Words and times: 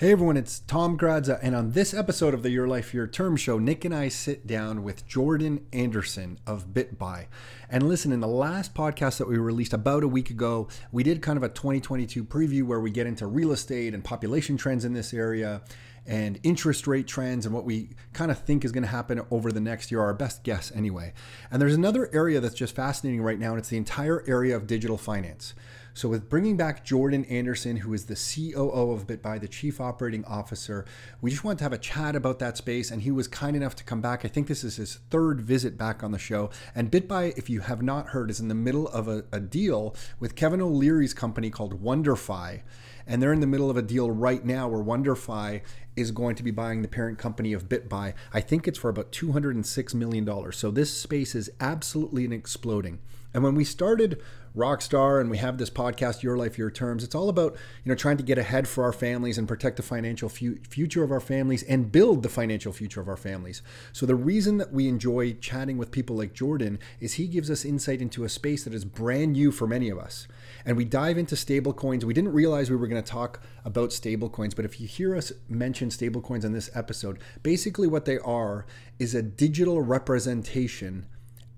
Hey 0.00 0.12
everyone, 0.12 0.38
it's 0.38 0.60
Tom 0.60 0.96
Karadza, 0.96 1.38
and 1.42 1.54
on 1.54 1.72
this 1.72 1.92
episode 1.92 2.32
of 2.32 2.42
the 2.42 2.48
Your 2.48 2.66
Life 2.66 2.94
Your 2.94 3.06
Term 3.06 3.36
show, 3.36 3.58
Nick 3.58 3.84
and 3.84 3.94
I 3.94 4.08
sit 4.08 4.46
down 4.46 4.82
with 4.82 5.06
Jordan 5.06 5.66
Anderson 5.74 6.38
of 6.46 6.68
BitBuy. 6.68 7.26
And 7.68 7.86
listen, 7.86 8.10
in 8.10 8.20
the 8.20 8.26
last 8.26 8.72
podcast 8.72 9.18
that 9.18 9.28
we 9.28 9.36
released 9.36 9.74
about 9.74 10.02
a 10.02 10.08
week 10.08 10.30
ago, 10.30 10.68
we 10.90 11.02
did 11.02 11.20
kind 11.20 11.36
of 11.36 11.42
a 11.42 11.50
2022 11.50 12.24
preview 12.24 12.62
where 12.62 12.80
we 12.80 12.90
get 12.90 13.06
into 13.06 13.26
real 13.26 13.52
estate 13.52 13.92
and 13.92 14.02
population 14.02 14.56
trends 14.56 14.86
in 14.86 14.94
this 14.94 15.12
area 15.12 15.60
and 16.06 16.40
interest 16.44 16.86
rate 16.86 17.06
trends 17.06 17.44
and 17.44 17.54
what 17.54 17.66
we 17.66 17.90
kind 18.14 18.30
of 18.30 18.38
think 18.38 18.64
is 18.64 18.72
going 18.72 18.84
to 18.84 18.88
happen 18.88 19.20
over 19.30 19.52
the 19.52 19.60
next 19.60 19.90
year, 19.90 20.00
our 20.00 20.14
best 20.14 20.44
guess 20.44 20.72
anyway. 20.74 21.12
And 21.50 21.60
there's 21.60 21.74
another 21.74 22.08
area 22.14 22.40
that's 22.40 22.54
just 22.54 22.74
fascinating 22.74 23.20
right 23.20 23.38
now, 23.38 23.50
and 23.50 23.58
it's 23.58 23.68
the 23.68 23.76
entire 23.76 24.24
area 24.26 24.56
of 24.56 24.66
digital 24.66 24.96
finance. 24.96 25.52
So, 26.00 26.08
with 26.08 26.30
bringing 26.30 26.56
back 26.56 26.82
Jordan 26.82 27.26
Anderson, 27.26 27.76
who 27.76 27.92
is 27.92 28.06
the 28.06 28.14
COO 28.14 28.90
of 28.90 29.06
BitBuy, 29.06 29.38
the 29.38 29.46
Chief 29.46 29.82
Operating 29.82 30.24
Officer, 30.24 30.86
we 31.20 31.30
just 31.30 31.44
wanted 31.44 31.58
to 31.58 31.64
have 31.64 31.74
a 31.74 31.78
chat 31.78 32.16
about 32.16 32.38
that 32.38 32.56
space. 32.56 32.90
And 32.90 33.02
he 33.02 33.10
was 33.10 33.28
kind 33.28 33.54
enough 33.54 33.76
to 33.76 33.84
come 33.84 34.00
back. 34.00 34.24
I 34.24 34.28
think 34.28 34.46
this 34.46 34.64
is 34.64 34.76
his 34.76 35.00
third 35.10 35.42
visit 35.42 35.76
back 35.76 36.02
on 36.02 36.12
the 36.12 36.18
show. 36.18 36.48
And 36.74 36.90
BitBuy, 36.90 37.36
if 37.36 37.50
you 37.50 37.60
have 37.60 37.82
not 37.82 38.06
heard, 38.06 38.30
is 38.30 38.40
in 38.40 38.48
the 38.48 38.54
middle 38.54 38.88
of 38.88 39.08
a, 39.08 39.24
a 39.30 39.40
deal 39.40 39.94
with 40.18 40.36
Kevin 40.36 40.62
O'Leary's 40.62 41.12
company 41.12 41.50
called 41.50 41.84
WonderFi. 41.84 42.62
And 43.06 43.22
they're 43.22 43.34
in 43.34 43.40
the 43.40 43.46
middle 43.46 43.68
of 43.68 43.76
a 43.76 43.82
deal 43.82 44.10
right 44.10 44.42
now 44.42 44.68
where 44.68 44.82
WonderFi 44.82 45.60
is 45.96 46.12
going 46.12 46.34
to 46.36 46.42
be 46.42 46.50
buying 46.50 46.80
the 46.80 46.88
parent 46.88 47.18
company 47.18 47.52
of 47.52 47.68
BitBuy. 47.68 48.14
I 48.32 48.40
think 48.40 48.66
it's 48.66 48.78
for 48.78 48.88
about 48.88 49.12
$206 49.12 49.92
million. 49.92 50.52
So 50.52 50.70
this 50.70 50.98
space 50.98 51.34
is 51.34 51.50
absolutely 51.60 52.24
exploding. 52.34 53.00
And 53.32 53.44
when 53.44 53.54
we 53.54 53.64
started 53.64 54.20
Rockstar 54.56 55.20
and 55.20 55.30
we 55.30 55.38
have 55.38 55.58
this 55.58 55.70
podcast, 55.70 56.22
Your 56.22 56.36
Life, 56.36 56.58
Your 56.58 56.70
Terms, 56.70 57.04
it's 57.04 57.14
all 57.14 57.28
about 57.28 57.56
you 57.84 57.90
know 57.90 57.94
trying 57.94 58.16
to 58.16 58.22
get 58.22 58.38
ahead 58.38 58.66
for 58.66 58.82
our 58.82 58.92
families 58.92 59.38
and 59.38 59.46
protect 59.46 59.76
the 59.76 59.82
financial 59.82 60.28
fu- 60.28 60.58
future 60.68 61.04
of 61.04 61.12
our 61.12 61.20
families 61.20 61.62
and 61.62 61.92
build 61.92 62.22
the 62.22 62.28
financial 62.28 62.72
future 62.72 63.00
of 63.00 63.08
our 63.08 63.16
families. 63.16 63.62
So 63.92 64.06
the 64.06 64.14
reason 64.16 64.58
that 64.58 64.72
we 64.72 64.88
enjoy 64.88 65.34
chatting 65.34 65.78
with 65.78 65.92
people 65.92 66.16
like 66.16 66.34
Jordan 66.34 66.78
is 66.98 67.14
he 67.14 67.28
gives 67.28 67.50
us 67.50 67.64
insight 67.64 68.02
into 68.02 68.24
a 68.24 68.28
space 68.28 68.64
that 68.64 68.74
is 68.74 68.84
brand 68.84 69.32
new 69.32 69.52
for 69.52 69.66
many 69.66 69.88
of 69.88 69.98
us. 69.98 70.26
And 70.64 70.76
we 70.76 70.84
dive 70.84 71.16
into 71.16 71.36
stablecoins. 71.36 72.04
We 72.04 72.14
didn't 72.14 72.32
realize 72.32 72.70
we 72.70 72.76
were 72.76 72.88
going 72.88 73.02
to 73.02 73.08
talk 73.08 73.40
about 73.64 73.90
stablecoins, 73.90 74.56
but 74.56 74.64
if 74.64 74.80
you 74.80 74.86
hear 74.86 75.14
us 75.16 75.32
mention 75.48 75.90
stablecoins 75.90 76.44
in 76.44 76.52
this 76.52 76.70
episode, 76.74 77.18
basically 77.42 77.86
what 77.86 78.04
they 78.04 78.18
are 78.18 78.66
is 78.98 79.14
a 79.14 79.22
digital 79.22 79.80
representation 79.80 81.06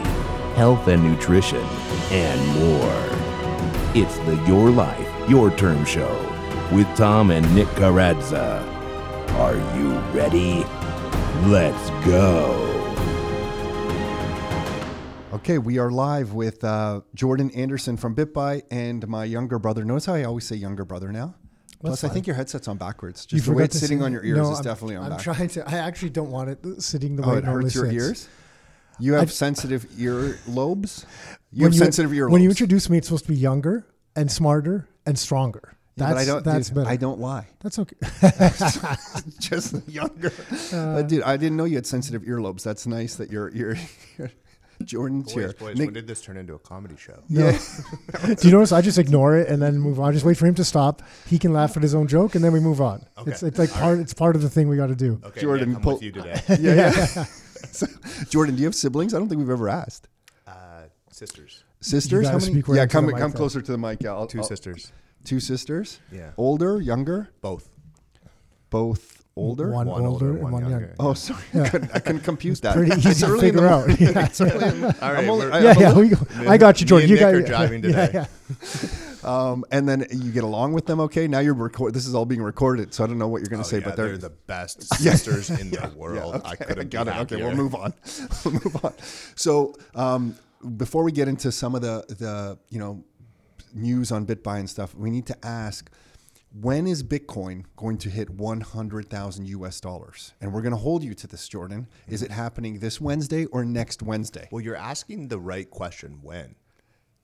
health 0.56 0.88
and 0.88 1.04
nutrition, 1.04 1.64
and 2.10 2.58
more. 2.58 3.08
It's 3.94 4.18
the 4.18 4.34
Your 4.48 4.68
Life, 4.68 5.08
Your 5.28 5.56
Term 5.56 5.84
Show 5.84 6.12
with 6.72 6.88
Tom 6.96 7.30
and 7.30 7.54
Nick 7.54 7.68
Karadza. 7.68 8.66
Are 9.34 9.56
you 9.78 9.92
ready? 10.12 10.64
Let's 11.48 11.90
go. 12.04 12.69
Okay, 15.40 15.58
we 15.58 15.78
are 15.78 15.90
live 15.90 16.32
with 16.34 16.62
uh, 16.64 17.00
Jordan 17.14 17.50
Anderson 17.52 17.96
from 17.96 18.14
BitBuy 18.14 18.62
and 18.70 19.06
my 19.08 19.24
younger 19.24 19.58
brother. 19.58 19.84
Notice 19.84 20.06
how 20.06 20.14
I 20.14 20.24
always 20.24 20.44
say 20.44 20.54
younger 20.56 20.84
brother 20.84 21.10
now? 21.10 21.34
Plus, 21.80 22.04
I 22.04 22.08
think 22.10 22.26
your 22.26 22.36
headset's 22.36 22.68
on 22.68 22.76
backwards. 22.76 23.24
Just 23.24 23.46
the 23.46 23.52
way 23.52 23.64
it's 23.64 23.78
sitting 23.78 24.02
on 24.02 24.12
your 24.12 24.22
ears 24.22 24.36
No, 24.36 24.50
is 24.50 24.56
I'm- 24.58 24.64
definitely 24.64 24.96
on 24.96 25.04
I'm 25.04 25.10
back. 25.12 25.20
trying 25.20 25.48
to. 25.48 25.66
I 25.68 25.78
actually 25.78 26.10
don't 26.10 26.30
want 26.30 26.50
it 26.50 26.82
sitting 26.82 27.16
the 27.16 27.24
Oh, 27.24 27.30
way 27.32 27.38
it 27.38 27.44
hurts 27.44 27.74
your 27.74 27.86
sits. 27.86 27.94
ears? 27.96 28.28
You 28.98 29.14
have 29.14 29.22
I've- 29.22 29.30
sensitive 29.32 29.86
ear 29.98 30.38
lobes? 30.46 31.06
You 31.50 31.64
have 31.64 31.74
sensitive 31.74 32.12
ear 32.12 32.24
lobes. 32.24 32.32
When 32.34 32.42
you 32.42 32.50
introduce 32.50 32.90
me, 32.90 32.98
it's 32.98 33.06
supposed 33.06 33.24
to 33.24 33.32
be 33.32 33.38
younger 33.38 33.86
and 34.14 34.30
smarter 34.30 34.86
and 35.06 35.18
stronger. 35.18 35.72
That's 35.96 36.12
but 36.12 36.18
I 36.18 36.24
don't, 36.26 36.44
that's 36.44 36.68
dude, 36.68 36.74
better. 36.76 36.88
I 36.90 36.96
don't 36.96 37.18
lie. 37.18 37.48
That's 37.60 37.78
okay. 37.78 37.96
Just 39.40 39.76
younger. 39.88 40.32
Uh, 40.72 41.00
dude, 41.02 41.22
I 41.22 41.36
didn't 41.38 41.56
know 41.56 41.64
you 41.64 41.76
had 41.76 41.86
sensitive 41.86 42.22
earlobes. 42.22 42.62
That's 42.62 42.86
nice 42.86 43.14
that 43.16 43.30
you're, 43.30 43.50
you're, 43.54 43.76
Jordan's 44.84 45.32
Boys, 45.32 45.34
here. 45.34 45.52
boys, 45.58 45.76
Nick- 45.78 45.86
when 45.86 45.94
did 45.94 46.06
this 46.06 46.20
turn 46.20 46.36
into 46.36 46.54
a 46.54 46.58
comedy 46.58 46.96
show? 46.98 47.22
No. 47.28 47.50
Do 48.34 48.48
you 48.48 48.50
notice? 48.52 48.72
I 48.72 48.80
just 48.80 48.98
ignore 48.98 49.36
it 49.36 49.48
and 49.48 49.60
then 49.62 49.78
move 49.78 50.00
on. 50.00 50.08
I 50.08 50.12
just 50.12 50.24
wait 50.24 50.36
for 50.36 50.46
him 50.46 50.54
to 50.56 50.64
stop. 50.64 51.02
He 51.26 51.38
can 51.38 51.52
laugh 51.52 51.76
at 51.76 51.82
his 51.82 51.94
own 51.94 52.06
joke, 52.08 52.34
and 52.34 52.42
then 52.44 52.52
we 52.52 52.60
move 52.60 52.80
on. 52.80 53.04
Okay. 53.18 53.30
It's, 53.30 53.42
it's 53.42 53.58
like 53.58 53.70
All 53.76 53.80
part. 53.82 53.98
It's 54.00 54.14
part 54.14 54.36
of 54.36 54.42
the 54.42 54.50
thing 54.50 54.68
we 54.68 54.76
got 54.76 54.88
to 54.88 54.96
do. 54.96 55.20
Okay, 55.24 55.40
Jordan, 55.42 55.68
Nick, 55.70 55.76
I'm 55.78 55.82
pull- 55.82 55.94
with 55.94 56.02
you 56.02 56.12
today. 56.12 56.40
yeah, 56.60 56.74
yeah. 56.74 57.24
So, 57.72 57.86
Jordan, 58.30 58.54
do 58.56 58.60
you 58.62 58.66
have 58.66 58.74
siblings? 58.74 59.14
I 59.14 59.18
don't 59.18 59.28
think 59.28 59.38
we've 59.38 59.50
ever 59.50 59.68
asked. 59.68 60.08
Uh, 60.46 60.84
sisters, 61.10 61.62
Sisters? 61.80 62.26
How 62.28 62.38
many? 62.38 62.62
Yeah, 62.68 62.82
into 62.82 62.86
come 62.88 63.06
mic 63.06 63.16
come 63.16 63.30
then. 63.30 63.32
closer 63.32 63.60
to 63.62 63.72
the 63.72 63.78
mic. 63.78 64.02
Yeah, 64.02 64.12
I'll, 64.12 64.26
2 64.26 64.38
I'll- 64.38 64.44
sisters, 64.44 64.92
Two 65.24 65.38
sisters? 65.40 66.00
Yeah. 66.10 66.30
Older, 66.38 66.80
younger? 66.80 67.28
both. 67.42 67.68
Both 68.70 69.19
older? 69.36 69.70
One, 69.70 69.86
One 69.86 70.04
older, 70.06 70.26
older, 70.26 70.30
and 70.34 70.42
one 70.42 70.52
one 70.52 70.62
younger. 70.62 70.78
younger. 70.86 70.96
Oh, 70.98 71.14
sorry. 71.14 71.40
I, 71.54 71.68
couldn't, 71.68 71.90
I 71.94 71.98
couldn't 72.00 72.20
compute 72.22 72.60
that. 72.62 72.74
Pretty 72.76 72.92
easy 72.96 73.14
to 73.26 73.32
early 73.32 73.48
in 73.48 73.56
the 73.56 73.62
figure 73.62 73.68
out. 73.68 74.00
Yeah. 74.00 74.24
It's 74.26 74.40
early 74.40 74.68
in- 74.68 74.84
All 74.84 74.94
I'm 75.00 75.30
only- 75.30 75.50
I- 75.50 75.60
Yeah, 75.60 75.78
yeah. 75.78 75.92
only- 75.92 76.08
go, 76.10 76.18
I 76.48 76.58
got 76.58 76.80
you, 76.80 76.84
Me 76.84 76.88
Jordan. 76.88 77.08
You 77.08 77.14
Nick 77.16 77.20
got 77.22 77.34
are 77.34 77.42
driving 77.42 77.82
today. 77.82 78.10
Yeah, 78.12 78.26
yeah. 78.52 78.88
Um, 79.22 79.64
and 79.70 79.86
then 79.88 80.06
you 80.10 80.32
get 80.32 80.44
along 80.44 80.72
with 80.72 80.86
them 80.86 80.98
okay. 81.00 81.28
Now 81.28 81.40
you're 81.40 81.52
record. 81.54 81.92
This 81.94 82.06
is 82.06 82.14
all 82.14 82.24
being 82.24 82.42
recorded, 82.42 82.94
so 82.94 83.04
I 83.04 83.06
don't 83.06 83.18
know 83.18 83.28
what 83.28 83.42
you're 83.42 83.50
going 83.50 83.60
Oh, 83.60 83.64
to 83.64 83.68
say, 83.68 83.78
yeah, 83.78 83.84
but 83.84 83.96
they're, 83.96 84.08
they're, 84.08 84.16
the 84.16 84.30
best 84.30 84.82
sisters 84.94 85.50
in 85.50 85.70
the 85.70 85.92
world. 85.96 86.36
okay, 86.36 86.48
I 86.50 86.56
couldn't 86.56 86.90
got 86.90 87.04
be 87.04 87.10
it. 87.10 87.14
Okay, 87.14 87.34
happier. 87.36 87.46
we'll 87.48 87.56
move 87.56 87.74
on. 87.74 87.92
we'll 88.44 88.54
move 88.54 88.84
on. 88.84 88.94
So 89.36 89.74
um, 89.94 90.36
before 90.76 91.04
we 91.04 91.12
get 91.12 91.28
into 91.28 91.52
some 91.52 91.74
of 91.74 91.82
the 91.82 92.04
the 92.08 92.58
you 92.70 92.78
know 92.78 93.04
news 93.74 94.10
on 94.10 94.24
BitBuy 94.26 94.58
and 94.60 94.70
stuff, 94.70 94.94
we 94.94 95.10
need 95.10 95.26
to 95.26 95.36
ask. 95.46 95.90
When 96.52 96.86
is 96.86 97.04
Bitcoin 97.04 97.64
going 97.76 97.98
to 97.98 98.10
hit 98.10 98.30
100,000 98.30 99.48
US 99.48 99.80
dollars? 99.80 100.32
And 100.40 100.52
we're 100.52 100.62
going 100.62 100.72
to 100.72 100.78
hold 100.78 101.04
you 101.04 101.14
to 101.14 101.26
this, 101.26 101.48
Jordan. 101.48 101.86
Is 102.08 102.22
it 102.22 102.30
happening 102.30 102.80
this 102.80 103.00
Wednesday 103.00 103.44
or 103.46 103.64
next 103.64 104.02
Wednesday? 104.02 104.48
Well, 104.50 104.60
you're 104.60 104.76
asking 104.76 105.28
the 105.28 105.38
right 105.38 105.70
question 105.70 106.18
when, 106.22 106.56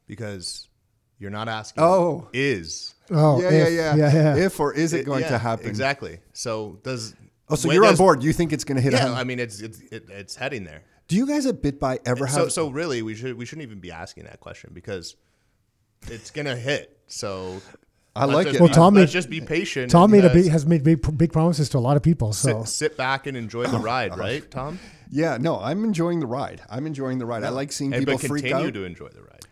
because 0.06 0.68
you're 1.18 1.30
not 1.30 1.48
asking. 1.48 1.82
Oh. 1.82 2.28
is 2.32 2.94
Oh, 3.10 3.40
yeah, 3.40 3.48
if, 3.48 3.72
yeah, 3.72 3.94
yeah, 3.94 3.96
yeah, 3.96 4.12
yeah. 4.12 4.44
If 4.46 4.58
or 4.58 4.72
is 4.72 4.92
it 4.92 5.06
going 5.06 5.22
yeah, 5.22 5.30
to 5.30 5.38
happen? 5.38 5.66
Exactly. 5.66 6.18
So 6.32 6.80
does. 6.82 7.14
Oh, 7.48 7.54
so 7.54 7.70
you're 7.70 7.84
on 7.84 7.94
board. 7.96 8.22
You 8.22 8.32
think 8.32 8.52
it's 8.52 8.64
going 8.64 8.76
to 8.76 8.82
hit? 8.82 8.92
Yeah, 8.92 9.04
100 9.04 9.20
I 9.20 9.24
mean 9.24 9.38
it's 9.38 9.60
it's 9.60 9.80
it, 9.92 10.06
it's 10.08 10.34
heading 10.34 10.64
there. 10.64 10.82
Do 11.08 11.14
you 11.14 11.26
guys 11.26 11.46
at 11.46 11.62
BitBuy 11.62 11.98
ever 12.04 12.26
have? 12.26 12.34
So 12.34 12.48
so 12.48 12.68
really, 12.70 13.02
we 13.02 13.14
should 13.14 13.36
we 13.36 13.44
shouldn't 13.44 13.66
even 13.66 13.78
be 13.78 13.92
asking 13.92 14.24
that 14.24 14.40
question 14.40 14.70
because 14.72 15.14
it's 16.08 16.30
gonna 16.30 16.56
hit. 16.56 16.98
So 17.06 17.62
I 18.16 18.24
let's 18.24 18.34
like 18.34 18.44
just 18.46 18.54
it. 18.56 18.58
be- 18.58 18.64
Well, 18.64 18.72
Tom 18.74 18.94
let's 18.94 19.12
just 19.12 19.30
be 19.30 19.40
patient. 19.40 19.90
Tom 19.90 20.10
made 20.10 20.24
a 20.24 20.32
big, 20.32 20.48
has 20.50 20.64
made 20.66 20.82
big, 20.82 21.16
big 21.18 21.32
promises 21.32 21.68
to 21.70 21.78
a 21.78 21.80
lot 21.80 21.96
of 21.96 22.02
people. 22.02 22.32
So 22.32 22.64
sit, 22.64 22.68
sit 22.68 22.96
back 22.96 23.26
and 23.26 23.36
enjoy 23.36 23.66
the 23.66 23.78
ride, 23.78 24.16
right, 24.18 24.48
Tom? 24.50 24.78
yeah, 25.10 25.36
no, 25.40 25.58
I'm 25.60 25.84
enjoying 25.84 26.20
the 26.20 26.26
ride. 26.26 26.62
I'm 26.70 26.86
enjoying 26.86 27.18
the 27.18 27.26
ride. 27.26 27.44
I 27.44 27.50
like 27.50 27.72
seeing 27.72 27.92
Hey, 27.92 28.00
people 28.00 28.14
but 28.14 28.26
freak 28.26 28.44
out. 28.46 28.62
continue 28.62 28.68
out. 28.68 28.74
to 28.74 28.84
enjoy 28.84 29.08
the 29.08 29.22
ride. 29.22 29.44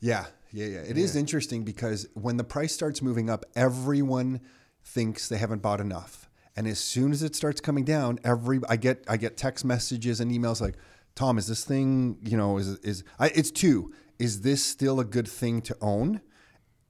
Yeah, 0.00 0.24
yeah, 0.52 0.66
yeah. 0.66 0.78
It 0.80 0.98
is 0.98 1.16
interesting 1.16 1.64
because 1.64 2.06
when 2.14 2.36
the 2.36 2.44
price 2.44 2.72
starts 2.72 3.02
moving 3.02 3.28
up, 3.30 3.44
everyone 3.54 4.40
thinks 4.84 5.28
they 5.28 5.38
haven't 5.38 5.62
bought 5.62 5.80
enough. 5.80 6.28
And 6.56 6.66
as 6.66 6.78
soon 6.78 7.12
as 7.12 7.22
it 7.22 7.34
starts 7.34 7.60
coming 7.60 7.84
down, 7.84 8.18
every 8.24 8.60
I 8.68 8.76
get 8.76 9.04
I 9.08 9.16
get 9.16 9.36
text 9.36 9.64
messages 9.64 10.20
and 10.20 10.30
emails 10.30 10.60
like, 10.60 10.74
Tom, 11.14 11.38
is 11.38 11.46
this 11.46 11.64
thing 11.64 12.18
you 12.22 12.36
know 12.36 12.58
is 12.58 12.76
is 12.80 13.04
I, 13.18 13.28
it's 13.28 13.50
two. 13.50 13.92
Is 14.18 14.42
this 14.42 14.62
still 14.62 15.00
a 15.00 15.04
good 15.04 15.26
thing 15.26 15.62
to 15.62 15.76
own? 15.80 16.20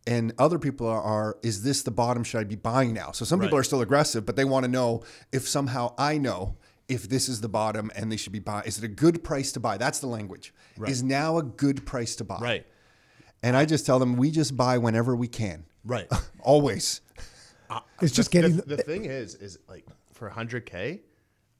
And 0.06 0.32
other 0.38 0.58
people 0.58 0.86
are, 0.88 1.00
are 1.00 1.38
is 1.42 1.62
this 1.62 1.82
the 1.82 1.90
bottom? 1.90 2.24
Should 2.24 2.40
I 2.40 2.44
be 2.44 2.56
buying 2.56 2.92
now? 2.92 3.12
So 3.12 3.24
some 3.24 3.40
people 3.40 3.56
are 3.56 3.62
still 3.62 3.82
aggressive, 3.82 4.26
but 4.26 4.34
they 4.34 4.44
want 4.44 4.64
to 4.64 4.70
know 4.70 5.04
if 5.30 5.48
somehow 5.48 5.94
I 5.96 6.18
know 6.18 6.56
if 6.88 7.08
this 7.08 7.28
is 7.28 7.40
the 7.40 7.48
bottom 7.48 7.90
and 7.94 8.10
they 8.10 8.16
should 8.16 8.32
be 8.32 8.40
buying. 8.40 8.66
Is 8.66 8.78
it 8.78 8.84
a 8.84 8.88
good 8.88 9.22
price 9.22 9.52
to 9.52 9.60
buy? 9.60 9.76
That's 9.76 10.00
the 10.00 10.08
language. 10.08 10.52
Is 10.86 11.02
now 11.02 11.38
a 11.38 11.42
good 11.42 11.86
price 11.86 12.16
to 12.16 12.24
buy? 12.24 12.38
Right. 12.40 12.66
And 13.44 13.56
I 13.56 13.64
just 13.64 13.86
tell 13.86 13.98
them 14.00 14.16
we 14.16 14.30
just 14.30 14.56
buy 14.56 14.78
whenever 14.78 15.14
we 15.14 15.28
can. 15.28 15.64
Right. 15.84 16.08
Always. 16.40 17.00
It's 18.00 18.12
just 18.12 18.30
the, 18.32 18.40
getting. 18.40 18.56
the, 18.56 18.76
the 18.76 18.76
thing 18.78 19.04
is 19.04 19.34
is 19.36 19.58
like 19.68 19.86
for 20.22 20.30
100k 20.30 21.00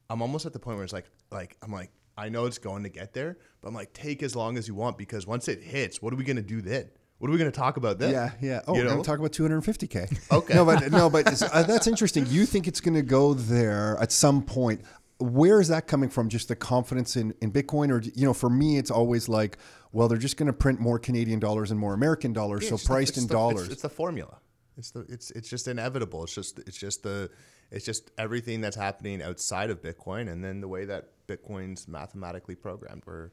i'm 0.08 0.22
almost 0.22 0.46
at 0.46 0.52
the 0.52 0.58
point 0.58 0.76
where 0.76 0.84
it's 0.84 0.92
like 0.92 1.06
like 1.30 1.56
i'm 1.62 1.72
like 1.72 1.90
i 2.16 2.28
know 2.28 2.46
it's 2.46 2.58
going 2.58 2.82
to 2.84 2.88
get 2.88 3.12
there 3.12 3.38
but 3.60 3.68
i'm 3.68 3.74
like 3.74 3.92
take 3.92 4.22
as 4.22 4.36
long 4.36 4.56
as 4.56 4.68
you 4.68 4.74
want 4.74 4.96
because 4.96 5.26
once 5.26 5.48
it 5.48 5.62
hits 5.62 6.00
what 6.00 6.12
are 6.12 6.16
we 6.16 6.22
going 6.22 6.36
to 6.36 6.42
do 6.42 6.60
then 6.60 6.88
what 7.22 7.28
are 7.28 7.32
we 7.32 7.38
going 7.38 7.50
to 7.52 7.56
talk 7.56 7.76
about 7.76 8.00
then 8.00 8.10
Yeah, 8.10 8.32
yeah. 8.40 8.60
Oh, 8.66 8.74
You 8.74 8.80
we're 8.80 8.84
know? 8.86 8.90
going 8.94 9.02
to 9.04 9.06
talk 9.08 9.18
about 9.20 9.30
250k. 9.30 10.18
Okay. 10.32 10.54
No, 10.54 10.64
but 10.64 10.90
no, 10.90 11.08
but 11.08 11.40
uh, 11.40 11.62
that's 11.62 11.86
interesting. 11.86 12.26
You 12.26 12.44
think 12.46 12.66
it's 12.66 12.80
going 12.80 12.94
to 12.94 13.02
go 13.02 13.32
there 13.32 13.96
at 14.00 14.10
some 14.10 14.42
point? 14.42 14.80
Where 15.18 15.60
is 15.60 15.68
that 15.68 15.86
coming 15.86 16.08
from? 16.10 16.28
Just 16.28 16.48
the 16.48 16.56
confidence 16.56 17.14
in, 17.16 17.32
in 17.40 17.52
Bitcoin, 17.52 17.90
or 17.90 18.00
you 18.02 18.26
know, 18.26 18.34
for 18.34 18.50
me, 18.50 18.76
it's 18.76 18.90
always 18.90 19.28
like, 19.28 19.56
well, 19.92 20.08
they're 20.08 20.18
just 20.18 20.36
going 20.36 20.48
to 20.48 20.52
print 20.52 20.80
more 20.80 20.98
Canadian 20.98 21.38
dollars 21.38 21.70
and 21.70 21.78
more 21.78 21.94
American 21.94 22.32
dollars, 22.32 22.68
so 22.68 22.74
It's 22.74 22.82
the- 22.82 22.88
priced 22.88 23.16
in 23.16 23.28
the- 23.28 23.32
dollars. 23.32 23.62
It's, 23.66 23.72
it's 23.74 23.82
the 23.82 23.88
formula. 23.88 24.38
It's 24.76 24.90
the 24.90 25.00
it's 25.08 25.30
it's 25.30 25.48
just 25.48 25.68
inevitable. 25.68 26.24
It's 26.24 26.34
just 26.34 26.58
it's 26.60 26.76
just 26.78 27.04
the 27.04 27.30
it's 27.70 27.84
just 27.84 28.10
everything 28.18 28.60
that's 28.62 28.74
happening 28.74 29.22
outside 29.22 29.70
of 29.70 29.80
Bitcoin, 29.80 30.28
and 30.32 30.42
then 30.42 30.60
the 30.60 30.66
way 30.66 30.86
that 30.86 31.10
Bitcoin's 31.28 31.86
mathematically 31.86 32.56
programmed. 32.56 33.02
We're 33.06 33.30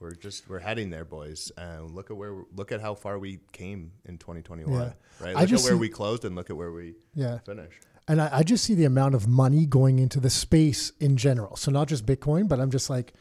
we're 0.00 0.14
just 0.14 0.48
we're 0.48 0.58
heading 0.60 0.90
there, 0.90 1.04
boys. 1.04 1.50
And 1.56 1.90
look 1.90 2.10
at 2.10 2.16
where 2.16 2.42
look 2.54 2.72
at 2.72 2.80
how 2.80 2.94
far 2.94 3.18
we 3.18 3.40
came 3.52 3.92
in 4.04 4.18
2021. 4.18 4.72
Yeah. 4.72 4.92
Right. 5.20 5.34
Look 5.34 5.42
at 5.44 5.50
where 5.50 5.58
see- 5.58 5.74
we 5.74 5.88
closed, 5.88 6.24
and 6.24 6.34
look 6.36 6.50
at 6.50 6.56
where 6.56 6.72
we 6.72 6.94
Yeah. 7.14 7.38
finished. 7.38 7.80
And 8.06 8.22
I, 8.22 8.38
I 8.38 8.42
just 8.42 8.64
see 8.64 8.74
the 8.74 8.84
amount 8.86 9.14
of 9.14 9.26
money 9.28 9.66
going 9.66 9.98
into 9.98 10.18
the 10.18 10.30
space 10.30 10.92
in 10.98 11.16
general. 11.18 11.56
So 11.56 11.70
not 11.70 11.88
just 11.88 12.06
Bitcoin, 12.06 12.48
but 12.48 12.58
I'm 12.58 12.70
just 12.70 12.88
like, 12.88 13.12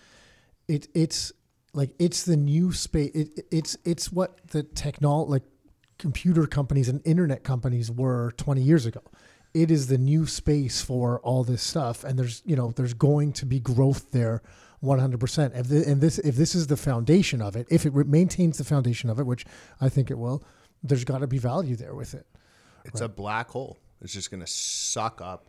it 0.68 0.88
it's 0.94 1.34
like 1.74 1.92
it's 2.00 2.24
the 2.24 2.38
new 2.38 2.72
space. 2.72 3.12
It, 3.14 3.46
it's 3.52 3.78
it's 3.84 4.12
what 4.12 4.40
the 4.50 4.64
technol 4.64 5.28
like 5.28 5.44
computer 5.98 6.46
companies 6.48 6.88
and 6.90 7.02
internet 7.06 7.44
companies 7.44 7.90
were 7.92 8.32
20 8.38 8.62
years 8.62 8.86
ago. 8.86 9.02
It 9.54 9.72
is 9.72 9.88
the 9.88 9.98
new 9.98 10.28
space 10.28 10.82
for 10.82 11.20
all 11.22 11.44
this 11.44 11.64
stuff, 11.64 12.04
and 12.04 12.18
there's 12.20 12.42
you 12.46 12.56
know 12.56 12.72
there's 12.72 12.94
going 12.94 13.34
to 13.34 13.46
be 13.46 13.60
growth 13.60 14.12
there. 14.12 14.42
100%. 14.84 15.58
If 15.58 15.68
the, 15.68 15.88
and 15.90 16.02
this 16.02 16.20
if 16.20 16.36
this 16.36 16.54
is 16.56 16.68
the 16.68 16.78
foundation 16.78 17.42
of 17.42 17.56
it, 17.56 17.68
if 17.70 17.86
it 17.86 17.94
re- 17.94 18.04
maintains 18.04 18.58
the 18.58 18.64
foundation 18.64 19.10
of 19.10 19.20
it, 19.20 19.26
which 19.26 19.46
I 19.82 19.90
think 19.90 20.12
it 20.12 20.18
will, 20.18 20.44
there's 20.84 21.04
got 21.04 21.20
to 21.20 21.28
be 21.28 21.38
value 21.38 21.76
there 21.76 21.96
with 21.96 22.14
it. 22.14 22.26
It's 22.86 23.02
a 23.02 23.10
black 23.10 23.50
hole. 23.50 23.80
It's 24.02 24.14
just 24.14 24.32
going 24.32 24.42
to 24.42 24.48
suck 24.48 25.20
up 25.22 25.48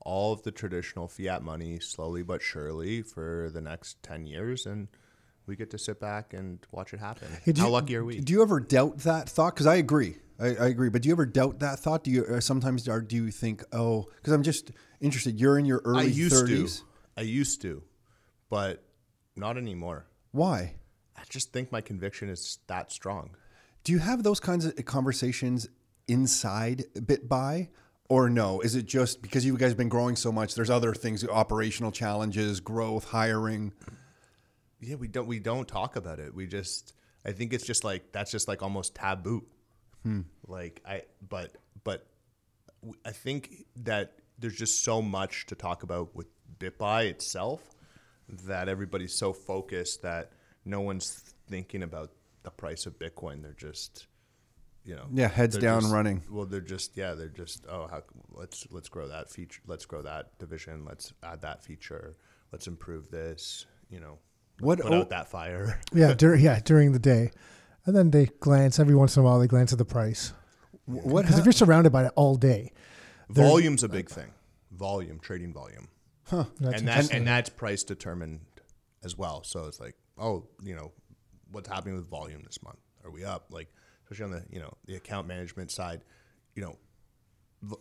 all 0.00 0.32
of 0.32 0.42
the 0.42 0.52
traditional 0.52 1.08
fiat 1.08 1.42
money 1.42 1.80
slowly 1.80 2.22
but 2.22 2.40
surely 2.40 3.02
for 3.02 3.50
the 3.52 3.60
next 3.60 4.02
10 4.04 4.24
years. 4.26 4.64
And 4.64 4.88
we 5.46 5.56
get 5.56 5.70
to 5.70 5.78
sit 5.78 5.98
back 6.00 6.32
and 6.32 6.64
watch 6.70 6.94
it 6.94 7.00
happen. 7.00 7.28
Hey, 7.44 7.52
How 7.56 7.66
you- 7.66 7.72
lucky 7.72 7.96
are 7.96 8.04
we? 8.04 8.20
Do 8.20 8.32
you 8.32 8.42
ever 8.42 8.60
doubt 8.60 8.98
that 9.00 9.28
thought? 9.28 9.54
Because 9.54 9.66
I 9.66 9.74
agree, 9.76 10.16
I, 10.38 10.46
I 10.46 10.66
agree. 10.68 10.88
But 10.88 11.02
do 11.02 11.08
you 11.08 11.14
ever 11.14 11.26
doubt 11.26 11.58
that 11.58 11.80
thought? 11.80 12.04
Do 12.04 12.10
you 12.10 12.24
uh, 12.24 12.40
sometimes 12.40 12.88
are, 12.88 13.00
do 13.00 13.16
you 13.16 13.30
think, 13.30 13.64
oh, 13.72 14.06
because 14.16 14.32
I'm 14.32 14.42
just 14.44 14.70
interested. 15.00 15.38
You're 15.40 15.58
in 15.58 15.64
your 15.66 15.82
early 15.84 15.98
I 15.98 16.02
early 16.04 16.12
used 16.12 16.46
30s. 16.46 16.78
to. 16.78 16.84
I 17.16 17.22
used 17.22 17.60
to, 17.62 17.82
but 18.48 18.84
not 19.36 19.56
anymore. 19.56 20.06
Why? 20.32 20.74
I 21.16 21.22
just 21.28 21.52
think 21.52 21.72
my 21.72 21.80
conviction 21.80 22.28
is 22.28 22.58
that 22.66 22.92
strong. 22.92 23.30
Do 23.84 23.92
you 23.92 23.98
have 23.98 24.22
those 24.22 24.40
kinds 24.40 24.64
of 24.64 24.84
conversations 24.84 25.68
inside 26.06 26.84
BitBuy? 26.94 27.68
Or 28.10 28.30
no? 28.30 28.60
Is 28.60 28.74
it 28.74 28.86
just 28.86 29.20
because 29.20 29.44
you 29.44 29.56
guys 29.58 29.68
have 29.70 29.76
been 29.76 29.90
growing 29.90 30.16
so 30.16 30.32
much? 30.32 30.54
There's 30.54 30.70
other 30.70 30.94
things, 30.94 31.26
operational 31.28 31.92
challenges, 31.92 32.58
growth, 32.58 33.04
hiring. 33.04 33.74
Yeah, 34.80 34.94
we 34.94 35.08
don't 35.08 35.26
we 35.26 35.38
don't 35.38 35.68
talk 35.68 35.94
about 35.96 36.18
it. 36.18 36.34
We 36.34 36.46
just 36.46 36.94
I 37.26 37.32
think 37.32 37.52
it's 37.52 37.66
just 37.66 37.84
like 37.84 38.10
that's 38.12 38.30
just 38.30 38.48
like 38.48 38.62
almost 38.62 38.94
taboo. 38.94 39.44
Hmm. 40.04 40.22
Like 40.46 40.80
I 40.88 41.02
but 41.28 41.56
but 41.84 42.06
I 43.04 43.10
think 43.10 43.66
that 43.76 44.14
there's 44.38 44.56
just 44.56 44.82
so 44.84 45.02
much 45.02 45.44
to 45.46 45.54
talk 45.54 45.82
about 45.82 46.16
with 46.16 46.28
BitBuy 46.58 47.10
itself 47.10 47.60
that 48.44 48.68
everybody's 48.68 49.14
so 49.14 49.32
focused 49.32 50.02
that 50.02 50.32
no 50.64 50.80
one's 50.80 51.22
thinking 51.48 51.82
about 51.82 52.12
the 52.42 52.50
price 52.50 52.86
of 52.86 52.98
Bitcoin. 52.98 53.42
They're 53.42 53.52
just 53.52 54.06
you 54.84 54.94
know 54.94 55.06
Yeah, 55.12 55.28
heads 55.28 55.56
down 55.58 55.80
just- 55.82 55.92
running. 55.92 56.22
Well, 56.30 56.46
they're 56.46 56.60
just 56.60 56.96
yeah, 56.96 57.14
they're 57.14 57.28
just 57.28 57.64
oh 57.68 57.86
how 57.90 58.02
let's 58.30 58.66
let's 58.70 58.88
grow 58.88 59.08
that 59.08 59.30
feature, 59.30 59.60
let's 59.66 59.86
grow 59.86 60.02
that 60.02 60.38
division, 60.38 60.84
let's 60.84 61.12
add 61.22 61.42
that 61.42 61.62
feature, 61.62 62.16
let's 62.52 62.66
improve 62.66 63.10
this, 63.10 63.66
you 63.90 64.00
know, 64.00 64.18
What 64.60 64.80
put 64.80 64.92
o- 64.92 65.00
out 65.00 65.10
that 65.10 65.28
fire. 65.28 65.80
Yeah, 65.92 66.14
dur- 66.14 66.36
yeah, 66.36 66.60
during 66.64 66.92
the 66.92 66.98
day, 66.98 67.30
and 67.86 67.94
then 67.96 68.10
they 68.10 68.26
glance 68.40 68.78
every 68.78 68.94
once 68.94 69.16
in 69.16 69.20
a 69.20 69.24
while. 69.24 69.38
They 69.38 69.46
glance 69.46 69.72
at 69.72 69.78
the 69.78 69.84
price 69.84 70.32
What 70.86 71.22
because 71.22 71.38
if 71.38 71.44
you're 71.44 71.52
surrounded 71.52 71.90
by 71.92 72.04
it 72.06 72.12
all 72.14 72.36
day, 72.36 72.72
Volume's 73.30 73.82
a 73.84 73.88
big 73.88 74.08
thing. 74.10 74.30
Volume, 74.72 75.18
trading 75.18 75.52
volume, 75.52 75.88
that's 76.30 76.80
and 76.80 76.88
that 76.88 77.12
and 77.12 77.26
that's 77.26 77.48
price 77.48 77.82
determined 77.84 78.40
as 79.04 79.16
well. 79.16 79.42
So 79.44 79.66
it's 79.66 79.80
like 79.80 79.94
oh 80.18 80.46
you 80.62 80.74
know 80.74 80.92
what's 81.50 81.68
happening 81.68 81.94
with 81.94 82.08
volume 82.08 82.42
this 82.44 82.62
month? 82.62 82.78
Are 83.04 83.10
we 83.10 83.24
up? 83.24 83.46
Like 83.50 83.68
especially 84.04 84.24
on 84.24 84.30
the 84.40 84.44
you 84.50 84.60
know 84.60 84.72
the 84.86 84.96
account 84.96 85.26
management 85.26 85.70
side, 85.70 86.02
you 86.54 86.62
know. 86.62 86.76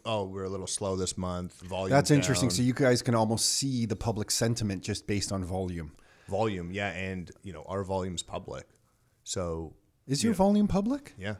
Oh, 0.06 0.24
we're 0.24 0.46
a 0.46 0.50
little 0.50 0.66
slow 0.66 0.96
this 0.96 1.20
month. 1.20 1.62
Volume. 1.62 1.92
That's 1.92 2.10
interesting. 2.10 2.50
So 2.50 2.64
you 2.64 2.74
guys 2.74 3.04
can 3.04 3.14
almost 3.14 3.46
see 3.48 3.86
the 3.86 3.96
public 3.96 4.32
sentiment 4.32 4.82
just 4.82 5.06
based 5.06 5.32
on 5.32 5.44
volume. 5.44 5.92
volume, 6.28 6.72
yeah, 6.72 6.90
and 6.94 7.30
you 7.44 7.54
know 7.54 7.64
our 7.68 7.84
volume's 7.84 8.24
public, 8.24 8.66
so 9.24 9.76
Is 10.08 10.24
your 10.24 10.34
volume 10.34 10.68
public? 10.68 11.14
yeah, 11.16 11.36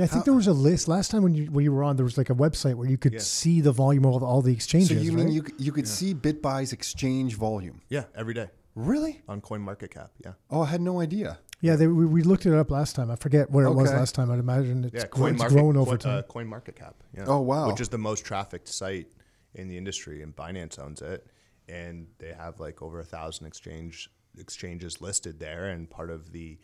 yeah, 0.00 0.04
I 0.04 0.08
think 0.08 0.24
there 0.24 0.34
was 0.34 0.46
a 0.46 0.52
list 0.52 0.88
last 0.88 1.10
time 1.10 1.22
when 1.22 1.34
you 1.34 1.46
when 1.50 1.64
you 1.64 1.72
were 1.72 1.84
on. 1.84 1.96
There 1.96 2.04
was 2.04 2.16
like 2.18 2.30
a 2.30 2.34
website 2.34 2.74
where 2.74 2.88
you 2.88 2.96
could 2.98 3.12
Yeah. 3.14 3.20
see 3.20 3.60
the 3.60 3.72
volume 3.72 4.04
of 4.06 4.22
all 4.22 4.42
the 4.42 4.52
exchanges. 4.52 4.88
So 4.88 4.94
you 4.94 5.12
mean 5.12 5.26
right? 5.26 5.34
you 5.34 5.44
c- 5.46 5.54
you 5.58 5.72
could 5.72 5.86
see 5.88 6.14
BitBuy's 6.14 6.72
exchange 6.72 7.34
volume? 7.36 7.80
yeah, 7.88 8.04
every 8.14 8.34
day 8.34 8.48
Really? 8.74 9.20
on 9.28 9.40
Coin 9.40 9.60
Market 9.60 9.90
Cap, 9.90 10.10
yeah, 10.24 10.32
Oh, 10.50 10.62
I 10.62 10.66
had 10.66 10.80
no 10.80 11.00
idea. 11.00 11.38
Yeah, 11.62 11.76
they, 11.76 11.86
we, 11.86 12.06
we 12.06 12.22
looked 12.22 12.46
it 12.46 12.54
up 12.54 12.70
last 12.70 12.96
time. 12.96 13.10
I 13.10 13.16
forget 13.16 13.50
where 13.50 13.66
it 13.66 13.74
was 13.74 13.88
Okay. 13.90 13.98
last 13.98 14.14
time. 14.14 14.30
I'd 14.30 14.38
imagine 14.38 14.84
it's, 14.84 14.94
yeah, 14.94 15.06
gro- 15.10 15.24
Coin 15.24 15.32
it's 15.32 15.38
Market, 15.40 15.54
grown 15.54 15.76
over 15.76 15.90
Coin, 15.90 15.98
time. 15.98 16.18
uh, 16.18 16.22
Coin 16.22 16.46
Market 16.46 16.76
Cap, 16.76 16.94
yeah. 17.14 17.24
Oh, 17.26 17.40
wow. 17.40 17.66
which 17.70 17.80
is 17.82 17.90
the 17.90 17.98
most 17.98 18.24
trafficked 18.24 18.68
site 18.68 19.08
in 19.54 19.68
the 19.68 19.76
industry, 19.76 20.22
and 20.22 20.34
Binance 20.34 20.78
owns 20.78 21.02
it, 21.02 21.26
and 21.68 22.06
they 22.18 22.32
have 22.32 22.60
like 22.60 22.80
over 22.80 23.00
a 23.00 23.04
thousand 23.04 23.46
exchange 23.46 24.08
exchanges 24.38 25.02
listed 25.02 25.38
there, 25.38 25.66
and 25.66 25.90
part 25.90 26.10
of 26.10 26.32
the 26.32 26.56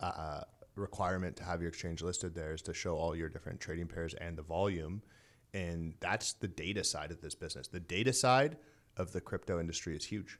uh, 0.00 0.42
requirement 0.76 1.36
to 1.36 1.44
have 1.44 1.60
your 1.60 1.68
exchange 1.68 2.02
listed 2.02 2.34
there 2.34 2.52
is 2.52 2.62
to 2.62 2.74
show 2.74 2.96
all 2.96 3.16
your 3.16 3.28
different 3.28 3.60
trading 3.60 3.86
pairs 3.86 4.14
and 4.14 4.36
the 4.36 4.42
volume, 4.42 5.02
and 5.54 5.94
that's 6.00 6.34
the 6.34 6.48
data 6.48 6.84
side 6.84 7.10
of 7.10 7.20
this 7.20 7.34
business. 7.34 7.68
The 7.68 7.80
data 7.80 8.12
side 8.12 8.56
of 8.96 9.12
the 9.12 9.20
crypto 9.20 9.58
industry 9.60 9.96
is 9.96 10.04
huge. 10.04 10.38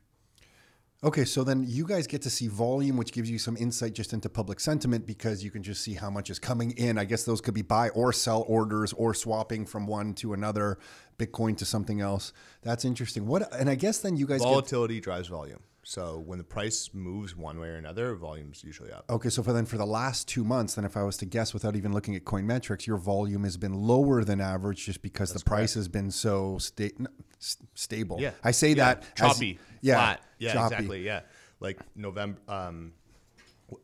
Okay, 1.05 1.27
so 1.27 1.45
then 1.45 1.65
you 1.69 1.87
guys 1.87 2.07
get 2.07 2.23
to 2.23 2.31
see 2.31 2.49
volume, 2.49 2.97
which 2.97 3.13
gives 3.13 3.31
you 3.31 3.39
some 3.39 3.55
insight 3.59 3.93
just 3.93 4.15
into 4.15 4.31
public 4.31 4.59
sentiment 4.59 5.07
because 5.07 5.45
you 5.45 5.51
can 5.51 5.63
just 5.63 5.83
see 5.83 5.93
how 5.93 6.09
much 6.09 6.31
is 6.31 6.39
coming 6.39 6.71
in. 6.71 6.97
I 6.97 7.05
guess 7.05 7.25
those 7.25 7.43
could 7.43 7.53
be 7.53 7.61
buy 7.61 7.91
or 7.91 8.15
sell 8.15 8.47
orders 8.49 8.95
or 8.95 9.13
swapping 9.13 9.67
from 9.67 9.87
one 9.87 10.15
to 10.15 10.33
another, 10.33 10.79
Bitcoin 11.19 11.57
to 11.59 11.67
something 11.67 12.01
else. 12.01 12.33
That's 12.63 12.87
interesting. 12.87 13.27
What 13.27 13.53
and 13.55 13.69
I 13.69 13.75
guess 13.75 13.99
then 13.99 14.17
you 14.17 14.27
guys 14.27 14.41
get 14.41 14.49
Volatility 14.49 15.01
drives 15.01 15.29
volume. 15.29 15.61
So 15.89 16.19
when 16.27 16.39
the 16.39 16.43
price 16.45 16.91
moves 16.93 17.37
one 17.37 17.61
way 17.61 17.69
or 17.69 17.77
another, 17.77 18.13
volume's 18.17 18.65
usually 18.65 18.91
up. 18.91 19.05
Okay, 19.09 19.29
so 19.29 19.41
for 19.41 19.53
then 19.53 19.67
for 19.67 19.77
the 19.79 19.87
last 19.87 20.27
two 20.27 20.43
months, 20.43 20.75
then 20.75 20.85
if 20.85 20.97
I 20.97 21.05
was 21.05 21.17
to 21.19 21.27
guess 21.27 21.55
without 21.55 21.77
even 21.77 21.93
looking 21.93 22.17
at 22.17 22.25
coin 22.25 22.45
metrics, 22.45 22.89
your 22.89 22.97
volume 22.97 23.45
has 23.45 23.57
been 23.57 23.73
lower 23.73 24.25
than 24.25 24.41
average 24.41 24.85
just 24.85 25.01
because 25.01 25.33
the 25.33 25.39
price 25.45 25.75
has 25.75 25.87
been 25.87 26.11
so 26.11 26.59
sta- 26.59 26.91
n- 26.99 27.07
s- 27.39 27.59
stable. 27.77 28.17
Yeah, 28.21 28.33
I 28.43 28.51
say 28.51 28.71
Yeah. 28.71 28.75
that 28.95 29.03
as- 29.05 29.09
choppy, 29.15 29.61
yeah, 29.81 29.95
flat. 29.95 30.23
Yeah, 30.41 30.53
choppy. 30.55 30.75
exactly. 30.75 31.03
Yeah, 31.05 31.21
like 31.61 31.79
November, 31.95 32.41
um, 32.49 32.93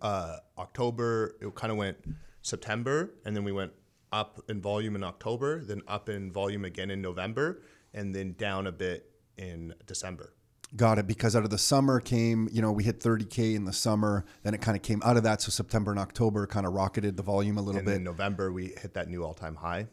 uh, 0.01 0.39
October. 0.59 1.37
It 1.41 1.55
kind 1.55 1.71
of 1.71 1.77
went 1.79 1.99
September, 2.43 3.15
and 3.25 3.37
then 3.37 3.45
we 3.45 3.53
went 3.53 3.75
up 4.11 4.43
in 4.49 4.61
volume 4.61 4.97
in 4.97 5.05
October, 5.05 5.63
then 5.63 5.83
up 5.87 6.09
in 6.09 6.33
volume 6.33 6.65
again 6.65 6.91
in 6.91 7.01
November, 7.01 7.63
and 7.95 8.13
then 8.13 8.33
down 8.33 8.67
a 8.67 8.73
bit 8.73 9.09
in 9.37 9.73
December. 9.87 10.35
Got 10.75 10.99
it. 10.99 11.07
Because 11.07 11.37
out 11.37 11.45
of 11.45 11.51
the 11.51 11.59
summer 11.59 12.01
came, 12.01 12.49
you 12.53 12.63
know, 12.63 12.73
we 12.73 12.83
hit 12.85 13.01
30K 13.01 13.55
in 13.55 13.65
the 13.67 13.73
summer. 13.73 14.25
Then 14.43 14.55
it 14.55 14.61
kind 14.63 14.77
of 14.77 14.83
came 14.83 15.03
out 15.05 15.17
of 15.17 15.23
that. 15.25 15.43
So 15.43 15.51
September 15.51 15.91
and 15.91 16.01
October 16.01 16.47
kind 16.47 16.67
of 16.67 16.73
rocketed 16.73 17.17
the 17.17 17.23
volume 17.23 17.59
a 17.59 17.63
little 17.63 17.79
And 17.81 17.87
bit. 17.87 17.97
In 17.97 18.05
November 18.05 18.51
we 18.53 18.69
hit 18.81 18.95
that 18.95 19.09
new 19.09 19.23
all-time 19.25 19.57
high. 19.57 19.87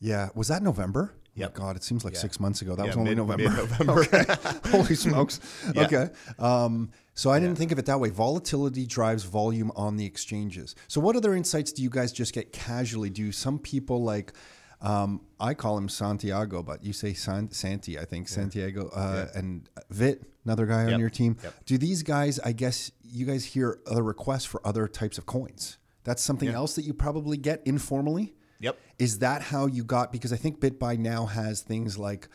yeah. 0.00 0.28
Was 0.34 0.48
that 0.48 0.62
November? 0.62 1.14
Yep. 1.34 1.54
God, 1.54 1.76
it 1.76 1.84
seems 1.84 2.04
like 2.04 2.14
Yeah. 2.14 2.20
six 2.20 2.40
months 2.40 2.62
ago. 2.62 2.74
That 2.74 2.82
Yeah, 2.82 2.88
was 2.88 2.96
only 2.96 3.10
mid- 3.14 3.18
November. 3.18 3.48
mid-November. 3.48 4.00
okay. 4.32 4.68
Holy 4.70 4.94
smokes. 5.06 5.38
Yeah. 5.72 5.82
Okay. 5.86 6.08
Um, 6.38 6.90
so 7.14 7.30
I 7.30 7.38
didn't 7.38 7.56
think 7.56 7.70
of 7.70 7.78
it 7.78 7.86
that 7.86 8.00
way. 8.00 8.10
Volatility 8.10 8.86
drives 8.86 9.22
volume 9.24 9.70
on 9.76 9.96
the 9.96 10.04
exchanges. 10.04 10.74
So 10.88 11.00
what 11.00 11.14
other 11.14 11.34
insights 11.34 11.70
do 11.72 11.82
you 11.82 11.90
guys 11.90 12.12
just 12.12 12.32
get 12.34 12.52
casually? 12.52 13.08
Do 13.08 13.30
some 13.30 13.58
people 13.60 14.02
like, 14.02 14.32
um, 14.80 15.20
I 15.40 15.54
call 15.54 15.76
him 15.76 15.88
Santiago, 15.88 16.62
but 16.62 16.84
you 16.84 16.92
say 16.92 17.12
San- 17.14 17.50
Santi, 17.50 17.98
I 17.98 18.04
think 18.04 18.28
Santiago, 18.28 18.88
uh, 18.88 19.28
and 19.34 19.68
Vit, 19.90 20.22
another 20.44 20.66
guy 20.66 20.92
on 20.92 21.00
your 21.00 21.10
team. 21.10 21.36
Yep. 21.42 21.54
Do 21.66 21.78
these 21.78 22.02
guys, 22.02 22.38
I 22.40 22.52
guess 22.52 22.92
you 23.02 23.26
guys 23.26 23.44
hear 23.44 23.80
other 23.86 24.02
requests 24.02 24.44
for 24.44 24.60
other 24.66 24.86
types 24.86 25.18
of 25.18 25.26
coins? 25.26 25.78
That's 26.04 26.22
something 26.22 26.48
else 26.48 26.74
that 26.76 26.82
you 26.82 26.94
probably 26.94 27.36
get 27.36 27.62
informally? 27.66 28.34
Yep. 28.60 28.78
Is 28.98 29.18
that 29.18 29.42
how 29.42 29.66
you 29.66 29.84
got? 29.84 30.12
Because 30.12 30.32
I 30.32 30.36
think 30.36 30.60
BitBuy 30.60 30.98
now 30.98 31.26
has 31.26 31.60
things 31.60 31.98
like 31.98 32.28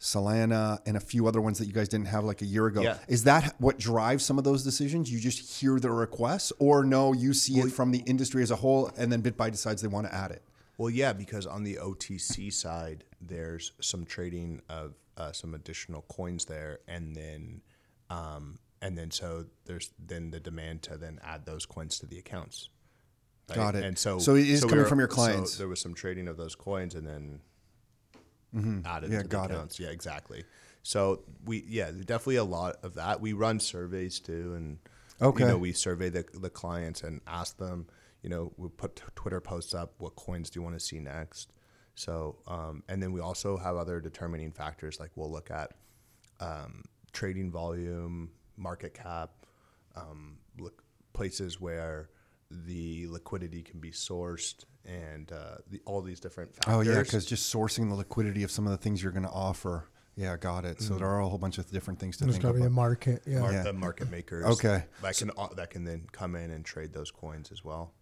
Solana 0.00 0.78
and 0.86 0.96
a 0.96 1.00
few 1.00 1.26
other 1.26 1.40
ones 1.40 1.58
that 1.58 1.66
you 1.66 1.72
guys 1.72 1.88
didn't 1.88 2.06
have 2.06 2.24
like 2.24 2.42
a 2.42 2.46
year 2.46 2.66
ago. 2.66 2.82
Yeah. 2.82 2.98
Is 3.08 3.24
that 3.24 3.54
what 3.58 3.78
drives 3.78 4.24
some 4.24 4.38
of 4.38 4.44
those 4.44 4.62
decisions? 4.62 5.10
You 5.10 5.18
just 5.18 5.60
hear 5.60 5.78
the 5.78 5.90
requests, 5.90 6.52
or 6.58 6.84
no, 6.84 7.12
you 7.12 7.34
see 7.34 7.58
it 7.58 7.72
from 7.72 7.90
the 7.90 7.98
industry 8.06 8.42
as 8.42 8.50
a 8.50 8.56
whole, 8.56 8.90
and 8.96 9.10
then 9.10 9.22
BitBuy 9.22 9.50
decides 9.50 9.82
they 9.82 9.88
want 9.88 10.06
to 10.06 10.14
add 10.14 10.30
it. 10.30 10.42
Well, 10.78 10.90
yeah, 10.90 11.12
because 11.12 11.44
on 11.44 11.64
the 11.64 11.76
OTC 11.76 12.52
side, 12.52 13.04
there's 13.20 13.72
some 13.80 14.04
trading 14.06 14.62
of 14.68 14.94
uh, 15.16 15.32
some 15.32 15.52
additional 15.54 16.02
coins 16.02 16.44
there, 16.44 16.78
and 16.86 17.14
then, 17.16 17.60
um, 18.10 18.60
and 18.80 18.96
then 18.96 19.10
so 19.10 19.46
there's 19.64 19.90
then 19.98 20.30
the 20.30 20.38
demand 20.38 20.82
to 20.84 20.96
then 20.96 21.18
add 21.24 21.44
those 21.44 21.66
coins 21.66 21.98
to 21.98 22.06
the 22.06 22.18
accounts. 22.18 22.68
right? 23.50 23.56
Got 23.56 23.74
it. 23.74 23.84
And 23.84 23.98
so, 23.98 24.20
So 24.20 24.36
it 24.36 24.46
is 24.48 24.62
we 24.64 24.70
coming 24.70 24.84
were- 24.84 24.88
from 24.88 25.00
your 25.00 25.08
so 25.08 25.14
clients. 25.16 25.58
there 25.58 25.66
was 25.66 25.80
some 25.80 25.94
trading 25.94 26.28
of 26.28 26.36
those 26.36 26.54
coins, 26.54 26.94
and 26.94 27.04
then 27.04 27.40
added 28.86 29.10
Yeah, 29.10 29.18
to 29.18 29.22
the 29.24 29.28
got 29.28 29.50
it. 29.50 29.80
Yeah, 29.80 29.88
exactly. 29.88 30.44
So 30.84 31.24
we, 31.44 31.64
yeah, 31.66 31.90
definitely 31.90 32.36
a 32.36 32.44
lot 32.44 32.76
of 32.84 32.94
that. 32.94 33.20
We 33.20 33.32
run 33.32 33.58
surveys 33.58 34.20
too, 34.20 34.54
and 34.54 34.78
Okay. 35.20 35.42
you 35.42 35.48
know, 35.48 35.58
we 35.58 35.72
survey 35.72 36.08
the 36.08 36.24
the 36.34 36.50
clients 36.50 37.02
and 37.02 37.20
ask 37.26 37.56
them. 37.58 37.88
You 38.22 38.30
know, 38.30 38.52
we 38.56 38.68
put 38.68 38.96
t- 38.96 39.02
Twitter 39.14 39.40
posts 39.40 39.74
up. 39.74 39.94
What 39.98 40.16
coins 40.16 40.50
do 40.50 40.58
you 40.58 40.64
want 40.64 40.78
to 40.78 40.84
see 40.84 40.98
next? 40.98 41.52
So, 41.94 42.38
um, 42.46 42.82
and 42.88 43.02
then 43.02 43.12
we 43.12 43.20
also 43.20 43.56
have 43.56 43.76
other 43.76 44.00
determining 44.00 44.52
factors 44.52 45.00
like 45.00 45.10
we'll 45.16 45.30
look 45.30 45.50
at 45.50 45.72
um, 46.40 46.82
trading 47.12 47.50
volume, 47.50 48.30
market 48.56 48.94
cap, 48.94 49.30
um, 49.96 50.38
look, 50.58 50.82
places 51.12 51.60
where 51.60 52.10
the 52.50 53.06
liquidity 53.08 53.62
can 53.62 53.80
be 53.80 53.90
sourced, 53.90 54.64
and 54.84 55.32
uh, 55.32 55.56
the, 55.70 55.80
all 55.84 56.00
these 56.00 56.20
different 56.20 56.54
factors. 56.54 56.74
Oh 56.74 56.80
yeah, 56.80 57.02
because 57.02 57.26
just 57.26 57.52
sourcing 57.52 57.88
the 57.88 57.94
liquidity 57.96 58.42
of 58.42 58.50
some 58.50 58.66
of 58.66 58.70
the 58.70 58.78
things 58.78 59.02
you're 59.02 59.12
going 59.12 59.24
to 59.24 59.30
offer. 59.30 59.88
Yeah, 60.16 60.36
got 60.36 60.64
it. 60.64 60.82
So 60.82 60.94
there 60.94 61.06
are 61.06 61.20
a 61.20 61.28
whole 61.28 61.38
bunch 61.38 61.58
of 61.58 61.70
different 61.70 62.00
things 62.00 62.16
to 62.16 62.24
There's 62.24 62.36
think 62.36 62.42
got 62.42 62.52
to 62.52 62.58
be 62.58 62.66
a 62.66 62.70
market. 62.70 63.22
Yeah. 63.24 63.38
mar- 63.40 63.52
Yeah. 63.52 63.62
the 63.62 63.72
market 63.72 64.10
makers. 64.10 64.44
Okay. 64.46 64.82
that 65.00 65.16
can 65.16 65.30
that 65.56 65.70
can 65.70 65.84
then 65.84 66.06
come 66.10 66.34
in 66.34 66.50
and 66.50 66.64
trade 66.64 66.92
those 66.92 67.12
coins 67.12 67.52
as 67.52 67.64
well. 67.64 67.92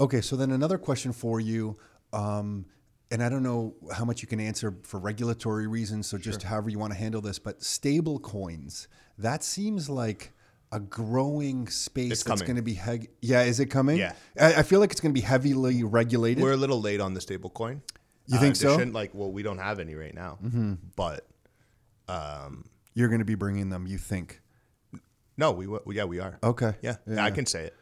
Okay, 0.00 0.20
so 0.20 0.36
then 0.36 0.50
another 0.50 0.78
question 0.78 1.12
for 1.12 1.40
you, 1.40 1.76
um, 2.12 2.66
and 3.10 3.22
I 3.22 3.28
don't 3.28 3.42
know 3.42 3.74
how 3.92 4.04
much 4.04 4.22
you 4.22 4.28
can 4.28 4.40
answer 4.40 4.76
for 4.82 4.98
regulatory 4.98 5.66
reasons, 5.66 6.06
so 6.08 6.18
just 6.18 6.42
however 6.42 6.68
you 6.68 6.78
want 6.78 6.92
to 6.92 6.98
handle 6.98 7.20
this, 7.20 7.38
but 7.38 7.62
stable 7.62 8.18
coins, 8.18 8.88
that 9.18 9.44
seems 9.44 9.88
like 9.88 10.32
a 10.72 10.80
growing 10.80 11.68
space 11.68 12.10
It's 12.10 12.24
that's 12.24 12.42
going 12.42 12.56
to 12.56 12.62
be, 12.62 12.74
heg- 12.74 13.08
yeah, 13.22 13.42
is 13.42 13.60
it 13.60 13.66
coming? 13.66 13.98
Yeah. 13.98 14.14
I, 14.40 14.54
I 14.56 14.62
feel 14.64 14.80
like 14.80 14.90
it's 14.90 15.00
going 15.00 15.14
to 15.14 15.20
be 15.20 15.24
heavily 15.24 15.84
regulated. 15.84 16.42
We're 16.42 16.52
a 16.52 16.56
little 16.56 16.80
late 16.80 17.00
on 17.00 17.14
the 17.14 17.20
stable 17.20 17.50
coin. 17.50 17.82
You 18.26 18.38
think 18.38 18.56
so? 18.56 18.76
Like, 18.76 19.10
well, 19.14 19.30
we 19.30 19.42
don't 19.42 19.58
have 19.58 19.78
any 19.78 19.94
right 19.94 20.14
now, 20.14 20.38
mm-hmm. 20.42 20.74
but 20.96 21.26
You're 22.94 23.08
going 23.08 23.20
to 23.20 23.24
be 23.24 23.34
bringing 23.34 23.68
them, 23.68 23.86
you 23.86 23.98
think? 23.98 24.40
no, 25.36 25.52
we 25.52 25.66
w- 25.66 25.82
yeah 25.92 26.04
we 26.04 26.20
are. 26.20 26.38
Okay. 26.42 26.74
Yeah, 26.80 26.96
Yeah. 27.06 27.24
I 27.24 27.30
can 27.30 27.46
say 27.46 27.64
it. 27.64 27.76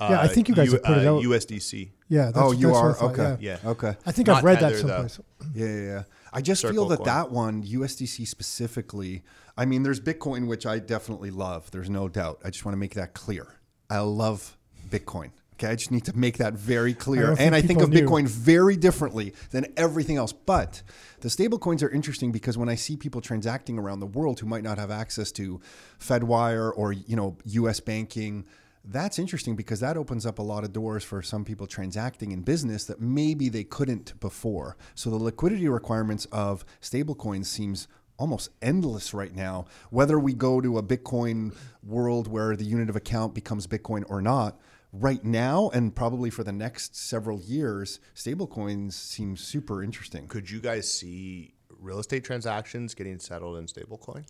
Yeah, 0.00 0.20
I 0.20 0.28
think 0.28 0.48
you 0.48 0.54
guys 0.54 0.72
have 0.72 0.82
put 0.82 0.98
it 0.98 1.06
uh, 1.06 1.16
out. 1.16 1.22
USDC. 1.22 1.90
Yeah. 2.08 2.26
That's, 2.26 2.38
oh, 2.38 2.52
you 2.52 2.68
that's 2.68 2.72
what 2.72 2.84
I 2.84 2.88
are? 2.88 2.94
thought, 2.94 3.18
okay. 3.18 3.36
Yeah. 3.40 3.58
Yeah. 3.62 3.70
Okay. 3.70 3.96
I 4.06 4.12
think 4.12 4.28
Not 4.28 4.38
I've 4.38 4.44
read 4.44 4.60
that 4.60 4.72
Tether, 4.74 4.86
though. 4.86 5.08
Yeah, 5.54 5.66
yeah, 5.66 5.80
yeah. 5.80 6.02
I 6.32 6.40
just 6.40 6.62
feel 6.62 6.86
that 6.88 6.98
coin. 6.98 7.06
that 7.06 7.30
one, 7.30 7.62
USDC 7.64 8.26
specifically, 8.26 9.22
I 9.56 9.64
mean, 9.64 9.82
there's 9.82 10.00
Bitcoin, 10.00 10.46
which 10.46 10.66
I 10.66 10.78
definitely 10.78 11.30
love. 11.30 11.70
There's 11.70 11.90
no 11.90 12.08
doubt. 12.08 12.40
I 12.44 12.50
just 12.50 12.64
want 12.64 12.74
to 12.74 12.78
make 12.78 12.94
that 12.94 13.14
clear. 13.14 13.56
I 13.90 13.98
love 14.00 14.56
Bitcoin. 14.88 15.30
Okay, 15.54 15.66
I 15.66 15.74
just 15.74 15.90
need 15.90 16.04
to 16.04 16.16
make 16.16 16.38
that 16.38 16.54
very 16.54 16.94
clear. 16.94 17.26
don't 17.28 17.40
and 17.40 17.52
I 17.52 17.60
think 17.60 17.80
of 17.82 17.90
knew. 17.90 18.02
Bitcoin 18.02 18.28
very 18.28 18.76
differently 18.76 19.34
than 19.50 19.66
everything 19.76 20.16
else. 20.16 20.32
But 20.32 20.82
the 21.20 21.28
stable 21.28 21.58
coins 21.58 21.82
are 21.82 21.90
interesting 21.90 22.30
because 22.30 22.56
when 22.56 22.68
I 22.68 22.76
see 22.76 22.96
people 22.96 23.20
transacting 23.20 23.76
around 23.76 23.98
the 23.98 24.06
world 24.06 24.38
who 24.38 24.46
might 24.46 24.62
not 24.62 24.78
have 24.78 24.92
access 24.92 25.32
to 25.32 25.60
Fedwire 25.98 26.70
or 26.76 26.92
you 26.92 27.16
know 27.16 27.36
US 27.44 27.80
banking, 27.80 28.44
that's 28.90 29.18
interesting 29.18 29.54
because 29.54 29.80
that 29.80 29.96
opens 29.96 30.24
up 30.24 30.38
a 30.38 30.42
lot 30.42 30.64
of 30.64 30.72
doors 30.72 31.04
for 31.04 31.20
some 31.20 31.44
people 31.44 31.66
transacting 31.66 32.32
in 32.32 32.40
business 32.42 32.84
that 32.86 33.00
maybe 33.00 33.48
they 33.48 33.64
couldn't 33.64 34.18
before. 34.18 34.76
So 34.94 35.10
the 35.10 35.16
liquidity 35.16 35.68
requirements 35.68 36.26
of 36.32 36.64
stablecoins 36.80 37.46
seems 37.46 37.86
almost 38.18 38.48
endless 38.62 39.12
right 39.12 39.34
now. 39.34 39.66
Whether 39.90 40.18
we 40.18 40.32
go 40.32 40.60
to 40.60 40.78
a 40.78 40.82
Bitcoin 40.82 41.54
world 41.82 42.28
where 42.28 42.56
the 42.56 42.64
unit 42.64 42.88
of 42.88 42.96
account 42.96 43.34
becomes 43.34 43.66
Bitcoin 43.66 44.04
or 44.08 44.22
not, 44.22 44.58
right 44.90 45.22
now 45.22 45.70
and 45.74 45.94
probably 45.94 46.30
for 46.30 46.42
the 46.42 46.52
next 46.52 46.96
several 46.96 47.40
years, 47.40 48.00
stablecoins 48.14 48.94
seem 48.94 49.36
super 49.36 49.82
interesting. 49.82 50.26
Could 50.28 50.50
you 50.50 50.60
guys 50.60 50.90
see 50.90 51.52
real 51.78 51.98
estate 51.98 52.24
transactions 52.24 52.94
getting 52.94 53.18
settled 53.18 53.58
in 53.58 53.66
stablecoin? 53.66 54.24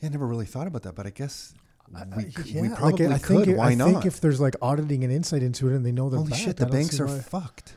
Yeah, 0.00 0.08
I 0.08 0.10
never 0.10 0.26
really 0.26 0.46
thought 0.46 0.66
about 0.66 0.82
that, 0.82 0.96
but 0.96 1.06
I 1.06 1.10
guess 1.10 1.54
we, 2.16 2.24
could, 2.24 2.46
Yeah, 2.46 2.60
we 2.62 2.68
like, 2.68 2.78
probably 2.78 3.06
I 3.08 3.18
could. 3.18 3.44
think 3.44 3.58
Why 3.58 3.70
I 3.70 3.74
not? 3.74 3.88
think 3.90 4.06
if 4.06 4.20
there's 4.20 4.40
like 4.40 4.56
auditing 4.62 5.04
and 5.04 5.12
insight 5.12 5.42
into 5.42 5.68
it, 5.68 5.74
and 5.74 5.84
they 5.84 5.92
know 5.92 6.08
they're 6.10 6.18
Holy 6.18 6.30
bad, 6.30 6.38
shit, 6.38 6.56
the 6.56 6.64
don't 6.64 6.72
banks 6.72 6.98
are 7.00 7.06
why- 7.06 7.18
fucked. 7.20 7.76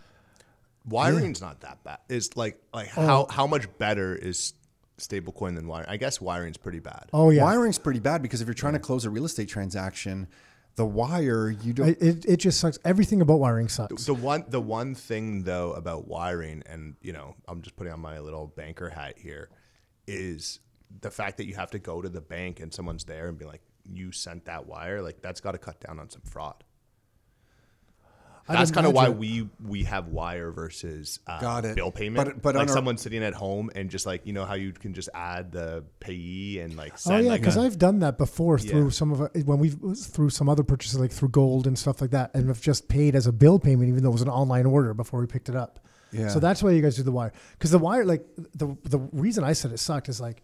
Wiring's 0.87 1.41
not 1.41 1.61
that 1.61 1.83
bad. 1.83 1.97
Is 2.09 2.35
like 2.37 2.61
like 2.73 2.89
Oh. 2.95 3.05
how 3.05 3.25
how 3.29 3.47
much 3.47 3.67
better 3.77 4.15
is 4.15 4.53
stablecoin 4.99 5.55
than 5.55 5.67
wiring? 5.67 5.89
I 5.89 5.97
guess 5.97 6.21
wiring's 6.21 6.57
pretty 6.57 6.79
bad. 6.79 7.05
Oh 7.11 7.29
yeah, 7.31 7.43
Wiring's 7.43 7.79
pretty 7.79 7.99
bad 7.99 8.21
because 8.21 8.41
if 8.41 8.47
you're 8.47 8.53
trying 8.53 8.73
to 8.73 8.79
close 8.79 9.03
a 9.05 9.09
real 9.09 9.25
estate 9.25 9.49
transaction, 9.49 10.27
the 10.75 10.85
wire 10.85 11.49
you 11.49 11.73
don't. 11.73 11.87
I- 11.87 11.97
it 11.99 12.25
it 12.25 12.37
just 12.37 12.59
sucks. 12.59 12.77
Everything 12.85 13.21
about 13.21 13.39
wiring 13.39 13.67
sucks. 13.67 14.05
The 14.05 14.13
one 14.13 14.45
the 14.47 14.61
one 14.61 14.93
thing 14.93 15.43
though 15.43 15.73
about 15.73 16.07
wiring, 16.07 16.61
and 16.67 16.95
you 17.01 17.13
know, 17.13 17.35
I'm 17.47 17.61
just 17.63 17.75
putting 17.75 17.91
on 17.91 17.99
my 17.99 18.19
little 18.19 18.45
banker 18.55 18.89
hat 18.89 19.15
here, 19.17 19.49
is 20.05 20.59
the 21.01 21.09
fact 21.09 21.37
that 21.37 21.47
you 21.47 21.55
have 21.55 21.71
to 21.71 21.79
go 21.79 21.99
to 22.01 22.09
the 22.09 22.21
bank 22.21 22.59
and 22.59 22.71
someone's 22.71 23.05
there 23.05 23.27
and 23.27 23.39
be 23.39 23.45
like, 23.45 23.61
"You 23.91 24.11
sent 24.11 24.45
that 24.45 24.65
wire." 24.67 25.01
Like 25.01 25.21
that's 25.21 25.41
got 25.41 25.51
to 25.53 25.57
cut 25.57 25.79
down 25.79 25.99
on 25.99 26.09
some 26.09 26.21
fraud. 26.23 26.63
I'd 28.47 28.57
That's 28.59 28.69
kind 28.69 28.85
of 28.85 28.93
why 28.93 29.05
imagine- 29.07 29.19
we 29.19 29.49
we 29.67 29.83
have 29.85 30.09
wire 30.09 30.51
versus 30.51 31.19
uh, 31.25 31.41
Got 31.41 31.65
it. 31.65 31.75
bill 31.75 31.91
payment. 31.91 32.27
But- 32.27 32.41
but 32.43 32.55
like 32.55 32.61
on 32.61 32.69
our- 32.69 32.75
someone 32.75 32.97
sitting 32.97 33.23
at 33.23 33.33
home 33.33 33.71
and 33.73 33.89
just 33.89 34.05
like 34.05 34.27
you 34.27 34.33
know 34.33 34.45
how 34.45 34.53
you 34.53 34.71
can 34.71 34.93
just 34.93 35.09
add 35.15 35.51
the 35.51 35.83
payee 35.99 36.59
and 36.59 36.75
like 36.77 36.93
Oh 36.93 36.97
send 36.97 37.23
yeah, 37.25 37.31
like 37.31 37.41
because 37.41 37.57
a- 37.57 37.61
I've 37.61 37.79
done 37.79 37.99
that 37.99 38.19
before 38.19 38.59
through 38.59 38.83
Yeah. 38.83 38.89
some 38.91 39.11
of 39.11 39.21
our- 39.21 39.31
when 39.45 39.57
we've 39.57 39.75
through 39.97 40.29
some 40.29 40.47
other 40.47 40.61
purchases 40.63 40.99
like 40.99 41.11
through 41.11 41.29
gold 41.29 41.65
and 41.65 41.77
stuff 41.77 42.01
like 42.01 42.11
that, 42.11 42.35
and 42.35 42.47
have 42.47 42.61
just 42.61 42.87
paid 42.87 43.15
as 43.15 43.25
a 43.25 43.31
bill 43.33 43.57
payment, 43.57 43.89
even 43.89 44.03
though 44.03 44.09
it 44.09 44.13
was 44.13 44.21
an 44.21 44.29
online 44.29 44.67
order 44.67 44.93
before 44.93 45.19
we 45.21 45.25
picked 45.25 45.49
it 45.49 45.55
up. 45.55 45.79
Yeah. 46.11 46.27
So 46.27 46.39
that's 46.39 46.61
why 46.61 46.69
you 46.69 46.83
guys 46.83 46.95
do 46.97 47.01
the 47.03 47.11
wire, 47.11 47.33
because 47.53 47.71
the 47.71 47.79
wire, 47.79 48.05
like 48.05 48.23
the 48.53 48.77
the 48.83 48.99
reason 49.11 49.43
I 49.43 49.53
said 49.53 49.71
it 49.71 49.79
sucked 49.79 50.07
is 50.07 50.21
like, 50.21 50.43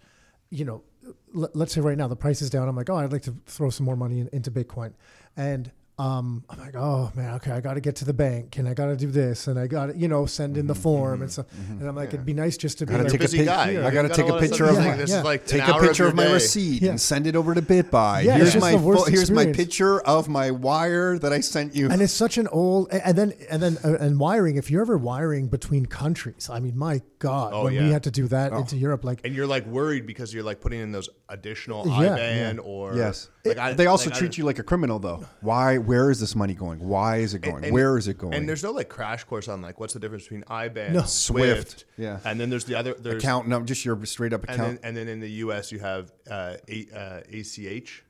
you 0.49 0.65
know, 0.65 0.81
let, 0.81 0.90
let's 1.33 1.73
say 1.73 1.81
right 1.81 1.97
now 1.97 2.07
the 2.07 2.15
price 2.15 2.41
is 2.41 2.49
down. 2.49 2.67
I'm 2.67 2.75
like, 2.75 2.89
oh, 2.89 2.95
I'd 2.95 3.11
like 3.11 3.23
to 3.23 3.35
throw 3.45 3.69
some 3.69 3.85
more 3.85 3.95
money 3.95 4.19
in, 4.19 4.29
into 4.31 4.51
Bitcoin, 4.51 4.93
and 5.35 5.71
um, 6.01 6.43
I'm 6.49 6.59
like, 6.59 6.75
oh 6.75 7.11
man, 7.15 7.35
okay, 7.35 7.51
I 7.51 7.61
got 7.61 7.75
to 7.75 7.81
get 7.81 7.95
to 7.97 8.05
the 8.05 8.13
bank 8.13 8.57
and 8.57 8.67
I 8.67 8.73
got 8.73 8.87
to 8.87 8.95
do 8.95 9.11
this 9.11 9.47
and 9.47 9.59
I 9.59 9.67
got 9.67 9.87
to, 9.87 9.97
you 9.97 10.07
know, 10.07 10.25
send 10.25 10.57
in 10.57 10.65
the 10.65 10.73
form 10.75 11.21
and 11.21 11.31
stuff. 11.31 11.45
And 11.69 11.87
I'm 11.87 11.95
like, 11.95 12.09
it'd 12.09 12.25
be 12.25 12.33
nice 12.33 12.57
just 12.57 12.79
to 12.79 12.85
be 12.85 12.91
Gotta 12.91 13.03
like, 13.03 13.11
take 13.11 13.21
a 13.21 13.23
busy 13.25 13.37
pic- 13.39 13.47
guy. 13.47 13.69
I 13.85 13.91
gotta 13.91 14.07
got 14.07 14.15
take 14.15 14.25
a 14.25 14.29
lot 14.29 14.43
of 14.43 14.49
picture 14.49 14.65
of 14.65 14.75
to 14.75 14.81
my- 14.81 14.95
This 14.95 15.09
yeah. 15.11 15.19
is 15.19 15.23
like 15.23 15.45
Take 15.45 15.61
a 15.61 15.73
hour 15.73 15.81
of 15.81 15.87
picture 15.87 16.07
of 16.07 16.15
my 16.15 16.25
day. 16.25 16.33
receipt 16.33 16.81
Yeah. 16.81 16.89
and 16.91 16.99
send 17.01 17.27
it 17.27 17.35
over 17.35 17.53
to 17.53 17.61
BitBuy. 17.61 18.23
Yeah, 18.23 18.37
here's 18.37 18.55
my 18.55 18.71
just 18.71 18.81
the 18.83 18.87
worst 18.87 19.09
here's 19.09 19.31
my 19.31 19.45
picture 19.51 20.01
of 20.01 20.27
my 20.27 20.49
wire 20.51 21.19
that 21.19 21.31
I 21.33 21.39
sent 21.41 21.75
you. 21.75 21.89
and 21.91 22.01
it's 22.01 22.13
such 22.13 22.37
an 22.37 22.47
old 22.47 22.89
and 22.91 23.15
then 23.17 23.33
and 23.49 23.61
then 23.61 23.77
uh, 23.83 23.97
and 23.99 24.19
wiring 24.19 24.55
if 24.57 24.71
you're 24.71 24.81
ever 24.81 24.97
wiring 24.97 25.47
between 25.49 25.85
countries 25.85 26.49
i 26.49 26.59
mean 26.59 26.77
my 26.77 27.01
god 27.19 27.51
Oh, 27.53 27.65
when 27.65 27.73
we 27.85 27.91
had 27.91 28.03
to 28.03 28.11
do 28.11 28.27
that 28.29 28.53
into 28.53 28.75
europe 28.77 29.03
like 29.03 29.21
and 29.23 29.35
you're 29.35 29.47
like 29.47 29.65
worried 29.67 30.05
because 30.07 30.33
you're 30.33 30.43
like 30.43 30.59
putting 30.61 30.79
in 30.79 30.91
those 30.91 31.09
additional 31.31 31.87
Yeah, 31.87 32.15
IBAN 32.17 32.55
yeah. 32.55 32.61
or 32.61 32.95
yes. 32.95 33.29
Like 33.45 33.57
I- 33.57 33.73
they 33.73 33.87
also 33.87 34.09
like 34.09 34.15
I- 34.15 34.19
treat 34.19 34.37
you 34.37 34.43
like 34.45 34.59
a 34.59 34.63
criminal 34.63 34.99
though. 34.99 35.25
Why 35.41 35.77
where 35.77 36.11
is 36.11 36.19
this 36.19 36.35
money 36.35 36.53
going? 36.53 36.79
Why 36.79 37.17
is 37.17 37.33
it 37.33 37.39
going? 37.39 37.63
and- 37.63 37.73
where 37.73 37.97
is 37.97 38.07
it 38.07 38.17
going? 38.17 38.33
And 38.35 38.47
there's 38.47 38.63
no 38.63 38.71
like 38.71 38.89
crash 38.89 39.23
course 39.23 39.47
on 39.47 39.61
like 39.61 39.79
what's 39.79 39.93
the 39.93 39.99
difference 39.99 40.23
between 40.23 40.43
IBAN, 40.43 40.91
No. 40.91 41.01
Swift, 41.03 41.85
yeah. 41.97 42.19
and 42.25 42.39
then 42.39 42.49
there's 42.49 42.65
the 42.65 42.75
other 42.75 42.93
there's 42.93 43.23
account 43.23 43.47
no, 43.47 43.61
just 43.61 43.83
your 43.85 44.03
straight 44.05 44.33
up 44.33 44.41
and 44.43 44.51
account. 44.51 44.81
then 44.81 44.87
and 44.89 44.97
then 44.97 45.07
in 45.07 45.19
the 45.19 45.29
US 45.45 45.71
you 45.71 45.79
have 45.79 46.11
uh, 46.29 46.55
A, 46.69 46.87
uh, 46.95 47.21
ACH. 47.31 48.03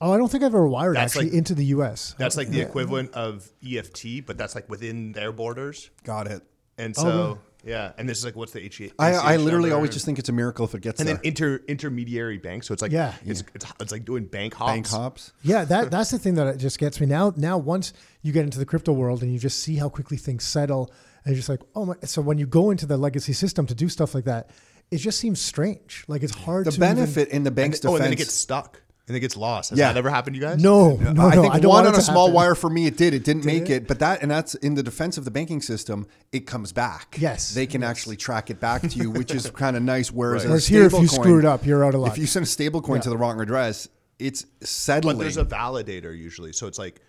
oh 0.00 0.10
i 0.12 0.16
don't 0.16 0.30
think 0.32 0.42
i've 0.42 0.54
ever 0.54 0.66
wired 0.66 0.96
That's 0.96 1.12
actually 1.14 1.30
like- 1.30 1.38
into 1.38 1.54
the 1.54 1.64
us 1.66 2.14
That's 2.18 2.36
like 2.36 2.48
the 2.48 2.60
equivalent 2.62 3.12
of 3.12 3.46
EFT, 3.62 4.24
but 4.26 4.38
that's 4.38 4.54
like 4.54 4.68
within 4.70 5.12
their 5.12 5.32
borders. 5.32 5.90
Got 6.04 6.26
it. 6.28 6.42
And 6.78 6.94
Oh, 6.96 7.02
so 7.02 7.08
really? 7.08 7.38
Yeah, 7.64 7.92
and 7.98 8.08
this 8.08 8.18
is 8.18 8.24
like 8.24 8.36
what's 8.36 8.52
the 8.52 8.60
H? 8.64 8.80
I, 8.98 9.12
I 9.12 9.34
ACH 9.34 9.40
literally 9.40 9.68
number? 9.70 9.76
always 9.76 9.90
just 9.90 10.04
think 10.06 10.18
it's 10.18 10.28
a 10.28 10.32
miracle 10.32 10.64
if 10.64 10.74
it 10.74 10.80
gets 10.80 11.00
and 11.00 11.08
there. 11.08 11.16
then 11.16 11.24
inter 11.24 11.60
intermediary 11.68 12.38
bank. 12.38 12.64
So 12.64 12.72
it's 12.72 12.82
like 12.82 12.92
Yeah. 12.92 13.14
it's, 13.24 13.42
it's 13.54 13.66
it's 13.80 13.92
like 13.92 14.04
doing 14.04 14.24
bank 14.24 14.54
hops. 14.54 14.72
Bank 14.72 14.88
hops. 14.88 15.32
Yeah, 15.42 15.64
that 15.66 15.90
that's 15.90 16.10
the 16.10 16.18
thing 16.18 16.34
that 16.36 16.56
just 16.58 16.78
gets 16.78 17.00
me 17.00 17.06
now. 17.06 17.32
Now, 17.36 17.58
once 17.58 17.92
you 18.22 18.32
get 18.32 18.44
into 18.44 18.58
the 18.58 18.66
crypto 18.66 18.92
world 18.92 19.22
and 19.22 19.32
you 19.32 19.38
just 19.38 19.62
see 19.62 19.76
how 19.76 19.88
quickly 19.88 20.16
things 20.16 20.44
settle, 20.44 20.90
and 21.24 21.32
you're 21.32 21.36
just 21.36 21.48
like, 21.48 21.60
oh 21.74 21.84
my. 21.86 21.94
So 22.04 22.22
when 22.22 22.38
you 22.38 22.46
go 22.46 22.70
into 22.70 22.86
the 22.86 22.96
legacy 22.96 23.32
system 23.34 23.66
to 23.66 23.74
do 23.74 23.88
stuff 23.88 24.14
like 24.14 24.24
that, 24.24 24.50
it 24.90 24.96
just 24.98 25.20
seems 25.20 25.40
strange. 25.40 26.04
Like 26.08 26.22
it's 26.22 26.34
hard. 26.34 26.64
The 26.66 26.70
to 26.72 26.76
even- 26.78 26.94
benefit 26.96 27.28
in 27.28 27.42
the 27.44 27.48
And, 27.48 27.56
bank's 27.56 27.84
oh, 27.84 27.94
and 27.96 28.04
then 28.04 28.12
it 28.12 28.16
gets 28.16 28.32
stuck 28.34 28.80
and 29.10 29.16
it 29.16 29.20
gets 29.20 29.36
lost. 29.36 29.70
Has 29.70 29.78
Yeah. 29.80 29.88
that 29.92 29.98
ever 29.98 30.08
happened 30.08 30.34
to 30.36 30.40
you 30.40 30.46
guys? 30.46 30.62
no, 30.62 30.94
no, 30.96 31.12
no. 31.12 31.26
I 31.26 31.32
think 31.32 31.52
don't 31.54 31.64
one 31.64 31.84
want 31.84 31.88
on 31.88 31.94
a 31.96 32.00
small 32.00 32.26
happen. 32.28 32.34
wire 32.34 32.54
for 32.54 32.70
me, 32.70 32.86
it 32.86 32.96
did. 32.96 33.12
It 33.12 33.24
didn't 33.24 33.44
make 33.44 33.64
it? 33.64 33.70
it, 33.70 33.88
but 33.88 33.98
that 33.98 34.22
and 34.22 34.30
that's 34.30 34.54
in 34.54 34.74
the 34.76 34.82
defense 34.84 35.18
of 35.18 35.24
the 35.24 35.32
banking 35.32 35.60
system. 35.60 36.06
It 36.30 36.46
comes 36.46 36.72
back. 36.72 37.16
Yes, 37.18 37.52
they 37.52 37.66
can 37.66 37.82
actually 37.82 38.16
track 38.16 38.50
it 38.50 38.60
back 38.60 38.82
to 38.82 38.88
you, 38.98 39.10
which 39.10 39.34
is 39.34 39.50
kind 39.64 39.76
of 39.76 39.82
nice. 39.82 40.12
Whereas, 40.12 40.44
Right. 40.44 40.50
Whereas 40.50 40.66
here, 40.68 40.84
if 40.86 40.92
you 40.92 40.98
stablecoin- 41.00 41.10
screw 41.10 41.38
it 41.40 41.44
up, 41.44 41.66
you're 41.66 41.84
out 41.84 41.94
of 41.94 42.02
luck. 42.02 42.12
If 42.12 42.18
you 42.18 42.26
send 42.26 42.44
a 42.44 42.46
stable 42.46 42.80
coin 42.80 42.96
Yeah. 42.98 43.02
to 43.02 43.10
the 43.10 43.18
wrong 43.18 43.40
address, 43.40 43.88
it's 44.20 44.46
settling. 44.62 45.16
But 45.16 45.22
there's 45.22 45.36
a 45.38 45.44
validator 45.44 46.16
usually. 46.16 46.52
So 46.52 46.68
it's 46.68 46.78
like, 46.78 47.00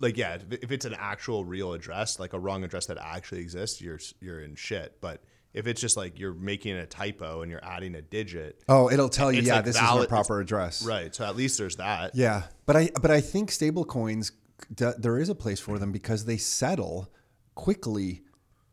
like 0.00 0.16
yeah, 0.18 0.34
if- 0.34 0.58
if 0.64 0.70
it's 0.70 0.84
an 0.84 0.94
actual 0.98 1.44
real 1.44 1.72
address, 1.72 2.18
like 2.18 2.32
a 2.34 2.38
wrong 2.38 2.62
address 2.62 2.86
that 2.86 2.98
actually 3.00 3.40
exists, 3.40 3.80
you're 3.80 3.98
you're 4.20 4.40
in 4.40 4.54
shit. 4.54 4.98
But 5.00 5.22
if 5.54 5.66
it's 5.66 5.80
just 5.80 5.96
like 5.96 6.18
you're 6.18 6.34
making 6.34 6.76
a 6.76 6.86
typo 6.86 7.42
and 7.42 7.50
you're 7.50 7.64
adding 7.64 7.94
a 7.94 8.02
digit, 8.02 8.62
oh, 8.68 8.90
it'll 8.90 9.08
tell 9.08 9.32
you, 9.32 9.42
yeah, 9.42 9.56
like 9.56 9.64
this 9.64 9.76
is 9.76 9.80
valid- 9.80 10.04
the 10.04 10.08
proper 10.08 10.40
address. 10.40 10.84
right? 10.84 11.14
So 11.14 11.24
at 11.24 11.36
least 11.36 11.58
there's 11.58 11.76
that. 11.76 12.14
Yeah, 12.14 12.42
but 12.66 12.76
I 12.76 12.90
but 13.00 13.10
I 13.10 13.20
think 13.20 13.50
stable 13.50 13.84
coins 13.84 14.32
there 14.76 15.18
is 15.18 15.28
a 15.28 15.34
place 15.34 15.60
for 15.60 15.78
them 15.78 15.92
because 15.92 16.24
they 16.24 16.36
settle 16.36 17.12
quickly 17.54 18.22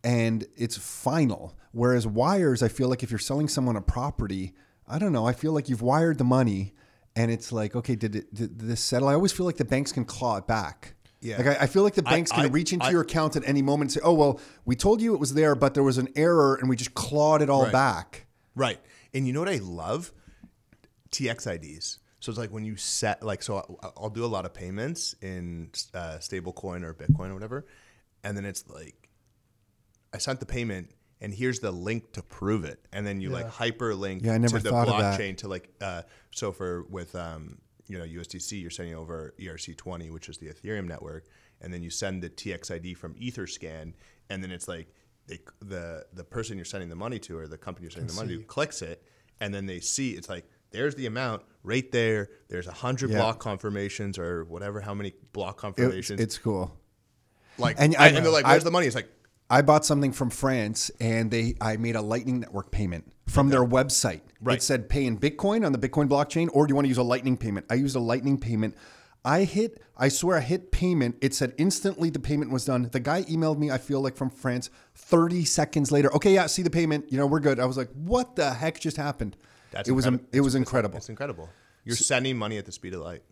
and 0.03 0.45
it's 0.55 0.77
final. 0.77 1.55
Whereas 1.71 2.07
wires, 2.07 2.63
I 2.63 2.67
feel 2.69 2.87
like 2.89 3.03
if 3.03 3.11
you're 3.11 3.19
selling 3.19 3.47
someone 3.47 3.75
a 3.75 3.81
property, 3.81 4.53
I 4.87 4.97
don't 4.99 5.11
know, 5.11 5.25
I 5.27 5.33
feel 5.33 5.51
like 5.51 5.67
you've 5.69 5.81
wired 5.81 6.17
the 6.17 6.23
money 6.23 6.73
and 7.15 7.31
it's 7.31 7.51
like, 7.51 7.75
okay, 7.75 7.95
did 7.95 8.15
it 8.15 8.33
did 8.33 8.59
this 8.59 8.81
settle? 8.81 9.07
I 9.07 9.13
always 9.13 9.31
feel 9.31 9.45
like 9.45 9.57
the 9.57 9.65
banks 9.65 9.91
can 9.91 10.05
claw 10.05 10.37
it 10.37 10.47
back. 10.47 10.94
Yeah. 11.25 11.37
Like 11.37 11.47
I, 11.47 11.63
I 11.63 11.67
feel 11.67 11.83
like 11.83 11.95
the 11.95 12.03
banks 12.03 12.31
can 12.31 12.45
I- 12.45 12.49
reach 12.49 12.71
into 12.73 12.85
I- 12.85 12.91
your 12.91 13.01
account 13.01 13.35
at 13.35 13.47
any 13.47 13.61
moment 13.61 13.87
and 13.89 13.93
say, 13.93 14.01
"Oh 14.03 14.13
well, 14.13 14.39
we 14.65 14.75
told 14.75 15.01
you 15.01 15.13
it 15.13 15.19
was 15.19 15.33
there, 15.33 15.55
but 15.55 15.73
there 15.73 15.83
was 15.83 15.97
an 15.97 16.09
error, 16.15 16.55
and 16.55 16.69
we 16.69 16.75
just 16.75 16.93
clawed 16.93 17.41
it 17.41 17.49
all 17.49 17.63
Right. 17.63 17.71
back." 17.71 18.27
Right. 18.55 18.79
And 19.13 19.25
you 19.27 19.33
know 19.33 19.39
what 19.41 19.49
I 19.49 19.57
love? 19.63 20.11
TXIDs. 21.11 21.99
So 22.19 22.29
it's 22.31 22.39
like 22.39 22.51
when 22.51 22.65
you 22.65 22.75
set, 22.75 23.21
like, 23.23 23.43
so 23.43 23.57
I- 23.83 23.89
I'll 23.97 24.09
do 24.09 24.25
a 24.25 24.27
lot 24.27 24.45
of 24.45 24.53
payments 24.53 25.13
in 25.21 25.69
uh, 25.93 26.17
stablecoin 26.19 26.83
or 26.83 26.93
Bitcoin 26.93 27.29
or 27.29 27.33
whatever. 27.33 27.65
And 28.23 28.35
then 28.35 28.45
it's 28.45 28.67
like, 28.67 29.09
I 30.13 30.17
sent 30.17 30.39
the 30.39 30.45
payment 30.45 30.89
and 31.21 31.33
here's 31.33 31.59
the 31.59 31.71
link 31.71 32.13
to 32.13 32.23
prove 32.23 32.65
it. 32.65 32.79
And 32.91 33.05
then 33.05 33.21
you 33.21 33.29
like 33.29 33.49
hyperlink 33.51 34.23
Yeah, 34.25 34.33
I 34.33 34.37
never 34.37 34.57
to 34.57 34.63
the 34.63 34.69
thought 34.71 34.87
of 34.87 34.97
that. 34.97 35.19
blockchain 35.19 35.37
to 35.37 35.47
like, 35.47 35.69
uh, 35.81 36.01
so 36.31 36.51
for 36.51 36.83
with, 36.89 37.15
um, 37.15 37.59
you 37.87 37.97
know, 37.97 38.05
USDC, 38.05 38.61
you're 38.61 38.69
sending 38.71 38.95
over 38.95 39.33
ERC20, 39.39 40.11
which 40.11 40.29
is 40.29 40.37
the 40.37 40.47
Ethereum 40.47 40.87
network. 40.87 41.25
And 41.61 41.73
then 41.73 41.81
you 41.83 41.89
send 41.89 42.21
the 42.23 42.29
TXID 42.29 42.97
from 42.97 43.13
Etherscan. 43.15 43.93
And 44.29 44.43
then 44.43 44.51
it's 44.51 44.67
like, 44.67 44.87
they, 45.27 45.39
the 45.59 46.05
the 46.13 46.23
person 46.23 46.55
you're 46.55 46.65
sending 46.65 46.87
the 46.89 46.95
money 46.95 47.17
to 47.17 47.35
or 47.35 47.47
the 47.47 47.57
company 47.57 47.85
you're 47.85 47.91
sending 47.91 48.07
the 48.09 48.13
money 48.21 48.37
to 48.37 48.43
clicks 48.43 48.83
it 48.83 49.01
and 49.39 49.51
then 49.51 49.65
they 49.65 49.79
see 49.79 50.11
it's 50.11 50.29
like 50.29 50.45
there's 50.69 50.93
the 50.93 51.07
amount 51.07 51.41
right 51.63 51.91
there 51.91 52.29
there's 52.47 52.67
a 52.67 52.71
hundred 52.71 53.09
Yeah. 53.09 53.17
block 53.17 53.39
confirmations 53.39 54.19
or 54.19 54.43
whatever 54.45 54.81
how 54.81 54.93
many 54.93 55.13
block 55.33 55.57
confirmations 55.57 56.21
it's 56.21 56.37
cool. 56.37 56.77
like 57.57 57.75
and 57.79 57.95
I- 57.97 58.09
and 58.09 58.17
they're 58.23 58.31
like 58.31 58.45
I- 58.45 58.51
where's 58.51 58.63
the 58.63 58.69
money 58.69 58.85
it's 58.85 58.95
like 58.95 59.09
I 59.49 59.63
bought 59.63 59.83
something 59.83 60.11
from 60.11 60.29
France 60.29 60.91
and 60.99 61.31
they 61.31 61.55
I 61.59 61.77
made 61.77 61.95
a 61.95 62.03
Lightning 62.03 62.39
Network 62.41 62.69
payment 62.69 63.11
from 63.27 63.49
their 63.49 63.63
website. 63.65 64.21
Right. 64.41 64.57
It 64.57 64.63
said 64.63 64.89
pay 64.89 65.05
in 65.05 65.17
Bitcoin 65.17 65.65
on 65.65 65.71
the 65.71 65.77
Bitcoin 65.79 66.07
blockchain 66.07 66.49
or 66.53 66.67
do 66.67 66.71
you 66.71 66.75
want 66.75 66.85
to 66.85 66.89
use 66.89 66.97
a 66.97 67.03
Lightning 67.03 67.37
payment? 67.37 67.65
I 67.69 67.75
used 67.75 67.95
a 67.95 67.99
Lightning 67.99 68.37
payment. 68.37 68.75
I 69.23 69.43
hit 69.43 69.81
I 69.97 70.09
swear 70.09 70.37
I 70.37 70.41
hit 70.41 70.71
payment. 70.71 71.15
It 71.21 71.33
said 71.33 71.53
instantly 71.57 72.09
the 72.11 72.19
payment 72.19 72.51
was 72.51 72.65
done. 72.65 72.89
The 72.91 72.99
guy 72.99 73.23
emailed 73.23 73.57
me, 73.57 73.71
I 73.71 73.77
feel 73.79 74.01
like 74.01 74.15
from 74.15 74.29
France, 74.29 74.69
30 74.93 75.45
seconds 75.45 75.91
later. 75.91 76.13
Okay, 76.13 76.33
yeah, 76.33 76.45
see 76.45 76.61
the 76.61 76.69
payment. 76.69 77.11
You 77.11 77.17
know, 77.17 77.25
we're 77.25 77.39
good. 77.39 77.59
I 77.59 77.65
was 77.65 77.77
like, 77.77 77.89
what 77.93 78.35
the 78.35 78.53
heck 78.53 78.79
just 78.79 78.97
happened? 78.97 79.35
that's 79.71 79.89
it 79.89 79.93
was 79.93 80.05
incredible. 80.05 80.29
it 80.37 80.41
was 80.41 80.55
incredible. 80.55 80.97
it's 80.97 81.09
incredible 81.09 81.49
you're 81.83 81.95
sending 81.95 82.37
money 82.37 82.57
at 82.57 82.65
the 82.65 82.71
speed 82.71 82.93
of 82.93 83.01
light 83.01 83.23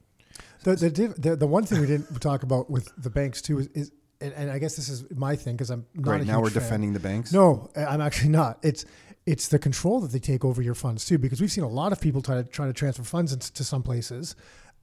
The, 0.64 0.76
the, 0.76 0.90
diff- 0.90 1.16
the 1.16 1.36
the 1.36 1.48
one 1.48 1.64
thing 1.64 1.80
we 1.80 1.88
didn't 1.88 2.20
talk 2.30 2.44
about 2.44 2.70
with 2.70 2.92
the 2.98 3.10
banks 3.10 3.42
too 3.42 3.60
is, 3.60 3.68
is 3.74 3.92
and, 4.20 4.34
and 4.34 4.52
I 4.52 4.58
guess 4.60 4.76
this 4.76 4.90
is 4.90 5.06
my 5.16 5.36
thing 5.36 5.56
because 5.56 5.70
I'm 5.70 5.86
not 5.96 6.04
Great. 6.04 6.22
a 6.22 6.26
Now 6.26 6.42
we're 6.42 6.50
fan. 6.50 6.64
defending 6.64 6.94
the 6.94 7.00
banks. 7.00 7.32
No, 7.34 7.70
I'm 7.76 8.02
actually 8.02 8.30
not. 8.30 8.60
It's 8.64 8.86
it's 9.26 9.48
the 9.48 9.60
control 9.60 10.00
that 10.02 10.12
they 10.12 10.20
take 10.20 10.44
over 10.44 10.62
your 10.62 10.76
funds 10.76 11.06
too, 11.06 11.18
because 11.18 11.40
we've 11.42 11.52
seen 11.52 11.64
a 11.64 11.70
lot 11.70 11.92
of 11.92 12.02
people 12.02 12.22
try 12.22 12.36
to 12.36 12.44
try 12.44 12.68
to 12.68 12.74
transfer 12.74 13.04
funds 13.04 13.34
into 13.34 13.64
some 13.64 13.84
places, 13.84 14.36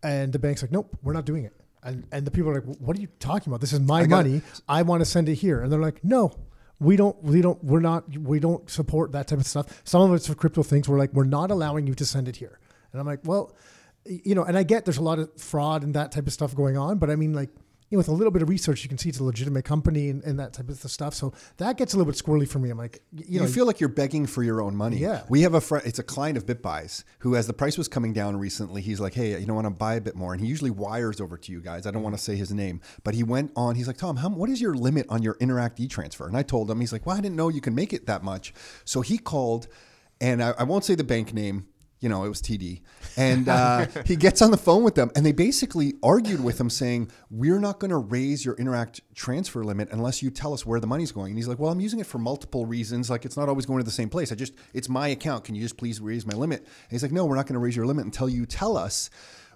and 0.02 0.32
the 0.32 0.38
bank's 0.38 0.62
like, 0.62 0.72
nope, 0.72 0.96
we're 1.02 1.12
not 1.12 1.24
doing 1.24 1.44
it. 1.44 1.54
And 1.82 2.06
and 2.12 2.26
the 2.26 2.30
people 2.30 2.50
are 2.50 2.60
like, 2.60 2.76
what 2.78 2.96
are 2.96 3.00
you 3.00 3.08
talking 3.18 3.50
about? 3.50 3.60
This 3.60 3.72
is 3.72 3.80
my 3.80 4.02
I 4.02 4.06
money. 4.06 4.42
I 4.68 4.82
want 4.82 5.00
to 5.00 5.04
send 5.04 5.28
it 5.28 5.34
here, 5.36 5.62
and 5.62 5.70
they're 5.70 5.80
like, 5.80 6.02
no. 6.04 6.32
We 6.82 6.96
don't, 6.96 7.22
we 7.22 7.42
don't, 7.42 7.62
we're 7.62 7.80
not, 7.80 8.16
we 8.16 8.40
don't 8.40 8.70
support 8.70 9.12
that 9.12 9.28
type 9.28 9.38
of 9.38 9.46
stuff. 9.46 9.82
Some 9.84 10.00
of 10.00 10.14
it's 10.14 10.26
for 10.26 10.34
crypto 10.34 10.62
things. 10.62 10.88
We're 10.88 10.96
like, 10.96 11.12
we're 11.12 11.24
not 11.24 11.50
allowing 11.50 11.86
you 11.86 11.94
to 11.94 12.06
send 12.06 12.26
it 12.26 12.36
here. 12.36 12.58
And 12.92 12.98
I'm 12.98 13.06
like, 13.06 13.20
well, 13.24 13.54
you 14.06 14.34
know, 14.34 14.44
and 14.44 14.56
I 14.56 14.62
get 14.62 14.86
there's 14.86 14.96
a 14.96 15.02
lot 15.02 15.18
of 15.18 15.30
fraud 15.38 15.82
and 15.82 15.92
that 15.92 16.10
type 16.10 16.26
of 16.26 16.32
stuff 16.32 16.54
going 16.54 16.78
on, 16.78 16.96
but 16.96 17.10
I 17.10 17.16
mean, 17.16 17.34
like, 17.34 17.50
you 17.90 17.96
know, 17.96 17.98
with 17.98 18.08
a 18.08 18.12
little 18.12 18.30
bit 18.30 18.40
of 18.40 18.48
research, 18.48 18.84
you 18.84 18.88
can 18.88 18.98
see 18.98 19.08
it's 19.08 19.18
a 19.18 19.24
legitimate 19.24 19.64
company 19.64 20.10
and, 20.10 20.22
and 20.22 20.38
that 20.38 20.52
type 20.52 20.68
of 20.68 20.78
stuff. 20.78 21.12
So 21.12 21.32
that 21.56 21.76
gets 21.76 21.92
a 21.92 21.96
little 21.96 22.10
bit 22.10 22.22
squirrely 22.22 22.48
for 22.48 22.60
me. 22.60 22.70
I'm 22.70 22.78
like, 22.78 23.02
you 23.10 23.18
know, 23.18 23.26
You, 23.28 23.40
know, 23.40 23.46
feel 23.48 23.66
like 23.66 23.80
you're 23.80 23.88
begging 23.88 24.26
for 24.26 24.44
your 24.44 24.62
own 24.62 24.76
money. 24.76 24.98
Yeah. 24.98 25.24
We 25.28 25.42
have 25.42 25.54
a 25.54 25.60
friend, 25.60 25.84
it's 25.84 25.98
a 25.98 26.04
client 26.04 26.38
of 26.38 26.46
BitBuys 26.46 27.02
who, 27.18 27.34
as 27.34 27.48
the 27.48 27.52
price 27.52 27.76
was 27.76 27.88
coming 27.88 28.12
down 28.12 28.36
recently, 28.36 28.80
he's 28.80 29.00
like, 29.00 29.14
hey, 29.14 29.36
you 29.40 29.44
know, 29.44 29.54
I 29.54 29.56
want 29.56 29.66
to 29.66 29.70
buy 29.70 29.94
a 29.94 30.00
bit 30.00 30.14
more. 30.14 30.32
And 30.32 30.40
he 30.40 30.46
usually 30.46 30.70
wires 30.70 31.20
over 31.20 31.36
to 31.36 31.52
you 31.52 31.60
guys. 31.60 31.84
I 31.84 31.90
don't 31.90 32.04
want 32.04 32.16
to 32.16 32.22
say 32.22 32.36
his 32.36 32.52
name, 32.52 32.80
but 33.02 33.14
he 33.14 33.24
went 33.24 33.50
on, 33.56 33.74
he's 33.74 33.88
like, 33.88 33.98
Tom, 33.98 34.16
how, 34.18 34.28
what 34.28 34.50
is 34.50 34.60
your 34.60 34.74
limit 34.74 35.06
on 35.08 35.22
your 35.22 35.34
Interac 35.34 35.80
e 35.80 35.88
transfer? 35.88 36.28
And 36.28 36.36
I 36.36 36.44
told 36.44 36.70
him, 36.70 36.78
he's 36.78 36.92
like, 36.92 37.06
well, 37.06 37.16
I 37.16 37.20
didn't 37.20 37.34
know 37.36 37.48
you 37.48 37.60
can 37.60 37.74
make 37.74 37.92
it 37.92 38.06
that 38.06 38.22
much. 38.22 38.54
So 38.84 39.00
he 39.00 39.18
called, 39.18 39.66
and 40.20 40.40
I, 40.42 40.54
I 40.58 40.62
won't 40.62 40.84
say 40.84 40.94
the 40.94 41.02
bank 41.02 41.34
name. 41.34 41.66
You 42.00 42.08
know, 42.08 42.24
it 42.24 42.30
was 42.30 42.40
TD. 42.40 42.80
And 43.18 43.46
uh, 43.48 43.86
he 44.06 44.16
gets 44.16 44.40
on 44.40 44.50
the 44.50 44.56
phone 44.56 44.82
with 44.82 44.94
them, 44.94 45.10
and 45.14 45.24
they 45.24 45.32
basically 45.32 45.94
argued 46.02 46.42
with 46.42 46.58
him, 46.58 46.70
saying, 46.70 47.10
We're 47.30 47.58
not 47.58 47.78
going 47.78 47.90
to 47.90 47.98
raise 47.98 48.42
your 48.44 48.56
Interac 48.56 49.00
transfer 49.14 49.62
limit 49.62 49.90
unless 49.92 50.22
you 50.22 50.30
tell 50.30 50.54
us 50.54 50.64
where 50.64 50.80
the 50.80 50.86
money's 50.86 51.12
going. 51.12 51.30
And 51.30 51.38
he's 51.38 51.46
like, 51.48 51.58
Well, 51.58 51.70
I'm 51.70 51.80
using 51.80 52.00
it 52.00 52.06
for 52.06 52.18
multiple 52.18 52.64
reasons. 52.64 53.10
Like, 53.10 53.26
it's 53.26 53.36
not 53.36 53.50
always 53.50 53.66
going 53.66 53.80
to 53.80 53.84
the 53.84 53.90
same 53.90 54.08
place. 54.08 54.32
I 54.32 54.34
just, 54.34 54.54
it's 54.72 54.88
my 54.88 55.08
account. 55.08 55.44
Can 55.44 55.54
you 55.54 55.62
just 55.62 55.76
please 55.76 56.00
raise 56.00 56.24
my 56.24 56.34
limit? 56.34 56.60
And 56.60 56.90
he's 56.90 57.02
like, 57.02 57.12
No, 57.12 57.26
we're 57.26 57.36
not 57.36 57.46
going 57.46 57.54
to 57.54 57.60
raise 57.60 57.76
your 57.76 57.86
limit 57.86 58.06
until 58.06 58.30
you 58.30 58.46
tell 58.46 58.78
us 58.78 59.10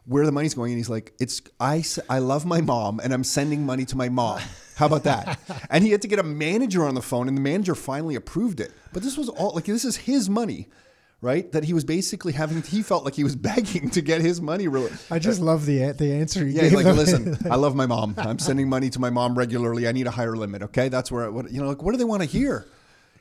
where 0.05 0.27
the 0.27 0.33
money's 0.33 0.53
going. 0.53 0.73
And 0.73 0.79
he's 0.79 0.91
like, 0.91 1.15
It's, 1.19 1.41
I, 1.59 1.83
I 2.11 2.19
love 2.19 2.45
my 2.45 2.61
mom, 2.61 3.01
and 3.01 3.15
I'm 3.15 3.25
sending 3.25 3.65
money 3.65 3.87
to 3.87 3.97
my 3.97 4.11
mom. 4.11 4.41
How 4.77 4.87
about 4.87 5.05
that? 5.05 5.39
and 5.71 5.83
he 5.83 5.93
had 5.93 6.03
to 6.03 6.09
get 6.09 6.19
a 6.19 6.25
manager 6.25 6.85
on 6.85 6.95
the 6.95 7.03
phone, 7.03 7.27
and 7.27 7.39
the 7.39 7.43
manager 7.43 7.75
finally 7.75 8.17
approved 8.17 8.61
it. 8.61 8.71
But 8.93 9.03
this 9.03 9.17
was 9.17 9.31
all, 9.31 9.53
like, 9.55 9.65
this 9.65 9.87
is 9.87 9.97
his 9.97 10.29
money 10.29 10.69
right? 11.25 11.51
That 11.53 11.65
he 11.65 11.73
was 11.73 11.85
basically 11.85 12.35
having, 12.35 12.63
he 12.63 12.83
felt 12.83 13.05
like 13.05 13.15
he 13.15 13.25
was 13.25 13.35
begging 13.51 13.91
to 13.91 14.03
get 14.03 14.21
his 14.21 14.41
money. 14.41 14.69
Re- 14.69 14.91
I 15.11 15.19
just 15.19 15.41
love 15.41 15.67
the 15.67 15.93
the 15.93 16.13
answer. 16.13 16.47
You 16.47 16.53
yeah, 16.53 16.63
gave 16.63 16.73
like, 16.75 16.85
them. 16.85 16.97
listen, 16.97 17.39
I 17.51 17.57
love 17.57 17.75
my 17.75 17.87
mom. 17.87 18.15
I'm 18.19 18.39
sending 18.39 18.69
money 18.69 18.91
to 18.91 19.01
my 19.01 19.11
mom 19.11 19.37
regularly. 19.37 19.89
I 19.89 19.93
need 19.93 20.07
a 20.07 20.11
higher 20.13 20.37
limit. 20.37 20.63
Okay, 20.63 20.89
that's 20.89 21.11
where, 21.11 21.31
what 21.33 21.51
you 21.51 21.61
know, 21.61 21.69
like, 21.69 21.83
what 21.83 21.93
do 21.93 21.99
they 21.99 22.05
want 22.05 22.23
to 22.23 22.29
hear? 22.29 22.67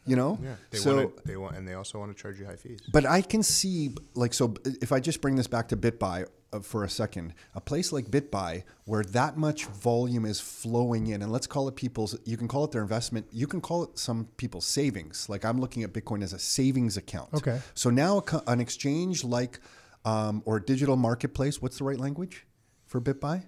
You 0.05 0.17
know, 0.17 0.37
yeah 0.43 0.55
they 0.69 0.79
so. 0.79 0.95
want 0.97 1.17
to, 1.17 1.23
they 1.23 1.37
want 1.37 1.55
and 1.55 1.65
they 1.65 1.75
also 1.75 1.97
want 1.97 2.13
to 2.15 2.21
charge 2.21 2.37
you 2.37 2.45
high 2.45 2.57
fees 2.57 2.81
But 2.91 3.05
I 3.05 3.21
can 3.21 3.41
see, 3.41 3.95
like, 4.15 4.33
so 4.33 4.53
if 4.81 4.91
I 4.91 4.99
just 4.99 5.21
bring 5.21 5.37
this 5.37 5.47
back 5.47 5.69
to 5.69 5.77
BitBuy 5.77 6.25
for 6.61 6.83
a 6.83 6.89
second, 6.89 7.33
a 7.55 7.61
place 7.61 7.91
like 7.91 8.05
BitBuy 8.11 8.63
where 8.85 9.03
that 9.03 9.37
much 9.37 9.65
volume 9.65 10.25
is 10.25 10.39
flowing 10.39 11.07
in, 11.07 11.21
and 11.21 11.31
let's 11.31 11.47
call 11.47 11.67
it 11.67 11.75
people's, 11.75 12.17
you 12.25 12.37
can 12.37 12.47
call 12.47 12.63
it 12.65 12.71
their 12.71 12.81
investment, 12.81 13.25
you 13.31 13.47
can 13.47 13.61
call 13.61 13.83
it 13.83 13.97
some 13.97 14.27
people's 14.37 14.65
savings. 14.65 15.29
Like 15.29 15.45
I'm 15.45 15.59
looking 15.59 15.83
at 15.83 15.93
Bitcoin 15.93 16.23
as 16.23 16.33
a 16.33 16.39
savings 16.39 16.97
account. 16.97 17.29
Okay. 17.33 17.59
So 17.73 17.89
now 17.89 18.23
an 18.47 18.59
exchange 18.59 19.23
like, 19.23 19.59
um, 20.05 20.41
or 20.45 20.57
a 20.57 20.61
digital 20.63 20.97
marketplace, 20.97 21.61
what's 21.61 21.77
the 21.77 21.83
right 21.85 21.99
language 21.99 22.45
for 22.85 22.99
BitBuy? 23.01 23.43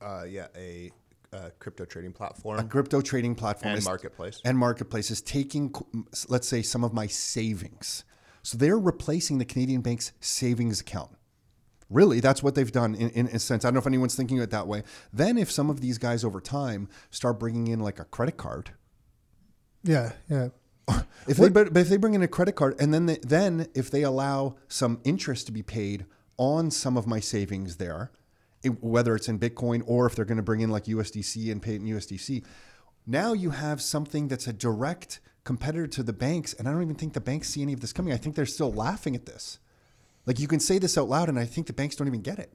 uh, 0.00 0.24
yeah 0.28 0.48
a, 0.56 0.90
uh 1.32 1.50
crypto 1.60 1.84
trading 1.84 2.12
platform 2.12 2.58
A 2.58 2.64
crypto 2.64 3.00
trading 3.00 3.34
platform 3.36 3.70
and 3.70 3.78
is- 3.78 3.84
marketplace 3.84 4.40
and 4.44 4.58
marketplace 4.58 5.10
is 5.12 5.22
taking, 5.22 5.72
let's 6.28 6.48
say, 6.48 6.60
some 6.62 6.82
of 6.82 6.92
my 6.92 7.06
savings. 7.06 8.04
So 8.42 8.58
they're 8.58 8.78
replacing 8.78 9.38
the 9.38 9.44
Canadian 9.44 9.80
bank's 9.82 10.12
savings 10.20 10.80
account. 10.80 11.12
Really, 11.92 12.20
that's 12.20 12.42
what 12.42 12.54
they've 12.54 12.72
done 12.72 12.94
in, 12.94 13.10
in 13.10 13.26
a 13.26 13.38
sense. 13.38 13.64
I 13.64 13.68
don't 13.68 13.74
know 13.74 13.80
if 13.80 13.86
anyone's 13.86 14.14
thinking 14.14 14.38
of 14.38 14.44
it 14.44 14.50
that 14.50 14.66
way. 14.66 14.82
Then, 15.12 15.36
if 15.36 15.50
some 15.50 15.70
of 15.70 15.80
these 15.80 15.98
guys 15.98 16.24
over 16.24 16.40
time 16.40 16.88
start 17.10 17.38
bringing 17.38 17.66
in 17.68 17.80
like 17.80 17.98
a 17.98 18.04
credit 18.04 18.36
card, 18.36 18.70
yeah, 19.82 20.12
yeah. 20.28 20.48
if 21.28 21.36
they 21.36 21.48
but 21.48 21.76
if 21.76 21.88
they 21.88 21.96
bring 21.96 22.14
in 22.14 22.22
a 22.22 22.28
credit 22.28 22.52
card, 22.52 22.74
and 22.80 22.92
then 22.92 23.06
they, 23.06 23.18
then 23.22 23.68
if 23.74 23.90
they 23.90 24.02
allow 24.02 24.56
some 24.68 25.00
interest 25.04 25.46
to 25.46 25.52
be 25.52 25.62
paid 25.62 26.06
on 26.38 26.70
some 26.70 26.96
of 26.96 27.06
my 27.06 27.20
savings 27.20 27.76
there, 27.76 28.10
it, 28.62 28.82
whether 28.82 29.14
it's 29.14 29.28
in 29.28 29.38
Bitcoin 29.38 29.82
or 29.86 30.06
if 30.06 30.14
they're 30.14 30.24
going 30.24 30.36
to 30.36 30.42
bring 30.42 30.60
in 30.60 30.70
like 30.70 30.84
USDC 30.84 31.52
and 31.52 31.62
pay 31.62 31.74
it 31.74 31.82
in 31.82 31.86
USDC, 31.86 32.44
now 33.06 33.32
you 33.32 33.50
have 33.50 33.82
something 33.82 34.28
that's 34.28 34.46
a 34.46 34.52
direct 34.52 35.20
competitor 35.44 35.86
to 35.88 36.02
the 36.02 36.12
banks, 36.12 36.52
and 36.54 36.68
I 36.68 36.72
don't 36.72 36.82
even 36.82 36.94
think 36.94 37.12
the 37.12 37.20
banks 37.20 37.48
see 37.50 37.62
any 37.62 37.72
of 37.72 37.80
this 37.80 37.92
coming. 37.92 38.12
I 38.12 38.16
think 38.16 38.36
they're 38.36 38.46
still 38.46 38.72
laughing 38.72 39.14
at 39.14 39.26
this. 39.26 39.58
Like 40.26 40.38
you 40.38 40.46
can 40.48 40.60
say 40.60 40.78
this 40.78 40.96
out 40.96 41.08
loud, 41.08 41.28
and 41.28 41.38
I 41.38 41.44
think 41.44 41.66
the 41.66 41.72
banks 41.72 41.96
don't 41.96 42.06
even 42.08 42.22
get 42.22 42.38
it. 42.38 42.52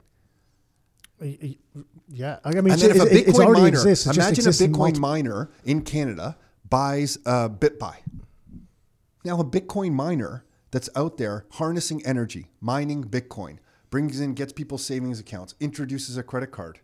Yeah, 2.10 2.38
I 2.46 2.52
mean, 2.62 2.72
And 2.72 2.82
then 2.82 2.92
if 2.92 3.02
a 3.02 3.06
it- 3.08 3.12
it- 3.14 3.28
it's 3.30 3.40
already 3.40 3.62
miner, 3.64 3.78
exists. 3.80 4.06
It 4.06 4.10
just 4.14 4.18
imagine 4.18 4.46
a 4.46 4.50
exists 4.50 4.62
in 4.62 4.72
Bitcoin 4.72 4.78
multi- 4.78 5.00
miner 5.00 5.50
in 5.66 5.82
Canada 5.82 6.38
buys 6.70 7.18
a 7.26 7.50
BitBuy. 7.50 7.96
Now, 9.26 9.40
a 9.40 9.44
Bitcoin 9.46 9.94
miner 9.94 10.46
that's 10.72 10.90
out 10.96 11.18
there 11.18 11.46
harnessing 11.54 12.06
energy, 12.06 12.48
mining 12.62 13.04
Bitcoin, 13.04 13.58
brings 13.90 14.20
in, 14.20 14.34
gets 14.36 14.54
people's 14.54 14.84
savings 14.86 15.20
accounts, 15.20 15.56
introduces 15.60 16.18
a 16.18 16.24
credit 16.24 16.52
card. 16.52 16.80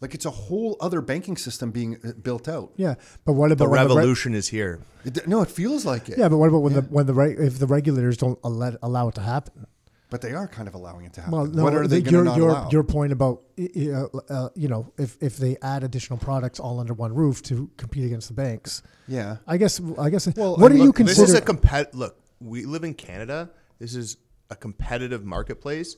Like 0.00 0.14
it's 0.14 0.24
a 0.24 0.30
whole 0.30 0.76
other 0.80 1.00
banking 1.00 1.36
system 1.36 1.70
being 1.70 1.98
uh, 2.04 2.12
built 2.20 2.48
out. 2.48 2.72
Yeah, 2.76 2.94
but 3.24 3.34
what 3.34 3.48
The 3.48 3.52
about 3.52 3.64
the 3.66 3.68
re- 3.68 3.78
revolution 3.82 4.34
is 4.34 4.48
here. 4.48 4.80
It, 5.04 5.28
no, 5.28 5.42
it 5.42 5.48
feels 5.50 5.84
like 5.84 6.08
it. 6.08 6.18
yeah, 6.18 6.28
but 6.28 6.38
what 6.38 6.48
about 6.48 6.62
when 6.62 6.72
the 6.72 6.80
when 6.82 7.06
the 7.06 7.14
re- 7.14 7.36
if 7.36 7.60
the 7.60 7.68
regulators 7.68 8.16
don't 8.16 8.38
allow, 8.42 8.72
allow 8.82 9.08
it 9.08 9.14
to 9.16 9.20
happen? 9.20 9.66
But 10.12 10.20
they 10.20 10.34
are 10.34 10.46
kind 10.46 10.68
of 10.68 10.74
allowing 10.74 11.06
it 11.06 11.14
to 11.14 11.22
happen. 11.22 11.38
Well, 11.38 11.46
no, 11.46 11.62
what 11.64 11.74
are 11.74 11.86
they 11.88 12.00
the- 12.00 12.10
your 12.10 12.22
not 12.22 12.36
your 12.36 12.50
allow? 12.50 12.68
your 12.70 12.84
point 12.84 13.12
about 13.14 13.40
uh, 13.58 14.04
uh, 14.28 14.48
you 14.54 14.68
know 14.68 14.92
if 14.98 15.16
if 15.22 15.38
they 15.38 15.56
add 15.62 15.84
additional 15.84 16.18
products 16.18 16.60
all 16.60 16.78
under 16.78 16.92
one 16.92 17.14
roof 17.14 17.40
to 17.44 17.70
compete 17.78 18.04
against 18.04 18.28
the 18.28 18.34
banks, 18.34 18.82
yeah. 19.08 19.38
I 19.46 19.56
guess 19.56 19.80
I 19.98 20.10
guess 20.10 20.28
Well, 20.36 20.56
what 20.58 20.66
I 20.66 20.68
do 20.68 20.74
mean, 20.74 20.82
you 20.82 20.86
look, 20.88 20.96
This 20.98 21.18
is 21.18 21.32
a 21.32 21.40
compet. 21.40 21.94
Look, 21.94 22.20
we 22.40 22.66
live 22.66 22.84
in 22.84 22.92
Canada. 22.92 23.52
This 23.78 23.94
is 23.94 24.18
a 24.50 24.54
competitive 24.54 25.24
marketplace. 25.24 25.96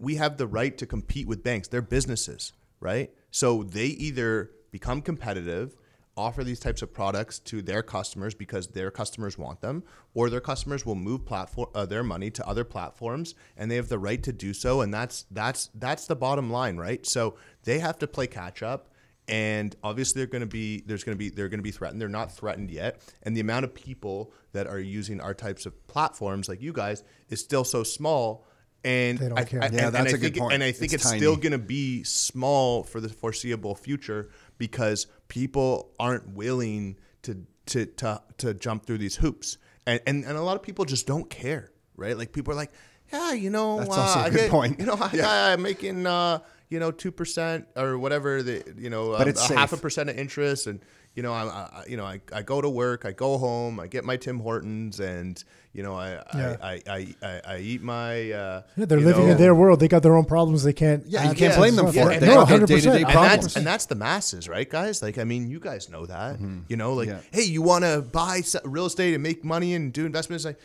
We 0.00 0.16
have 0.16 0.36
the 0.36 0.48
right 0.48 0.76
to 0.78 0.84
compete 0.86 1.28
with 1.28 1.44
banks. 1.44 1.68
They're 1.68 1.80
businesses, 1.80 2.52
right? 2.80 3.12
So 3.30 3.62
they 3.62 3.86
either 3.86 4.50
become 4.72 5.00
competitive, 5.00 5.76
offer 6.18 6.44
these 6.44 6.60
types 6.60 6.82
of 6.82 6.92
products 6.92 7.38
to 7.38 7.62
their 7.62 7.82
customers 7.82 8.34
because 8.34 8.66
their 8.68 8.90
customers 8.90 9.38
want 9.38 9.60
them, 9.60 9.84
or 10.14 10.28
their 10.28 10.40
customers 10.40 10.84
will 10.84 10.94
move 10.96 11.24
platform 11.24 11.68
uh, 11.74 11.86
their 11.86 12.02
money 12.02 12.30
to 12.32 12.46
other 12.46 12.64
platforms, 12.64 13.34
and 13.56 13.70
they 13.70 13.76
have 13.76 13.88
the 13.88 13.98
right 13.98 14.22
to 14.24 14.32
do 14.32 14.52
so. 14.52 14.80
And 14.82 14.92
that's 14.92 15.24
that's 15.30 15.70
that's 15.74 16.06
the 16.06 16.16
bottom 16.16 16.50
line, 16.50 16.76
right? 16.76 17.06
So 17.06 17.36
they 17.64 17.78
have 17.78 17.98
to 18.00 18.06
play 18.06 18.26
catch 18.26 18.62
up 18.62 18.88
and 19.30 19.76
obviously 19.82 20.20
they're 20.20 20.26
going 20.26 20.40
to 20.40 20.46
be 20.46 20.80
there's 20.86 21.04
going 21.04 21.14
to 21.14 21.18
be 21.18 21.28
they're 21.28 21.50
going 21.50 21.58
to 21.58 21.62
be 21.62 21.70
threatened 21.70 22.00
they're 22.00 22.08
not 22.08 22.32
threatened 22.32 22.70
yet 22.70 23.02
and 23.24 23.36
the 23.36 23.40
amount 23.42 23.62
of 23.62 23.74
people 23.74 24.32
that 24.52 24.66
are 24.66 24.78
using 24.78 25.20
our 25.20 25.34
types 25.34 25.66
of 25.66 25.86
platforms 25.86 26.48
like 26.48 26.62
you 26.62 26.72
guys 26.72 27.04
is 27.28 27.38
still 27.38 27.62
so 27.62 27.82
small 27.82 28.46
and 28.84 29.18
They 29.18 29.28
don't 29.28 29.38
I, 29.38 29.44
care. 29.44 29.60
I- 29.62 29.66
Yeah, 29.66 29.86
and, 29.86 29.94
that's 29.94 29.96
and 29.96 30.06
I 30.06 30.10
a 30.10 30.12
good 30.12 30.20
think, 30.32 30.36
point. 30.38 30.54
and 30.54 30.62
I 30.62 30.72
think 30.72 30.92
It's 30.94 31.04
it's, 31.04 31.16
still 31.16 31.36
going 31.36 31.52
to 31.52 31.58
be 31.58 32.04
small 32.04 32.84
for 32.84 33.00
the 33.00 33.08
foreseeable 33.08 33.74
future 33.74 34.30
because 34.58 35.06
people 35.28 35.90
aren't 35.98 36.28
willing 36.34 36.98
to 37.22 37.46
to 37.66 37.86
to, 37.86 38.20
to 38.38 38.54
jump 38.54 38.86
through 38.86 38.98
these 38.98 39.16
hoops 39.16 39.58
and, 39.86 40.00
and 40.06 40.24
and 40.24 40.36
a 40.36 40.42
lot 40.42 40.56
of 40.56 40.62
people 40.62 40.84
just 40.84 41.06
don't 41.06 41.28
care 41.30 41.70
right 41.96 42.16
like 42.16 42.32
people 42.32 42.52
are 42.52 42.56
like 42.56 42.70
yeah 43.12 43.32
you 43.32 43.50
know 43.50 43.78
That's 43.78 43.90
uh, 43.90 44.00
also 44.00 44.18
a 44.20 44.22
I 44.22 44.30
good 44.30 44.36
get- 44.36 44.50
point. 44.50 44.80
you 44.80 44.86
know 44.86 44.96
I, 45.00 45.10
Yeah. 45.12 45.46
I'm 45.52 45.62
making 45.62 46.06
uh 46.06 46.40
you 46.70 46.78
know 46.78 46.90
two 46.90 47.10
percent 47.12 47.66
or 47.76 47.98
whatever 47.98 48.42
the 48.42 48.62
you 48.78 48.90
know 48.90 49.12
But 49.12 49.22
um, 49.22 49.28
it's 49.28 49.48
a 49.50 49.54
half 49.54 49.72
a 49.72 49.76
percent 49.76 50.10
of 50.10 50.18
interest 50.18 50.66
and 50.66 50.80
you 51.18 51.22
know 51.26 51.32
I, 51.32 51.42
I 51.48 51.84
you 51.88 51.96
know 51.96 52.04
I, 52.04 52.20
I 52.32 52.42
go 52.42 52.60
to 52.60 52.70
work 52.70 53.00
I 53.04 53.10
go 53.10 53.38
home 53.38 53.80
I 53.80 53.86
get 53.88 54.04
my 54.04 54.16
Tim 54.16 54.38
Hortons 54.38 55.00
and 55.00 55.34
you 55.72 55.82
know 55.82 55.94
I 55.96 56.10
Yeah. 56.40 56.56
I, 56.62 56.70
I, 56.70 56.82
I, 56.98 57.14
I, 57.30 57.40
I 57.54 57.58
eat 57.58 57.82
my 57.82 58.30
uh, 58.30 58.62
Yeah, 58.76 58.84
they're 58.84 59.00
living 59.00 59.26
know, 59.26 59.32
in 59.32 59.38
their 59.38 59.54
world. 59.62 59.80
They 59.80 59.88
got 59.88 60.02
their 60.04 60.16
own 60.20 60.26
problems. 60.26 60.62
They 60.62 60.72
can't. 60.72 61.02
Yeah, 61.06 61.28
you 61.28 61.34
can't 61.34 61.56
blame 61.56 61.74
them 61.74 61.90
stuff. 61.90 62.04
for 62.04 62.12
it. 62.12 62.20
They 62.20 62.28
no, 62.28 62.44
100%. 62.44 62.86
and 62.94 63.04
that's 63.14 63.56
and 63.56 63.66
that's 63.66 63.86
the 63.86 63.96
masses, 63.96 64.48
right, 64.48 64.68
guys? 64.78 65.02
Like, 65.02 65.18
I 65.18 65.24
mean, 65.24 65.42
you 65.50 65.58
guys 65.58 65.88
know 65.94 66.06
that. 66.06 66.38
You 66.68 66.76
know, 66.76 66.90
like, 66.94 67.08
Yeah. 67.08 67.20
hey, 67.32 67.42
you 67.42 67.62
want 67.62 67.82
to 67.84 68.00
buy 68.00 68.42
real 68.64 68.86
estate 68.86 69.12
and 69.14 69.22
make 69.22 69.44
money 69.44 69.74
and 69.74 69.92
do 69.92 70.06
investments? 70.06 70.44
Like, 70.44 70.58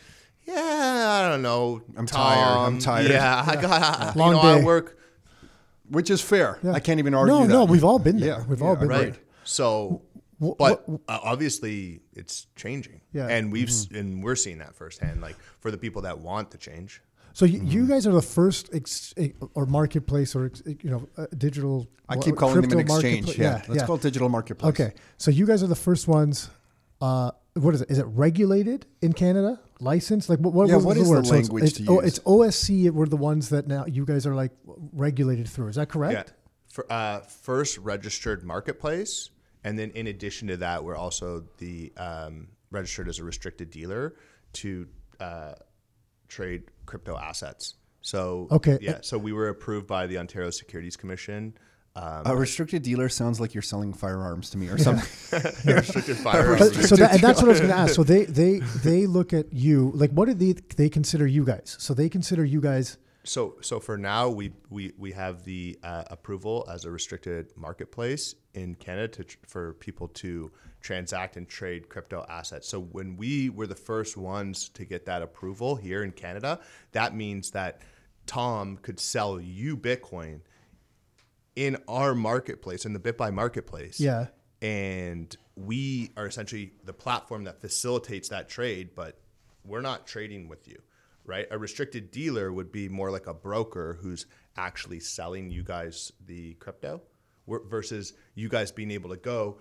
yeah, 0.46 1.24
I 1.24 1.28
don't 1.30 1.42
know. 1.42 1.82
I'm 1.96 2.06
tired. 2.06 2.58
I'm 2.66 2.78
tired. 2.78 3.10
Yeah, 3.10 3.44
I 3.46 3.54
got. 3.60 4.16
Long 4.16 4.36
you 4.36 4.42
know, 4.42 4.48
I 4.60 4.64
work. 4.64 4.98
Which 5.90 6.10
is 6.10 6.20
fair. 6.22 6.58
Yeah. 6.62 6.72
I 6.72 6.80
can't 6.80 6.98
even 6.98 7.12
argue 7.14 7.34
No, 7.34 7.40
that. 7.46 7.52
no, 7.52 7.64
we've 7.64 7.84
all 7.84 7.98
been 7.98 8.18
there. 8.18 8.38
Yeah, 8.38 8.44
We've 8.48 8.62
all 8.62 8.74
yeah, 8.74 8.80
been 8.80 8.88
right? 8.88 9.12
there. 9.12 9.22
So, 9.44 10.00
Wh- 10.42 10.56
but 10.58 10.84
wh- 10.88 10.94
uh, 11.08 11.20
obviously, 11.22 12.00
it's 12.14 12.46
changing. 12.56 13.00
Yeah. 13.12 13.28
and 13.28 13.52
we've 13.52 13.68
s 13.68 13.88
and 13.92 14.22
we're 14.22 14.36
seeing 14.36 14.58
that 14.58 14.74
firsthand. 14.74 15.20
Like 15.20 15.36
for 15.60 15.70
the 15.70 15.78
people 15.78 16.02
that 16.02 16.18
want 16.18 16.50
the 16.50 16.58
change. 16.58 17.02
So 17.32 17.44
you, 17.46 17.60
you 17.64 17.86
guys 17.88 18.06
are 18.06 18.12
the 18.12 18.22
first 18.22 18.70
ex, 18.72 19.12
or 19.54 19.66
marketplace 19.66 20.36
or 20.36 20.46
ex- 20.46 20.62
you 20.66 20.90
know 20.90 21.08
uh, 21.16 21.26
digital. 21.36 21.88
I 22.08 22.16
what- 22.16 22.24
keep 22.24 22.36
calling 22.36 22.60
them 22.62 22.72
an 22.72 22.78
exchange. 22.80 23.26
marketpla- 23.26 23.38
Yeah, 23.38 23.62
let's 23.68 23.82
call 23.84 23.96
it 23.96 24.02
digital 24.02 24.28
marketplace. 24.28 24.70
Okay, 24.70 24.92
so 25.16 25.30
you 25.30 25.46
guys 25.46 25.62
are 25.62 25.66
the 25.68 25.74
first 25.88 26.06
ones. 26.08 26.50
Uh, 27.00 27.30
what 27.54 27.74
is 27.74 27.82
it? 27.82 27.90
Is 27.90 27.98
it 27.98 28.06
regulated 28.06 28.86
in 29.02 29.12
Canada? 29.12 29.60
Licensed? 29.80 30.28
Like 30.28 30.38
what? 30.38 30.54
what 30.54 30.68
Yeah, 30.68 30.76
was 30.76 30.84
what 30.84 30.94
the 30.94 31.00
is 31.02 31.08
the 31.08 31.14
word? 31.14 31.26
So 31.26 31.34
it's- 31.34 31.48
language 31.48 31.64
it's, 31.64 31.78
to 31.78 31.84
oh, 31.88 32.00
use? 32.02 32.04
it's 32.08 32.18
OSC. 32.20 32.90
We're 32.90 33.06
the 33.06 33.16
ones 33.16 33.48
that 33.50 33.66
now 33.66 33.84
you 33.86 34.04
guys 34.04 34.26
are 34.26 34.34
like 34.34 34.52
regulated 34.92 35.48
through. 35.48 35.68
Is 35.68 35.76
that 35.76 35.88
correct? 35.88 36.14
Yeah. 36.28 36.34
For, 36.72 36.86
uh, 36.90 37.20
first 37.20 37.78
registered 37.78 38.44
marketplace, 38.44 39.30
and 39.64 39.78
then 39.78 39.90
in 39.90 40.06
addition 40.06 40.48
to 40.48 40.56
that, 40.58 40.84
we're 40.84 40.96
also 40.96 41.44
the 41.58 41.92
um, 41.96 42.48
registered 42.70 43.08
as 43.08 43.18
a 43.18 43.24
restricted 43.24 43.70
dealer 43.70 44.14
to 44.54 44.86
uh, 45.20 45.54
trade 46.28 46.64
crypto 46.86 47.16
assets. 47.16 47.74
So 48.02 48.48
Okay. 48.50 48.78
yeah. 48.80 48.98
So 49.00 49.16
we 49.18 49.32
were 49.32 49.48
approved 49.48 49.86
by 49.86 50.06
the 50.06 50.18
Ontario 50.18 50.50
Securities 50.50 50.96
Commission. 50.96 51.54
Um, 51.96 52.22
A 52.26 52.36
restricted 52.36 52.82
dealer 52.82 53.08
sounds 53.08 53.40
like 53.40 53.54
you're 53.54 53.62
selling 53.62 53.92
firearms 53.92 54.50
to 54.50 54.58
me 54.58 54.68
or 54.68 54.76
something. 54.78 55.08
Yeah. 55.64 55.74
restricted 55.74 56.16
firearms. 56.16 56.76
But, 56.76 56.84
so 56.86 56.96
that, 56.96 57.12
and 57.12 57.20
that's 57.20 57.40
what 57.40 57.46
I 57.48 57.52
was 57.52 57.60
going 57.60 57.70
to 57.72 57.76
ask. 57.78 57.94
So 57.94 58.02
they 58.12 58.24
they 58.24 58.58
they 58.82 59.06
look 59.06 59.32
at 59.32 59.52
you 59.52 59.92
like 59.94 60.10
what 60.10 60.26
do 60.26 60.34
they 60.34 60.54
they 60.76 60.88
consider 60.90 61.26
you 61.26 61.44
guys? 61.44 61.76
So 61.78 61.94
they 61.94 62.08
consider 62.08 62.44
you 62.44 62.60
guys. 62.60 62.98
So, 63.24 63.56
so 63.60 63.80
for 63.80 63.96
now, 63.96 64.28
we 64.28 64.52
we, 64.70 64.92
we 64.98 65.12
have 65.12 65.44
the 65.44 65.78
uh, 65.82 66.04
approval 66.10 66.66
as 66.70 66.84
a 66.84 66.90
restricted 66.90 67.52
marketplace 67.56 68.34
in 68.52 68.74
Canada 68.74 69.08
to, 69.08 69.24
tr- 69.24 69.38
for 69.46 69.72
people 69.74 70.08
to 70.08 70.52
transact 70.80 71.36
and 71.36 71.48
trade 71.48 71.88
crypto 71.88 72.24
assets. 72.28 72.68
So 72.68 72.80
when 72.80 73.16
we 73.16 73.48
were 73.48 73.66
the 73.66 73.74
first 73.74 74.16
ones 74.16 74.68
to 74.70 74.84
get 74.84 75.06
that 75.06 75.22
approval 75.22 75.76
here 75.76 76.04
in 76.04 76.12
Canada, 76.12 76.60
that 76.92 77.14
means 77.14 77.50
that 77.52 77.80
Tom 78.26 78.76
could 78.76 79.00
sell 79.00 79.40
you 79.40 79.76
Bitcoin 79.76 80.40
in 81.56 81.78
our 81.88 82.14
marketplace, 82.14 82.84
in 82.84 82.92
the 82.92 83.00
BitBuy 83.00 83.32
marketplace. 83.32 83.98
Yeah. 83.98 84.26
And 84.60 85.34
we 85.56 86.10
are 86.16 86.26
essentially 86.26 86.72
the 86.84 86.92
platform 86.92 87.44
that 87.44 87.60
facilitates 87.60 88.28
that 88.28 88.48
trade, 88.48 88.90
but 88.94 89.18
we're 89.64 89.80
not 89.80 90.06
trading 90.06 90.48
with 90.48 90.66
you, 90.68 90.80
right? 91.24 91.46
A 91.50 91.58
restricted 91.58 92.10
dealer 92.10 92.52
would 92.52 92.70
be 92.72 92.88
more 92.88 93.10
like 93.10 93.26
a 93.26 93.34
broker 93.34 93.98
who's 94.00 94.26
actually 94.56 95.00
selling 95.00 95.50
you 95.50 95.62
guys 95.62 96.12
the 96.26 96.54
crypto 96.54 97.02
versus 97.46 98.12
you 98.34 98.48
guys 98.48 98.72
being 98.72 98.90
able 98.90 99.10
to 99.10 99.16
go. 99.16 99.58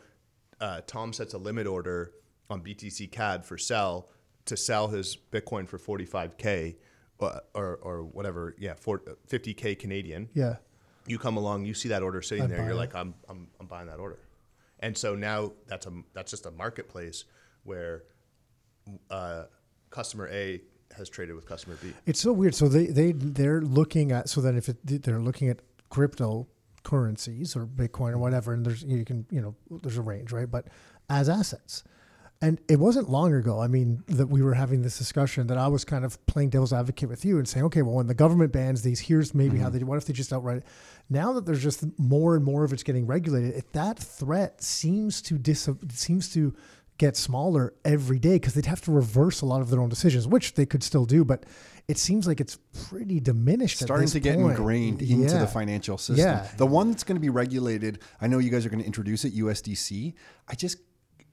Uh, 0.59 0.81
Tom 0.87 1.11
sets 1.13 1.33
a 1.33 1.37
limit 1.37 1.67
order 1.67 2.13
on 2.49 2.61
BTC 2.61 3.11
CAD 3.11 3.45
for 3.45 3.57
sell 3.57 4.09
to 4.45 4.55
sell 4.57 4.87
his 4.89 5.17
Bitcoin 5.31 5.67
for 5.67 5.77
45K 5.77 6.75
or, 7.19 7.41
or, 7.53 7.75
or 7.77 8.03
whatever, 8.03 8.55
yeah, 8.59 8.73
40, 8.73 9.11
50K 9.29 9.79
Canadian 9.79 10.29
Yeah. 10.33 10.57
you 11.07 11.17
come 11.17 11.37
along, 11.37 11.65
you 11.65 11.73
see 11.73 11.89
that 11.89 12.03
order 12.03 12.21
sitting 12.21 12.45
I 12.45 12.47
there, 12.47 12.63
you're 12.63 12.71
it. 12.71 12.75
like, 12.75 12.95
I'm, 12.95 13.13
I'm, 13.29 13.47
I'm 13.59 13.67
buying 13.67 13.87
that 13.87 13.99
order. 13.99 14.19
And 14.79 14.97
so 14.97 15.15
now 15.15 15.53
that's 15.65 15.85
a 15.85 15.91
that's 16.13 16.31
just 16.31 16.45
a 16.45 16.51
marketplace 16.51 17.23
where 17.63 18.03
uh, 19.09 19.45
customer 19.89 20.27
A 20.27 20.61
has 20.95 21.09
traded 21.09 21.35
with 21.35 21.45
customer 21.45 21.77
B. 21.81 21.93
It's 22.05 22.19
so 22.19 22.31
weird. 22.33 22.55
So 22.55 22.67
they 22.67 22.87
they 22.87 23.11
they're 23.11 23.61
looking 23.61 24.11
at 24.11 24.29
so 24.29 24.41
then 24.41 24.57
if 24.57 24.69
it, 24.69 25.03
they're 25.03 25.19
looking 25.19 25.49
at 25.49 25.59
cryptocurrencies 25.91 27.55
or 27.55 27.65
Bitcoin 27.65 28.09
or 28.09 28.11
mm-hmm. 28.11 28.19
whatever, 28.19 28.53
and 28.53 28.65
there's 28.65 28.83
you 28.83 29.05
can 29.05 29.25
you 29.29 29.41
know 29.41 29.55
there's 29.81 29.97
a 29.97 30.01
range, 30.01 30.31
right? 30.31 30.49
But 30.49 30.67
as 31.09 31.29
assets, 31.29 31.83
and 32.43 32.59
it 32.67 32.77
wasn't 32.77 33.09
long 33.09 33.33
ago. 33.33 33.61
I 33.61 33.67
mean 33.67 34.03
that 34.07 34.27
we 34.27 34.41
were 34.41 34.53
having 34.53 34.81
this 34.81 34.97
discussion 34.97 35.47
that 35.47 35.57
I 35.57 35.67
was 35.69 35.85
kind 35.85 36.03
of 36.03 36.23
playing 36.25 36.49
devil's 36.49 36.73
advocate 36.73 37.07
with 37.07 37.23
you 37.23 37.37
and 37.37 37.47
saying, 37.47 37.65
okay, 37.67 37.81
well 37.81 37.95
when 37.95 38.07
the 38.07 38.13
government 38.13 38.51
bans 38.51 38.81
these, 38.81 38.99
here's 38.99 39.33
maybe 39.33 39.57
how 39.57 39.65
mm-hmm. 39.65 39.73
they 39.73 39.79
do. 39.79 39.85
What 39.85 39.97
if 39.97 40.05
they 40.05 40.13
just 40.13 40.33
outright? 40.33 40.63
Now 41.09 41.31
that 41.33 41.45
there's 41.45 41.63
just 41.63 41.85
more 41.97 42.35
and 42.35 42.43
more 42.43 42.65
of 42.65 42.73
it's 42.73 42.83
getting 42.83 43.07
regulated, 43.07 43.55
it, 43.55 43.71
that 43.73 43.97
threat 43.97 44.61
seems 44.61 45.21
to 45.23 45.37
dis 45.37 45.69
seems 45.89 46.33
to 46.33 46.53
get 46.97 47.17
smaller 47.17 47.73
every 47.83 48.19
day 48.19 48.35
because 48.35 48.53
they'd 48.53 48.65
have 48.67 48.81
to 48.81 48.91
reverse 48.91 49.41
a 49.41 49.45
lot 49.45 49.61
of 49.61 49.69
their 49.69 49.79
own 49.81 49.89
decisions, 49.89 50.27
which 50.27 50.53
they 50.53 50.65
could 50.65 50.83
still 50.83 51.05
do, 51.05 51.25
but 51.25 51.45
it 51.87 51.97
seems 51.97 52.27
like 52.27 52.39
it's 52.39 52.57
pretty 52.87 53.19
diminished. 53.19 53.81
at 53.81 53.87
starting 53.87 54.05
this 54.05 54.13
to 54.13 54.19
get 54.19 54.35
point. 54.35 54.51
ingrained 54.57 55.01
into 55.01 55.33
Yeah. 55.33 55.39
the 55.39 55.47
financial 55.47 55.97
system. 55.97 56.17
Yeah. 56.25 56.47
The 56.57 56.65
one 56.67 56.91
that's 56.91 57.03
going 57.03 57.15
to 57.15 57.21
be 57.21 57.29
regulated, 57.29 57.99
I 58.21 58.27
know 58.27 58.37
you 58.39 58.49
guys 58.51 58.65
are 58.65 58.69
going 58.69 58.79
to 58.81 58.85
introduce 58.85 59.25
it, 59.25 59.33
USDC. 59.35 60.13
I 60.47 60.53
just, 60.55 60.77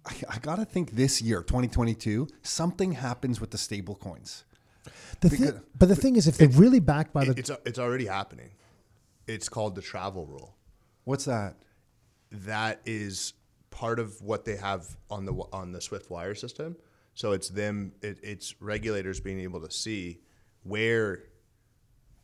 I, 0.06 0.14
I 0.28 0.38
got 0.38 0.56
to 0.56 0.64
think 0.64 0.92
this 0.92 1.20
year, 1.20 1.42
2022, 1.42 2.26
something 2.42 2.92
happens 2.92 3.40
with 3.40 3.50
the 3.50 3.58
stable 3.58 3.94
coins. 3.94 4.44
The 5.20 5.28
thi- 5.28 5.50
but 5.78 5.88
the 5.90 5.96
thing 5.96 6.16
is, 6.16 6.26
if 6.26 6.38
they're 6.38 6.48
really 6.48 6.80
backed 6.80 7.12
by 7.12 7.26
the, 7.26 7.32
It's 7.38 7.50
it's 7.66 7.78
already 7.78 8.06
happening. 8.06 8.50
It's 9.26 9.48
called 9.50 9.74
the 9.74 9.82
travel 9.82 10.24
rule. 10.26 10.56
What's 11.04 11.26
that? 11.26 11.56
That 12.32 12.80
is 12.86 13.34
part 13.70 13.98
of 13.98 14.20
what 14.20 14.44
they 14.44 14.56
have 14.56 14.96
on 15.10 15.24
the 15.24 15.32
on 15.52 15.72
the 15.72 15.80
Swift 15.80 16.10
Wire 16.10 16.34
system. 16.34 16.76
So 17.14 17.32
it's 17.32 17.48
them. 17.48 17.92
It, 18.02 18.18
it's 18.22 18.60
regulators 18.60 19.20
being 19.20 19.40
able 19.40 19.60
to 19.60 19.70
see 19.70 20.20
where 20.62 21.24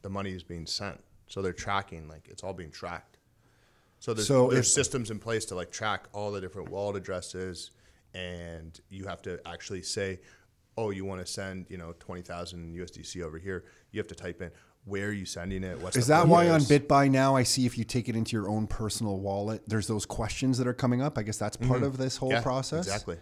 the 0.03 0.11
money 0.11 0.33
is 0.33 0.43
being 0.43 0.67
sent. 0.67 1.03
So 1.27 1.43
they're 1.43 1.53
tracking, 1.53 2.09
like 2.09 2.29
it's 2.29 2.45
all 2.45 2.53
being 2.53 2.71
tracked. 2.71 3.19
So 3.99 4.15
there's, 4.15 4.29
So 4.29 4.49
there's 4.49 4.73
systems 4.73 5.11
in 5.11 5.19
place 5.19 5.45
to 5.47 5.55
like 5.55 5.71
track 5.71 6.05
all 6.13 6.31
the 6.31 6.41
different 6.41 6.69
wallet 6.71 6.97
addresses, 6.97 7.73
and 8.15 8.79
you 8.89 9.07
have 9.07 9.23
to 9.23 9.41
actually 9.47 9.83
say, 9.83 10.21
oh, 10.77 10.91
you 10.91 11.05
want 11.05 11.21
to 11.21 11.27
send 11.27 11.67
you 11.69 11.79
know 11.79 11.95
twenty 11.99 12.23
thousand 12.23 12.75
USDC 12.75 13.23
over 13.23 13.39
here. 13.39 13.65
You 13.91 13.99
have 13.99 14.09
to 14.09 14.15
type 14.15 14.43
in 14.43 14.51
where 14.87 15.09
are 15.09 15.13
you 15.13 15.27
sending 15.27 15.63
it. 15.65 15.81
What's 15.81 15.97
Is 15.97 16.07
that 16.07 16.27
why 16.29 16.49
on. 16.49 16.61
BitBuy 16.61 17.11
now 17.11 17.37
I 17.37 17.43
see 17.43 17.67
if 17.67 17.77
you 17.77 17.85
take 17.85 18.09
it 18.09 18.17
into 18.17 18.37
your 18.37 18.49
own 18.49 18.67
personal 18.67 19.19
wallet, 19.19 19.63
there's 19.67 19.89
those 19.89 20.07
questions 20.07 20.59
that 20.59 20.67
are 20.67 20.73
coming 20.73 21.03
up? 21.03 21.19
I 21.19 21.23
guess 21.23 21.37
that's 21.39 21.57
part 21.57 21.83
of 21.83 21.99
this 21.99 22.17
whole 22.17 22.29
Mm-hmm. 22.31 22.37
Yeah, 22.37 22.43
process. 22.43 22.87
Exactly. 22.87 23.17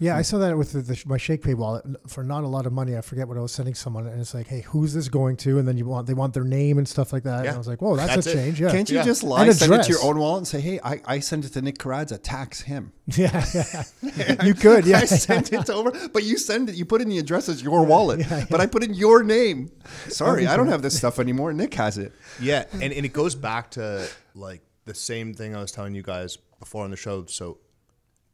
Yeah, 0.00 0.14
I 0.14 0.18
hmm. 0.18 0.22
saw 0.22 0.38
that 0.38 0.56
with 0.56 0.72
the, 0.72 0.80
the, 0.82 1.02
my 1.06 1.16
ShakePay 1.16 1.54
wallet 1.54 1.84
for 2.06 2.22
not 2.22 2.44
a 2.44 2.48
lot 2.48 2.66
of 2.66 2.72
money. 2.72 2.96
I 2.96 3.00
forget 3.00 3.26
what 3.26 3.36
I 3.36 3.40
was 3.40 3.52
sending 3.52 3.74
someone, 3.74 4.06
and 4.06 4.20
it's 4.20 4.34
like, 4.34 4.46
"Hey, 4.46 4.60
who's 4.60 4.94
this 4.94 5.08
going 5.08 5.36
to?" 5.38 5.58
And 5.58 5.66
then 5.66 5.76
you 5.76 5.86
want 5.86 6.06
they 6.06 6.14
want 6.14 6.34
their 6.34 6.44
name 6.44 6.78
and 6.78 6.86
stuff 6.86 7.12
like 7.12 7.24
that. 7.24 7.46
And 7.46 7.54
I 7.54 7.58
was 7.58 7.66
like, 7.66 7.82
"Whoa, 7.82 7.96
that's, 7.96 8.14
That's 8.14 8.26
a 8.28 8.30
it. 8.30 8.34
change." 8.34 8.60
Yeah, 8.60 8.70
Can't 8.70 8.88
you 8.88 8.96
Yeah. 8.96 9.04
just 9.04 9.22
lie, 9.22 9.46
And 9.46 9.54
send 9.54 9.72
it 9.72 9.82
to 9.84 9.92
your 9.92 10.02
own 10.02 10.18
wallet 10.18 10.38
and 10.38 10.48
say, 10.48 10.60
hey, 10.60 10.80
I, 10.84 11.00
I 11.04 11.18
sent 11.20 11.44
it 11.44 11.52
to 11.54 11.62
Nick 11.62 11.78
Karadza, 11.78 12.20
tax 12.22 12.60
him. 12.60 12.92
yeah, 13.06 13.44
yeah. 13.54 14.44
you 14.44 14.54
could, 14.54 14.86
yeah. 14.86 14.98
I 14.98 15.04
sent 15.04 15.52
it 15.52 15.70
over, 15.70 15.90
but 16.08 16.24
you 16.24 16.38
send 16.38 16.68
it, 16.68 16.76
you 16.76 16.84
put 16.84 17.00
in 17.00 17.08
the 17.08 17.18
address 17.18 17.48
as 17.48 17.62
your 17.62 17.84
wallet, 17.84 18.26
but 18.50 18.60
I 18.60 18.66
put 18.66 18.84
in 18.84 18.94
your 18.94 19.22
name. 19.22 19.70
Sorry, 20.08 20.46
I 20.46 20.56
don't 20.56 20.68
have 20.68 20.82
this 20.82 20.96
stuff 20.96 21.18
anymore. 21.18 21.52
Nick 21.52 21.74
has 21.74 21.98
it. 21.98 22.12
Yeah, 22.40 22.64
and, 22.72 22.92
and 22.92 23.04
it 23.04 23.12
goes 23.12 23.34
back 23.34 23.70
to 23.72 24.08
like 24.34 24.62
the 24.84 24.94
same 24.94 25.34
thing 25.34 25.56
I 25.56 25.60
was 25.60 25.72
telling 25.72 25.94
you 25.94 26.02
guys 26.02 26.38
before 26.60 26.84
on 26.84 26.90
the 26.90 26.96
show. 26.96 27.26
So 27.26 27.58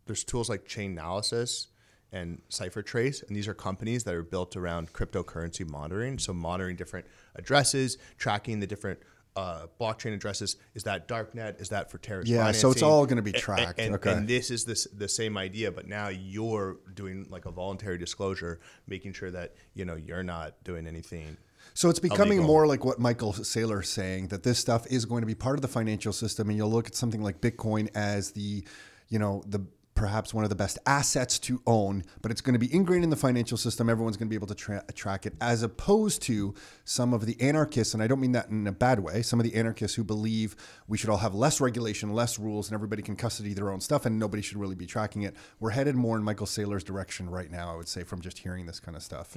there's 0.06 0.24
tools 0.24 0.48
like 0.48 0.66
Chainalysis 0.66 1.66
and 2.12 2.40
CipherTrace, 2.50 3.26
and 3.26 3.36
these 3.36 3.48
are 3.48 3.54
companies 3.54 4.04
that 4.04 4.14
are 4.14 4.22
built 4.22 4.56
around 4.56 4.92
cryptocurrency 4.92 5.68
monitoring. 5.68 6.18
So 6.18 6.32
monitoring 6.32 6.76
different 6.76 7.06
addresses, 7.34 7.98
tracking 8.18 8.60
the 8.60 8.66
different 8.66 9.00
uh, 9.36 9.66
blockchain 9.80 10.14
addresses. 10.14 10.56
Is 10.74 10.84
that 10.84 11.08
darknet? 11.08 11.60
Is 11.60 11.70
that 11.70 11.90
for 11.90 11.98
terrorist? 11.98 12.30
Yeah, 12.30 12.52
so 12.52 12.70
it's 12.70 12.82
all 12.82 13.04
gonna 13.04 13.20
be 13.22 13.32
A- 13.32 13.36
a- 13.36 13.40
tracked. 13.40 13.80
And, 13.80 13.96
Okay. 13.96 14.12
and 14.12 14.28
this 14.28 14.48
is 14.52 14.64
this 14.64 14.86
the 14.96 15.08
same 15.08 15.36
idea, 15.36 15.72
but 15.72 15.88
now 15.88 16.06
you're 16.08 16.76
doing 16.94 17.26
like 17.30 17.44
a 17.46 17.50
voluntary 17.50 17.98
disclosure, 17.98 18.60
making 18.86 19.12
sure 19.14 19.32
that 19.32 19.54
you 19.74 19.84
know 19.84 19.96
you're 19.96 20.22
not 20.22 20.62
doing 20.62 20.86
anything. 20.86 21.36
So 21.72 21.88
it's 21.90 21.98
becoming 21.98 22.38
Illegal. 22.38 22.46
more 22.46 22.66
like 22.68 22.84
what 22.84 23.00
Michael 23.00 23.32
Saylor's 23.32 23.88
saying 23.88 24.28
that 24.28 24.44
this 24.44 24.60
stuff 24.60 24.86
is 24.86 25.04
going 25.04 25.22
to 25.22 25.26
be 25.26 25.34
part 25.34 25.56
of 25.56 25.62
the 25.62 25.68
financial 25.68 26.12
system, 26.12 26.48
and 26.48 26.56
you'll 26.56 26.70
look 26.70 26.86
at 26.86 26.94
something 26.94 27.22
like 27.22 27.40
Bitcoin 27.40 27.88
as 27.96 28.30
the, 28.32 28.62
you 29.08 29.18
know, 29.18 29.42
the 29.48 29.66
perhaps 29.94 30.34
one 30.34 30.44
of 30.44 30.50
the 30.50 30.56
best 30.56 30.78
assets 30.86 31.38
to 31.38 31.62
own, 31.66 32.02
but 32.20 32.30
it's 32.32 32.40
going 32.40 32.54
to 32.54 32.58
be 32.58 32.72
ingrained 32.74 33.04
in 33.04 33.10
the 33.10 33.16
financial 33.16 33.56
system. 33.56 33.88
Everyone's 33.88 34.16
going 34.16 34.26
to 34.26 34.30
be 34.30 34.36
able 34.36 34.48
to 34.48 34.54
tra- 34.54 34.84
track 34.94 35.24
it, 35.26 35.34
as 35.40 35.62
opposed 35.62 36.22
to 36.22 36.54
some 36.84 37.14
of 37.14 37.26
the 37.26 37.40
anarchists, 37.40 37.94
and 37.94 38.02
I 38.02 38.06
don't 38.06 38.20
mean 38.20 38.32
that 38.32 38.48
in 38.48 38.66
a 38.66 38.72
bad 38.72 39.00
way. 39.00 39.22
Some 39.22 39.38
of 39.38 39.44
the 39.44 39.54
anarchists 39.54 39.94
who 39.96 40.04
believe 40.04 40.56
we 40.88 40.98
should 40.98 41.10
all 41.10 41.18
have 41.18 41.34
less 41.34 41.60
regulation, 41.60 42.12
less 42.12 42.38
rules, 42.38 42.68
and 42.68 42.74
everybody 42.74 43.02
can 43.02 43.16
custody 43.16 43.54
their 43.54 43.70
own 43.70 43.80
stuff, 43.80 44.04
and 44.04 44.18
nobody 44.18 44.42
should 44.42 44.58
really 44.58 44.74
be 44.74 44.86
tracking 44.86 45.22
it. 45.22 45.36
We're 45.60 45.70
headed 45.70 45.94
more 45.94 46.16
in 46.16 46.24
Michael 46.24 46.46
Saylor's 46.46 46.84
direction 46.84 47.30
right 47.30 47.50
now, 47.50 47.72
I 47.72 47.76
would 47.76 47.88
say, 47.88 48.02
from 48.02 48.20
just 48.20 48.38
hearing 48.38 48.66
this 48.66 48.80
kind 48.80 48.96
of 48.96 49.02
stuff. 49.02 49.36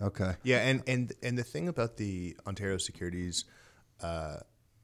Okay. 0.00 0.34
Yeah, 0.42 0.58
and 0.58 0.82
and 0.88 1.12
and 1.22 1.38
the 1.38 1.44
thing 1.44 1.68
about 1.68 1.96
the 1.96 2.36
Ontario 2.46 2.76
Securities 2.78 3.44
uh, 4.02 4.38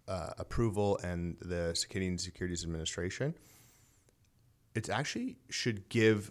uh, 0.07 0.31
approval 0.39 0.99
and 1.03 1.37
the 1.41 1.85
Canadian 1.91 2.19
Securities 2.19 2.63
Administration, 2.63 3.35
it 4.79 4.89
actually 4.89 5.37
should 5.51 5.89
give 5.89 6.31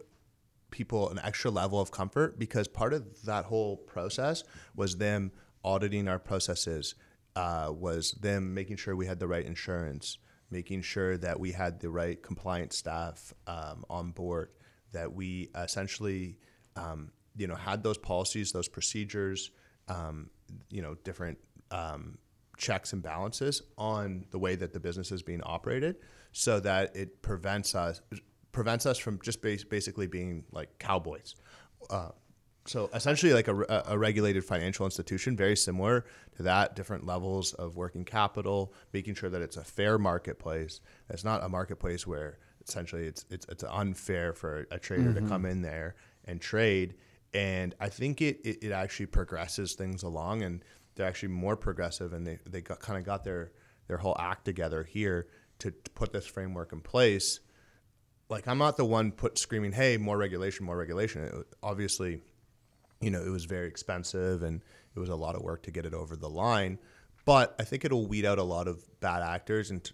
people 0.71 1.09
an 1.09 1.19
extra 1.21 1.51
level 1.51 1.79
of 1.79 1.91
comfort 1.91 2.39
because 2.39 2.67
part 2.67 2.93
of 2.93 3.23
that 3.23 3.45
whole 3.45 3.75
process 3.75 4.43
was 4.75 4.97
them 4.97 5.31
auditing 5.63 6.07
our 6.07 6.19
processes, 6.19 6.95
uh, 7.35 7.71
was 7.71 8.11
them 8.13 8.53
making 8.53 8.77
sure 8.77 8.95
we 8.95 9.05
had 9.05 9.19
the 9.19 9.27
right 9.27 9.45
insurance, 9.45 10.17
making 10.49 10.81
sure 10.81 11.17
that 11.17 11.37
we 11.37 11.51
had 11.51 11.79
the 11.81 11.89
right 11.89 12.23
compliance 12.23 12.77
staff 12.77 13.33
um, 13.47 13.83
on 13.89 14.11
board, 14.11 14.49
that 14.93 15.11
we 15.11 15.49
essentially, 15.55 16.37
um, 16.77 17.11
you 17.35 17.47
know, 17.47 17.55
had 17.55 17.83
those 17.83 17.97
policies, 17.97 18.53
those 18.53 18.69
procedures, 18.69 19.51
um, 19.89 20.29
you 20.69 20.81
know, 20.81 20.95
different 21.03 21.37
um, 21.71 22.17
checks 22.57 22.93
and 22.93 23.03
balances 23.03 23.61
on 23.77 24.25
the 24.31 24.39
way 24.39 24.55
that 24.55 24.71
the 24.71 24.79
business 24.79 25.11
is 25.11 25.21
being 25.21 25.41
operated, 25.43 25.97
so 26.31 26.59
that 26.61 26.95
it 26.95 27.21
prevents 27.21 27.75
us 27.75 27.99
prevents 28.57 28.87
us 28.87 28.97
from 28.97 29.19
just 29.21 29.39
bas- 29.39 29.63
basically 29.63 30.07
being 30.07 30.43
like 30.51 30.79
cowboys. 30.79 31.35
Uh, 31.91 32.09
so 32.65 32.89
essentially, 32.91 33.31
like 33.31 33.47
a, 33.47 33.83
a 33.85 33.95
regulated 33.95 34.43
financial 34.43 34.83
institution, 34.83 35.37
very 35.37 35.55
similar 35.55 36.05
to 36.37 36.43
that, 36.43 36.75
different 36.75 37.05
levels 37.05 37.53
of 37.53 37.75
working 37.75 38.03
capital, 38.03 38.73
making 38.93 39.13
sure 39.13 39.29
that 39.29 39.43
it's 39.43 39.57
a 39.57 39.63
fair 39.63 39.99
marketplace. 39.99 40.81
It's 41.07 41.23
not 41.23 41.43
a 41.43 41.49
marketplace 41.49 42.07
where 42.07 42.39
essentially 42.67 43.05
it's 43.05 43.25
it's 43.29 43.45
it's 43.47 43.63
unfair 43.63 44.33
for 44.33 44.65
a 44.71 44.79
trader 44.79 45.13
to 45.13 45.21
come 45.21 45.45
in 45.45 45.61
there 45.61 45.93
and 46.25 46.41
trade. 46.41 46.95
And 47.35 47.75
I 47.79 47.89
think 47.89 48.23
it, 48.23 48.41
it, 48.43 48.63
it 48.63 48.71
actually 48.71 49.05
progresses 49.05 49.75
things 49.75 50.01
along, 50.01 50.41
and 50.41 50.65
they're 50.95 51.07
actually 51.07 51.29
more 51.29 51.55
progressive, 51.55 52.11
and 52.11 52.25
they 52.25 52.39
they 52.49 52.61
got, 52.61 52.79
kind 52.79 52.97
of 52.97 53.05
got 53.05 53.23
their 53.23 53.51
their 53.87 53.97
whole 53.97 54.17
act 54.19 54.45
together 54.45 54.83
here 54.83 55.27
to, 55.59 55.69
to 55.69 55.91
put 55.91 56.11
this 56.11 56.25
framework 56.25 56.73
in 56.73 56.81
place 56.81 57.39
like 58.29 58.47
I'm 58.47 58.57
not 58.57 58.77
the 58.77 58.85
one 58.85 59.11
put 59.11 59.37
screaming, 59.37 59.71
"Hey, 59.71 59.97
more 59.97 60.17
regulation, 60.17 60.65
more 60.65 60.77
regulation." 60.77 61.23
It, 61.23 61.33
obviously, 61.63 62.21
you 63.01 63.09
know, 63.11 63.21
it 63.21 63.29
was 63.29 63.45
very 63.45 63.67
expensive 63.67 64.43
and 64.43 64.61
it 64.95 64.99
was 64.99 65.09
a 65.09 65.15
lot 65.15 65.35
of 65.35 65.41
work 65.43 65.63
to 65.63 65.71
get 65.71 65.85
it 65.85 65.93
over 65.93 66.15
the 66.15 66.29
line. 66.29 66.79
But 67.25 67.55
I 67.59 67.63
think 67.63 67.83
it'll 67.85 68.07
weed 68.07 68.25
out 68.25 68.37
a 68.39 68.43
lot 68.43 68.67
of 68.67 68.83
bad 69.01 69.21
actors 69.21 69.69
and 69.69 69.83
t- 69.83 69.91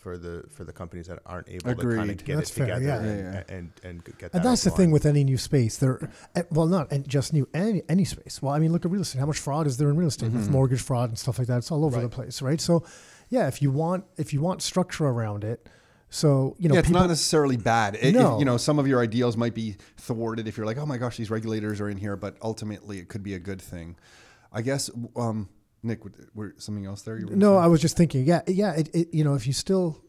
for 0.00 0.16
the 0.18 0.44
for 0.50 0.64
the 0.64 0.72
companies 0.72 1.06
that 1.08 1.20
aren't 1.26 1.48
able 1.48 1.74
to 1.74 1.96
kind 1.96 2.10
of 2.10 2.24
get 2.24 2.36
That's 2.36 2.50
it 2.50 2.54
fair, 2.54 2.74
together 2.78 3.04
yeah. 3.06 3.12
and, 3.12 3.22
Yeah, 3.48 3.56
and 3.56 3.72
and 3.84 4.04
get 4.04 4.18
that. 4.18 4.34
And 4.34 4.44
that's 4.44 4.64
the 4.64 4.70
over 4.70 4.76
thing 4.78 4.90
with 4.90 5.04
any 5.06 5.22
new 5.22 5.36
space. 5.38 5.76
There, 5.76 6.10
eh, 6.34 6.42
well, 6.50 6.66
not 6.66 6.90
and 6.90 7.06
just 7.06 7.32
new 7.32 7.46
any 7.54 7.82
any 7.88 8.04
space. 8.04 8.40
Well, 8.42 8.52
I 8.54 8.58
mean, 8.58 8.72
look 8.72 8.84
at 8.84 8.90
real 8.90 9.02
estate. 9.02 9.20
How 9.20 9.26
much 9.26 9.38
fraud 9.38 9.66
is 9.66 9.76
there 9.76 9.90
in 9.90 9.96
real 9.96 10.08
estate 10.08 10.30
Mm-hmm. 10.30 10.38
with 10.38 10.50
mortgage 10.50 10.80
fraud 10.82 11.10
and 11.10 11.18
stuff 11.18 11.38
like 11.38 11.48
that? 11.48 11.58
It's 11.58 11.70
all 11.70 11.84
over 11.84 12.00
the 12.00 12.08
place, 12.08 12.40
right? 12.42 12.60
So, 12.60 12.84
yeah, 13.28 13.46
if 13.46 13.60
you 13.62 13.70
want 13.70 14.04
if 14.16 14.32
you 14.32 14.40
want 14.40 14.62
structure 14.62 15.04
around 15.06 15.44
it, 15.44 15.68
so 16.10 16.56
you 16.58 16.68
know, 16.68 16.74
yeah, 16.74 16.80
it's 16.80 16.88
people, 16.88 17.00
not 17.00 17.08
necessarily 17.08 17.56
bad. 17.56 17.96
It, 18.00 18.14
No. 18.14 18.38
you 18.38 18.44
know, 18.44 18.56
some 18.56 18.78
of 18.78 18.86
your 18.86 19.00
ideals 19.00 19.36
might 19.36 19.54
be 19.54 19.76
thwarted 19.96 20.48
if 20.48 20.56
you're 20.56 20.66
like, 20.66 20.76
oh 20.76 20.86
my 20.86 20.98
gosh, 20.98 21.16
these 21.16 21.30
regulators 21.30 21.80
are 21.80 21.88
in 21.88 21.96
here, 21.96 22.16
but 22.16 22.36
ultimately 22.42 22.98
it 22.98 23.08
could 23.08 23.22
be 23.22 23.34
a 23.34 23.38
good 23.38 23.62
thing. 23.62 23.96
I 24.52 24.62
guess, 24.62 24.90
um, 25.16 25.48
Nick, 25.82 26.04
were- 26.04 26.12
were 26.34 26.54
something 26.58 26.84
else 26.84 27.02
there? 27.02 27.18
No, 27.20 27.52
saying? 27.52 27.58
I 27.64 27.66
was 27.68 27.80
just 27.80 27.96
thinking. 27.96 28.26
Yeah, 28.26 28.42
yeah. 28.48 28.72
It, 28.72 28.90
it 28.94 29.14
you 29.14 29.22
know, 29.24 29.34
if 29.34 29.46
you 29.46 29.52
still, 29.52 30.02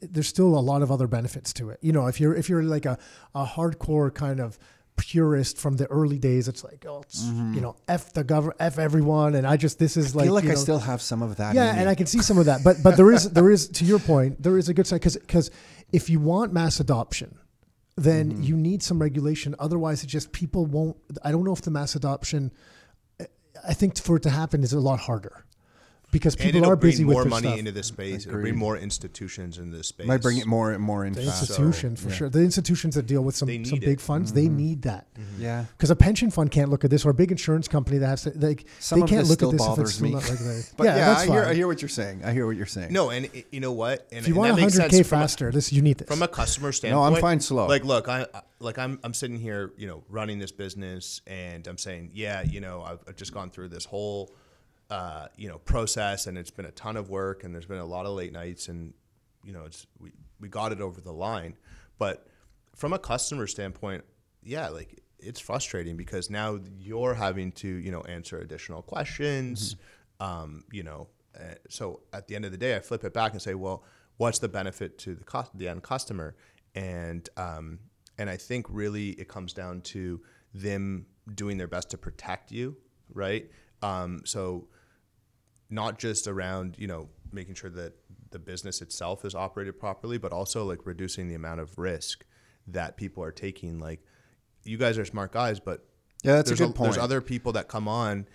there's 0.00 0.28
still 0.28 0.56
a 0.56 0.60
lot 0.60 0.82
of 0.82 0.90
other 0.90 1.06
benefits 1.08 1.52
to 1.54 1.70
it. 1.70 1.78
You 1.82 1.92
know, 1.92 2.06
if 2.06 2.20
you're 2.20 2.34
if 2.34 2.48
you're 2.48 2.62
like 2.62 2.86
a 2.86 2.96
a 3.34 3.44
hardcore 3.44 4.14
kind 4.14 4.40
of 4.40 4.58
purist 4.96 5.58
from 5.58 5.76
the 5.76 5.86
early 5.86 6.18
days, 6.18 6.48
it's 6.48 6.64
like, 6.64 6.84
oh, 6.88 7.02
it's, 7.02 7.22
you 7.24 7.60
know, 7.60 7.76
f 7.88 8.12
the 8.12 8.24
government, 8.24 8.56
f 8.60 8.78
everyone, 8.78 9.34
and 9.34 9.46
I 9.46 9.56
just 9.56 9.78
this 9.78 9.96
is 9.96 10.14
I 10.14 10.18
like, 10.18 10.24
feel 10.26 10.34
like 10.34 10.44
you 10.44 10.50
I 10.52 10.54
still 10.54 10.78
have 10.78 11.00
some 11.02 11.22
of 11.22 11.36
that. 11.36 11.54
yeah, 11.54 11.74
and. 11.76 11.88
I 11.88 11.94
can 11.94 12.06
see 12.06 12.20
some 12.20 12.38
of 12.38 12.46
that, 12.46 12.64
but 12.64 12.76
but 12.82 12.96
there 12.96 13.12
is 13.12 13.30
there 13.38 13.50
is 13.50 13.68
to 13.68 13.84
your 13.84 13.98
point, 13.98 14.42
there 14.42 14.58
is 14.58 14.68
a 14.68 14.74
good 14.74 14.86
side 14.86 15.00
because 15.00 15.16
because 15.16 15.50
if 15.92 16.10
you 16.10 16.18
want 16.20 16.52
mass 16.52 16.80
adoption, 16.80 17.38
then 17.96 18.30
Mm-hmm. 18.32 18.42
you 18.42 18.56
need 18.56 18.82
some 18.82 19.00
regulation. 19.00 19.54
Otherwise, 19.58 20.02
it 20.04 20.08
just 20.08 20.32
people 20.32 20.66
won't. 20.66 20.96
I 21.22 21.30
don't 21.32 21.44
know 21.44 21.52
if 21.52 21.62
the 21.62 21.70
mass 21.70 21.94
adoption. 21.94 22.52
I 23.66 23.72
think 23.74 23.98
for 23.98 24.16
it 24.16 24.22
to 24.24 24.30
happen 24.30 24.62
is 24.62 24.72
a 24.74 24.80
lot 24.80 25.00
harder 25.00 25.44
because 26.12 26.34
and 26.34 26.44
people 26.44 26.60
it'll 26.62 26.72
are 26.72 26.76
busy 26.76 26.98
bring 27.04 27.08
with 27.08 27.14
more 27.14 27.22
their 27.24 27.30
money 27.30 27.48
stuff. 27.48 27.58
into 27.58 27.72
this 27.72 27.88
space. 27.88 28.22
It'll 28.24 28.30
Agreed. 28.38 28.42
bring 28.52 28.56
more 28.58 28.76
institutions 28.78 29.58
into 29.58 29.76
this 29.76 29.88
space. 29.88 30.06
might 30.06 30.22
bring 30.22 30.38
it 30.38 30.46
more 30.46 30.72
and 30.72 30.82
more 30.82 31.04
in 31.04 31.12
The 31.12 31.22
fast. 31.22 31.42
institution 31.50 31.96
for 31.96 32.10
sure. 32.10 32.28
The 32.30 32.40
institutions 32.40 32.94
that 32.94 33.06
deal 33.06 33.22
with 33.22 33.36
some, 33.36 33.48
They 33.48 33.62
some 33.64 33.78
need 33.78 33.80
big 33.84 33.98
it. 33.98 34.00
funds, 34.00 34.30
Mm-hmm. 34.32 34.40
they 34.40 34.48
need 34.48 34.82
that. 34.82 35.08
Yeah. 35.38 35.64
Because 35.76 35.90
a 35.90 35.96
pension 35.96 36.30
fund 36.30 36.50
can't 36.50 36.70
look 36.70 36.84
at 36.84 36.90
this, 36.90 37.04
or 37.04 37.10
a 37.10 37.14
big 37.14 37.30
insurance 37.32 37.68
company 37.68 37.98
that 37.98 38.06
has 38.06 38.22
to 38.22 38.30
like 38.38 38.66
Some 38.78 39.00
they 39.00 39.04
of 39.04 39.08
can't 39.10 39.20
this 39.22 39.30
look 39.30 39.38
still 39.40 39.48
at 39.50 39.52
this 39.52 39.60
if 39.62 39.66
bothers 39.68 39.88
it's 39.88 39.94
still 39.96 40.06
me. 40.08 40.14
not 40.14 40.30
regulated. 40.30 40.66
But 40.76 40.84
yeah, 40.84 40.96
yeah, 40.96 41.04
that's 41.06 41.20
I 41.22 41.26
hear, 41.26 41.42
fine. 41.42 41.50
I 41.50 41.54
hear 41.54 41.66
what 41.66 41.82
you're 41.82 41.88
saying. 41.88 42.24
I 42.24 42.32
hear 42.32 42.46
what 42.46 42.56
you're 42.56 42.66
saying. 42.66 42.92
No, 42.92 43.10
and 43.10 43.26
it, 43.26 43.46
you 43.50 43.60
know 43.60 43.72
what? 43.72 44.06
And, 44.12 44.20
if 44.20 44.28
you 44.28 44.34
and 44.34 44.38
want 44.38 44.56
that 44.56 44.62
makes 44.62 44.78
100k 44.78 44.90
sense 44.92 45.08
from 45.08 45.18
a- 45.18 45.22
faster, 45.22 45.50
this 45.52 45.72
you 45.72 45.82
need 45.82 45.98
this. 45.98 46.08
from 46.08 46.22
a 46.22 46.28
customer 46.28 46.72
standpoint. 46.72 46.98
No, 46.98 47.02
standpoint. 47.04 47.24
I'm 47.24 47.30
fine 47.30 47.40
slow. 47.40 47.66
Like, 47.66 47.84
look, 47.84 48.08
I 48.08 48.22
I- 48.32 48.42
like 48.60 48.78
I'm 48.78 48.98
I'm 49.04 49.12
sitting 49.12 49.38
here, 49.38 49.72
you 49.76 49.86
know, 49.86 50.02
running 50.08 50.38
this 50.38 50.52
business, 50.52 51.20
and 51.26 51.66
I'm 51.66 51.76
saying, 51.78 52.10
yeah, 52.14 52.42
you 52.42 52.60
know, 52.60 52.82
I've, 52.82 53.00
I've 53.08 53.16
just 53.16 53.34
gone 53.34 53.50
through 53.50 53.68
this 53.68 53.84
whole, 53.84 54.32
uh, 54.90 55.26
you 55.36 55.48
know, 55.48 55.58
process, 55.58 56.26
and 56.26 56.38
it's 56.38 56.50
been 56.50 56.66
a 56.66 56.70
ton 56.72 56.96
of 56.96 57.10
work, 57.10 57.44
and 57.44 57.54
there's 57.54 57.66
been 57.66 57.78
a 57.78 57.86
lot 57.86 58.06
of 58.06 58.14
late 58.14 58.32
nights, 58.32 58.68
and 58.68 58.94
you 59.44 59.52
know, 59.52 59.64
it's 59.64 59.86
we 59.98 60.12
we 60.40 60.48
got 60.48 60.72
it 60.72 60.80
over 60.80 61.00
the 61.00 61.12
line, 61.12 61.56
but 61.98 62.26
from 62.74 62.92
a 62.92 62.98
customer 62.98 63.46
standpoint, 63.46 64.04
yeah, 64.42 64.68
like 64.68 65.00
it's 65.18 65.40
frustrating 65.40 65.96
because 65.96 66.28
now 66.28 66.58
you're 66.78 67.14
having 67.14 67.50
to, 67.50 67.68
you 67.68 67.90
know, 67.90 68.02
answer 68.02 68.38
additional 68.38 68.82
questions, 68.82 69.76
um, 70.20 70.62
you 70.70 70.82
know, 70.82 71.08
uh, 71.34 71.54
so 71.70 72.00
at 72.12 72.28
the 72.28 72.36
end 72.36 72.44
of 72.44 72.52
the 72.52 72.58
day, 72.58 72.76
I 72.76 72.80
flip 72.80 73.02
it 73.02 73.14
back 73.14 73.32
and 73.32 73.40
say, 73.40 73.54
well, 73.54 73.82
what's 74.18 74.38
the 74.38 74.48
benefit 74.48 74.98
to 74.98 75.14
the 75.14 75.24
cost, 75.24 75.56
the 75.56 75.68
end 75.68 75.82
customer? 75.82 76.36
and 76.76 77.28
um, 77.36 77.80
and 78.18 78.30
I 78.30 78.36
think 78.36 78.66
really 78.68 79.10
it 79.10 79.26
comes 79.26 79.52
down 79.52 79.80
to 79.82 80.20
them 80.54 81.06
doing 81.34 81.56
their 81.56 81.66
best 81.66 81.90
to 81.90 81.98
protect 81.98 82.52
you, 82.52 82.76
right? 83.12 83.50
Um, 83.82 84.22
so 84.24 84.68
not 85.70 85.98
just 85.98 86.26
around 86.28 86.76
you 86.78 86.86
know 86.86 87.08
making 87.32 87.54
sure 87.54 87.70
that 87.70 87.92
the 88.30 88.38
business 88.38 88.82
itself 88.82 89.24
is 89.24 89.34
operated 89.34 89.78
properly, 89.78 90.18
but 90.18 90.32
also 90.32 90.64
like 90.64 90.84
reducing 90.86 91.28
the 91.28 91.34
amount 91.34 91.60
of 91.60 91.78
risk 91.78 92.24
that 92.68 92.96
people 92.96 93.22
are 93.22 93.32
taking. 93.32 93.78
Like 93.78 94.00
you 94.64 94.76
guys 94.78 94.98
are 94.98 95.04
smart 95.04 95.32
guys, 95.32 95.60
but 95.60 95.84
Yeah, 96.24 96.36
that's 96.36 96.50
a 96.50 96.54
there's 96.54 96.60
good 96.68 96.76
There's 96.76 96.96
point. 96.96 96.98
other 96.98 97.20
people 97.20 97.52
that 97.52 97.68
come 97.68 97.88
on, 97.88 98.26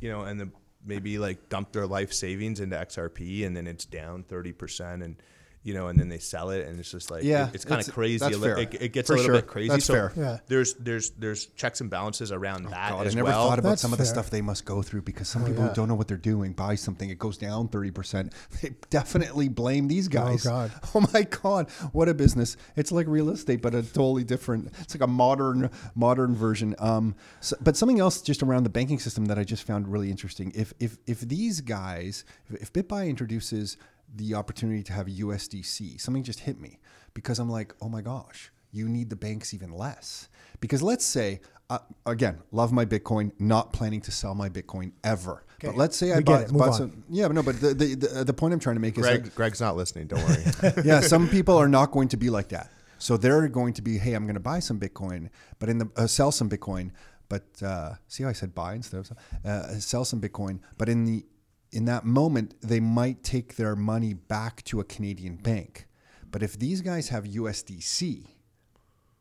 you 0.00 0.10
know, 0.10 0.22
and 0.22 0.40
the, 0.40 0.50
maybe 0.84 1.18
like 1.18 1.48
dump 1.48 1.72
their 1.72 1.86
life 1.86 2.12
savings 2.12 2.60
into 2.60 2.76
XRP, 2.76 3.44
and 3.46 3.56
then 3.56 3.66
it's 3.66 3.84
down 3.84 4.22
thirty 4.24 4.52
percent, 4.52 5.02
and 5.02 5.16
you 5.62 5.74
know, 5.74 5.88
and 5.88 5.98
then 6.00 6.08
they 6.08 6.18
sell 6.18 6.48
it, 6.50 6.66
and 6.66 6.80
it's 6.80 6.90
just 6.90 7.10
like 7.10 7.22
Yeah, 7.22 7.48
it- 7.48 7.56
it's 7.56 7.64
kind 7.66 7.86
of 7.86 7.92
crazy. 7.92 8.16
that's 8.18 8.38
fair. 8.38 8.58
It, 8.58 8.74
it 8.80 8.92
gets 8.94 9.08
For 9.08 9.12
a 9.14 9.16
little 9.16 9.34
sure. 9.34 9.42
bit 9.42 9.46
crazy. 9.46 9.68
That's 9.68 9.84
so 9.84 9.92
fair. 9.92 10.12
Yeah. 10.16 10.38
there's 10.46 10.72
there's 10.74 11.10
there's 11.10 11.46
checks 11.48 11.82
and 11.82 11.90
balances 11.90 12.32
around 12.32 12.62
that 12.64 12.90
God, 12.92 13.06
as 13.06 13.14
I 13.14 13.16
never 13.16 13.28
well. 13.28 13.48
thought 13.48 13.58
about 13.58 13.68
That's 13.70 13.82
some 13.82 13.92
of 13.92 13.98
the 13.98 14.06
stuff 14.06 14.30
they 14.30 14.40
must 14.40 14.64
go 14.64 14.80
through 14.80 15.02
because 15.02 15.28
some 15.28 15.42
Oh, 15.42 15.46
people 15.46 15.64
yeah. 15.66 15.72
don't 15.74 15.88
know 15.88 15.94
what 15.94 16.08
they're 16.08 16.16
doing. 16.16 16.52
Buy 16.54 16.76
something, 16.76 17.10
it 17.10 17.18
goes 17.18 17.36
down 17.36 17.68
30%. 17.68 18.32
They 18.62 18.70
definitely 18.90 19.48
blame 19.48 19.86
these 19.88 20.08
guys. 20.08 20.46
Oh 20.46 20.50
God. 20.50 20.72
Oh 20.94 21.04
my 21.12 21.22
God. 21.22 21.70
What 21.92 22.08
a 22.08 22.14
business. 22.14 22.56
It's 22.76 22.90
like 22.90 23.06
real 23.06 23.28
estate, 23.30 23.60
but 23.62 23.74
a 23.74 23.82
totally 23.82 24.24
different, 24.24 24.72
it's 24.80 24.94
like 24.94 25.02
a 25.02 25.06
modern, 25.06 25.70
modern 25.94 26.34
version. 26.34 26.74
Um, 26.78 27.14
so, 27.40 27.56
but 27.60 27.76
something 27.76 28.00
else 28.00 28.22
just 28.22 28.42
around 28.42 28.62
the 28.64 28.70
banking 28.70 28.98
system 28.98 29.26
that 29.26 29.38
I 29.38 29.44
just 29.44 29.64
found 29.66 29.88
really 29.88 30.10
interesting. 30.10 30.52
If, 30.54 30.72
if, 30.80 30.96
if 31.06 31.20
these 31.20 31.60
guys, 31.60 32.24
if, 32.48 32.62
if 32.62 32.72
BitBuy 32.72 33.08
introduces 33.08 33.76
the 34.14 34.34
opportunity 34.34 34.82
to 34.84 34.92
have 34.92 35.06
USDC, 35.06 36.00
something 36.00 36.22
just 36.22 36.40
hit 36.40 36.60
me 36.60 36.78
because 37.14 37.38
I'm 37.38 37.50
like, 37.50 37.74
oh 37.80 37.88
my 37.88 38.00
gosh, 38.00 38.50
you 38.72 38.88
need 38.88 39.10
the 39.10 39.16
banks 39.16 39.54
even 39.54 39.72
less. 39.72 40.28
Because 40.60 40.82
let's 40.82 41.04
say, 41.04 41.40
uh, 41.68 41.78
again, 42.06 42.38
love 42.52 42.72
my 42.72 42.84
Bitcoin, 42.84 43.32
not 43.38 43.72
planning 43.72 44.00
to 44.02 44.10
sell 44.10 44.34
my 44.34 44.48
Bitcoin 44.48 44.92
ever. 45.04 45.44
But 45.62 45.76
let's 45.76 45.96
say 45.96 46.12
I 46.12 46.18
We 46.18 46.22
get 46.22 46.32
bought, 46.32 46.42
it. 46.42 46.52
Bought 46.52 46.74
some. 46.74 47.04
Yeah, 47.10 47.28
but 47.28 47.34
no, 47.34 47.42
but 47.42 47.60
the, 47.60 47.74
the, 47.74 47.94
the, 47.94 48.24
the 48.24 48.32
point 48.32 48.54
I'm 48.54 48.60
trying 48.60 48.76
to 48.76 48.80
make 48.80 48.96
is 48.96 49.02
Greg, 49.02 49.24
like, 49.24 49.34
Greg's 49.34 49.60
not 49.60 49.76
listening. 49.76 50.06
Don't 50.06 50.22
worry. 50.24 50.44
yeah, 50.84 51.00
some 51.00 51.28
people 51.28 51.56
are 51.56 51.68
not 51.68 51.90
going 51.90 52.08
to 52.08 52.16
be 52.16 52.30
like 52.30 52.48
that. 52.48 52.70
So 52.98 53.16
they're 53.16 53.46
going 53.48 53.74
to 53.74 53.82
be, 53.82 53.98
hey, 53.98 54.14
I'm 54.14 54.24
going 54.24 54.34
to 54.34 54.40
buy 54.40 54.58
some 54.58 54.78
Bitcoin, 54.80 55.28
but 55.58 55.68
in 55.68 55.78
the 55.78 55.90
uh, 55.96 56.06
sell 56.06 56.32
some 56.32 56.48
Bitcoin, 56.48 56.90
but 57.28 57.44
uh, 57.62 57.94
see 58.08 58.22
how 58.22 58.28
I 58.28 58.32
said 58.32 58.54
buy 58.54 58.74
instead 58.74 59.00
of 59.00 59.06
sell? 59.06 59.18
uh, 59.44 59.68
sell 59.78 60.04
some 60.04 60.20
Bitcoin, 60.20 60.60
but 60.76 60.88
in 60.88 61.04
the 61.04 61.24
in 61.72 61.84
that 61.86 62.04
moment 62.04 62.54
they 62.60 62.80
might 62.80 63.22
take 63.22 63.56
their 63.56 63.76
money 63.76 64.12
back 64.14 64.62
to 64.64 64.80
a 64.80 64.84
Canadian 64.84 65.36
bank. 65.36 65.86
But 66.30 66.42
if 66.42 66.58
these 66.58 66.80
guys 66.80 67.08
have 67.08 67.24
USDC, 67.24 68.26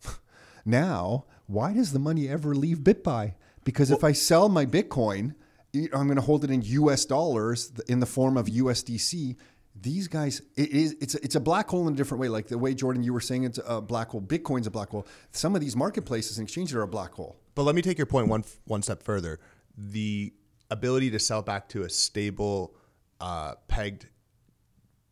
now 0.65 1.25
why 1.47 1.73
does 1.73 1.93
the 1.93 1.99
money 1.99 2.29
ever 2.29 2.53
leave 2.53 2.79
BitBuy? 2.79 3.33
Because 3.63 3.91
if 3.91 4.03
I 4.03 4.11
sell 4.11 4.49
my 4.49 4.65
Bitcoin, 4.65 5.35
I'm 5.75 6.07
going 6.07 6.15
to 6.15 6.21
hold 6.21 6.43
it 6.43 6.51
in 6.51 6.61
US 6.61 7.05
dollars 7.05 7.71
in 7.87 7.99
the 7.99 8.05
form 8.05 8.37
of 8.37 8.47
USDC. 8.47 9.35
These 9.79 10.07
guys, 10.07 10.41
it 10.55 10.69
is 10.69 10.95
it's 10.99 11.15
a, 11.15 11.23
it's 11.23 11.35
a 11.35 11.39
black 11.39 11.69
hole 11.69 11.87
in 11.87 11.93
a 11.93 11.97
different 11.97 12.21
way. 12.21 12.29
Like 12.29 12.47
the 12.47 12.57
way 12.57 12.73
Jordan 12.73 13.03
you 13.03 13.13
were 13.13 13.21
saying, 13.21 13.43
it's 13.43 13.59
a 13.65 13.81
black 13.81 14.09
hole. 14.09 14.21
Bitcoin's 14.21 14.67
a 14.67 14.71
black 14.71 14.89
hole. 14.89 15.07
Some 15.31 15.55
of 15.55 15.61
these 15.61 15.75
marketplaces 15.75 16.37
and 16.37 16.47
exchanges 16.47 16.75
are 16.75 16.81
a 16.81 16.87
black 16.87 17.13
hole. 17.13 17.37
But 17.55 17.63
let 17.63 17.75
me 17.75 17.81
take 17.81 17.97
your 17.97 18.07
point 18.07 18.27
one 18.27 18.43
one 18.65 18.81
step 18.81 19.03
further. 19.03 19.39
The 19.77 20.33
ability 20.71 21.09
to 21.11 21.19
sell 21.19 21.41
back 21.41 21.67
to 21.69 21.83
a 21.83 21.89
stable, 21.89 22.75
uh, 23.21 23.55
pegged 23.67 24.07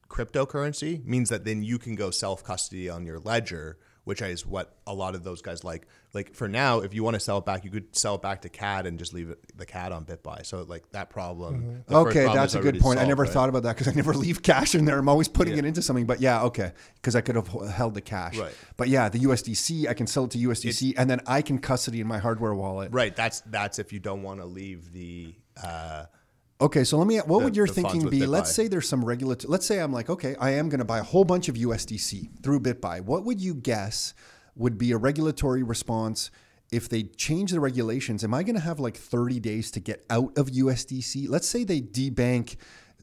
cryptocurrency 0.10 1.04
means 1.06 1.30
that 1.30 1.46
then 1.46 1.64
you 1.64 1.78
can 1.78 1.96
go 1.96 2.12
self 2.12 2.44
custody 2.44 2.90
on 2.90 3.06
your 3.06 3.20
ledger, 3.20 3.78
which 4.06 4.22
is 4.22 4.46
what 4.46 4.78
a 4.88 4.94
lot 4.94 5.16
of 5.16 5.24
those 5.24 5.42
guys 5.42 5.64
like. 5.64 5.86
Like 6.14 6.34
for 6.34 6.48
now, 6.48 6.80
if 6.80 6.94
you 6.94 7.04
want 7.04 7.16
to 7.16 7.20
sell 7.20 7.40
it 7.40 7.46
back, 7.46 7.66
you 7.66 7.70
could 7.70 7.94
sell 7.96 8.16
it 8.16 8.22
back 8.22 8.42
to 8.44 8.50
CAD 8.50 8.88
and 8.88 8.98
just 8.98 9.14
leave 9.14 9.30
it, 9.30 9.40
the 9.58 9.66
CAD 9.66 9.92
on 9.92 10.06
BitBuy. 10.06 10.46
So 10.46 10.64
like 10.64 10.90
that 10.92 11.10
problem. 11.10 11.84
first 11.88 11.96
Okay, 12.08 12.22
problem 12.24 12.36
that's 12.38 12.56
a 12.56 12.62
good 12.62 12.80
point. 12.80 13.00
I 13.00 13.06
never 13.06 13.24
right? 13.24 13.32
thought 13.32 13.50
about 13.50 13.64
that 13.64 13.76
because 13.76 13.90
I 13.90 13.92
never 13.92 14.14
leave 14.16 14.42
cash 14.42 14.74
in 14.74 14.86
there. 14.86 14.98
I'm 14.98 15.10
always 15.10 15.28
putting 15.28 15.54
Yeah. 15.56 15.60
it 15.60 15.66
into 15.66 15.82
something. 15.82 16.06
But 16.06 16.22
yeah, 16.22 16.44
okay, 16.44 16.72
because 16.96 17.16
I 17.18 17.22
could 17.22 17.36
have 17.36 17.50
held 17.70 17.94
the 17.94 18.02
cash. 18.02 18.38
Right. 18.38 18.54
But 18.78 18.88
yeah, 18.88 19.10
the 19.10 19.20
USDC, 19.20 19.88
I 19.90 19.94
can 19.94 20.08
sell 20.08 20.24
it 20.24 20.32
to 20.32 20.38
USDC, 20.38 20.94
and 20.98 21.10
then 21.10 21.20
I 21.28 21.42
can 21.42 21.60
custody 21.60 22.00
in 22.00 22.08
my 22.08 22.18
hardware 22.20 22.56
wallet. 22.56 22.94
Right. 22.94 23.14
That's 23.16 23.42
that's 23.42 23.78
if 23.78 23.92
you 23.92 24.00
don't 24.00 24.24
want 24.24 24.40
to 24.40 24.46
leave 24.46 24.94
the. 24.94 25.36
Uh, 25.64 26.06
Okay, 26.60 26.84
so 26.84 26.98
let 26.98 27.06
me. 27.06 27.18
What 27.18 27.28
the- 27.28 27.46
would 27.46 27.56
your 27.56 27.68
thinking 27.68 28.10
be? 28.10 28.26
Let's 28.26 28.52
say 28.52 28.68
there's 28.68 28.90
some 28.90 29.06
regulatory. 29.06 29.52
Let's 29.52 29.66
say 29.66 29.80
I'm 29.80 29.94
like, 29.94 30.10
okay, 30.10 30.36
I 30.40 30.52
am 30.52 30.70
going 30.70 30.80
to 30.80 30.86
buy 30.86 31.00
a 31.00 31.04
whole 31.04 31.24
bunch 31.24 31.50
of 31.50 31.56
USDC 31.56 32.42
through 32.42 32.62
BitBuy. 32.62 33.02
What 33.02 33.26
would 33.26 33.40
you 33.40 33.54
guess 33.54 34.16
would 34.56 34.78
be 34.78 34.92
a 34.92 34.98
regulatory 34.98 35.62
response 35.62 36.32
if 36.72 36.90
they 36.90 37.04
change 37.04 37.52
the 37.52 37.60
regulations? 37.60 38.24
Am 38.24 38.34
I 38.34 38.42
going 38.42 38.56
to 38.56 38.62
have 38.62 38.80
like 38.80 38.98
30 38.98 39.40
days 39.40 39.70
to 39.72 39.80
get 39.80 40.04
out 40.10 40.36
of 40.36 40.50
USDC? 40.50 41.30
Let's 41.30 41.48
say 41.48 41.64
they 41.64 41.80
debank. 41.80 42.56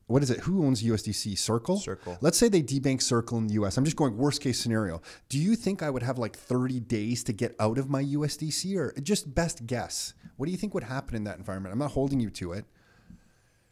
What 0.06 0.22
is 0.22 0.30
it? 0.30 0.40
Who 0.40 0.64
owns 0.64 0.82
USDC? 0.82 1.38
Circle. 1.38 1.78
Circle. 1.78 2.18
Let's 2.20 2.36
say 2.38 2.48
they 2.48 2.62
debank 2.62 3.00
Circle 3.00 3.38
in 3.38 3.46
the 3.46 3.54
US. 3.54 3.78
I'm 3.78 3.84
just 3.84 3.96
going 3.96 4.16
worst 4.16 4.42
case 4.42 4.60
scenario. 4.60 5.00
Do 5.28 5.38
you 5.38 5.56
think 5.56 5.82
I 5.82 5.90
would 5.90 6.02
have 6.02 6.18
like 6.18 6.36
30 6.36 6.80
days 6.80 7.24
to 7.24 7.32
get 7.32 7.54
out 7.58 7.78
of 7.78 7.88
my 7.88 8.02
USDC, 8.02 8.76
or 8.76 8.92
just 9.00 9.34
best 9.34 9.66
guess? 9.66 10.14
What 10.36 10.46
do 10.46 10.52
you 10.52 10.58
think 10.58 10.74
would 10.74 10.84
happen 10.84 11.16
in 11.16 11.24
that 11.24 11.38
environment? 11.38 11.72
I'm 11.72 11.78
not 11.78 11.92
holding 11.92 12.20
you 12.20 12.30
to 12.30 12.52
it. 12.52 12.66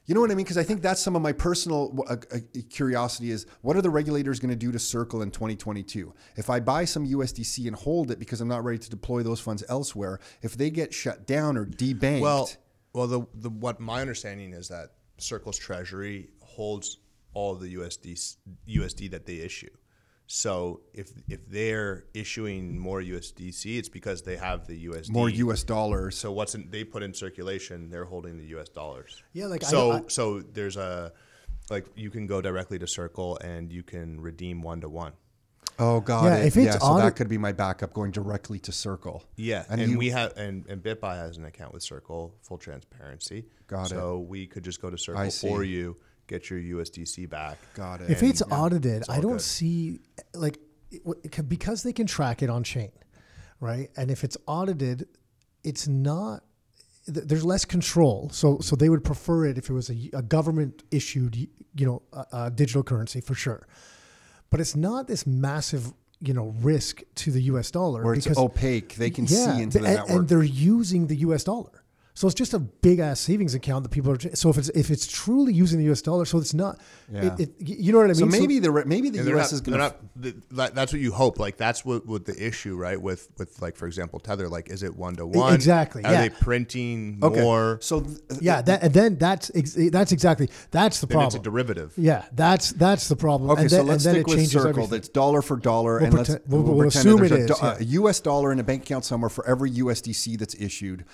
You 0.07 0.16
know 0.16 0.21
what 0.21 0.33
I 0.33 0.35
mean? 0.35 0.45
Because 0.45 0.59
I 0.59 0.64
think 0.64 0.83
that's 0.83 1.01
some 1.01 1.14
of 1.14 1.23
my 1.23 1.33
personal 1.33 1.97
uh, 2.09 2.16
uh, 2.33 2.38
curiosity 2.71 3.31
is 3.31 3.47
what 3.61 3.77
are 3.77 3.83
the 3.83 3.90
regulators 3.90 4.40
going 4.40 4.51
to 4.51 4.57
do 4.57 4.73
to 4.73 4.79
Circle 4.79 5.23
in 5.23 5.31
2022? 5.31 6.12
If 6.37 6.51
I 6.51 6.59
buy 6.59 6.85
some 6.87 7.07
USDC 7.07 7.68
and 7.68 7.77
hold 7.77 8.11
it 8.11 8.18
because 8.18 8.40
I'm 8.40 8.49
not 8.49 8.64
ready 8.64 8.79
to 8.79 8.90
deploy 8.90 9.23
those 9.23 9.38
funds 9.38 9.62
elsewhere, 9.68 10.18
if 10.40 10.57
they 10.57 10.71
get 10.71 10.92
shut 10.92 11.27
down 11.27 11.57
or 11.57 11.64
debanked, 11.64 12.21
Well, 12.21 12.51
well, 12.92 13.07
the, 13.07 13.23
the 13.35 13.49
what 13.49 13.79
my 13.79 14.01
understanding 14.01 14.53
is 14.53 14.68
that 14.68 14.90
Circle's 15.23 15.59
treasury 15.59 16.31
holds 16.41 16.99
all 17.35 17.55
the 17.55 17.75
USD 17.77 18.37
USD 18.69 19.11
that 19.11 19.25
they 19.27 19.37
issue. 19.37 19.71
So 20.27 20.81
if 20.95 21.11
if 21.29 21.47
they're 21.49 22.05
issuing 22.15 22.79
more 22.79 23.01
USDC, 23.03 23.79
it's 23.79 23.89
because 23.89 24.23
they 24.23 24.37
have 24.37 24.67
the 24.67 24.87
USD 24.87 25.11
more 25.11 25.29
US 25.29 25.63
dollars. 25.63 26.17
So 26.17 26.33
what's 26.33 26.55
in, 26.55 26.71
they 26.71 26.85
put 26.85 27.03
in 27.03 27.13
circulation, 27.13 27.91
they're 27.91 28.05
holding 28.07 28.39
the 28.39 28.47
US 28.57 28.69
dollars. 28.69 29.23
Yeah, 29.33 29.47
like 29.47 29.65
I- 29.65 29.69
so 29.69 29.93
I- 29.93 30.03
so 30.09 30.41
there's 30.41 30.77
a 30.77 31.13
like 31.71 31.87
you 31.97 32.11
can 32.11 32.27
go 32.27 32.41
directly 32.41 32.79
to 32.79 32.87
Circle 32.87 33.39
and 33.39 33.71
you 33.73 33.83
can 33.83 34.21
redeem 34.21 34.63
one 34.63 34.81
to 34.81 34.89
one. 34.89 35.13
Oh, 35.79 36.01
god! 36.01 36.25
Yeah, 36.27 36.37
it. 36.39 36.47
if 36.47 36.57
it's 36.57 36.67
yeah, 36.67 36.79
so 36.79 36.87
audit- 36.87 37.05
that 37.05 37.17
could 37.17 37.29
be 37.29 37.39
my 37.39 37.53
backup 37.53 37.93
going 37.93 38.11
directly 38.11 38.59
to 38.61 38.73
Circle. 38.73 39.25
Yeah, 39.37 39.65
And 39.69 39.81
and, 39.81 39.91
you- 39.93 39.99
we 39.99 40.11
have 40.11 40.37
and, 40.37 40.65
and 40.67 40.83
BitBuy 40.83 41.17
has 41.17 41.37
an 41.39 41.45
account 41.45 41.73
with 41.73 41.83
Circle, 41.83 42.35
full 42.43 42.59
transparency. 42.59 43.47
Got 43.67 43.87
it. 43.87 43.89
so 43.91 44.19
we 44.21 44.47
could 44.47 44.63
just 44.65 44.81
go 44.83 44.91
to 44.91 44.95
I 44.95 44.99
Circle 44.99 45.31
see. 45.31 45.49
for 45.49 45.65
you, 45.65 45.97
get 46.27 46.51
your 46.51 46.59
USDC 46.61 47.29
back. 47.29 47.59
Got 47.75 48.03
it. 48.03 48.11
if 48.11 48.21
And, 48.21 48.31
it's 48.31 48.43
yeah, 48.47 48.55
audited, 48.57 49.05
I 49.09 49.21
don't 49.21 49.33
good. 49.33 49.41
see 49.41 50.01
like 50.35 50.59
it, 50.91 51.01
what- 51.05 51.19
it 51.25 51.33
could- 51.33 51.49
because 51.49 51.83
they 51.83 51.93
can 51.93 52.07
track 52.07 52.43
it 52.43 52.51
on 52.51 52.63
chain, 52.65 52.93
right? 53.61 53.91
And 53.97 54.11
if 54.11 54.25
it's 54.25 54.37
audited, 54.47 55.09
it's 55.65 55.89
not. 55.89 56.45
There's 57.07 57.45
less 57.45 57.65
control, 57.65 58.31
so 58.33 58.59
so 58.61 58.77
they 58.77 58.89
would 58.89 59.03
prefer 59.03 59.47
it 59.47 59.59
if 59.59 59.69
it 59.69 59.73
was 59.73 59.91
a, 59.91 60.11
a 60.13 60.23
government 60.23 60.85
issued, 60.93 61.35
you 61.35 61.49
know, 61.87 62.03
a, 62.13 62.27
a 62.45 62.51
digital 62.51 62.85
currency 62.85 63.21
for 63.21 63.35
sure. 63.35 63.67
But 64.53 64.61
it's 64.61 64.77
not 64.77 65.09
this 65.09 65.27
massive, 65.27 65.95
you 66.21 66.35
know, 66.35 66.55
risk 66.61 67.03
to 67.17 67.31
the 67.33 67.41
U.S. 67.45 67.71
dollar 67.71 68.05
Where 68.05 68.12
it's 68.12 68.27
because 68.27 68.37
opaque, 68.37 68.97
they 68.97 69.09
can 69.09 69.27
see 69.27 69.62
into 69.62 69.79
the 69.79 69.87
and, 69.87 69.97
network. 69.97 70.11
and 70.11 70.29
they're 70.29 70.43
using 70.43 71.07
the 71.07 71.17
U.S. 71.17 71.43
dollar. 71.43 71.82
So 72.14 72.27
it's 72.27 72.35
just 72.35 72.53
a 72.53 72.59
big 72.59 72.98
ass 72.98 73.20
savings 73.20 73.55
account 73.55 73.85
that 73.85 73.88
people 73.88 74.12
are. 74.12 74.18
So 74.35 74.51
if 74.51 74.59
it's 74.59 74.68
if 74.70 74.90
it's 74.90 75.07
truly 75.07 75.55
using 75.55 75.79
the 75.79 75.85
U.S. 75.87 76.03
dollar, 76.03 76.27
so 76.27 76.37
it's 76.37 76.53
not. 76.53 76.79
Yeah. 77.11 77.35
It, 77.38 77.40
it, 77.40 77.51
you 77.59 77.90
know 77.90 77.98
what 77.98 78.05
I 78.05 78.09
mean? 78.09 78.16
so 78.16 78.27
maybe 78.27 78.59
the 78.59 78.70
re- 78.70 78.83
maybe 78.85 79.09
the 79.09 79.22
US 79.35 79.51
not, 79.51 79.53
is 79.53 79.61
going 79.62 79.79
to 79.79 80.35
not 80.51 80.75
that's 80.75 80.92
what 80.92 81.01
you 81.01 81.11
hope. 81.12 81.38
Like 81.38 81.57
that's 81.57 81.87
what, 81.87 82.05
what 82.07 82.27
the 82.27 82.37
issue, 82.46 82.77
right? 82.77 83.01
With 83.01 83.29
with 83.38 83.62
like 83.62 83.77
for 83.77 83.87
example, 83.87 84.20
Tether. 84.20 84.46
Like, 84.48 84.69
is 84.69 84.83
it 84.83 84.94
one 84.94 85.17
to 85.17 85.27
one? 85.27 85.54
exactly, 85.54 86.04
Are 86.04 86.13
yeah. 86.13 86.21
they 86.21 86.29
printing 86.29 87.19
okay. 87.23 87.40
more? 87.40 87.79
So 87.81 88.02
th- 88.02 88.19
Yeah, 88.42 88.60
that 88.60 88.83
and 88.83 88.92
then 88.92 89.17
that's 89.17 89.50
ex- 89.54 89.79
eh, 89.79 89.88
that's 89.90 90.13
exactly 90.13 90.50
that's 90.71 91.00
the 91.00 91.06
Then 91.06 91.21
it's 91.23 91.35
a 91.35 91.38
derivative. 91.38 91.94
yeah, 91.96 92.27
that's 92.35 92.73
that's 92.73 93.08
the 93.08 93.17
problem. 93.17 93.50
Okay, 93.52 93.63
and 93.63 93.71
so 93.71 93.77
then, 93.79 93.87
let's 93.87 94.04
and 94.04 94.17
then 94.17 94.23
stick 94.23 94.27
it 94.27 94.31
with 94.31 94.37
changes 94.37 94.52
Circle. 94.52 94.69
everything. 94.69 94.90
That's 94.90 95.08
dollar 95.08 95.40
for 95.40 95.56
dollar, 95.56 95.94
We'll 95.96 96.04
and 96.04 96.15
let's 96.15 96.29
pretend- 96.29 96.52
we'll- 96.52 96.63
we'll 96.63 96.79
pretend 96.79 97.06
assume 97.06 97.21
that 97.21 97.25
it 97.27 97.29
there's 97.48 97.50
a, 97.63 97.73
is, 97.73 97.79
do- 97.79 97.85
a 97.85 97.88
U.S. 98.02 98.21
dollar 98.21 98.52
in 98.52 98.58
a 98.58 98.65
bank 98.65 98.83
account 98.83 99.06
somewhere 99.06 99.31
for 99.31 99.46
every 99.48 99.71
USDC 99.71 100.38
that's 100.38 100.54
issued. 100.56 101.06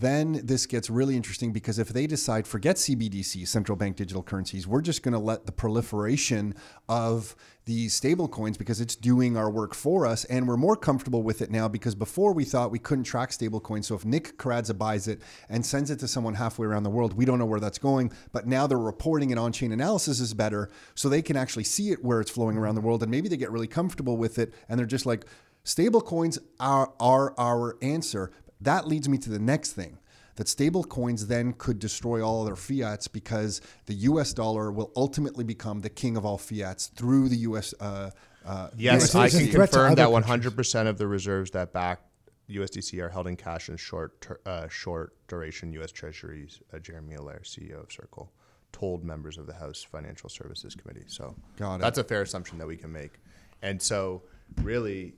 Then 0.00 0.40
this 0.44 0.66
gets 0.66 0.90
really 0.90 1.16
interesting 1.16 1.52
because 1.52 1.78
if 1.78 1.88
they 1.88 2.06
decide 2.06 2.46
forget 2.46 2.76
CBDC, 2.76 3.46
central 3.46 3.76
bank 3.76 3.96
digital 3.96 4.22
currencies, 4.22 4.66
we're 4.66 4.82
just 4.82 5.02
going 5.02 5.12
to 5.12 5.18
let 5.18 5.46
the 5.46 5.52
proliferation 5.52 6.54
of 6.88 7.36
these 7.66 7.94
stable 7.94 8.28
coins 8.28 8.56
because 8.56 8.80
it's 8.80 8.94
doing 8.94 9.36
our 9.36 9.50
work 9.50 9.74
for 9.74 10.06
us 10.06 10.24
and 10.26 10.46
we're 10.46 10.56
more 10.56 10.76
comfortable 10.76 11.22
with 11.22 11.42
it 11.42 11.50
now 11.50 11.66
because 11.66 11.96
before 11.96 12.32
we 12.32 12.44
thought 12.44 12.70
we 12.70 12.78
couldn't 12.78 13.04
track 13.04 13.32
stable 13.32 13.58
coins. 13.58 13.88
So 13.88 13.96
if 13.96 14.04
Nick 14.04 14.38
Karadza 14.38 14.78
buys 14.78 15.08
it 15.08 15.20
and 15.48 15.66
sends 15.66 15.90
it 15.90 15.98
to 15.98 16.08
someone 16.08 16.34
halfway 16.34 16.66
around 16.66 16.84
the 16.84 16.90
world, 16.90 17.14
we 17.14 17.24
don't 17.24 17.38
know 17.38 17.46
where 17.46 17.60
that's 17.60 17.78
going, 17.78 18.12
but 18.32 18.46
now 18.46 18.66
they're 18.66 18.78
reporting 18.78 19.30
it 19.30 19.38
on-chain 19.38 19.72
analysis 19.72 20.20
is 20.20 20.32
better 20.32 20.70
so 20.94 21.08
they 21.08 21.22
can 21.22 21.36
actually 21.36 21.64
see 21.64 21.90
it 21.90 22.04
where 22.04 22.20
it's 22.20 22.30
flowing 22.30 22.56
around 22.56 22.76
the 22.76 22.80
world 22.80 23.02
and 23.02 23.10
maybe 23.10 23.28
they 23.28 23.36
get 23.36 23.50
really 23.50 23.66
comfortable 23.66 24.16
with 24.16 24.38
it 24.38 24.54
and 24.68 24.78
they're 24.78 24.86
just 24.86 25.06
like 25.06 25.26
stable 25.64 26.00
coins 26.00 26.38
are, 26.60 26.92
are 27.00 27.34
our 27.36 27.76
answer. 27.82 28.30
That 28.60 28.86
leads 28.88 29.08
me 29.08 29.18
to 29.18 29.30
the 29.30 29.38
next 29.38 29.72
thing 29.72 29.98
that 30.36 30.48
stable 30.48 30.84
coins 30.84 31.26
then 31.28 31.52
could 31.54 31.78
destroy 31.78 32.22
all 32.26 32.42
other 32.42 32.56
fiats 32.56 33.08
because 33.08 33.60
the 33.86 33.94
US 33.94 34.32
dollar 34.34 34.70
will 34.70 34.92
ultimately 34.96 35.44
become 35.44 35.80
the 35.80 35.88
king 35.90 36.16
of 36.16 36.24
all 36.26 36.38
fiats 36.38 36.88
through 36.88 37.28
the 37.30 37.36
US. 37.38 37.74
Uh, 37.80 38.10
uh, 38.44 38.68
Yes, 38.76 39.04
it's- 39.14 39.14
I 39.14 39.38
can 39.38 39.48
confirm 39.50 39.94
that 39.96 40.08
100% 40.10 40.88
of 40.88 40.98
the 40.98 41.06
reserves 41.06 41.50
that 41.52 41.72
back 41.72 42.02
USDC 42.48 43.00
are 43.00 43.08
held 43.08 43.26
in 43.26 43.34
cash 43.36 43.68
and 43.68 43.80
short 43.80 44.20
ter- 44.20 44.40
uh, 44.46 44.68
short 44.68 45.14
duration 45.26 45.72
U.S. 45.72 45.90
Treasuries. 45.90 46.60
Uh, 46.72 46.78
Jeremy 46.78 47.16
Allaire, 47.16 47.40
CEO 47.42 47.82
of 47.82 47.90
Circle, 47.90 48.30
told 48.72 49.02
members 49.04 49.36
of 49.38 49.46
the 49.46 49.54
House 49.54 49.82
Financial 49.82 50.28
Services 50.28 50.74
Committee. 50.76 51.06
So 51.08 51.34
Got 51.56 51.80
that's 51.80 51.98
a 51.98 52.04
fair 52.04 52.22
assumption 52.22 52.58
that 52.58 52.66
we 52.68 52.76
can 52.76 52.92
make. 52.92 53.14
And 53.62 53.82
so, 53.82 54.22
really, 54.62 55.14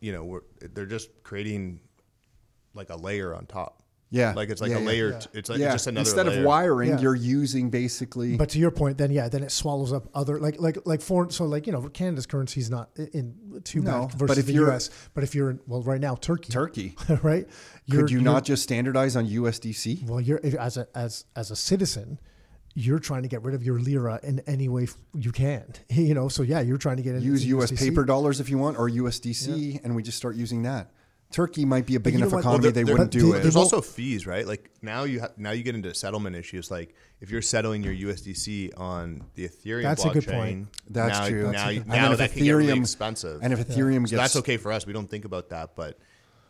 you 0.00 0.12
know, 0.12 0.24
we're, 0.24 0.42
they're 0.60 0.86
just 0.86 1.08
creating 1.24 1.80
like 2.78 2.90
a 2.90 2.96
layer 2.96 3.34
on 3.34 3.44
top. 3.46 3.74
Yeah, 4.10 4.32
like 4.32 4.48
it's 4.48 4.62
like 4.62 4.70
yeah, 4.70 4.78
a 4.78 4.80
yeah. 4.80 4.86
layer. 4.86 5.10
Yeah. 5.10 5.18
t- 5.18 5.28
It's 5.34 5.50
like 5.50 5.58
yeah, 5.58 5.72
just 5.72 5.86
another 5.86 6.02
layer. 6.04 6.08
instead 6.14 6.26
layer. 6.28 6.38
of 6.38 6.46
wiring, 6.46 6.88
Yeah. 6.88 7.00
you're 7.00 7.14
using 7.14 7.68
basically. 7.68 8.38
But 8.38 8.48
to 8.50 8.58
your 8.58 8.70
point, 8.70 8.96
then 8.96 9.10
yeah, 9.10 9.28
then 9.28 9.42
it 9.42 9.52
swallows 9.52 9.92
up 9.92 10.08
other 10.14 10.38
like 10.40 10.58
like 10.58 10.78
like 10.86 11.02
foreign. 11.02 11.28
So 11.28 11.44
like 11.44 11.66
you 11.66 11.74
know, 11.74 11.82
Canada's 11.90 12.24
currency 12.24 12.60
is 12.60 12.70
not 12.70 12.88
in 13.12 13.60
too 13.64 13.80
No, 13.82 14.06
bad 14.06 14.10
but 14.18 14.28
versus 14.28 14.38
if 14.38 14.46
the 14.46 14.54
you're- 14.54 14.70
U.S. 14.70 14.88
But 15.12 15.24
if 15.24 15.34
you're 15.34 15.50
in, 15.50 15.60
well, 15.66 15.82
right 15.82 16.00
now 16.00 16.14
Turkey, 16.14 16.50
Turkey. 16.50 16.94
right? 17.22 17.46
Could 17.46 17.94
You're- 17.94 18.02
you 18.10 18.18
you're- 18.20 18.22
not 18.24 18.44
just 18.46 18.62
standardize 18.62 19.14
on 19.14 19.26
USDC? 19.28 20.08
Well, 20.08 20.22
you're 20.22 20.40
if- 20.42 20.54
as 20.54 20.78
a 20.78 20.88
as 20.94 21.26
as 21.36 21.50
a 21.50 21.56
citizen, 21.56 22.18
you're 22.74 23.00
trying 23.00 23.24
to 23.24 23.28
get 23.28 23.42
rid 23.42 23.54
of 23.54 23.62
your 23.62 23.78
lira 23.78 24.20
in 24.22 24.40
any 24.46 24.70
way 24.70 24.88
you 25.14 25.32
can. 25.32 25.64
You 25.90 26.14
know, 26.14 26.30
so 26.30 26.42
yeah, 26.42 26.60
you're 26.60 26.78
trying 26.78 26.96
to 26.96 27.02
get 27.02 27.14
into 27.14 27.26
Use 27.26 27.44
US 27.44 27.72
USDC. 27.72 27.78
paper 27.78 28.04
dollars 28.06 28.40
if 28.40 28.48
you 28.48 28.56
want, 28.56 28.78
or 28.78 28.88
USDC, 28.88 29.84
and 29.84 29.94
we 29.94 30.02
just 30.02 30.16
start 30.16 30.34
using 30.34 30.62
that. 30.62 30.92
Turkey 31.30 31.64
might 31.66 31.84
be 31.84 31.94
a 31.94 32.00
big 32.00 32.14
enough 32.14 32.32
what? 32.32 32.38
economy; 32.40 32.64
Well, 32.64 32.72
they 32.72 32.84
wouldn't 32.84 33.10
do 33.10 33.32
they- 33.32 33.38
it. 33.38 33.42
There's 33.42 33.56
also 33.56 33.80
fees, 33.82 34.26
right? 34.26 34.46
Like 34.46 34.70
now 34.80 35.04
you 35.04 35.20
ha- 35.20 35.28
now 35.36 35.50
you 35.50 35.62
get 35.62 35.74
into 35.74 35.92
settlement 35.94 36.34
issues. 36.36 36.70
Like 36.70 36.94
if 37.20 37.30
you're 37.30 37.42
settling 37.42 37.82
your 37.82 37.92
USDC 37.92 38.72
on 38.78 39.24
the 39.34 39.46
Ethereum 39.48 39.82
That's 39.82 40.04
a 40.04 40.10
good 40.10 40.26
point. 40.26 40.68
That's 40.88 41.18
now, 41.18 41.28
true. 41.28 41.42
Now, 41.44 41.50
That's 41.52 41.68
a 41.70 41.74
you- 41.74 41.80
good- 41.80 41.88
now 41.88 41.94
and 41.94 42.04
then 42.04 42.12
if 42.12 42.18
that 42.18 42.32
can 42.32 42.44
get 42.44 42.52
really 42.52 42.78
expensive. 42.78 43.40
and 43.42 43.52
if 43.52 43.58
Ethereum 43.68 44.06
so 44.08 44.10
gets 44.10 44.12
that's 44.12 44.36
okay 44.36 44.56
for 44.56 44.72
us. 44.72 44.86
We 44.86 44.92
don't 44.94 45.10
think 45.10 45.24
about 45.26 45.50
that, 45.50 45.76
but 45.76 45.98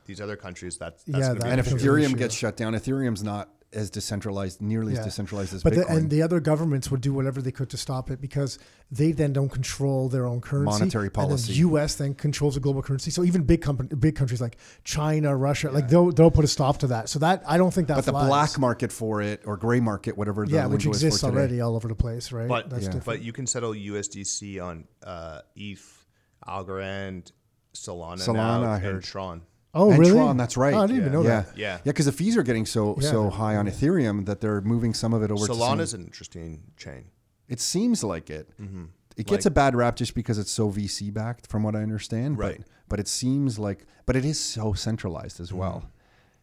these 0.07 0.21
other 0.21 0.37
countries, 0.37 0.79
that's, 0.79 1.03
that's 1.05 1.19
Yeah, 1.27 1.35
that- 1.35 1.43
be 1.43 1.49
and 1.51 1.61
if 1.61 1.67
Ethereum 1.69 2.05
issue. 2.07 2.17
gets 2.17 2.35
shut 2.35 2.57
down, 2.57 2.75
Ethereum's 2.75 3.23
not 3.25 3.51
as 3.73 3.91
decentralized, 3.91 4.63
nearly 4.63 4.97
as 4.97 5.05
decentralized 5.05 5.53
as 5.53 5.63
But 5.63 5.75
Bitcoin. 5.75 5.87
the, 5.87 5.93
and 5.93 6.11
the 6.11 6.23
other 6.23 6.41
governments 6.41 6.91
would 6.91 7.03
do 7.03 7.13
whatever 7.13 7.43
they 7.43 7.53
could 7.53 7.69
to 7.71 7.77
stop 7.77 8.11
it 8.11 8.21
because 8.21 8.59
they 8.91 9.13
then 9.13 9.33
don't 9.35 9.51
control 9.51 10.09
their 10.09 10.27
own 10.27 10.41
currency. 10.41 10.79
Monetary 10.79 11.11
policy. 11.11 11.53
And 11.53 11.57
then 11.57 11.71
U.S. 11.73 11.97
then 11.97 12.15
controls 12.15 12.55
the 12.55 12.61
global 12.61 12.83
currency. 12.83 13.11
So 13.11 13.25
even 13.25 13.43
big 13.43 13.61
company, 13.61 13.91
big 13.95 14.17
countries 14.17 14.41
like 14.41 14.57
China, 14.85 15.37
Russia, 15.37 15.71
like 15.71 15.89
they'll 15.89 16.11
they'll 16.13 16.31
put 16.31 16.45
a 16.45 16.49
stop 16.49 16.79
to 16.79 16.87
that. 16.89 17.09
So 17.11 17.19
that 17.19 17.43
I 17.47 17.59
don't 17.59 17.73
think 17.73 17.89
that. 17.89 17.97
but 17.97 18.07
the 18.07 18.13
black 18.13 18.59
market 18.59 18.91
for 18.91 19.21
it, 19.21 19.43
or 19.45 19.57
gray 19.59 19.81
market, 19.81 20.17
whatever 20.17 20.47
the 20.47 20.53
yeah, 20.53 20.67
which 20.67 20.85
lingo 20.85 20.99
for 20.99 21.07
exists 21.07 21.25
already 21.25 21.61
all 21.61 21.77
over 21.77 21.89
the 21.89 21.95
place, 21.95 22.33
right? 22.33 22.49
But 22.49 22.71
That's 22.71 22.87
different. 22.87 23.05
but 23.05 23.23
you 23.23 23.33
can 23.33 23.47
settle 23.47 23.73
USDC 23.73 24.65
on 24.65 24.85
uh, 25.03 25.43
ETH, 25.57 26.07
Algorand, 26.47 27.33
Solana, 27.75 28.17
Solana, 28.17 28.35
now, 28.35 28.63
I 28.63 28.75
and 28.77 28.85
heard. 28.85 29.05
Tron. 29.05 29.43
Oh, 29.75 29.91
and 29.91 29.99
really? 29.99 30.13
Tron, 30.13 30.37
that's 30.37 30.57
right. 30.57 30.75
Oh, 30.75 30.83
I 30.83 30.87
didn't 30.87 31.01
even 31.03 31.13
know 31.13 31.23
yeah. 31.23 31.43
that. 31.43 31.57
Yeah. 31.59 31.75
yeah, 31.77 31.79
because 31.85 32.07
the 32.07 32.13
fees 32.13 32.37
are 32.37 32.43
getting 32.43 32.67
so 32.67 32.97
Yeah. 33.01 33.11
so 33.11 33.31
high 33.31 33.57
on 33.57 33.67
Ethereum 33.67 34.27
that 34.27 34.41
they're 34.41 34.61
moving 34.61 34.95
some 34.95 35.13
of 35.15 35.23
it 35.23 35.31
over. 35.31 35.47
to 35.47 35.53
Solana's 35.53 35.91
some, 35.91 36.01
an 36.01 36.07
interesting 36.07 36.63
chain. 36.77 37.07
it 37.49 37.61
seems 37.61 38.03
like 38.05 38.31
it. 38.31 38.51
Mm-hmm. 38.61 38.85
It 39.17 39.27
gets 39.27 39.45
Like- 39.45 39.51
a 39.53 39.55
bad 39.55 39.75
rap 39.75 39.97
just 39.97 40.15
because 40.15 40.39
it's 40.39 40.51
so 40.51 40.71
VC 40.71 41.11
backed, 41.13 41.47
from 41.49 41.63
what 41.65 41.75
I 41.75 41.83
understand. 41.83 42.39
Right. 42.39 42.59
But, 42.59 42.67
but 42.89 43.01
it 43.01 43.09
seems 43.09 43.59
like, 43.59 43.85
but 44.07 44.15
it 44.17 44.25
is 44.25 44.39
so 44.39 44.73
centralized 44.75 45.41
as 45.41 45.53
well. 45.53 45.91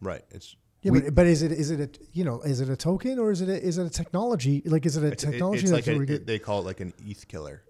Right. 0.00 0.24
It's 0.30 0.56
Yeah, 0.82 0.92
We- 0.92 1.00
but, 1.00 1.14
but 1.14 1.26
is 1.26 1.42
it 1.42 1.52
is 1.52 1.70
it 1.70 1.80
a 1.80 1.88
you 2.12 2.24
know 2.24 2.40
is 2.42 2.60
it 2.60 2.68
a 2.68 2.76
token 2.76 3.18
or 3.18 3.30
is 3.32 3.40
it 3.40 3.48
a, 3.48 3.60
is 3.60 3.78
it 3.78 3.86
a 3.86 3.90
technology 3.90 4.62
like 4.66 4.84
is 4.86 4.96
it 4.96 5.02
a 5.04 5.06
it's, 5.08 5.24
it- 5.24 5.30
technology 5.32 5.62
it's 5.62 5.72
like 5.72 5.86
a, 5.88 5.98
really 5.98 6.14
it- 6.14 6.26
they 6.26 6.38
call 6.38 6.60
it 6.60 6.64
like 6.66 6.80
an 6.80 6.92
ETH 7.04 7.26
killer, 7.28 7.62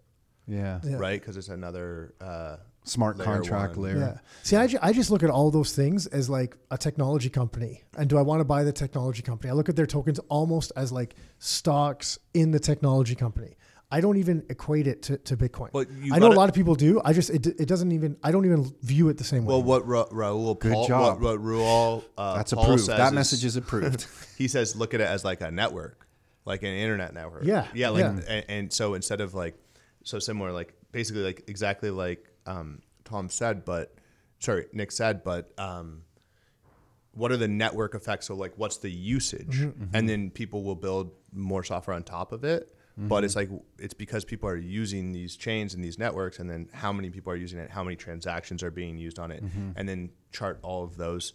Yeah. 0.46 0.80
Yeah. 0.84 0.96
right? 0.96 1.18
Because 1.20 1.36
it's 1.36 1.48
another 1.48 2.14
uh, 2.20 2.56
Smart 2.86 3.18
Layer 3.18 3.26
contract 3.26 3.76
one. 3.76 3.86
layer. 3.86 3.98
Yeah. 3.98 4.18
See, 4.44 4.56
I, 4.56 4.66
ju- 4.68 4.78
I 4.80 4.92
just 4.92 5.10
look 5.10 5.22
at 5.24 5.30
all 5.30 5.50
those 5.50 5.74
things 5.74 6.06
as 6.06 6.30
like 6.30 6.56
a 6.70 6.78
technology 6.78 7.28
company. 7.28 7.82
And 7.98 8.08
do 8.08 8.16
I 8.16 8.22
want 8.22 8.40
to 8.40 8.44
buy 8.44 8.62
the 8.62 8.72
technology 8.72 9.22
company? 9.22 9.50
I 9.50 9.54
look 9.54 9.68
at 9.68 9.74
their 9.74 9.86
tokens 9.86 10.20
almost 10.28 10.70
as 10.76 10.92
like 10.92 11.16
stocks 11.40 12.18
in 12.32 12.52
the 12.52 12.60
technology 12.60 13.16
company. 13.16 13.56
I 13.90 14.00
don't 14.00 14.16
even 14.16 14.44
equate 14.50 14.86
it 14.86 15.02
to, 15.02 15.18
to 15.18 15.36
Bitcoin. 15.36 15.70
But 15.72 15.88
you 15.90 16.12
I 16.14 16.18
know 16.18 16.28
a 16.28 16.34
lot 16.34 16.48
of 16.48 16.54
people 16.54 16.74
do. 16.74 17.00
I 17.04 17.12
just, 17.12 17.30
it, 17.30 17.46
it 17.46 17.66
doesn't 17.68 17.92
even, 17.92 18.16
I 18.22 18.32
don't 18.32 18.44
even 18.44 18.72
view 18.82 19.08
it 19.08 19.16
the 19.16 19.24
same 19.24 19.44
way. 19.44 19.54
Well, 19.54 19.62
what 19.62 19.86
Ra- 19.86 20.06
Raoul 20.10 20.54
Good 20.54 20.72
Paul, 20.72 20.88
job. 20.88 21.20
What, 21.20 21.40
what 21.40 21.44
Raoul 21.44 22.04
uh, 22.18 22.36
That's 22.36 22.52
Paul 22.52 22.64
approved. 22.64 22.84
says 22.84 22.98
That 22.98 23.12
message 23.14 23.44
is 23.44 23.56
approved. 23.56 24.06
he 24.38 24.48
says 24.48 24.74
look 24.76 24.94
at 24.94 25.00
it 25.00 25.06
as 25.08 25.24
like 25.24 25.40
a 25.40 25.50
network, 25.50 26.06
like 26.44 26.62
an 26.62 26.70
internet 26.70 27.14
network. 27.14 27.44
Yeah, 27.44 27.66
yeah, 27.74 27.90
like 27.90 28.00
yeah. 28.00 28.20
And, 28.28 28.44
and 28.48 28.72
so 28.72 28.94
instead 28.94 29.20
of 29.20 29.34
like 29.34 29.54
so 30.02 30.18
similar, 30.18 30.52
like 30.52 30.74
basically 30.90 31.22
like 31.22 31.44
exactly 31.46 31.90
like 31.90 32.28
um, 32.46 32.82
Tom 33.04 33.28
said, 33.28 33.64
but 33.64 33.94
sorry, 34.38 34.66
Nick 34.72 34.92
said, 34.92 35.22
but 35.24 35.52
um, 35.58 36.02
what 37.12 37.32
are 37.32 37.36
the 37.36 37.48
network 37.48 37.94
effects? 37.94 38.26
So 38.26 38.34
like, 38.34 38.52
what's 38.56 38.78
the 38.78 38.90
usage? 38.90 39.60
Mm-hmm, 39.60 39.84
And 39.94 40.08
then 40.08 40.30
people 40.30 40.62
will 40.62 40.74
build 40.76 41.10
more 41.32 41.64
software 41.64 41.96
on 41.96 42.02
top 42.02 42.32
of 42.32 42.44
it. 42.44 42.72
But 42.98 43.24
it's 43.24 43.36
like 43.36 43.50
it's 43.78 43.92
because 43.92 44.24
people 44.24 44.48
are 44.48 44.56
using 44.56 45.12
these 45.12 45.36
chains 45.36 45.74
and 45.74 45.84
these 45.84 45.98
networks, 45.98 46.38
and 46.38 46.48
then 46.48 46.70
how 46.72 46.94
many 46.94 47.10
people 47.10 47.30
are 47.30 47.36
using 47.36 47.58
it, 47.58 47.70
how 47.70 47.84
many 47.84 47.94
transactions 47.94 48.62
are 48.62 48.70
being 48.70 48.96
used 48.96 49.18
on 49.18 49.30
it, 49.30 49.44
Mm-hmm. 49.44 49.72
and 49.76 49.86
then 49.86 50.10
chart 50.32 50.58
all 50.62 50.82
of 50.82 50.96
those 50.96 51.34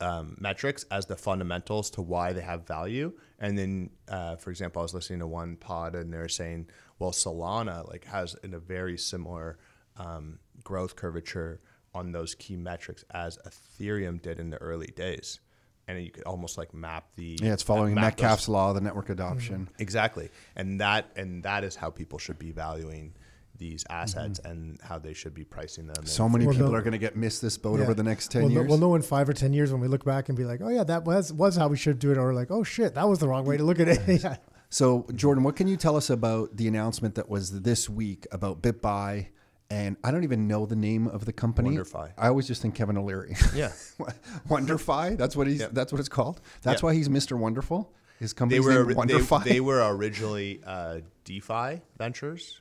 um, 0.00 0.38
metrics 0.40 0.84
as 0.90 1.04
the 1.04 1.14
fundamentals 1.16 1.90
to 1.90 2.00
why 2.00 2.32
they 2.32 2.40
have 2.40 2.66
value. 2.66 3.12
And 3.38 3.58
then, 3.58 3.90
uh, 4.08 4.36
for 4.36 4.48
example, 4.48 4.80
I 4.80 4.84
was 4.84 4.94
listening 4.94 5.18
to 5.18 5.26
one 5.26 5.56
pod, 5.56 5.94
and 5.94 6.10
they 6.10 6.16
were 6.16 6.28
saying, 6.30 6.68
well, 6.98 7.10
Solana 7.12 7.86
like 7.86 8.06
has 8.06 8.34
in 8.42 8.54
a 8.54 8.58
very 8.58 8.96
similar 8.96 9.58
um, 9.98 10.38
growth 10.64 10.96
curvature 10.96 11.60
on 11.94 12.12
those 12.12 12.34
key 12.34 12.56
metrics 12.56 13.04
as 13.12 13.38
Ethereum 13.46 14.20
did 14.20 14.38
in 14.38 14.50
the 14.50 14.58
early 14.58 14.88
days, 14.96 15.40
and 15.88 16.02
you 16.02 16.10
could 16.10 16.24
almost 16.24 16.58
like 16.58 16.74
map 16.74 17.04
the 17.16 17.38
yeah, 17.40 17.52
it's 17.52 17.62
following 17.62 17.94
map 17.94 18.16
those- 18.16 18.22
Metcalfe's 18.22 18.48
law, 18.48 18.72
the 18.72 18.80
network 18.80 19.08
adoption. 19.10 19.68
Exactly, 19.78 20.30
and 20.56 20.80
that 20.80 21.06
and 21.16 21.42
that 21.44 21.64
is 21.64 21.76
how 21.76 21.90
people 21.90 22.18
should 22.18 22.38
be 22.38 22.52
valuing 22.52 23.14
these 23.58 23.86
assets 23.88 24.38
and 24.44 24.78
how 24.82 24.98
they 24.98 25.14
should 25.14 25.32
be 25.32 25.42
pricing 25.42 25.86
them. 25.86 25.94
Mm-hmm. 25.96 26.06
So 26.06 26.28
many 26.28 26.44
Well, 26.44 26.54
people 26.54 26.68
no- 26.72 26.76
are 26.76 26.82
going 26.82 26.92
to 26.92 26.98
get 26.98 27.16
miss 27.16 27.38
this 27.38 27.56
boat 27.56 27.78
Yeah. 27.78 27.84
over 27.84 27.94
the 27.94 28.02
next 28.02 28.30
10 28.30 28.42
we'll 28.42 28.50
know- 28.50 28.60
years. 28.60 28.68
we'll 28.68 28.78
know 28.78 28.94
in 28.96 29.00
five 29.00 29.26
or 29.30 29.32
10 29.32 29.54
years 29.54 29.72
when 29.72 29.80
we 29.80 29.88
look 29.88 30.04
back 30.04 30.28
and 30.28 30.36
be 30.36 30.44
like, 30.44 30.60
oh, 30.60 30.68
yeah, 30.68 30.84
that 30.84 31.06
was, 31.06 31.32
was 31.32 31.56
how 31.56 31.66
we 31.68 31.78
should 31.78 31.98
do 31.98 32.12
it. 32.12 32.18
Or 32.18 32.34
like, 32.34 32.50
oh, 32.50 32.62
shit, 32.62 32.94
that 32.96 33.08
was 33.08 33.18
the 33.18 33.26
wrong 33.28 33.46
way 33.46 33.56
to 33.56 33.64
look 33.64 33.80
at 33.80 33.88
it. 33.88 34.00
yeah. 34.22 34.36
So, 34.68 35.06
Jordan, 35.14 35.42
what 35.42 35.56
can 35.56 35.68
you 35.68 35.78
tell 35.78 35.96
us 35.96 36.10
about 36.10 36.54
the 36.58 36.68
announcement 36.68 37.14
that 37.14 37.30
was 37.30 37.62
this 37.62 37.88
week 37.88 38.26
about 38.30 38.60
BitBuy? 38.60 39.28
And 39.68 39.96
I 40.04 40.10
don't 40.12 40.22
even 40.24 40.46
know 40.46 40.64
the 40.64 40.76
name 40.76 41.08
of 41.08 41.24
the 41.24 41.32
company. 41.32 41.70
Wonderfi. 41.76 42.12
I 42.16 42.28
always 42.28 42.46
just 42.46 42.62
think 42.62 42.74
Kevin 42.76 42.96
O'Leary. 42.96 43.34
Yeah. 43.54 43.72
Wonderfi. 44.48 45.16
That's 45.16 45.36
what 45.36 45.46
he's. 45.46 45.60
Yeah. 45.60 45.68
That's 45.72 45.92
what 45.92 45.98
it's 45.98 46.08
called. 46.08 46.40
That's 46.62 46.82
Yeah. 46.82 46.86
why 46.86 46.94
he's 46.94 47.08
Mr. 47.08 47.36
Wonderful. 47.38 47.92
His 48.18 48.32
They 48.32 48.60
were 48.60 48.84
ori- 48.84 48.94
they, 48.94 49.38
they 49.44 49.60
were 49.60 49.86
originally 49.94 50.60
uh, 50.64 51.00
DeFi 51.24 51.82
Ventures. 51.98 52.60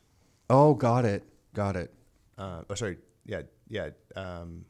oh, 0.49 0.73
got 0.73 1.05
it. 1.05 1.23
Got 1.53 1.77
it. 1.77 1.93
Uh, 2.37 2.63
oh, 2.69 2.73
sorry, 2.75 2.97
yeah, 3.25 3.43
yeah, 3.69 3.91
um, 4.17 4.65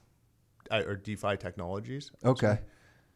or 0.71 0.95
DeFi 0.95 1.37
Technologies. 1.37 2.11
Okay. 2.23 2.59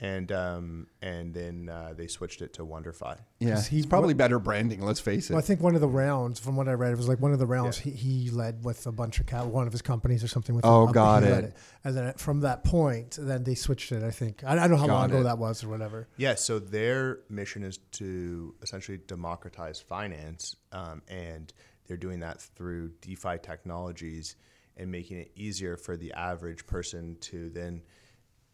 And 0.01 0.31
um, 0.31 0.87
and 1.01 1.33
then 1.33 1.67
uh, 1.69 1.93
they 1.95 2.07
switched 2.07 2.41
it 2.41 2.53
to 2.53 2.65
Wonderfi. 2.65 3.17
Yeah, 3.39 3.55
'Cause 3.55 3.67
he- 3.67 3.75
he's 3.77 3.85
probably 3.85 4.13
better 4.13 4.39
branding. 4.39 4.81
Let's 4.81 4.99
face 5.01 5.29
it. 5.29 5.33
Well, 5.33 5.39
I 5.39 5.45
think 5.45 5.59
one 5.61 5.75
of 5.75 5.81
the 5.81 5.87
rounds, 5.89 6.39
from 6.39 6.55
what 6.55 6.69
I 6.69 6.73
read, 6.73 6.93
it 6.93 6.97
was 6.97 7.09
like 7.09 7.19
one 7.19 7.33
of 7.33 7.39
the 7.39 7.45
rounds 7.45 7.77
he, 7.79 7.91
he 7.91 8.29
led 8.29 8.63
with 8.63 8.87
a 8.87 8.91
bunch 8.93 9.19
of 9.19 9.25
ca- 9.25 9.45
one 9.45 9.67
of 9.67 9.73
his 9.73 9.81
companies 9.81 10.23
or 10.23 10.27
something. 10.29 10.55
With 10.55 10.65
Oh, 10.65 10.87
him, 10.87 10.93
got 10.93 11.23
he 11.23 11.29
led 11.29 11.43
it. 11.45 11.53
And 11.83 11.97
then 11.97 12.13
from 12.13 12.39
that 12.41 12.63
point, 12.63 13.17
then 13.19 13.43
they 13.43 13.55
switched 13.55 13.91
it. 13.91 14.03
I 14.03 14.11
think 14.11 14.43
I, 14.43 14.53
I 14.53 14.55
don't 14.67 14.71
know 14.71 14.77
how 14.77 14.87
Got 14.87 14.93
long 14.93 15.09
ago 15.11 15.23
that 15.23 15.37
was 15.37 15.63
or 15.63 15.69
whatever. 15.69 16.07
Yeah, 16.17 16.35
so 16.35 16.59
their 16.59 17.19
mission 17.29 17.63
is 17.63 17.77
to 17.93 18.55
essentially 18.61 18.99
democratize 19.05 19.79
finance, 19.81 20.55
um, 20.71 21.01
and 21.09 21.51
they're 21.87 21.97
doing 21.97 22.19
that 22.21 22.39
through 22.39 22.91
DeFi 23.01 23.37
technologies 23.41 24.35
and 24.77 24.89
making 24.91 25.17
it 25.17 25.31
easier 25.35 25.75
for 25.75 25.97
the 25.97 26.13
average 26.13 26.65
person 26.65 27.17
to 27.19 27.49
then 27.49 27.81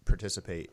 participate 0.05 0.71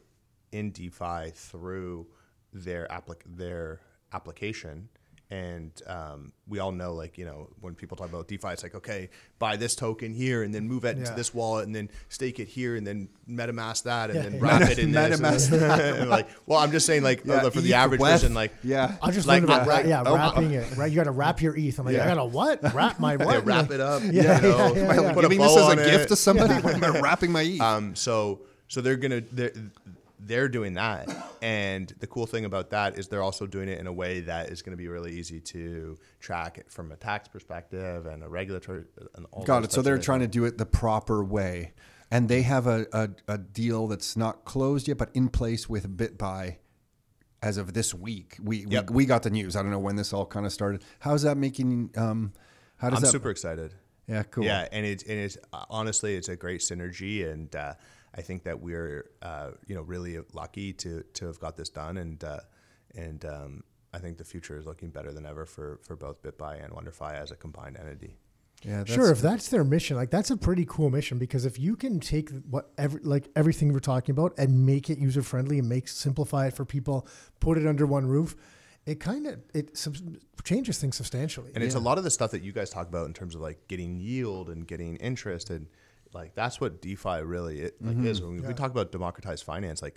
in 0.53 0.71
DeFi 0.71 1.31
through 1.35 2.07
their 2.53 2.87
applic- 2.91 3.25
their 3.27 3.81
application. 4.13 4.89
And 5.31 5.73
um, 5.87 6.33
we 6.47 6.59
all 6.59 6.73
know, 6.73 6.93
like 6.93 7.17
you 7.17 7.25
know, 7.25 7.49
when 7.63 7.75
people 7.75 7.97
talk 7.97 8.11
about 8.11 8.29
DeFi, 8.29 8.49
it's 8.49 8.63
like, 8.63 8.75
okay, 8.75 9.09
buy 9.39 9.57
this 9.57 9.75
token 9.75 10.13
here, 10.13 10.43
and 10.43 10.55
then 10.55 10.69
move 10.69 10.85
it 10.85 10.99
into 10.99 11.09
Yeah. 11.09 11.17
this 11.17 11.33
wallet, 11.33 11.65
and 11.65 11.75
then 11.75 11.89
stake 12.11 12.39
it 12.39 12.49
here, 12.49 12.77
and 12.77 12.87
then 12.87 13.09
MetaMask 13.27 13.85
that, 13.85 14.11
and 14.11 14.17
Yeah, 14.19 14.23
then 14.25 14.33
yeah. 14.35 14.41
wrap 14.43 14.71
it 14.71 14.79
in 14.79 14.93
this. 14.93 15.19
MetaMask 15.21 15.53
and 15.53 15.63
then- 15.63 15.97
and 16.03 16.11
like, 16.11 16.29
well, 16.45 16.59
I'm 16.59 16.71
just 16.71 16.85
saying, 16.85 17.03
like, 17.03 17.25
Yeah, 17.25 17.49
for 17.49 17.63
the 17.63 17.71
ETH 17.71 17.75
average 17.75 18.01
web. 18.03 18.13
person, 18.13 18.35
like, 18.35 18.53
Yeah. 18.63 18.95
I'm 19.01 19.15
just 19.15 19.27
Like, 19.27 19.41
learned 19.41 19.45
about 19.65 19.69
I- 19.69 19.81
ra- 19.83 19.89
yeah, 19.89 20.03
oh, 20.05 20.15
wrapping 20.17 20.51
it. 20.53 20.77
Right, 20.77 20.91
you 20.91 20.97
got 20.97 21.05
to 21.05 21.11
wrap 21.13 21.41
your 21.41 21.57
ETH. 21.57 21.79
I'm 21.79 21.87
like, 21.87 21.97
Yeah. 21.97 22.05
I 22.05 22.09
got 22.09 22.15
to 22.17 22.25
what? 22.27 22.75
Wrap 22.75 23.01
my 23.01 23.17
what? 23.25 23.29
they 23.31 23.41
wrap 23.41 23.71
it 23.71 23.81
up. 23.81 24.03
Yeah, 24.03 24.11
you 24.11 24.23
know, 24.23 24.29
yeah, 24.29 24.73
yeah, 24.75 24.81
Am 24.83 24.91
I 24.91 25.03
yeah. 25.03 25.13
put 25.15 25.25
a 25.25 25.29
giving 25.31 25.39
this 25.39 25.55
bow 25.55 25.61
as 25.67 25.73
on 25.73 25.79
a 25.79 25.83
it. 25.83 25.91
gift 25.93 26.09
to 26.09 26.17
somebody? 26.17 26.53
Why 26.61 26.73
am 26.73 26.85
I 26.85 27.01
wrapping 27.01 27.33
my 27.33 27.41
ETH? 27.41 27.61
Um, 27.63 27.95
so 27.97 28.41
so 28.69 28.83
they're 28.83 28.97
gonna 28.99 29.23
they're, 29.33 29.53
they're 30.25 30.49
doing 30.49 30.75
that, 30.75 31.09
and 31.43 31.93
the 32.01 32.07
cool 32.07 32.27
thing 32.27 32.45
about 32.45 32.71
that 32.71 32.99
is 32.99 33.09
they're 33.09 33.23
also 33.23 33.47
doing 33.47 33.69
it 33.69 33.79
in 33.79 33.87
a 33.87 33.93
way 33.93 34.21
that 34.21 34.51
is 34.51 34.63
going 34.63 34.73
to 34.73 34.77
be 34.77 34.89
really 34.89 35.13
easy 35.13 35.41
to 35.41 35.99
track 36.21 36.59
it 36.59 36.71
from 36.71 36.93
a 36.93 36.97
tax 36.97 37.29
perspective 37.29 38.07
and 38.07 38.23
a 38.23 38.29
regulatory. 38.29 38.85
And 39.15 39.27
all 39.33 39.45
Got 39.45 39.65
it. 39.65 39.73
So 39.73 39.83
they're 39.83 39.99
trying 39.99 40.21
to 40.21 40.29
do 40.29 40.45
it 40.45 40.59
the 40.59 40.67
proper 40.67 41.25
way. 41.25 41.73
And 42.11 42.29
they 42.29 42.43
have 42.43 42.67
a, 42.67 42.87
a, 42.93 43.09
a 43.27 43.39
deal 43.39 43.89
that's 43.89 44.17
not 44.17 44.45
closed 44.45 44.87
yet, 44.87 44.99
but 44.99 45.11
in 45.15 45.29
place 45.29 45.69
with 45.69 45.97
BitBuy 45.97 46.57
as 47.43 47.57
of 47.57 47.73
this 47.73 47.95
week. 47.95 48.37
We, 48.43 48.67
Yep. 48.67 48.91
we 48.91 48.97
we 48.97 49.07
got 49.07 49.23
the 49.23 49.31
news. 49.31 49.57
I 49.57 49.63
don't 49.63 49.71
know 49.71 49.79
when 49.79 49.97
this 49.97 50.13
all 50.13 50.27
kind 50.27 50.47
of 50.47 50.53
started. 50.53 50.85
How's 51.01 51.23
that 51.23 51.37
making 51.37 51.91
um 51.97 52.33
how 52.77 52.91
does 52.91 52.99
I'm 52.99 53.03
that 53.05 53.11
super 53.11 53.31
excited. 53.31 53.75
Yeah, 54.07 54.25
cool. 54.25 54.45
Yeah, 54.45 54.69
and 54.73 54.85
it's 54.85 55.03
and 55.05 55.19
it's 55.19 55.39
honestly 55.71 56.15
it's 56.17 56.29
a 56.29 56.37
great 56.37 56.61
synergy, 56.61 57.31
and 57.31 57.55
uh, 57.55 57.75
I 58.15 58.23
think 58.23 58.45
that 58.45 58.61
we're 58.61 59.11
uh, 59.23 59.53
you 59.67 59.75
know 59.75 59.83
really 59.83 60.19
lucky 60.33 60.73
to 60.75 61.03
to 61.03 61.27
have 61.27 61.41
got 61.41 61.57
this 61.57 61.69
done, 61.69 61.97
and 61.97 62.23
uh, 62.23 62.41
and 62.95 63.25
um, 63.25 63.65
I 63.93 63.99
think 63.99 64.19
the 64.19 64.25
future 64.25 64.57
is 64.57 64.67
looking 64.67 64.91
better 64.91 65.13
than 65.13 65.27
ever 65.27 65.47
for 65.47 65.81
for 65.83 65.97
both 65.97 66.23
BitBuy 66.23 66.65
and 66.65 66.73
WonderFi 66.73 67.15
as 67.15 67.31
a 67.31 67.37
combined 67.37 67.77
entity. 67.79 68.17
Yeah, 68.65 68.79
that's, 68.79 68.93
Sure, 68.93 69.11
if 69.11 69.21
that's 69.21 69.49
their 69.49 69.65
mission, 69.65 69.97
like 69.97 70.11
that's 70.11 70.31
a 70.31 70.37
pretty 70.37 70.65
cool 70.67 70.89
mission 70.89 71.19
because 71.19 71.45
if 71.45 71.59
you 71.59 71.75
can 71.75 71.99
take 71.99 72.31
what 72.49 72.71
every 72.79 73.01
like 73.03 73.29
everything 73.35 73.73
we're 73.73 73.81
talking 73.81 74.13
about 74.13 74.35
and 74.39 74.65
make 74.67 74.89
it 74.89 74.99
user 74.99 75.23
friendly 75.23 75.59
and 75.59 75.69
make 75.69 75.89
simplify 75.89 76.47
it 76.47 76.55
for 76.55 76.65
people, 76.65 77.09
put 77.41 77.59
it 77.59 77.67
under 77.67 77.87
one 77.87 78.07
roof, 78.07 78.37
it 78.87 79.01
kind 79.01 79.27
of 79.27 79.41
it 79.53 79.77
sub- 79.77 79.97
changes 80.45 80.79
things 80.79 80.97
substantially. 80.97 81.51
And 81.55 81.65
it's 81.65 81.75
a 81.75 81.81
lot 81.81 81.99
of 81.99 82.05
the 82.05 82.11
stuff 82.11 82.31
that 82.33 82.43
you 82.43 82.53
guys 82.53 82.71
talk 82.71 82.89
about 82.89 83.07
in 83.07 83.15
terms 83.15 83.35
of 83.35 83.41
like 83.41 83.67
getting 83.69 83.99
yield 83.99 84.49
and 84.49 84.67
getting 84.67 84.97
interest 84.97 85.51
and 85.51 85.67
like 86.15 86.35
that's 86.35 86.61
what 86.61 86.81
DeFi 86.81 87.23
really 87.23 87.61
it, 87.61 87.77
like 87.83 87.97
is. 87.99 88.21
Mm-hmm. 88.21 88.29
When 88.29 88.43
we, 88.43 88.49
we 88.49 88.55
talk 88.55 88.71
about 88.71 88.93
democratized 88.93 89.45
finance, 89.45 89.83
like 89.83 89.97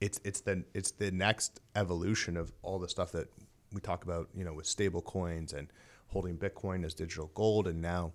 it's 0.00 0.20
it's 0.24 0.40
the 0.40 0.64
it's 0.74 0.92
the 0.92 1.10
next 1.10 1.60
evolution 1.74 2.36
of 2.36 2.52
all 2.62 2.78
the 2.78 2.88
stuff 2.88 3.12
that 3.12 3.28
we 3.72 3.80
talk 3.80 4.04
about, 4.04 4.28
you 4.34 4.44
know, 4.44 4.54
with 4.54 4.66
stable 4.66 5.02
coins 5.02 5.52
and 5.52 5.68
holding 6.08 6.36
Bitcoin 6.36 6.84
as 6.84 6.94
digital 6.94 7.30
gold. 7.34 7.66
And 7.66 7.80
now, 7.80 8.12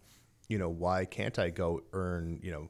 you 0.47 0.57
know, 0.57 0.69
why 0.69 1.05
can't 1.05 1.37
I 1.39 1.49
go 1.49 1.83
earn, 1.93 2.39
you 2.41 2.51
know, 2.51 2.69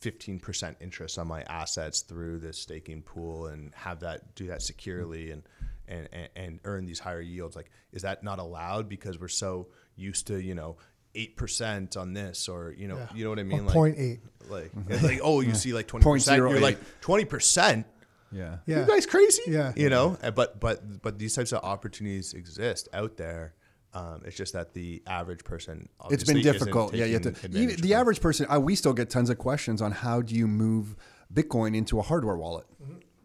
15% 0.00 0.76
interest 0.80 1.18
on 1.18 1.26
my 1.26 1.42
assets 1.42 2.02
through 2.02 2.38
this 2.38 2.58
staking 2.58 3.02
pool 3.02 3.46
and 3.46 3.74
have 3.74 4.00
that 4.00 4.34
do 4.34 4.46
that 4.46 4.62
securely 4.62 5.30
and, 5.30 5.42
and, 5.88 6.08
and, 6.12 6.28
and 6.36 6.60
earn 6.64 6.86
these 6.86 6.98
higher 6.98 7.20
yields? 7.20 7.56
Like, 7.56 7.70
is 7.92 8.02
that 8.02 8.22
not 8.22 8.38
allowed 8.38 8.88
because 8.88 9.18
we're 9.18 9.28
so 9.28 9.68
used 9.96 10.26
to, 10.28 10.40
you 10.40 10.54
know, 10.54 10.76
8% 11.36 11.96
on 11.96 12.12
this 12.12 12.48
or, 12.48 12.74
you 12.76 12.88
know, 12.88 13.06
you 13.14 13.24
know 13.24 13.30
what 13.30 13.38
I 13.38 13.42
mean? 13.42 13.60
Or 13.60 13.62
Like, 13.64 13.72
point 13.74 13.98
eight. 13.98 14.20
like, 14.48 14.70
it's 14.88 15.02
like, 15.02 15.20
oh, 15.22 15.40
you 15.40 15.54
see 15.54 15.72
like 15.72 15.88
20%. 15.88 16.02
Point 16.02 16.26
you're 16.26 16.56
eight. 16.56 16.62
like 16.62 16.78
20%. 17.02 17.84
yeah. 18.32 18.58
Yeah. 18.66 18.80
You 18.80 18.86
guys 18.86 19.06
crazy? 19.06 19.42
Yeah. 19.48 19.72
You 19.76 19.90
know, 19.90 20.16
but 20.34 20.60
but 20.60 21.02
but 21.02 21.18
these 21.18 21.34
types 21.34 21.52
of 21.52 21.62
opportunities 21.64 22.34
exist 22.34 22.88
out 22.92 23.16
there. 23.16 23.54
Um, 23.94 24.20
it's 24.26 24.36
just 24.36 24.52
that 24.52 24.74
the 24.74 25.02
average 25.06 25.44
person. 25.44 25.88
It's 26.10 26.22
been 26.24 26.42
difficult. 26.42 26.94
Yeah, 26.94 27.06
you 27.06 27.14
have 27.14 27.22
to. 27.22 27.28
advantage 27.30 27.56
Even, 27.56 27.76
the 27.80 27.94
average 27.94 28.20
person, 28.20 28.46
uh, 28.52 28.60
we 28.60 28.74
still 28.76 28.92
get 28.92 29.08
tons 29.10 29.30
of 29.30 29.38
questions 29.38 29.80
on 29.80 29.92
how 29.92 30.20
do 30.20 30.34
you 30.34 30.46
move 30.46 30.94
Bitcoin 31.32 31.74
into 31.74 31.98
a 31.98 32.02
hardware 32.02 32.36
wallet. 32.36 32.66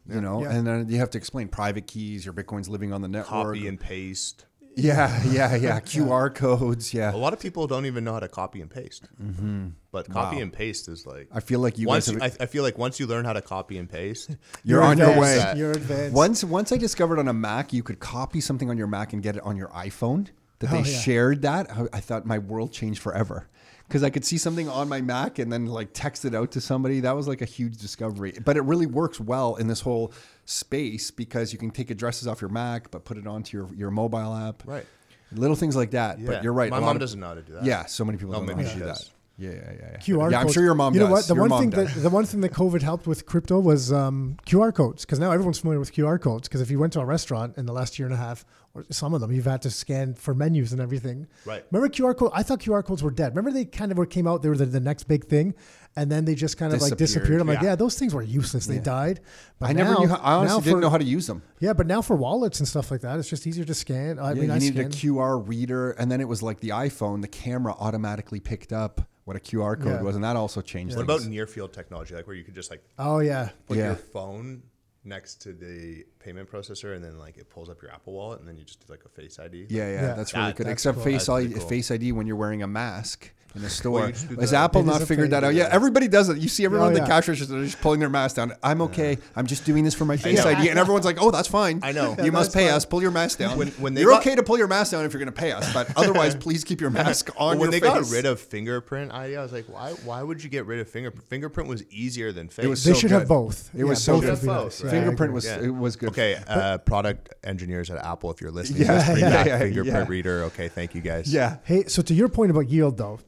You 0.10 0.20
know, 0.20 0.42
Yeah. 0.44 0.52
and 0.54 0.68
then 0.68 0.90
you 0.90 0.98
have 0.98 1.10
to 1.12 1.18
explain 1.18 1.48
private 1.50 1.88
keys. 1.88 2.26
Your 2.26 2.34
Bitcoin's 2.34 2.68
living 2.68 2.92
on 2.92 3.02
the 3.02 3.08
network. 3.08 3.28
copy 3.56 3.68
and 3.68 3.80
paste. 3.80 4.46
Yeah, 4.76 5.22
yeah, 5.26 5.56
yeah. 5.56 5.80
QR 5.82 6.34
codes. 6.34 6.94
Yeah. 6.94 7.14
A 7.14 7.18
lot 7.18 7.34
of 7.34 7.40
people 7.40 7.68
don't 7.68 7.86
even 7.86 8.04
know 8.04 8.14
how 8.14 8.20
to 8.20 8.28
copy 8.28 8.62
and 8.62 8.70
paste. 8.70 9.08
Mm-hmm. 9.22 9.68
But 9.92 10.10
copy 10.10 10.40
and 10.40 10.52
paste 10.52 10.88
is 10.88 11.06
like. 11.06 11.28
I 11.32 11.40
feel 11.40 11.60
like 11.60 11.78
you 11.78 11.88
once 11.88 12.08
guys 12.08 12.14
you, 12.16 12.22
have- 12.22 12.38
I, 12.40 12.44
I 12.44 12.46
feel 12.48 12.64
like 12.64 12.78
once 12.78 13.00
you 13.00 13.06
learn 13.08 13.26
how 13.26 13.34
to 13.34 13.42
copy 13.42 13.78
and 13.78 13.90
paste, 13.90 14.32
You're, 14.64 14.82
on 14.82 14.98
your 14.98 15.10
advanced. 15.10 15.54
way. 15.54 15.60
You're 15.60 15.72
advanced. 15.72 16.16
Once 16.16 16.44
once 16.44 16.72
I 16.72 16.78
discovered 16.78 17.20
on 17.20 17.28
a 17.28 17.34
Mac 17.34 17.72
you 17.74 17.84
could 17.84 18.00
copy 18.00 18.42
something 18.42 18.70
on 18.70 18.78
your 18.78 18.88
Mac 18.88 19.14
and 19.14 19.22
get 19.22 19.36
it 19.36 19.44
on 19.44 19.56
your 19.58 19.70
iPhone. 19.70 20.30
That 20.60 20.70
they 20.72 20.78
Oh, 20.80 20.84
yeah. 20.84 21.00
shared 21.00 21.42
that, 21.42 21.70
I, 21.72 21.86
I 21.94 22.00
thought 22.00 22.26
my 22.26 22.40
world 22.40 22.72
changed 22.72 23.02
forever. 23.02 23.50
Because 23.88 24.02
I 24.02 24.10
could 24.10 24.24
see 24.24 24.38
something 24.38 24.70
on 24.70 24.88
my 24.88 25.02
Mac 25.02 25.38
and 25.40 25.52
then 25.52 25.66
like 25.66 25.90
text 25.94 26.24
it 26.26 26.34
out 26.34 26.52
to 26.52 26.62
somebody. 26.62 27.02
That 27.02 27.16
was 27.18 27.28
like 27.28 27.42
a 27.42 27.46
huge 27.46 27.78
discovery. 27.78 28.34
But 28.44 28.56
it 28.56 28.62
really 28.62 28.86
works 28.86 29.20
well 29.20 29.56
in 29.56 29.68
this 29.68 29.82
whole 29.82 30.14
space 30.46 31.12
because 31.12 31.54
you 31.54 31.60
can 31.60 31.72
take 31.72 31.90
addresses 31.90 32.28
off 32.28 32.42
your 32.42 32.50
Mac, 32.50 32.92
but 32.92 33.06
put 33.06 33.18
it 33.18 33.28
onto 33.28 33.58
your, 33.58 33.70
your 33.76 33.92
mobile 33.92 34.36
app. 34.36 34.64
Right. 34.66 34.86
Little 35.32 35.56
things 35.56 35.76
like 35.76 35.92
that. 35.92 36.20
Yeah. 36.20 36.28
But 36.28 36.44
you're 36.44 36.54
right. 36.54 36.70
My 36.70 36.80
mom 36.80 36.96
of- 36.96 37.00
doesn't 37.00 37.20
know 37.20 37.28
how 37.28 37.34
to 37.36 37.42
do 37.42 37.54
that. 37.54 37.64
Yeah, 37.66 37.86
so 37.86 38.06
many 38.06 38.18
people 38.18 38.34
No, 38.34 38.40
don't 38.46 38.48
know 38.58 38.64
how 38.64 38.70
to 38.70 38.80
do 38.80 38.86
does. 38.86 39.00
that. 39.06 39.10
Yeah, 39.36 39.50
yeah, 39.50 39.56
yeah. 39.56 39.72
yeah. 39.94 39.98
QR 39.98 40.30
yeah, 40.32 40.38
I'm 40.38 40.44
codes. 40.44 40.54
sure 40.54 40.64
your 40.64 40.76
mom 40.76 40.94
you 40.94 41.00
does. 41.00 41.08
know 41.10 41.12
what? 41.14 41.28
The 41.28 41.34
Your 41.34 41.48
one 41.48 41.60
thing 41.60 41.70
does. 41.72 41.92
that 41.96 42.00
the 42.02 42.10
one 42.12 42.24
thing 42.26 42.42
that 42.42 42.52
COVID 42.54 42.84
helped 42.84 43.08
with 43.08 43.26
crypto 43.26 43.60
was 43.60 43.92
um, 43.92 44.38
QR 44.46 44.72
codes 44.74 45.06
because 45.06 45.18
now 45.18 45.32
everyone's 45.32 45.58
familiar 45.58 45.80
with 45.80 45.92
QR 45.92 46.22
codes. 46.22 46.48
Because 46.48 46.62
if 46.62 46.70
you 46.70 46.78
went 46.78 46.94
to 46.94 47.00
a 47.00 47.06
restaurant 47.06 47.58
in 47.58 47.66
the 47.66 47.74
last 47.74 47.98
year 47.98 48.06
and 48.06 48.14
a 48.14 48.18
half, 48.18 48.46
or 48.76 48.86
some 48.92 49.16
of 49.16 49.22
them, 49.22 49.32
you've 49.32 49.46
had 49.46 49.64
to 49.64 49.72
scan 49.72 50.14
for 50.14 50.36
menus 50.36 50.72
and 50.72 50.80
everything. 50.80 51.26
Right. 51.46 51.66
Remember 51.72 51.92
QR 51.92 52.16
code? 52.16 52.30
I 52.36 52.44
thought 52.44 52.60
QR 52.60 52.86
codes 52.86 53.02
were 53.02 53.10
dead. 53.10 53.36
Remember 53.36 53.52
they 53.52 53.66
kind 53.66 53.92
of 53.92 54.10
came 54.10 54.28
out. 54.28 54.44
They 54.44 54.50
were 54.50 54.58
the, 54.58 54.68
the 54.68 54.80
next 54.80 55.06
big 55.06 55.26
thing, 55.26 55.56
and 55.96 56.12
then 56.12 56.26
they 56.26 56.36
just 56.36 56.58
kind 56.58 56.74
of 56.74 56.82
like 56.82 56.98
Disappeared, 56.98 57.24
disappeared. 57.24 57.42
I'm 57.42 57.48
like, 57.48 57.62
yeah. 57.62 57.70
yeah, 57.72 57.76
those 57.76 57.98
things 58.00 58.14
were 58.14 58.24
useless. 58.24 58.66
They 58.66 58.80
died. 58.80 59.20
But 59.60 59.70
I 59.70 59.74
never 59.74 60.00
knew. 60.00 60.08
How, 60.08 60.16
I 60.16 60.34
honestly 60.36 60.58
now 60.58 60.64
didn't 60.64 60.80
know 60.82 60.90
how 60.90 60.98
to 60.98 61.04
use 61.04 61.28
them. 61.28 61.44
Yeah, 61.60 61.74
but 61.74 61.88
now 61.88 62.02
for 62.02 62.16
wallets 62.16 62.60
and 62.60 62.68
stuff 62.68 62.90
like 62.92 63.02
that, 63.02 63.20
it's 63.20 63.30
just 63.30 63.46
easier 63.46 63.66
to 63.66 63.74
scan. 63.74 64.18
I 64.20 64.30
Yeah, 64.34 64.42
mean, 64.42 64.52
I 64.52 64.56
you 64.56 64.60
needed 64.72 64.94
scanned. 64.94 65.16
a 65.18 65.22
QR 65.22 65.48
reader, 65.48 65.92
and 65.92 66.12
then 66.12 66.20
it 66.22 66.28
was 66.28 66.42
like 66.42 66.60
the 66.60 66.70
iPhone. 66.70 67.22
The 67.22 67.28
camera 67.28 67.74
automatically 67.80 68.40
picked 68.40 68.74
up 68.74 69.02
what 69.26 69.38
a 69.38 69.40
QR 69.40 69.78
code 69.78 69.88
Yeah. 69.88 70.02
was, 70.02 70.16
and 70.16 70.24
that 70.24 70.36
also 70.36 70.62
changed. 70.62 70.96
What 70.98 71.08
things. 71.08 71.22
about 71.22 71.30
near 71.32 71.48
field 71.48 71.72
technology, 71.74 72.14
like 72.16 72.28
where 72.28 72.36
you 72.36 72.44
could 72.44 72.56
just 72.56 72.72
like 72.72 72.84
oh 73.00 73.20
yeah, 73.20 73.50
put 73.68 73.78
Yeah. 73.78 73.86
your 73.88 73.96
phone 73.96 74.64
next 75.06 75.42
to 75.44 75.54
the 75.54 76.06
payment 76.24 76.52
processor, 76.52 76.96
and 76.96 77.04
then 77.04 77.18
like 77.20 77.38
it 77.38 77.50
pulls 77.50 77.70
up 77.70 77.82
your 77.82 77.92
Apple 77.92 78.14
Wallet, 78.14 78.40
and 78.40 78.48
then 78.48 78.58
you 78.58 78.64
just 78.64 78.80
do 78.86 78.92
like 78.92 79.02
a 79.06 79.10
Face 79.10 79.40
ID. 79.40 79.68
Yeah, 79.70 79.86
yeah, 79.88 79.94
Yeah. 79.94 80.14
that's 80.14 80.34
really 80.34 80.46
That- 80.48 80.56
good. 80.56 80.66
that's 80.68 80.74
Except 80.74 80.96
cool. 80.96 81.04
Face 81.04 81.14
That's 81.26 81.30
ID, 81.30 81.54
cool. 81.56 81.68
Face 81.70 81.92
ID 81.92 82.12
when 82.12 82.28
you're 82.28 82.36
wearing 82.36 82.64
a 82.64 82.68
mask 82.68 83.32
in 83.56 83.64
a 83.64 83.70
store. 83.80 84.08
you 84.08 84.14
just 84.14 84.30
do 84.30 84.36
Has 84.38 84.50
the- 84.50 84.58
Apple 84.58 84.82
It 84.82 84.86
not 84.86 85.04
figured 85.04 85.30
that 85.30 85.44
out? 85.44 85.54
Yeah, 85.54 85.70
everybody 85.72 86.08
does 86.08 86.28
it. 86.30 86.40
You 86.40 86.50
see 86.50 86.66
everyone 86.66 86.88
Oh, 86.88 86.90
at 86.90 86.96
the 86.96 87.02
yeah. 87.02 87.06
cash 87.08 87.28
register, 87.28 87.54
they're 87.54 87.64
just 87.66 87.80
pulling 87.82 88.00
their 88.00 88.10
mask 88.10 88.38
down. 88.38 88.52
I'm 88.64 88.82
okay. 88.82 89.20
I'm 89.36 89.46
just 89.46 89.64
doing 89.64 89.84
this 89.84 89.94
for 89.94 90.06
my 90.06 90.18
Face. 90.18 90.40
ID, 90.44 90.70
and 90.70 90.80
everyone's 90.80 91.06
like, 91.06 91.18
"Oh, 91.22 91.30
that's 91.30 91.48
fine. 91.48 91.80
I 91.84 91.92
know. 91.92 92.16
You 92.18 92.26
Yeah, 92.26 92.30
must 92.32 92.52
pay 92.52 92.66
fine. 92.66 92.74
us. 92.76 92.86
Pull 92.86 93.04
your 93.04 93.12
mask 93.12 93.38
down. 93.38 93.56
When- 93.56 93.68
when 93.78 93.94
they 93.94 94.02
you're 94.02 94.10
got- 94.10 94.22
okay 94.22 94.34
to 94.34 94.42
pull 94.42 94.58
your 94.58 94.68
mask 94.68 94.92
down 94.94 95.06
if 95.06 95.14
you're 95.14 95.20
going 95.20 95.32
to 95.32 95.40
pay 95.40 95.52
us, 95.52 95.72
but 95.72 95.88
otherwise, 95.96 96.34
please 96.34 96.64
keep 96.64 96.82
your 96.82 96.90
mask 97.02 97.30
on. 97.38 97.38
Well, 97.38 97.50
when 97.50 97.60
your 97.60 97.72
they 97.80 97.80
face. 97.88 98.10
got 98.10 98.16
rid 98.16 98.26
of 98.26 98.40
fingerprint 98.40 99.12
ID, 99.12 99.36
I 99.36 99.44
was 99.44 99.52
like, 99.52 99.66
why? 99.68 99.92
Why 100.04 100.24
would 100.24 100.44
you 100.44 100.50
get 100.50 100.66
rid 100.66 100.80
of 100.80 100.90
fingerprint? 100.90 101.28
Fingerprint 101.30 101.70
was 101.70 101.84
easier 101.92 102.32
than 102.32 102.50
face. 102.50 102.66
It 102.66 102.70
was 102.70 102.84
they 102.84 102.94
so 102.94 103.00
should 103.02 103.10
good. 103.12 103.20
have 103.20 103.28
both. 103.28 103.70
It 103.76 103.84
was 103.84 104.04
so 104.04 104.14
both 104.14 104.24
good. 104.24 104.48
Both, 104.48 104.48
nice. 104.48 104.82
right? 104.82 104.94
Yeah, 104.94 104.98
I 104.98 105.02
Fingerprint 105.04 105.34
was 105.34 105.46
it 105.46 105.70
was 105.76 105.96
good. 105.96 106.10
Okay, 106.14 106.42
uh, 106.48 106.78
product 106.80 107.34
engineers 107.44 107.90
at 107.90 107.98
Apple, 108.06 108.30
if 108.32 108.40
you're 108.40 108.52
listening, 108.52 108.82
Yeah, 108.82 108.88
just 109.00 109.08
bring 109.12 109.20
yeah, 109.24 109.30
back 109.30 109.46
yeah, 109.48 109.60
fingerprint 109.60 109.96
yeah. 109.98 110.06
reader. 110.08 110.44
Okay, 110.44 110.68
thank 110.68 110.94
you 110.94 111.02
guys. 111.02 111.34
Yeah. 111.34 111.58
Hey, 111.64 111.86
so 111.86 112.02
to 112.04 112.14
your 112.14 112.30
point 112.30 112.52
about 112.52 112.70
yield, 112.70 112.98
though, 112.98 113.20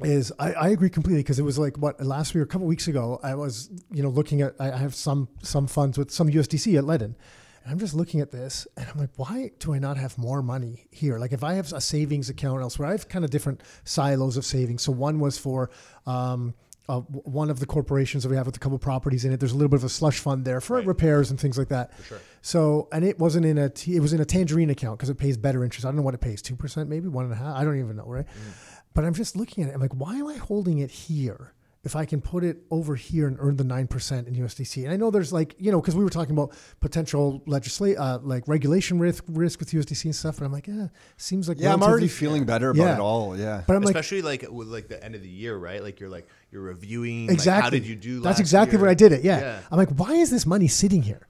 is 0.00 0.32
I, 0.38 0.52
I 0.52 0.68
agree 0.68 0.90
completely 0.90 1.22
because 1.22 1.38
it 1.38 1.42
was 1.44 1.58
like 1.58 1.76
what 1.78 2.00
last 2.04 2.34
week 2.34 2.40
or 2.40 2.44
a 2.44 2.46
couple 2.46 2.66
weeks 2.68 2.86
ago 2.86 3.18
I 3.22 3.34
was 3.34 3.68
you 3.90 4.00
know 4.02 4.10
looking 4.10 4.42
at 4.42 4.54
I 4.60 4.70
I 4.70 4.76
have 4.76 4.94
some 4.94 5.28
some 5.42 5.66
funds 5.66 5.98
with 5.98 6.10
some 6.10 6.28
USDC 6.28 6.78
at 6.78 6.84
Ledn. 6.84 7.14
And 7.64 7.72
I'm 7.72 7.78
just 7.80 7.94
looking 7.94 8.20
at 8.20 8.30
this 8.30 8.66
and 8.76 8.86
I'm 8.88 8.98
like, 8.98 9.10
why 9.16 9.50
do 9.58 9.74
I 9.74 9.78
not 9.78 9.96
have 9.98 10.16
more 10.16 10.40
money 10.42 10.86
here? 10.90 11.18
Like 11.18 11.32
if 11.32 11.42
I 11.44 11.54
have 11.54 11.72
a 11.72 11.80
savings 11.80 12.30
account 12.30 12.62
elsewhere, 12.62 12.88
I 12.88 12.92
have 12.92 13.08
kind 13.08 13.24
of 13.24 13.30
different 13.30 13.60
silos 13.84 14.36
of 14.36 14.44
savings. 14.44 14.82
So 14.82 14.92
one 14.92 15.18
was 15.20 15.36
for 15.36 15.68
um, 16.06 16.54
uh, 16.88 17.00
one 17.00 17.50
of 17.50 17.60
the 17.60 17.66
corporations 17.66 18.22
that 18.22 18.30
we 18.30 18.36
have 18.36 18.46
with 18.46 18.56
a 18.56 18.58
couple 18.58 18.78
properties 18.78 19.24
in 19.24 19.32
it. 19.32 19.40
There's 19.40 19.52
a 19.52 19.56
little 19.56 19.68
bit 19.68 19.76
of 19.76 19.84
a 19.84 19.88
slush 19.88 20.18
fund 20.18 20.44
there 20.44 20.60
for 20.60 20.76
Right. 20.76 20.86
repairs 20.86 21.30
and 21.30 21.38
things 21.38 21.58
like 21.58 21.68
that. 21.68 21.92
sure. 22.06 22.18
So, 22.40 22.88
and 22.92 23.04
it 23.04 23.18
wasn't 23.18 23.44
in 23.46 23.58
a, 23.58 23.68
t- 23.68 23.94
it 23.96 24.00
was 24.00 24.12
in 24.12 24.20
a 24.20 24.24
tangerine 24.24 24.70
account 24.70 24.98
because 24.98 25.10
it 25.10 25.18
pays 25.18 25.36
better 25.36 25.64
interest. 25.64 25.84
I 25.84 25.88
don't 25.88 25.96
know 25.96 26.02
what 26.02 26.14
it 26.14 26.20
pays, 26.20 26.40
2%, 26.42 26.88
maybe 26.88 27.08
one 27.08 27.24
and 27.24 27.32
a 27.34 27.36
half. 27.36 27.56
I 27.56 27.64
don't 27.64 27.78
even 27.78 27.96
know. 27.96 28.06
Right. 28.06 28.24
Mm. 28.26 28.52
But 28.94 29.04
I'm 29.04 29.14
just 29.14 29.36
looking 29.36 29.64
at 29.64 29.70
it. 29.70 29.74
I'm 29.74 29.80
like, 29.80 29.94
why 29.94 30.14
am 30.16 30.26
I 30.26 30.34
holding 30.36 30.78
it 30.78 30.90
here? 30.90 31.52
If 31.84 31.94
I 31.94 32.04
can 32.04 32.20
put 32.20 32.42
it 32.44 32.64
over 32.70 32.96
here 32.96 33.28
and 33.28 33.36
earn 33.40 33.56
the 33.56 33.64
nine 33.64 33.86
percent 33.86 34.26
in 34.26 34.34
USDC. 34.34 34.82
And 34.84 34.92
I 34.92 34.96
know 34.96 35.10
there's 35.10 35.32
like 35.32 35.54
you 35.58 35.70
know 35.70 35.80
because 35.80 35.94
we 35.96 36.02
were 36.04 36.10
talking 36.10 36.34
about 36.36 36.52
potential 36.80 37.42
legislate 37.46 37.96
uh, 37.96 38.18
like 38.22 38.46
regulation 38.48 38.98
risk 38.98 39.24
risk 39.28 39.60
with 39.60 39.70
USDC 39.70 40.04
and 40.06 40.14
stuff, 40.14 40.38
and 40.38 40.46
I'm 40.46 40.52
like, 40.52 40.66
yeah, 40.66 40.88
seems 41.16 41.48
like 41.48 41.58
Yeah, 41.60 41.72
I'm 41.72 41.82
already 41.82 42.06
relatively- 42.06 42.08
feeling 42.08 42.44
better 42.44 42.70
about 42.70 42.82
Yeah. 42.82 42.94
it 42.94 43.00
all. 43.00 43.36
Yeah. 43.38 43.62
But 43.66 43.76
I'm 43.76 43.82
like, 43.82 43.94
Especially 43.94 44.22
like 44.22 44.44
with 44.50 44.68
like 44.68 44.88
the 44.88 45.02
end 45.02 45.14
of 45.14 45.22
the 45.22 45.28
year, 45.28 45.56
right? 45.56 45.82
Like 45.82 46.00
you're 46.00 46.10
like 46.10 46.26
you're 46.50 46.62
reviewing. 46.62 47.30
exactly. 47.30 47.52
Like, 47.54 47.62
how 47.64 47.70
did 47.70 47.86
you 47.86 47.94
do? 47.96 48.20
That's 48.20 48.40
exactly 48.40 48.76
year? 48.76 48.80
what 48.80 48.90
I 48.90 48.94
did. 48.94 49.12
It. 49.12 49.22
Yeah. 49.22 49.38
Yeah. 49.40 49.60
I'm 49.70 49.78
like, 49.78 49.90
why 49.90 50.12
is 50.14 50.30
this 50.30 50.46
money 50.46 50.68
sitting 50.68 51.02
here? 51.02 51.26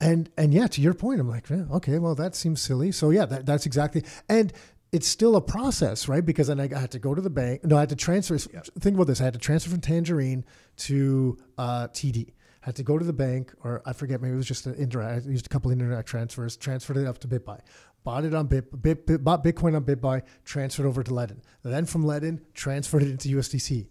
And 0.00 0.30
and 0.38 0.54
yeah, 0.54 0.66
to 0.68 0.80
your 0.80 0.94
point, 0.94 1.20
I'm 1.20 1.28
like, 1.28 1.50
yeah, 1.50 1.64
okay, 1.72 1.98
well, 1.98 2.14
that 2.14 2.34
seems 2.34 2.62
silly. 2.62 2.90
So 2.90 3.10
yeah, 3.10 3.26
that, 3.26 3.44
that's 3.44 3.66
exactly. 3.66 4.02
And 4.30 4.50
it's 4.92 5.06
still 5.06 5.36
a 5.36 5.40
process, 5.40 6.08
right? 6.08 6.24
Because 6.24 6.48
then 6.48 6.58
I 6.58 6.66
had 6.66 6.90
to 6.92 6.98
go 6.98 7.14
to 7.14 7.20
the 7.22 7.30
bank. 7.30 7.64
No, 7.64 7.76
I 7.76 7.80
had 7.80 7.88
to 7.90 7.96
transfer. 7.96 8.36
Think 8.38 8.94
about 8.94 9.06
this. 9.06 9.20
I 9.20 9.24
had 9.24 9.34
to 9.34 9.38
transfer 9.38 9.70
from 9.70 9.80
Tangerine 9.80 10.44
to 10.78 11.38
uh, 11.58 11.88
TD. 11.88 12.32
Had 12.62 12.76
to 12.76 12.82
go 12.82 12.98
to 12.98 13.04
the 13.04 13.12
bank, 13.12 13.54
or 13.64 13.82
I 13.86 13.92
forget, 13.92 14.20
maybe 14.20 14.34
it 14.34 14.36
was 14.36 14.46
just 14.46 14.66
an 14.66 14.74
indirect. 14.74 15.26
I 15.26 15.30
used 15.30 15.46
a 15.46 15.48
couple 15.48 15.70
internet 15.70 16.04
transfers, 16.04 16.56
transferred 16.56 16.98
it 16.98 17.06
up 17.06 17.18
to 17.18 17.28
BitBuy, 17.28 17.58
bought 18.04 18.24
it 18.24 18.34
on 18.34 18.48
Bit, 18.48 18.82
Bit, 18.82 19.06
Bit 19.06 19.24
bought 19.24 19.42
Bitcoin 19.42 19.76
on 19.76 19.84
BitBuy, 19.84 20.22
transferred 20.44 20.86
over 20.86 21.02
to 21.02 21.10
Ledn. 21.10 21.38
Then 21.62 21.86
from 21.86 22.04
Ledn, 22.04 22.40
transferred 22.52 23.02
it 23.02 23.10
into 23.10 23.28
USDC. 23.30 23.86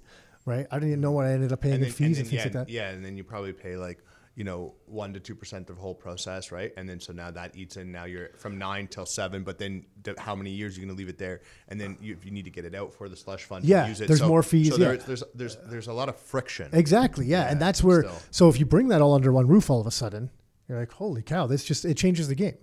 Right? 0.46 0.68
I 0.72 0.76
didn't 0.76 0.90
even 0.90 1.02
know 1.02 1.12
what 1.12 1.26
I 1.26 1.32
ended 1.32 1.52
up 1.52 1.62
paying 1.62 1.84
in 1.84 1.92
fees 1.92 2.00
and 2.00 2.18
and, 2.18 2.28
things 2.28 2.34
yeah, 2.34 2.44
like 2.44 2.54
that. 2.54 2.70
yeah, 2.70 2.90
and 2.90 3.04
then 3.04 3.18
you 3.18 3.24
probably 3.24 3.54
pay 3.54 3.76
like 3.76 4.04
you 4.40 4.46
know 4.46 4.74
one 4.86 5.12
to 5.16 5.20
two 5.20 5.36
percent 5.36 5.70
of 5.70 5.76
the 5.76 5.82
whole 5.82 5.94
process, 6.06 6.50
right? 6.52 6.72
And 6.78 6.88
then 6.90 7.00
so 7.02 7.12
now 7.12 7.30
that 7.32 7.50
eats 7.58 7.76
in. 7.76 7.92
Now 7.92 8.06
you're 8.06 8.30
from 8.38 8.58
nine 8.58 8.88
till 8.88 9.06
seven, 9.06 9.44
but 9.44 9.58
then 9.58 9.86
the, 10.04 10.16
how 10.18 10.34
many 10.34 10.50
years 10.52 10.72
are 10.78 10.80
you 10.80 10.86
going 10.88 10.96
to 10.96 10.98
leave 10.98 11.10
it 11.10 11.18
there? 11.18 11.42
And 11.68 11.80
then 11.82 11.98
you, 12.00 12.14
if 12.14 12.24
you 12.26 12.32
need 12.32 12.46
to 12.46 12.50
get 12.58 12.64
it 12.64 12.74
out 12.74 12.94
for 12.94 13.10
the 13.10 13.18
slush 13.18 13.44
fund, 13.44 13.66
Yeah, 13.66 13.84
to 13.84 13.90
use 13.90 14.00
it. 14.02 14.08
there's 14.08 14.22
So- 14.22 14.28
more 14.30 14.42
fees, 14.42 14.70
So 14.70 14.78
yeah. 14.78 14.96
there's, 14.96 15.04
there's 15.06 15.24
there's 15.36 15.58
there's 15.72 15.88
a 15.88 15.94
lot 15.94 16.08
of 16.08 16.16
friction. 16.16 16.70
Exactly. 16.72 17.26
Yeah. 17.26 17.52
and 17.52 17.60
that's 17.62 17.84
where, 17.84 18.04
still. 18.04 18.20
so 18.32 18.48
if 18.50 18.58
you 18.60 18.66
bring 18.66 18.88
that 18.88 19.02
all 19.02 19.14
under 19.14 19.32
one 19.34 19.46
roof 19.48 19.70
all 19.70 19.82
of 19.82 19.88
a 19.88 19.92
sudden, 19.92 20.30
you're 20.70 20.80
like, 20.80 20.94
holy 20.94 21.22
cow, 21.22 21.46
this 21.46 21.66
just, 21.66 21.84
it 21.84 21.98
changes 21.98 22.28
the 22.30 22.36
game. 22.36 22.58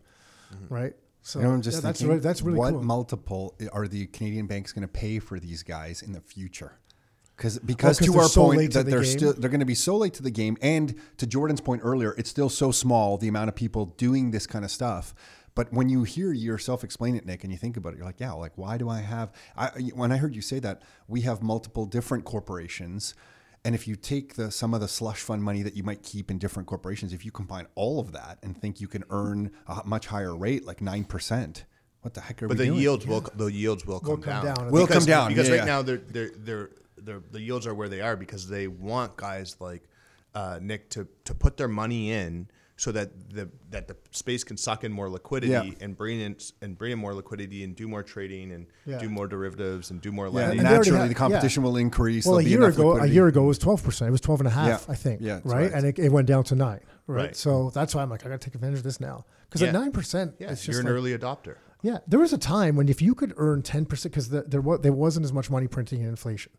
Mm-hmm. 0.54 0.72
Right. 0.74 0.94
So 1.22 1.40
You 1.40 1.44
know, 1.46 1.50
I'm 1.54 1.60
just 1.62 1.78
yeah, 1.78 1.80
that's, 1.88 1.98
thinking, 2.00 2.16
re- 2.16 2.20
that's 2.22 2.40
really 2.40 2.58
what 2.58 2.70
cool. 2.72 2.82
multiple 2.84 3.54
are 3.72 3.86
the 3.88 4.06
Canadian 4.06 4.46
banks 4.46 4.72
going 4.72 4.82
to 4.82 4.88
pay 4.88 5.18
for 5.18 5.38
these 5.40 5.62
guys 5.64 6.00
in 6.02 6.12
the 6.12 6.20
future? 6.20 6.78
Because 7.36 7.58
oh, 7.58 7.62
because 7.66 7.98
'cause 7.98 8.06
to 8.08 8.18
our 8.18 8.28
so 8.28 8.44
point 8.44 8.58
late 8.58 8.70
to 8.72 8.78
that 8.78 8.84
the 8.84 8.90
they're 8.92 9.02
game. 9.02 9.18
still 9.18 9.32
they're 9.34 9.50
going 9.50 9.60
to 9.60 9.66
be 9.66 9.74
so 9.74 9.96
late 9.96 10.14
to 10.14 10.22
the 10.22 10.30
game, 10.30 10.56
and 10.62 10.94
to 11.18 11.26
Jordan's 11.26 11.60
point 11.60 11.82
earlier, 11.84 12.14
it's 12.16 12.30
still 12.30 12.48
so 12.48 12.70
small 12.70 13.18
the 13.18 13.28
amount 13.28 13.48
of 13.48 13.54
people 13.54 13.86
doing 13.98 14.30
this 14.30 14.46
kind 14.46 14.64
of 14.64 14.70
stuff. 14.70 15.14
But 15.54 15.72
when 15.72 15.88
you 15.88 16.02
hear 16.04 16.32
yourself 16.32 16.84
explain 16.84 17.14
it, 17.16 17.24
Nick, 17.24 17.42
and 17.42 17.50
you 17.52 17.58
think 17.58 17.76
about 17.78 17.92
it, 17.94 17.96
you're 17.96 18.04
like, 18.06 18.20
yeah, 18.20 18.32
like 18.32 18.52
why 18.56 18.76
do 18.78 18.88
I 18.88 19.00
have? 19.00 19.32
I 19.56 19.68
when 19.94 20.12
I 20.12 20.16
heard 20.18 20.34
you 20.34 20.42
say 20.42 20.58
that 20.60 20.82
we 21.08 21.22
have 21.22 21.42
multiple 21.42 21.84
different 21.86 22.24
corporations. 22.24 23.14
And 23.64 23.74
if 23.74 23.88
you 23.88 23.96
take 23.96 24.34
the 24.36 24.50
some 24.52 24.74
of 24.74 24.80
the 24.80 24.86
slush 24.88 25.20
fund 25.20 25.42
money 25.42 25.62
that 25.62 25.74
you 25.76 25.82
might 25.82 26.02
keep 26.02 26.30
in 26.30 26.38
different 26.38 26.68
corporations, 26.68 27.12
if 27.12 27.24
you 27.24 27.32
combine 27.32 27.66
all 27.74 27.98
of 27.98 28.12
that 28.12 28.38
and 28.42 28.56
think 28.56 28.80
you 28.80 28.86
can 28.86 29.02
earn 29.10 29.50
a 29.66 29.82
much 29.84 30.06
higher 30.06 30.36
rate, 30.36 30.64
like 30.64 30.80
nine 30.80 31.04
percent, 31.04 31.64
what 32.02 32.14
the 32.14 32.20
heck 32.20 32.42
are 32.42 32.48
But 32.48 32.58
we 32.58 32.64
the 32.64 32.70
doing? 32.70 32.80
yields 32.80 33.06
will 33.06 33.22
the 33.34 33.46
yields 33.46 33.84
will 33.84 33.98
come, 34.00 34.08
Will 34.10 34.16
come 34.18 34.44
down. 34.44 34.54
down. 34.56 34.70
Will 34.70 34.86
Because- 34.86 35.04
come 35.04 35.06
down, 35.06 35.28
because 35.30 35.48
yeah, 35.48 35.54
right 35.56 35.60
yeah. 35.62 35.64
now 35.64 35.82
they're 35.82 35.96
they're 35.96 36.30
they're 36.36 36.70
they're 37.06 37.22
the 37.30 37.40
yields 37.40 37.66
are 37.66 37.74
where 37.74 37.88
they 37.88 38.00
are 38.02 38.16
because 38.16 38.48
they 38.48 38.66
want 38.66 39.16
guys 39.16 39.56
like 39.60 39.82
uh, 40.34 40.58
Nick 40.60 40.90
to 40.90 41.08
to 41.24 41.34
put 41.34 41.56
their 41.56 41.68
money 41.68 42.12
in 42.12 42.48
so 42.78 42.92
that 42.92 43.30
the 43.30 43.48
that 43.70 43.88
the 43.88 43.96
space 44.10 44.44
can 44.44 44.58
suck 44.58 44.84
in 44.84 44.92
more 44.92 45.08
liquidity 45.08 45.52
Yeah. 45.52 45.70
and 45.84 45.96
bring 45.96 46.20
in 46.20 46.36
and 46.60 46.76
bring 46.76 46.92
in 46.92 46.98
more 46.98 47.14
liquidity 47.14 47.64
and 47.64 47.74
do 47.74 47.88
more 47.88 48.02
trading 48.02 48.52
and 48.52 48.66
Yeah. 48.84 48.98
do 48.98 49.08
more 49.08 49.26
derivatives 49.26 49.90
and 49.90 50.00
do 50.02 50.12
more 50.12 50.28
lending. 50.28 50.58
And 50.58 50.68
they 50.68 50.72
already 50.74 50.90
naturally 50.90 50.98
have- 51.00 51.08
the 51.08 51.14
competition 51.14 51.62
yeah. 51.62 51.68
will 51.70 51.76
increase. 51.78 52.26
well, 52.26 52.34
a 52.38 52.42
There'll 52.42 52.44
be 52.44 52.50
year 52.50 52.68
ago, 52.68 52.88
liquidity. 52.88 53.10
a 53.12 53.14
year 53.14 53.26
ago 53.28 53.44
it 53.44 53.46
was 53.46 53.58
12%. 53.58 54.08
It 54.08 54.10
was 54.10 54.20
12 54.20 54.40
and 54.40 54.46
a 54.48 54.50
half, 54.50 54.84
Yeah. 54.86 54.92
I 54.92 54.94
think. 54.94 55.20
Yeah, 55.22 55.32
right. 55.44 55.44
right. 55.44 55.72
And 55.72 55.86
it, 55.86 55.98
it 55.98 56.12
went 56.12 56.28
down 56.28 56.44
to 56.44 56.54
nine. 56.54 56.80
Right. 57.06 57.16
Right. 57.26 57.36
So 57.36 57.70
that's 57.70 57.94
why 57.94 58.02
I'm 58.02 58.10
like, 58.10 58.26
I 58.26 58.28
got 58.28 58.40
to 58.42 58.44
take 58.44 58.54
advantage 58.54 58.78
of 58.78 58.84
this 58.84 59.00
now. 59.00 59.24
Because 59.48 59.62
Yeah. 59.62 59.68
at 59.68 59.74
9%, 59.74 60.34
yeah, 60.38 60.50
it's 60.50 60.62
just 60.62 60.72
you're 60.72 60.80
an 60.80 60.86
like, 60.86 60.92
early 60.94 61.16
adopter. 61.16 61.54
Yeah, 61.82 61.98
there 62.06 62.18
was 62.20 62.32
a 62.34 62.38
time 62.38 62.76
when 62.76 62.88
if 62.90 63.00
you 63.00 63.14
could 63.14 63.32
earn 63.36 63.62
ten 63.62 63.84
percent, 63.86 64.12
because 64.12 64.30
the, 64.30 64.42
there 64.42 64.60
was 64.62 64.80
there 64.80 64.92
wasn't 64.94 65.24
as 65.24 65.32
much 65.32 65.50
money 65.50 65.68
printing 65.68 66.00
and 66.00 66.08
inflation, 66.08 66.50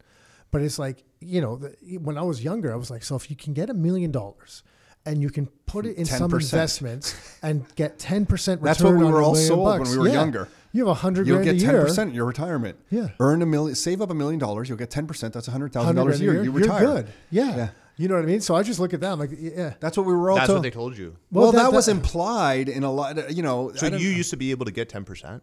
but 0.51 0.61
it's 0.61 0.79
like 0.79 1.03
you 1.19 1.41
know 1.41 1.55
the, 1.57 1.97
when 1.97 2.17
I 2.17 2.21
was 2.21 2.43
younger, 2.43 2.71
I 2.71 2.75
was 2.75 2.89
like, 2.91 3.03
so 3.03 3.15
if 3.15 3.29
you 3.29 3.35
can 3.35 3.53
get 3.53 3.69
a 3.69 3.73
million 3.73 4.11
dollars 4.11 4.63
and 5.05 5.21
you 5.21 5.29
can 5.29 5.47
put 5.65 5.85
it 5.85 5.95
in 5.97 6.05
some 6.05 6.29
10%. 6.31 6.41
investments 6.41 7.15
and 7.41 7.65
get 7.75 7.97
ten 7.99 8.25
percent 8.25 8.61
return, 8.61 8.69
That's 8.71 8.83
what 8.83 8.95
we 8.95 9.05
on 9.05 9.11
were 9.13 9.21
a 9.21 9.25
all 9.25 9.31
million 9.33 9.47
sold 9.47 9.79
when 9.79 9.89
we 9.89 9.97
were 9.97 10.07
yeah. 10.07 10.13
younger. 10.13 10.49
You 10.73 10.81
have 10.85 10.89
a 10.89 10.99
hundred 10.99 11.27
You'll 11.27 11.41
grand 11.41 11.59
get 11.59 11.69
10% 11.69 12.09
in 12.09 12.13
your 12.13 12.25
retirement. 12.25 12.77
Yeah. 12.91 13.07
Earn 13.19 13.41
a 13.41 13.45
million, 13.45 13.73
save 13.73 14.01
up 14.01 14.09
a 14.11 14.13
million 14.13 14.37
dollars. 14.37 14.67
You'll 14.69 14.77
get 14.77 14.91
ten 14.91 15.07
percent. 15.07 15.33
That's 15.33 15.47
a 15.47 15.51
$100,000 15.51 16.13
a 16.13 16.17
year. 16.19 16.33
You 16.35 16.43
You're 16.43 16.51
retire. 16.53 16.85
good. 16.85 17.07
Yeah. 17.31 17.55
Yeah. 17.55 17.69
You 17.99 18.07
know 18.07 18.13
what 18.15 18.23
I 18.25 18.27
mean? 18.27 18.41
So 18.41 18.53
I 18.53 18.61
just 18.61 18.79
look 18.79 18.93
at 18.93 18.99
that. 18.99 19.13
I'm 19.13 19.17
like, 19.19 19.31
yeah. 19.33 19.73
That's 19.79 19.97
what 19.97 20.05
we 20.05 20.13
were 20.13 20.29
all 20.29 20.35
That's 20.35 20.47
told. 20.47 20.57
what 20.59 20.63
they 20.63 20.69
told 20.69 20.95
you. 20.97 21.15
well, 21.31 21.45
Well, 21.45 21.51
that, 21.53 21.63
that- 21.63 21.73
was 21.73 21.87
implied 21.87 22.69
in 22.69 22.83
a 22.83 22.91
lot. 22.91 23.31
You 23.35 23.41
know, 23.41 23.71
So 23.73 23.87
I 23.87 23.89
don't- 23.89 24.01
you 24.01 24.09
used 24.09 24.29
to 24.31 24.37
be 24.37 24.51
able 24.51 24.65
to 24.65 24.71
get 24.71 24.87
ten 24.89 25.03
percent. 25.03 25.41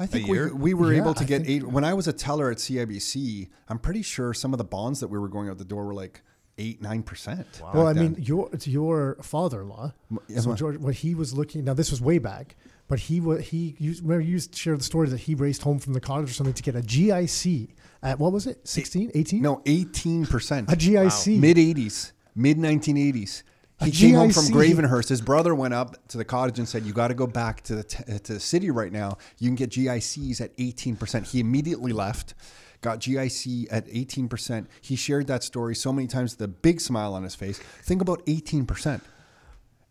I 0.00 0.06
think 0.06 0.28
we, 0.28 0.34
year? 0.38 0.54
we 0.54 0.74
were 0.74 0.92
Yeah, 0.92 1.02
able 1.02 1.14
to 1.14 1.22
I 1.24 1.26
get 1.26 1.42
think- 1.46 1.62
eight. 1.64 1.68
When 1.68 1.84
I 1.84 1.94
was 1.94 2.08
a 2.08 2.12
teller 2.12 2.50
at 2.50 2.56
CIBC, 2.58 3.48
I'm 3.68 3.78
pretty 3.78 4.02
sure 4.02 4.32
some 4.34 4.52
of 4.54 4.58
the 4.58 4.64
bonds 4.64 4.98
that 5.00 5.08
we 5.08 5.18
were 5.18 5.28
going 5.28 5.48
out 5.48 5.58
the 5.58 5.64
door 5.64 5.84
were 5.84 5.94
like 5.94 6.22
eight, 6.58 6.80
nine 6.82 7.02
percent. 7.02 7.46
Well, 7.74 7.86
I 7.86 7.92
mean, 7.92 8.16
your 8.18 8.48
it's 8.52 8.66
your 8.66 9.16
father-in-law. 9.22 9.92
yeah, 10.28 10.40
so 10.40 10.54
George, 10.54 10.78
what 10.78 10.94
he 10.94 11.14
was 11.14 11.34
looking 11.34 11.64
now, 11.64 11.74
this 11.74 11.90
was 11.90 12.00
way 12.00 12.18
back, 12.18 12.56
but 12.88 12.98
he 12.98 13.20
was 13.20 13.48
he 13.48 13.76
used, 13.78 14.02
remember 14.02 14.22
you 14.22 14.32
used 14.32 14.52
to 14.52 14.58
share 14.58 14.76
the 14.76 14.82
story 14.84 15.08
that 15.08 15.18
he 15.20 15.34
raced 15.34 15.62
home 15.62 15.78
from 15.78 15.92
the 15.92 16.00
cottage 16.00 16.30
or 16.30 16.34
something 16.34 16.54
to 16.54 16.62
get 16.62 16.74
a 16.74 16.80
GIC 16.82 17.68
at 18.02 18.18
what 18.18 18.32
was 18.32 18.46
it, 18.46 18.66
16, 18.66 19.10
18? 19.14 19.42
no, 19.42 19.60
eighteen 19.66 20.24
percent. 20.26 20.70
a 20.72 20.76
GIC. 20.76 21.38
mid 21.38 21.56
80s, 21.58 22.12
mid 22.34 22.56
1980s. 22.56 23.42
A 23.42 23.49
He 23.82 23.90
came 23.90 24.14
home 24.14 24.30
from 24.30 24.44
Gravenhurst. 24.46 25.08
His 25.08 25.20
brother 25.20 25.54
went 25.54 25.74
up 25.74 26.06
to 26.08 26.18
the 26.18 26.24
cottage 26.24 26.58
and 26.58 26.68
said, 26.68 26.84
"You 26.84 26.92
got 26.92 27.08
to 27.08 27.14
go 27.14 27.26
back 27.26 27.62
to 27.64 27.76
the 27.76 27.84
t- 27.84 28.04
uh, 28.12 28.18
to 28.18 28.34
the 28.34 28.40
city 28.40 28.70
right 28.70 28.92
now. 28.92 29.16
You 29.38 29.48
can 29.48 29.54
get 29.54 29.70
GICs 29.70 30.40
at 30.40 30.56
18%." 30.58 31.28
He 31.28 31.40
immediately 31.40 31.92
left, 31.92 32.34
got 32.82 33.00
GIC 33.00 33.66
at 33.70 33.86
18%. 33.88 34.66
He 34.80 34.96
shared 34.96 35.26
that 35.28 35.42
story 35.42 35.74
so 35.74 35.92
many 35.92 36.08
times 36.08 36.36
with 36.36 36.42
a 36.42 36.48
big 36.48 36.80
smile 36.80 37.14
on 37.14 37.22
his 37.22 37.34
face. 37.34 37.58
Think 37.82 38.02
about 38.02 38.24
18%. 38.26 39.00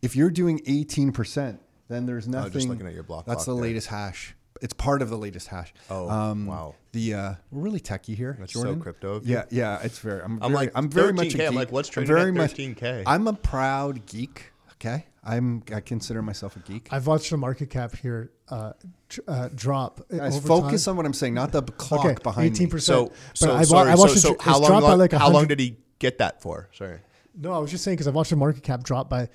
If 0.01 0.15
you're 0.15 0.29
doing 0.29 0.59
18%, 0.59 1.59
then 1.87 2.05
there's 2.05 2.27
nothing. 2.27 2.51
Just 2.53 2.69
looking 2.69 2.87
at 2.87 2.93
your 2.93 3.03
block 3.03 3.25
That's 3.25 3.45
the 3.45 3.53
there. 3.53 3.63
latest 3.63 3.87
hash. 3.87 4.35
It's 4.61 4.73
part 4.73 5.01
of 5.01 5.09
the 5.09 5.17
latest 5.17 5.47
hash. 5.47 5.73
Oh, 5.89 6.05
wow. 6.05 6.75
The 6.91 7.13
uh, 7.13 7.33
we're 7.51 7.61
really 7.61 7.79
techie 7.79 8.15
here. 8.15 8.35
That's 8.39 8.53
so 8.53 8.75
crypto. 8.75 9.21
Yeah, 9.23 9.45
yeah. 9.49 9.79
It's 9.83 9.99
very. 9.99 10.21
I'm. 10.21 10.33
I'm 10.33 10.39
very, 10.39 10.53
like, 10.53 10.71
I'm 10.75 10.89
very 10.89 11.13
much 11.13 11.33
a 11.33 11.37
geek. 11.37 11.47
I'm 11.47 11.55
like, 11.55 11.71
what's 11.71 11.89
I'm 11.89 11.93
trading 12.05 12.11
at 12.11 12.19
very 12.19 12.31
much- 12.31 12.53
13K? 12.55 13.03
I'm 13.05 13.27
a 13.27 13.33
proud 13.33 14.05
geek. 14.05 14.51
Okay, 14.73 15.05
I'm. 15.23 15.63
I 15.73 15.81
consider 15.81 16.21
myself 16.21 16.55
a 16.55 16.59
geek. 16.59 16.87
I've 16.91 17.05
watched 17.07 17.29
the 17.29 17.37
market 17.37 17.69
cap 17.69 17.95
here 17.95 18.31
uh, 18.49 18.73
tr- 19.07 19.21
uh, 19.27 19.49
drop. 19.53 20.01
Guys, 20.09 20.37
over 20.37 20.47
focus 20.47 20.85
time. 20.85 20.93
on 20.93 20.97
what 20.97 21.05
I'm 21.05 21.13
saying, 21.13 21.33
not 21.33 21.51
the 21.51 21.61
clock 21.61 22.05
okay, 22.05 22.15
behind 22.23 22.47
eighteen 22.47 22.67
me. 22.67 22.71
percent. 22.71 23.09
So, 23.09 23.13
but 23.13 23.37
so 23.37 23.51
I, 23.51 23.55
wa- 23.57 23.63
sorry. 23.63 23.91
I 23.91 23.95
watched 23.95 24.17
so, 24.17 24.33
it, 24.33 24.41
so 24.41 24.43
how 24.51 24.59
it's 24.59 24.69
long? 24.69 24.97
like 24.97 25.11
how 25.11 25.29
long 25.29 25.47
did 25.47 25.59
he 25.59 25.77
get 25.99 26.17
that 26.17 26.41
for? 26.41 26.69
Sorry. 26.73 26.99
No, 27.35 27.53
I 27.53 27.59
was 27.59 27.71
just 27.71 27.83
saying 27.83 27.95
because 27.95 28.07
I 28.07 28.11
watched 28.11 28.31
the 28.31 28.35
market 28.35 28.63
cap 28.63 28.83
drop 28.83 29.09
by, 29.09 29.29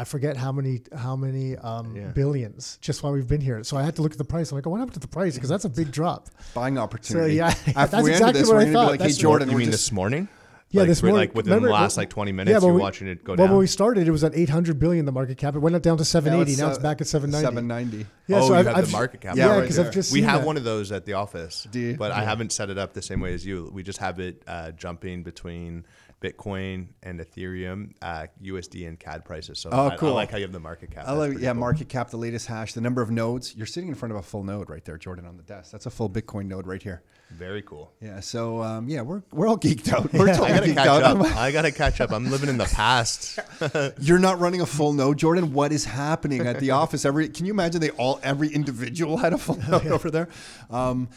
I 0.00 0.04
forget 0.04 0.34
how 0.36 0.50
many 0.50 0.80
how 0.96 1.14
many 1.14 1.56
um, 1.58 1.94
Yeah. 1.94 2.08
billions 2.08 2.78
just 2.80 3.02
while 3.02 3.12
we've 3.12 3.26
been 3.28 3.42
here. 3.42 3.62
So 3.64 3.76
I 3.76 3.82
had 3.82 3.96
to 3.96 4.02
look 4.02 4.12
at 4.12 4.18
the 4.18 4.24
price. 4.24 4.50
I'm 4.50 4.56
like, 4.56 4.66
oh, 4.66 4.70
what 4.70 4.78
happened 4.78 4.94
to 4.94 5.00
the 5.00 5.08
price? 5.08 5.34
Because 5.34 5.50
that's 5.50 5.66
a 5.66 5.68
big 5.68 5.92
drop. 5.92 6.28
Buying 6.54 6.78
opportunity. 6.78 7.36
So, 7.36 7.44
yeah, 7.44 7.48
After 7.48 7.72
that's 7.96 8.08
exactly 8.08 8.40
this, 8.40 8.48
what 8.48 8.56
we're 8.56 8.62
I 8.62 8.72
thought. 8.72 8.86
be 8.86 8.90
like, 8.92 9.00
"Hey, 9.00 9.06
That's 9.08 9.16
what- 9.18 9.20
Jordan, 9.22 9.50
you 9.50 9.56
mean 9.58 9.66
just 9.70 9.84
this 9.84 9.92
morning? 9.92 10.28
Yeah, 10.72 10.82
like, 10.82 10.88
this 10.88 11.02
morning. 11.02 11.16
like 11.16 11.34
within 11.34 11.50
remember- 11.54 11.68
the 11.68 11.74
last 11.74 11.96
like 11.98 12.08
20 12.10 12.32
minutes, 12.32 12.52
yeah, 12.62 12.64
you're 12.66 12.74
we- 12.74 12.80
watching 12.80 13.08
it 13.08 13.24
go 13.24 13.32
Well, 13.32 13.36
down. 13.38 13.50
when 13.50 13.58
we 13.58 13.66
started, 13.66 14.08
it 14.08 14.10
was 14.12 14.24
at 14.24 14.34
800 14.34 14.78
billion. 14.78 15.04
The 15.04 15.12
market 15.12 15.36
cap. 15.36 15.54
It 15.54 15.58
went 15.58 15.76
up 15.76 15.82
down 15.82 15.98
to 15.98 16.04
780. 16.04 16.58
now 16.62 16.68
it's 16.70 16.78
uh, 16.78 16.82
back 16.82 17.00
at 17.02 17.08
790. 17.08 17.44
790. 17.44 18.06
Yeah, 18.28 18.36
oh, 18.36 18.40
so 18.40 18.46
you 18.46 18.54
I've, 18.54 18.66
have 18.66 18.76
I've, 18.76 18.86
the 18.86 18.92
market 18.92 19.20
cap. 19.20 19.36
Yeah, 19.36 19.46
Yeah, 19.46 19.52
right 19.56 19.60
because. 19.62 19.78
I've 19.80 19.92
just 19.92 20.12
we 20.14 20.22
have 20.22 20.40
that. 20.42 20.46
one 20.46 20.56
of 20.56 20.64
those 20.64 20.92
at 20.92 21.04
the 21.04 21.12
office, 21.14 21.66
Do 21.70 21.78
you? 21.80 21.96
but 21.96 22.12
I 22.12 22.22
haven't 22.24 22.52
set 22.52 22.70
it 22.70 22.78
up 22.78 22.94
the 22.94 23.02
same 23.02 23.20
way 23.20 23.34
as 23.34 23.44
you. 23.44 23.68
We 23.74 23.82
just 23.82 23.98
have 23.98 24.18
it 24.20 24.42
uh, 24.46 24.70
jumping 24.70 25.24
between 25.24 25.84
Bitcoin 26.22 26.88
and 27.02 27.18
Ethereum, 27.18 27.92
uh, 28.02 28.26
USD 28.42 28.86
and 28.86 29.00
CAD 29.00 29.24
prices. 29.24 29.58
So 29.58 29.70
Oh, 29.72 29.88
I, 29.88 29.96
cool. 29.96 30.10
I 30.10 30.12
like 30.12 30.30
how 30.30 30.36
you 30.36 30.44
have 30.44 30.52
the 30.52 30.60
market 30.60 30.90
cap. 30.90 31.04
I 31.08 31.14
That's 31.14 31.26
pretty 31.28 31.42
yeah, 31.44 31.52
cool. 31.52 31.60
market 31.60 31.88
cap, 31.88 32.10
the 32.10 32.18
latest 32.18 32.46
hash, 32.46 32.74
the 32.74 32.80
number 32.82 33.00
of 33.00 33.10
nodes. 33.10 33.56
You're 33.56 33.66
sitting 33.66 33.88
in 33.88 33.94
front 33.94 34.12
of 34.12 34.18
a 34.18 34.22
full 34.22 34.44
node 34.44 34.68
right 34.68 34.84
there, 34.84 34.98
Jordan, 34.98 35.24
on 35.26 35.36
the 35.38 35.42
desk. 35.42 35.72
That's 35.72 35.86
a 35.86 35.90
full 35.90 36.10
Bitcoin 36.10 36.46
node 36.46 36.66
right 36.66 36.82
here. 36.82 37.02
Very 37.30 37.62
cool. 37.62 37.92
Yeah, 38.02 38.20
so 38.20 38.60
um, 38.60 38.88
yeah, 38.88 39.02
we're 39.02 39.22
we're 39.30 39.46
all 39.46 39.56
geeked 39.56 39.92
out. 39.92 40.12
We're 40.12 40.28
I 40.28 40.32
totally 40.32 40.48
gotta 40.50 40.66
geeked 40.66 40.74
catch 40.74 40.86
out. 40.88 41.02
up. 41.04 41.20
I 41.36 41.52
gotta 41.52 41.70
catch 41.70 42.00
up. 42.00 42.10
I'm 42.12 42.28
living 42.30 42.48
in 42.48 42.58
the 42.58 42.64
past. 42.64 43.38
You're 44.00 44.18
not 44.18 44.40
running 44.40 44.60
a 44.62 44.66
full 44.66 44.92
node, 44.92 45.16
Jordan. 45.16 45.52
What 45.52 45.70
is 45.72 45.84
happening 45.84 46.44
at 46.46 46.58
the 46.58 46.72
office? 46.72 47.04
Every 47.04 47.28
can 47.28 47.46
you 47.46 47.52
imagine 47.52 47.80
they 47.80 47.90
all 47.90 48.18
every 48.24 48.48
individual 48.48 49.16
had 49.16 49.32
a 49.32 49.38
full 49.38 49.56
node 49.68 49.86
over 49.86 50.10
there? 50.10 50.28
Um, 50.70 51.08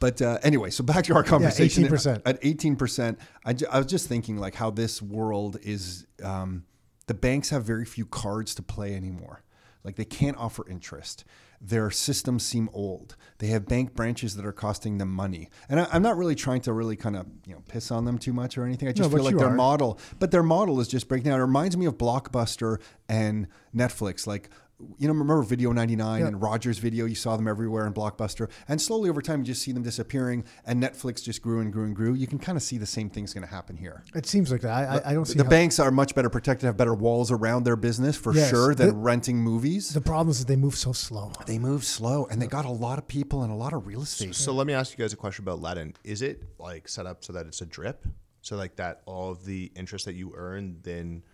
but 0.00 0.20
uh, 0.22 0.38
anyway, 0.42 0.70
so 0.70 0.84
back 0.84 1.04
to 1.04 1.14
our 1.14 1.22
conversation. 1.24 1.84
Yeah, 1.84 1.90
18%. 1.90 2.22
At 2.26 2.38
eighteen 2.42 2.76
percent, 2.76 3.18
I, 3.44 3.52
was 3.78 3.86
just 3.86 4.08
thinking 4.08 4.36
like 4.38 4.54
how 4.54 4.70
this 4.70 5.00
world 5.02 5.58
is. 5.62 6.06
Um, 6.22 6.64
the 7.06 7.14
banks 7.14 7.48
have 7.50 7.64
very 7.64 7.84
few 7.86 8.04
cards 8.06 8.54
to 8.56 8.62
play 8.62 8.94
anymore. 8.94 9.42
Like 9.84 9.96
they 9.96 10.04
can't 10.04 10.36
offer 10.36 10.68
interest. 10.68 11.24
their 11.60 11.90
systems 11.90 12.44
seem 12.44 12.68
old. 12.72 13.16
They 13.38 13.46
have 13.48 13.66
bank 13.66 13.94
branches 13.94 14.36
that 14.36 14.44
are 14.44 14.52
costing 14.52 14.98
them 14.98 15.10
money, 15.10 15.48
and 15.68 15.80
I, 15.80 15.88
I'm 15.90 16.02
not 16.02 16.16
really 16.18 16.34
trying 16.34 16.60
to 16.62 16.72
really 16.72 16.96
kind 16.96 17.16
of 17.16 17.26
you 17.46 17.54
know 17.54 17.62
piss 17.68 17.90
on 17.90 18.04
them 18.04 18.18
too 18.18 18.32
much 18.32 18.58
or 18.58 18.64
anything. 18.64 18.88
I 18.88 18.92
just 18.92 19.10
No, 19.10 19.16
feel 19.16 19.24
like 19.24 19.36
their 19.36 19.48
are. 19.48 19.54
model, 19.54 19.98
but 20.18 20.30
their 20.30 20.42
model 20.42 20.80
is 20.80 20.88
just 20.88 21.08
breaking 21.08 21.30
down. 21.30 21.38
It 21.40 21.42
reminds 21.42 21.76
me 21.76 21.86
of 21.86 21.96
Blockbuster 21.96 22.80
and 23.08 23.48
Netflix, 23.74 24.26
like. 24.26 24.50
You 24.98 25.08
know, 25.08 25.12
remember 25.12 25.42
Video 25.42 25.72
99 25.72 26.20
Yeah. 26.20 26.26
and 26.28 26.40
Rogers 26.40 26.78
Video? 26.78 27.04
You 27.04 27.16
saw 27.16 27.36
them 27.36 27.48
everywhere 27.48 27.84
in 27.86 27.92
Blockbuster. 27.92 28.48
And 28.68 28.80
slowly 28.80 29.10
over 29.10 29.20
time, 29.20 29.40
you 29.40 29.46
just 29.46 29.62
see 29.62 29.72
them 29.72 29.82
disappearing. 29.82 30.44
And 30.66 30.80
Netflix 30.80 31.20
just 31.20 31.42
grew 31.42 31.58
and 31.60 31.72
grew 31.72 31.84
and 31.84 31.96
grew. 31.96 32.14
You 32.14 32.28
can 32.28 32.38
kind 32.38 32.54
of 32.56 32.62
see 32.62 32.78
the 32.78 32.86
same 32.86 33.10
thing's 33.10 33.34
going 33.34 33.42
to 33.44 33.50
happen 33.52 33.76
here. 33.76 34.04
It 34.14 34.26
seems 34.26 34.52
like 34.52 34.60
that. 34.60 34.70
I, 34.70 34.98
I, 34.98 35.10
I 35.10 35.14
don't 35.14 35.24
see 35.24 35.36
The 35.36 35.42
how- 35.42 35.50
banks 35.50 35.80
are 35.80 35.90
much 35.90 36.14
better 36.14 36.30
protected, 36.30 36.66
have 36.66 36.76
better 36.76 36.94
walls 36.94 37.32
around 37.32 37.64
their 37.64 37.74
business 37.74 38.16
for 38.16 38.32
Yes. 38.32 38.50
sure 38.50 38.72
than 38.72 38.88
The- 38.90 38.94
renting 38.94 39.38
movies. 39.38 39.92
The 39.92 40.00
problem 40.00 40.30
is 40.30 40.38
that 40.38 40.46
they 40.46 40.56
move 40.56 40.76
so 40.76 40.92
slow. 40.92 41.32
they 41.46 41.58
move 41.58 41.82
slow 41.82 42.26
and 42.30 42.40
they 42.40 42.46
got 42.46 42.64
a 42.64 42.70
lot 42.70 42.98
of 42.98 43.08
people 43.08 43.42
and 43.42 43.52
a 43.52 43.56
lot 43.56 43.72
of 43.72 43.84
real 43.86 44.02
estate. 44.02 44.34
So 44.36 44.52
let 44.52 44.66
me 44.68 44.74
ask 44.74 44.96
you 44.96 45.02
guys 45.04 45.12
a 45.12 45.16
question 45.16 45.44
about 45.44 45.58
Aladdin. 45.58 45.94
Is 46.04 46.22
it 46.22 46.44
like 46.60 46.88
set 46.88 47.04
up 47.04 47.24
so 47.24 47.32
that 47.32 47.46
it's 47.46 47.60
a 47.62 47.66
drip? 47.66 48.06
So 48.42 48.54
like 48.56 48.76
that 48.76 49.02
all 49.06 49.30
of 49.32 49.44
the 49.44 49.72
interest 49.74 50.04
that 50.04 50.14
you 50.14 50.32
earn 50.36 50.78
then 50.82 51.24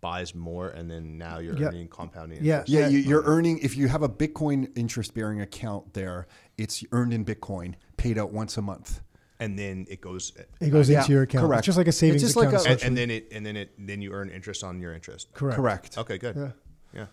buys 0.00 0.34
more 0.34 0.68
and 0.68 0.90
then 0.90 1.18
now 1.18 1.38
you're 1.38 1.56
Yeah. 1.56 1.68
earning 1.68 1.88
compounding 1.88 2.44
Yeah. 2.44 2.60
interest? 2.60 2.68
Yeah, 2.72 2.88
you, 2.88 2.98
you're 2.98 3.22
earning, 3.24 3.58
if 3.58 3.76
you 3.76 3.88
have 3.88 4.02
a 4.02 4.08
Bitcoin 4.08 4.70
interest 4.78 5.14
bearing 5.14 5.40
account 5.40 5.94
there, 5.94 6.26
it's 6.56 6.84
earned 6.92 7.12
in 7.12 7.24
Bitcoin, 7.24 7.74
paid 7.96 8.18
out 8.18 8.32
once 8.32 8.56
a 8.56 8.62
month. 8.62 9.00
And 9.40 9.58
then 9.58 9.86
it 9.88 10.00
goes 10.00 10.32
It 10.60 10.70
goes 10.70 10.90
Yeah, 10.90 11.00
into 11.00 11.12
your 11.12 11.22
account. 11.22 11.46
correct. 11.46 11.60
It's 11.60 11.66
just 11.66 11.78
like 11.78 11.86
a 11.86 11.90
It's 11.90 11.98
savings 11.98 12.22
just 12.22 12.36
like 12.36 12.48
account. 12.48 12.66
a- 12.66 12.70
and, 12.70 12.82
and 12.82 12.96
then 12.96 13.10
it 13.10 13.28
and 13.30 13.46
then 13.46 13.56
it 13.56 13.70
then 13.78 14.02
you 14.02 14.12
earn 14.12 14.30
interest 14.30 14.64
on 14.64 14.80
your 14.80 14.92
interest. 14.92 15.32
Correct. 15.32 15.56
Correct. 15.56 15.98
Okay, 15.98 16.18
good. 16.18 16.34
Yeah. 16.36 16.50
Yeah. 16.92 17.06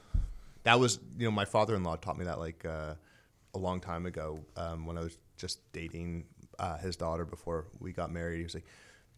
That 0.64 0.80
was, 0.80 0.98
you 1.20 1.26
know, 1.26 1.32
my 1.32 1.46
father-in-law 1.46 1.98
taught 1.98 2.18
me 2.18 2.26
that 2.26 2.40
like 2.40 2.66
uh, 2.66 2.96
a 3.54 3.58
long 3.60 3.80
time 3.80 4.08
ago 4.08 4.40
um, 4.58 4.88
when 4.88 4.98
I 4.98 5.02
was 5.02 5.18
just 5.38 5.60
dating 5.72 6.26
uh, 6.58 6.78
his 6.78 6.96
daughter 6.96 7.26
before 7.26 7.66
we 7.80 7.92
got 7.92 8.12
married. 8.12 8.38
He 8.40 8.44
was 8.44 8.56
like, 8.56 8.66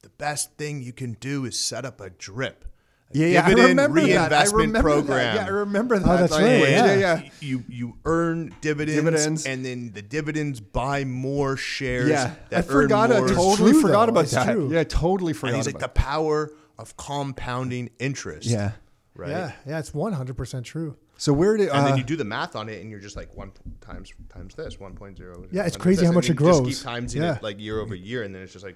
"The 0.01 0.09
best 0.09 0.57
thing 0.57 0.81
you 0.81 0.91
can 0.91 1.13
do 1.21 1.45
is 1.45 1.57
set 1.57 1.85
up 1.85 2.01
a 2.01 2.09
drip." 2.09 2.65
A 3.13 3.17
Yeah, 3.17 3.25
yeah, 3.27 3.45
I 3.45 3.49
dividend 3.49 3.69
remember 3.69 4.01
that. 4.01 4.09
I 4.09 4.15
reinvestment 4.43 4.67
remember 4.67 4.89
that. 4.89 4.95
program. 5.05 5.35
Yeah, 5.35 5.45
I 5.45 5.47
remember 5.49 5.99
that. 5.99 6.07
Oh, 6.07 6.17
that's 6.17 6.31
Like, 6.33 6.41
right, 6.41 6.59
yeah, 6.59 6.85
yeah. 6.85 6.95
yeah. 7.23 7.29
You 7.39 7.63
you 7.69 7.97
earn 8.05 8.53
dividends, 8.61 8.95
Dividends. 9.03 9.45
and 9.45 9.65
then 9.65 9.91
the 9.93 10.01
dividends 10.01 10.59
buy 10.59 11.03
more 11.05 11.55
shares. 11.57 12.09
Yeah, 12.09 12.35
that 12.49 12.59
I 12.59 12.61
forgot. 12.63 13.09
Earn 13.11 13.15
I 13.17 13.19
more. 13.19 13.29
totally 13.29 13.71
true, 13.71 13.81
forgot 13.81 14.05
though. 14.07 14.11
about 14.11 14.23
It's 14.25 14.33
that. 14.33 14.51
true. 14.53 14.71
Yeah, 14.73 14.83
totally 14.83 15.33
forgot 15.33 15.47
and 15.49 15.57
he's 15.57 15.65
like 15.67 15.75
about 15.75 15.93
the 15.95 15.99
power 16.01 16.51
of 16.77 16.95
compounding 16.97 17.89
interest. 17.99 18.47
Yeah. 18.47 18.71
right. 19.15 19.29
Yeah, 19.29 19.51
yeah, 19.65 19.79
it's 19.79 19.93
one 19.93 20.13
hundred 20.13 20.35
percent 20.37 20.65
true. 20.65 20.95
So 21.19 21.33
where 21.33 21.57
did 21.57 21.69
and 21.69 21.79
uh, 21.79 21.85
then 21.87 21.97
you 21.97 22.03
do 22.03 22.15
the 22.15 22.25
math 22.25 22.55
on 22.55 22.69
it, 22.69 22.79
and 22.81 22.91
you're 22.91 22.99
just 22.99 23.15
like 23.15 23.33
one 23.35 23.51
times 23.81 24.13
times 24.29 24.53
this, 24.53 24.79
one 24.79 24.93
point 24.93 25.17
zero. 25.17 25.45
Yeah, 25.51 25.65
it's 25.65 25.75
crazy 25.77 26.01
this, 26.01 26.07
how 26.09 26.13
much 26.13 26.27
then 26.27 26.35
it 26.37 26.41
you 26.41 26.45
Just 26.47 26.63
grows. 26.63 26.83
keep 26.83 26.87
timesing 26.87 27.21
Yeah. 27.21 27.35
it 27.37 27.41
like 27.43 27.59
year 27.59 27.79
over 27.79 27.95
year, 27.95 28.21
and 28.23 28.35
then 28.35 28.43
it's 28.43 28.53
just 28.53 28.63
like 28.65 28.75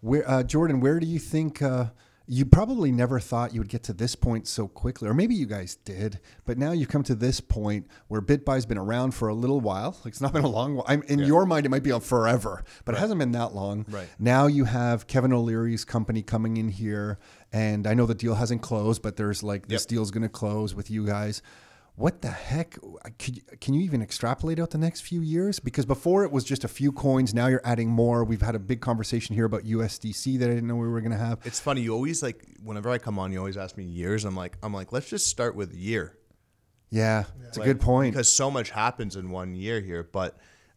Where, 0.00 0.28
uh, 0.28 0.42
Jordan, 0.42 0.80
where 0.80 0.98
do 1.00 1.06
you 1.06 1.18
think 1.18 1.60
uh, 1.60 1.86
you 2.26 2.46
probably 2.46 2.90
never 2.90 3.20
thought 3.20 3.52
you 3.52 3.60
would 3.60 3.68
get 3.68 3.82
to 3.84 3.92
this 3.92 4.14
point 4.16 4.48
so 4.48 4.66
quickly, 4.66 5.08
or 5.08 5.14
maybe 5.14 5.34
you 5.34 5.44
guys 5.46 5.76
did, 5.76 6.20
but 6.46 6.56
now 6.56 6.72
you've 6.72 6.88
come 6.88 7.02
to 7.02 7.14
this 7.14 7.38
point 7.40 7.86
where 8.08 8.22
BitBuy's 8.22 8.64
been 8.64 8.78
around 8.78 9.12
for 9.12 9.28
a 9.28 9.34
little 9.34 9.60
while. 9.60 9.96
Like 10.04 10.06
it's 10.14 10.20
not 10.22 10.32
been 10.32 10.44
a 10.44 10.48
long 10.48 10.74
while. 10.76 10.86
I'm, 10.88 11.02
in 11.02 11.18
your 11.18 11.44
mind, 11.44 11.66
it 11.66 11.68
might 11.68 11.82
be 11.82 11.92
on 11.92 12.00
forever, 12.00 12.64
but 12.86 12.94
it 12.94 12.98
hasn't 12.98 13.18
been 13.18 13.32
that 13.32 13.54
long. 13.54 13.84
Right. 13.90 14.08
Now 14.18 14.46
you 14.46 14.64
have 14.64 15.06
Kevin 15.06 15.32
O'Leary's 15.32 15.84
company 15.84 16.22
coming 16.22 16.56
in 16.56 16.68
here, 16.70 17.18
and 17.52 17.86
I 17.86 17.92
know 17.94 18.06
the 18.06 18.14
deal 18.14 18.34
hasn't 18.36 18.62
closed, 18.62 19.02
but 19.02 19.16
there's 19.16 19.42
like 19.42 19.68
this 19.68 19.82
Yep. 19.82 19.88
deal's 19.88 20.10
going 20.10 20.22
to 20.22 20.28
close 20.30 20.74
with 20.74 20.90
you 20.90 21.04
guys. 21.06 21.42
What 21.96 22.22
the 22.22 22.30
heck? 22.30 22.76
Could, 23.20 23.60
can 23.60 23.72
you 23.74 23.82
even 23.82 24.02
extrapolate 24.02 24.58
out 24.58 24.70
the 24.70 24.78
next 24.78 25.02
few 25.02 25.20
years? 25.20 25.60
Because 25.60 25.86
before 25.86 26.24
it 26.24 26.32
was 26.32 26.42
just 26.42 26.64
a 26.64 26.68
few 26.68 26.90
coins. 26.90 27.32
Now 27.32 27.46
you're 27.46 27.60
adding 27.64 27.88
more. 27.88 28.24
We've 28.24 28.42
had 28.42 28.56
a 28.56 28.58
big 28.58 28.80
conversation 28.80 29.36
here 29.36 29.44
about 29.44 29.62
USDC 29.62 30.38
that 30.40 30.50
I 30.50 30.54
didn't 30.54 30.66
know 30.66 30.74
we 30.74 30.88
were 30.88 31.00
going 31.00 31.12
to 31.12 31.18
have. 31.18 31.38
it's 31.44 31.60
funny. 31.60 31.82
You 31.82 31.94
always 31.94 32.20
like 32.20 32.44
whenever 32.64 32.90
I 32.90 32.98
come 32.98 33.18
on, 33.18 33.30
you 33.30 33.38
always 33.38 33.56
ask 33.56 33.76
me 33.76 33.84
years. 33.84 34.24
I'm 34.24 34.34
like 34.34 34.56
I'm 34.62 34.74
like 34.74 34.92
let's 34.92 35.08
just 35.08 35.28
start 35.28 35.54
with 35.54 35.72
year. 35.72 36.18
Yeah, 36.90 37.24
it's 37.48 37.56
a 37.56 37.60
Like, 37.60 37.66
good 37.66 37.80
point. 37.80 38.12
because 38.14 38.32
so 38.32 38.50
much 38.50 38.70
happens 38.70 39.14
in 39.16 39.30
one 39.30 39.54
year 39.54 39.80
here. 39.80 40.02
But 40.02 40.36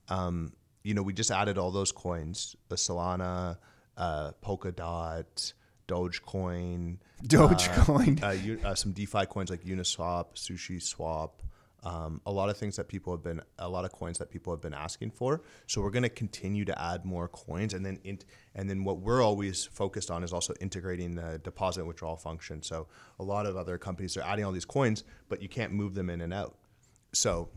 um, 0.09 0.53
you 0.83 0.93
know, 0.93 1.01
we 1.03 1.13
just 1.13 1.31
added 1.31 1.57
all 1.57 1.71
those 1.71 1.91
coins: 1.91 2.55
the 2.69 2.75
Solana, 2.75 3.57
uh, 3.97 4.31
Polkadot, 4.43 5.53
Dogecoin, 5.87 6.97
Dogecoin. 7.23 8.23
uh, 8.23 8.31
u- 8.31 8.59
uh, 8.63 8.75
some 8.75 8.91
DeFi 8.91 9.25
coins 9.25 9.49
like 9.49 9.63
Uniswap, 9.63 10.35
Sushi 10.35 10.81
Swap. 10.81 11.41
Um, 11.83 12.21
a 12.25 12.31
lot 12.31 12.49
of 12.49 12.57
things 12.57 12.75
that 12.77 12.87
people 12.87 13.13
have 13.13 13.23
been, 13.23 13.39
a 13.59 13.69
lot 13.69 13.85
of 13.85 13.91
coins 13.91 14.17
that 14.17 14.29
people 14.29 14.51
have 14.51 14.61
been 14.61 14.73
asking 14.73 15.11
for. 15.11 15.41
So 15.67 15.79
we're 15.81 15.91
going 15.91 16.03
to 16.03 16.09
continue 16.09 16.65
to 16.65 16.81
add 16.81 17.05
more 17.05 17.27
coins, 17.29 17.73
and 17.73 17.85
then 17.85 17.99
int- 18.03 18.25
and 18.55 18.69
then 18.69 18.83
what 18.83 18.99
we're 18.99 19.21
always 19.21 19.65
focused 19.65 20.09
on 20.11 20.23
is 20.23 20.33
also 20.33 20.53
integrating 20.59 21.15
the 21.15 21.39
deposit 21.43 21.85
withdrawal 21.85 22.17
function. 22.17 22.61
So 22.63 22.87
a 23.19 23.23
lot 23.23 23.45
of 23.45 23.55
other 23.55 23.77
companies 23.77 24.17
are 24.17 24.21
adding 24.23 24.43
all 24.43 24.51
these 24.51 24.65
coins, 24.65 25.03
but 25.29 25.41
you 25.41 25.47
can't 25.47 25.71
move 25.71 25.93
them 25.93 26.09
in 26.09 26.21
and 26.21 26.33
out. 26.33 26.57
So 27.13 27.49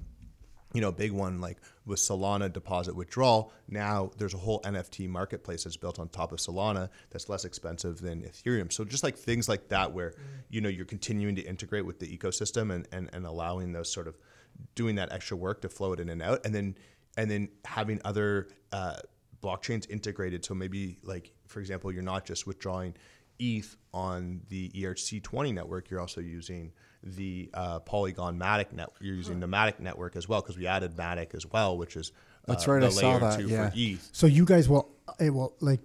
you 0.72 0.80
know, 0.80 0.92
big 0.92 1.12
one 1.12 1.40
like 1.40 1.58
with 1.84 1.98
Solana 1.98 2.52
deposit 2.52 2.94
withdrawal. 2.94 3.52
Now 3.68 4.10
there's 4.18 4.34
a 4.34 4.38
whole 4.38 4.60
NFT 4.62 5.08
marketplace 5.08 5.64
that's 5.64 5.76
built 5.76 5.98
on 5.98 6.08
top 6.08 6.32
of 6.32 6.38
Solana 6.38 6.88
that's 7.10 7.28
less 7.28 7.44
expensive 7.44 8.00
than 8.00 8.22
Ethereum. 8.22 8.72
So 8.72 8.84
just 8.84 9.02
like 9.02 9.16
things 9.16 9.48
like 9.48 9.68
that, 9.68 9.92
where 9.92 10.14
you 10.48 10.60
know 10.60 10.68
you're 10.68 10.84
continuing 10.84 11.34
to 11.36 11.42
integrate 11.42 11.84
with 11.84 11.98
the 11.98 12.16
ecosystem 12.16 12.72
and 12.72 12.86
and, 12.92 13.10
and 13.12 13.26
allowing 13.26 13.72
those 13.72 13.92
sort 13.92 14.06
of 14.06 14.16
doing 14.74 14.96
that 14.96 15.12
extra 15.12 15.36
work 15.36 15.60
to 15.62 15.68
flow 15.68 15.92
it 15.92 16.00
in 16.00 16.08
and 16.08 16.22
out, 16.22 16.44
and 16.44 16.54
then 16.54 16.76
and 17.16 17.30
then 17.30 17.48
having 17.64 18.00
other 18.04 18.48
uh, 18.72 18.96
blockchains 19.42 19.90
integrated. 19.90 20.44
So 20.44 20.54
maybe 20.54 20.98
like 21.02 21.32
for 21.48 21.60
example, 21.60 21.90
you're 21.90 22.02
not 22.02 22.24
just 22.24 22.46
withdrawing 22.46 22.94
ETH 23.40 23.76
on 23.92 24.42
the 24.48 24.70
E 24.74 24.84
ERC20 24.84 25.52
network, 25.52 25.90
you're 25.90 26.00
also 26.00 26.20
using 26.20 26.72
the 27.02 27.50
uh, 27.54 27.80
Polygon 27.80 28.38
Matic 28.38 28.72
net. 28.72 28.90
You're 29.00 29.14
using 29.14 29.40
the 29.40 29.46
Matic 29.46 29.80
network 29.80 30.16
as 30.16 30.28
well 30.28 30.40
because 30.40 30.58
we 30.58 30.66
added 30.66 30.96
Matic 30.96 31.34
as 31.34 31.46
well, 31.46 31.76
which 31.78 31.96
is 31.96 32.12
uh, 32.46 32.52
That's 32.52 32.66
right, 32.66 32.80
The 32.80 32.86
I 32.86 32.90
saw 32.90 33.18
that, 33.18 33.46
yeah. 33.46 33.96
So 34.12 34.26
you 34.26 34.44
guys 34.44 34.68
will, 34.68 34.88
it 35.18 35.30
will 35.30 35.54
like, 35.60 35.80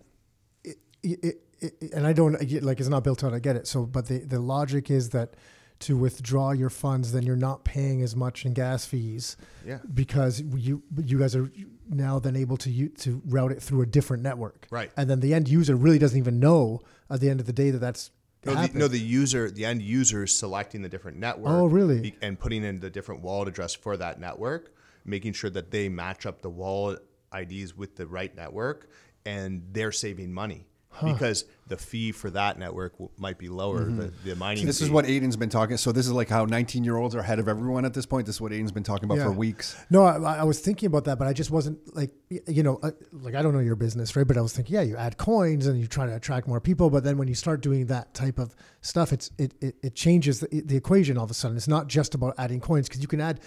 it, 0.64 0.78
it, 1.04 1.42
it, 1.60 1.92
and 1.94 2.06
I 2.06 2.14
don't 2.14 2.34
like 2.64 2.80
it's 2.80 2.90
not 2.90 3.04
built 3.04 3.24
out. 3.24 3.34
I 3.34 3.40
get 3.40 3.56
it. 3.56 3.68
So, 3.68 3.86
but 3.86 4.08
the 4.08 4.20
the 4.20 4.40
logic 4.40 4.92
is 4.92 5.10
that 5.12 5.36
to 5.80 5.98
withdraw 5.98 6.52
your 6.52 6.70
funds, 6.70 7.12
then 7.12 7.24
you're 7.24 7.36
not 7.36 7.64
paying 7.64 8.02
as 8.02 8.16
much 8.16 8.46
in 8.46 8.54
gas 8.54 8.86
fees. 8.86 9.38
Yeah. 9.66 9.80
Because 9.94 10.42
you 10.42 10.84
you 11.04 11.20
guys 11.20 11.36
are 11.36 11.52
now 11.90 12.20
then 12.20 12.36
able 12.36 12.58
to 12.58 12.72
u- 12.72 12.90
to 12.90 13.22
route 13.26 13.52
it 13.52 13.62
through 13.62 13.82
a 13.82 13.86
different 13.86 14.24
network. 14.24 14.68
Right. 14.72 14.92
And 14.98 15.10
then 15.10 15.20
the 15.20 15.34
end 15.34 15.48
user 15.48 15.76
really 15.76 16.00
doesn't 16.00 16.18
even 16.18 16.40
know 16.40 16.82
at 17.10 17.20
the 17.20 17.30
end 17.30 17.40
of 17.40 17.46
the 17.46 17.54
day 17.54 17.72
that 17.72 17.80
that's 17.80 18.12
No 18.46 18.54
the, 18.54 18.78
no, 18.78 18.88
the 18.88 19.00
user, 19.00 19.50
the 19.50 19.66
end 19.66 19.82
user 19.82 20.24
is 20.24 20.36
selecting 20.36 20.82
the 20.82 20.90
different 20.90 21.18
network. 21.18 21.52
Oh, 21.52 21.66
really? 21.66 22.16
And 22.22 22.40
putting 22.40 22.64
in 22.64 22.80
the 22.80 22.90
different 22.90 23.22
wallet 23.22 23.48
address 23.48 23.74
for 23.74 23.98
that 23.98 24.20
network, 24.20 24.76
making 25.04 25.34
sure 25.34 25.50
that 25.50 25.72
they 25.72 25.90
match 25.90 26.26
up 26.26 26.42
the 26.42 26.50
wallet 26.50 27.04
IDs 27.36 27.76
with 27.76 27.96
the 27.96 28.06
right 28.06 28.36
network, 28.36 28.90
and 29.26 29.64
they're 29.72 29.92
saving 29.92 30.32
money 30.32 30.68
because 31.04 31.46
the 31.68 31.78
fee 31.78 32.12
for 32.12 32.30
that 32.30 32.60
network 32.60 32.94
w- 32.94 33.10
might 33.18 33.40
be 33.40 33.50
lower. 33.50 33.86
The, 33.86 34.14
the 34.24 34.36
mining. 34.36 34.68
This 34.68 34.82
is 34.82 34.90
what 34.92 35.06
Aiden's 35.06 35.36
been 35.36 35.50
talking. 35.50 35.78
So 35.78 35.92
this 35.92 36.06
is 36.06 36.12
like 36.12 36.30
how 36.30 36.46
19 36.46 36.84
year 36.84 36.96
olds 36.96 37.16
are 37.16 37.20
ahead 37.20 37.40
of 37.40 37.48
everyone 37.48 37.86
at 37.86 37.94
this 37.96 38.06
point. 38.06 38.28
This 38.28 38.36
is 38.36 38.42
what 38.42 38.52
Aiden's 38.52 38.72
been 38.72 38.84
talking 38.84 39.06
about 39.06 39.18
Yeah. 39.18 39.24
for 39.26 39.32
weeks. 39.32 39.76
No, 39.90 40.04
I, 40.04 40.38
I 40.38 40.44
was 40.44 40.60
thinking 40.60 40.86
about 40.88 41.06
that, 41.06 41.18
but 41.18 41.28
I 41.28 41.34
just 41.34 41.50
wasn't 41.50 41.80
like, 41.96 42.12
you 42.30 42.62
know, 42.62 42.80
uh, 42.84 42.92
like 43.14 43.34
I 43.34 43.42
don't 43.42 43.54
know 43.54 43.60
your 43.62 43.76
business, 43.76 44.16
right? 44.16 44.28
But 44.28 44.38
I 44.38 44.42
was 44.42 44.54
thinking, 44.54 44.76
yeah, 44.76 44.82
you 44.84 44.96
add 44.96 45.18
coins 45.18 45.66
and 45.66 45.80
you 45.80 45.88
try 45.88 46.06
to 46.06 46.16
attract 46.16 46.48
more 46.48 46.62
people, 46.62 46.92
but 46.92 47.04
then 47.04 47.18
when 47.18 47.28
you 47.28 47.34
start 47.36 47.62
doing 47.62 47.88
that 47.88 48.14
type 48.14 48.38
of 48.38 48.56
stuff, 48.82 49.12
it's 49.12 49.32
it 49.40 49.56
it, 49.60 49.76
it 49.82 49.96
changes 49.96 50.42
the, 50.42 50.62
the 50.66 50.76
equation 50.78 51.18
all 51.18 51.24
of 51.24 51.32
a 51.32 51.34
sudden. 51.34 51.58
It's 51.58 51.68
not 51.68 51.88
just 51.88 52.14
about 52.14 52.36
adding 52.38 52.60
coins 52.62 52.88
because 52.88 53.02
you 53.02 53.08
can 53.08 53.22
add, 53.22 53.40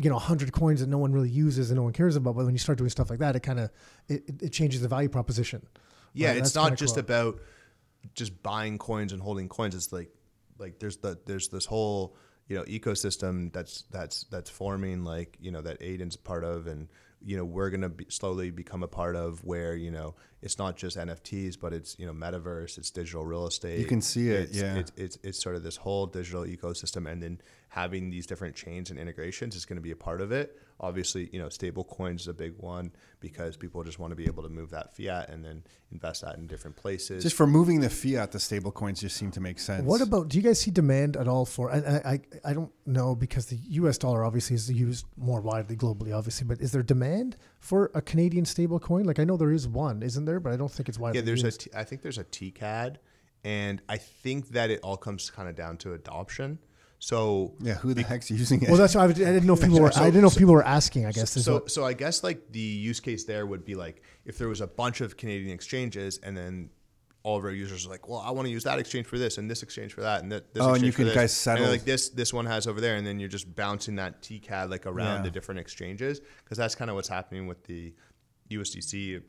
you 0.00 0.08
know, 0.08 0.18
hundred 0.20 0.52
coins 0.52 0.80
that 0.80 0.88
no 0.88 0.98
one 0.98 1.10
really 1.12 1.30
uses 1.30 1.70
and 1.72 1.76
no 1.78 1.82
one 1.82 1.92
cares 1.92 2.14
about. 2.14 2.36
But 2.36 2.44
when 2.44 2.54
you 2.54 2.60
start 2.60 2.78
doing 2.78 2.90
stuff 2.90 3.10
like 3.10 3.18
that, 3.18 3.34
it 3.34 3.40
kind 3.40 3.58
of 3.58 3.70
it, 4.08 4.22
it- 4.28 4.42
it 4.44 4.52
changes 4.52 4.80
the 4.82 4.88
value 4.88 5.08
proposition. 5.08 5.66
Yeah, 6.16 6.28
Right, 6.28 6.38
it's 6.38 6.54
not 6.54 6.76
just 6.76 6.94
cool. 6.94 7.00
about 7.00 7.40
just 8.14 8.42
buying 8.42 8.78
coins 8.78 9.12
and 9.12 9.20
holding 9.20 9.48
coins. 9.48 9.74
It's 9.74 9.92
like 9.92 10.10
like 10.58 10.78
there's 10.78 10.96
the 10.96 11.18
there's 11.26 11.48
this 11.48 11.66
whole 11.66 12.16
you 12.48 12.56
know 12.56 12.64
ecosystem 12.64 13.52
that's 13.52 13.82
that's 13.90 14.24
that's 14.30 14.48
forming 14.48 15.04
like 15.04 15.36
you 15.40 15.50
know 15.50 15.60
that 15.60 15.80
Aiden's 15.80 16.16
part 16.16 16.42
of 16.44 16.66
and 16.66 16.88
you 17.24 17.36
know 17.36 17.44
we're 17.44 17.70
gonna 17.70 17.88
be, 17.88 18.06
slowly 18.08 18.50
become 18.50 18.82
a 18.82 18.88
part 18.88 19.16
of 19.16 19.42
where 19.44 19.74
you 19.74 19.90
know 19.90 20.14
it's 20.42 20.58
not 20.58 20.76
just 20.76 20.96
NFTs 20.96 21.58
but 21.58 21.72
it's 21.72 21.98
you 21.98 22.06
know 22.06 22.12
metaverse 22.12 22.78
it's 22.78 22.90
digital 22.90 23.24
real 23.24 23.46
estate 23.46 23.78
You 23.78 23.86
can 23.86 24.00
see 24.00 24.30
it, 24.30 24.40
it's, 24.40 24.56
yeah. 24.56 24.76
it's, 24.76 24.92
it's 24.96 25.18
it's 25.22 25.42
sort 25.42 25.56
of 25.56 25.62
this 25.62 25.76
whole 25.76 26.06
digital 26.06 26.44
ecosystem 26.44 27.10
and 27.10 27.22
then 27.22 27.40
having 27.68 28.10
these 28.10 28.26
different 28.26 28.54
chains 28.54 28.90
and 28.90 28.98
integrations 28.98 29.56
is 29.56 29.64
going 29.64 29.76
to 29.76 29.82
be 29.82 29.90
a 29.90 29.96
part 29.96 30.20
of 30.20 30.32
it 30.32 30.58
obviously, 30.80 31.28
you 31.32 31.38
know, 31.38 31.48
stable 31.48 31.84
coins 31.84 32.22
is 32.22 32.28
a 32.28 32.34
big 32.34 32.54
one 32.58 32.92
because 33.20 33.56
people 33.56 33.82
just 33.82 33.98
want 33.98 34.10
to 34.10 34.16
be 34.16 34.26
able 34.26 34.42
to 34.42 34.48
move 34.48 34.70
that 34.70 34.94
fiat 34.96 35.28
and 35.28 35.44
then 35.44 35.62
invest 35.90 36.22
that 36.22 36.36
in 36.36 36.46
different 36.46 36.76
places. 36.76 37.22
Just 37.22 37.36
for 37.36 37.46
moving 37.46 37.80
the 37.80 37.88
fiat, 37.88 38.32
the 38.32 38.40
stable 38.40 38.70
coins 38.70 39.00
just 39.00 39.16
seem 39.16 39.30
to 39.30 39.40
make 39.40 39.58
sense. 39.58 39.84
What 39.84 40.00
about? 40.00 40.28
Do 40.28 40.36
you 40.36 40.42
guys 40.42 40.60
see 40.60 40.70
demand 40.70 41.16
at 41.16 41.28
all 41.28 41.46
for? 41.46 41.70
And 41.70 41.86
I, 41.86 42.20
I, 42.44 42.50
I 42.50 42.52
don't 42.52 42.72
know 42.84 43.14
because 43.14 43.46
the 43.46 43.56
U.S. 43.70 43.98
dollar 43.98 44.24
obviously 44.24 44.56
is 44.56 44.70
used 44.70 45.06
more 45.16 45.40
widely 45.40 45.76
globally, 45.76 46.16
obviously. 46.16 46.46
But 46.46 46.60
is 46.60 46.72
there 46.72 46.82
demand 46.82 47.05
for 47.58 47.90
a 47.94 48.02
Canadian 48.02 48.44
stable 48.44 48.78
coin? 48.78 49.04
Like 49.04 49.18
I 49.18 49.24
know 49.24 49.36
there 49.36 49.52
is 49.52 49.66
one, 49.66 50.02
isn't 50.02 50.24
there? 50.24 50.40
But 50.40 50.52
I 50.52 50.56
don't 50.56 50.70
think 50.70 50.88
it's 50.88 50.98
widely 50.98 51.18
yeah, 51.20 51.24
there's 51.24 51.42
used. 51.42 51.66
a. 51.66 51.70
T- 51.70 51.76
I 51.76 51.84
think 51.84 52.02
there's 52.02 52.18
a 52.18 52.24
TCAD, 52.24 52.96
and 53.44 53.82
I 53.88 53.96
think 53.96 54.48
that 54.50 54.70
it 54.70 54.80
all 54.82 54.96
comes 54.96 55.30
kind 55.30 55.48
of 55.48 55.54
down 55.54 55.76
to 55.78 55.94
adoption. 55.94 56.58
So 56.98 57.54
Yeah, 57.60 57.74
who 57.74 57.94
the 57.94 58.02
heck's 58.02 58.30
using 58.30 58.62
it? 58.62 58.68
well, 58.68 58.78
that's 58.78 58.94
why 58.94 59.04
I, 59.04 59.12
didn't 59.12 59.44
know 59.46 59.52
if 59.52 59.60
people 59.60 59.80
were. 59.80 59.92
I 59.96 60.06
didn't 60.06 60.22
know 60.22 60.28
if 60.28 60.36
people 60.36 60.54
were 60.54 60.64
asking. 60.64 61.06
I 61.06 61.12
guess 61.12 61.36
is 61.36 61.44
so 61.44 61.54
what, 61.54 61.70
so 61.70 61.84
I 61.84 61.92
guess 61.92 62.24
like 62.24 62.52
the 62.52 62.58
use 62.58 63.00
case 63.00 63.24
there 63.24 63.46
would 63.46 63.64
be 63.64 63.74
like 63.74 64.02
if 64.24 64.38
there 64.38 64.48
was 64.48 64.60
a 64.60 64.66
bunch 64.66 65.00
of 65.00 65.16
Canadian 65.16 65.50
exchanges 65.50 66.18
and 66.22 66.36
then 66.36 66.70
all 67.26 67.36
of 67.36 67.44
our 67.44 67.50
users 67.50 67.84
are 67.84 67.88
like, 67.90 68.08
well, 68.08 68.20
I 68.20 68.30
want 68.30 68.46
to 68.46 68.52
use 68.52 68.62
that 68.62 68.78
exchange 68.78 69.04
for 69.08 69.18
this 69.18 69.36
and 69.36 69.50
this 69.50 69.64
exchange 69.64 69.92
for 69.92 70.00
that 70.02 70.22
and 70.22 70.30
that. 70.30 70.54
This 70.54 70.62
Oh, 70.62 70.66
and 70.68 70.76
exchange 70.76 70.86
you 70.86 70.92
for 70.92 70.96
can 70.98 71.06
this. 71.06 71.14
guys 71.16 71.22
And 71.22 71.30
settle- 71.30 71.64
then, 71.64 71.72
like 71.72 71.84
this 71.84 72.08
this 72.10 72.32
one 72.32 72.46
has 72.46 72.68
over 72.68 72.80
there, 72.80 72.94
and 72.94 73.04
then 73.04 73.18
you're 73.18 73.28
just 73.28 73.52
bouncing 73.56 73.96
that 73.96 74.22
TCAD 74.22 74.70
like 74.70 74.86
around 74.86 75.16
Yeah. 75.16 75.22
the 75.22 75.30
different 75.32 75.58
exchanges 75.58 76.20
because 76.44 76.56
that's 76.56 76.76
kind 76.76 76.88
of 76.88 76.94
what's 76.94 77.08
happening 77.08 77.48
with 77.48 77.64
the 77.64 77.92
USDC. 78.50 79.20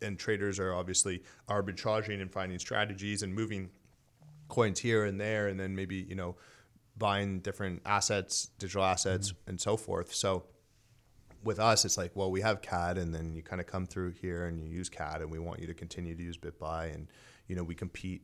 And 0.00 0.18
traders 0.18 0.58
are 0.58 0.72
obviously 0.72 1.22
arbitraging 1.48 2.20
and 2.22 2.32
finding 2.32 2.58
strategies 2.58 3.22
and 3.22 3.34
moving 3.34 3.68
coins 4.48 4.78
here 4.80 5.04
and 5.04 5.20
there, 5.20 5.48
and 5.48 5.60
then 5.60 5.76
maybe 5.76 5.96
you 5.96 6.14
know 6.14 6.36
buying 6.96 7.40
different 7.40 7.82
assets, 7.84 8.46
digital 8.58 8.82
assets, 8.82 9.32
Mm-hmm. 9.32 9.50
and 9.50 9.60
so 9.60 9.76
forth. 9.76 10.14
So 10.14 10.46
with 11.42 11.58
us, 11.58 11.84
it's 11.84 11.96
like, 11.96 12.12
well, 12.14 12.30
we 12.30 12.40
have 12.40 12.62
CAD, 12.62 12.98
and 12.98 13.14
then 13.14 13.34
you 13.34 13.42
kind 13.42 13.60
of 13.60 13.66
come 13.66 13.86
through 13.86 14.12
here 14.12 14.46
and 14.46 14.60
you 14.60 14.66
use 14.66 14.88
CAD, 14.88 15.22
and 15.22 15.30
we 15.30 15.38
want 15.38 15.60
you 15.60 15.66
to 15.66 15.74
continue 15.74 16.14
to 16.14 16.22
use 16.22 16.36
BitBuy, 16.36 16.94
and 16.94 17.08
you 17.48 17.56
know 17.56 17.62
we 17.62 17.74
compete 17.74 18.22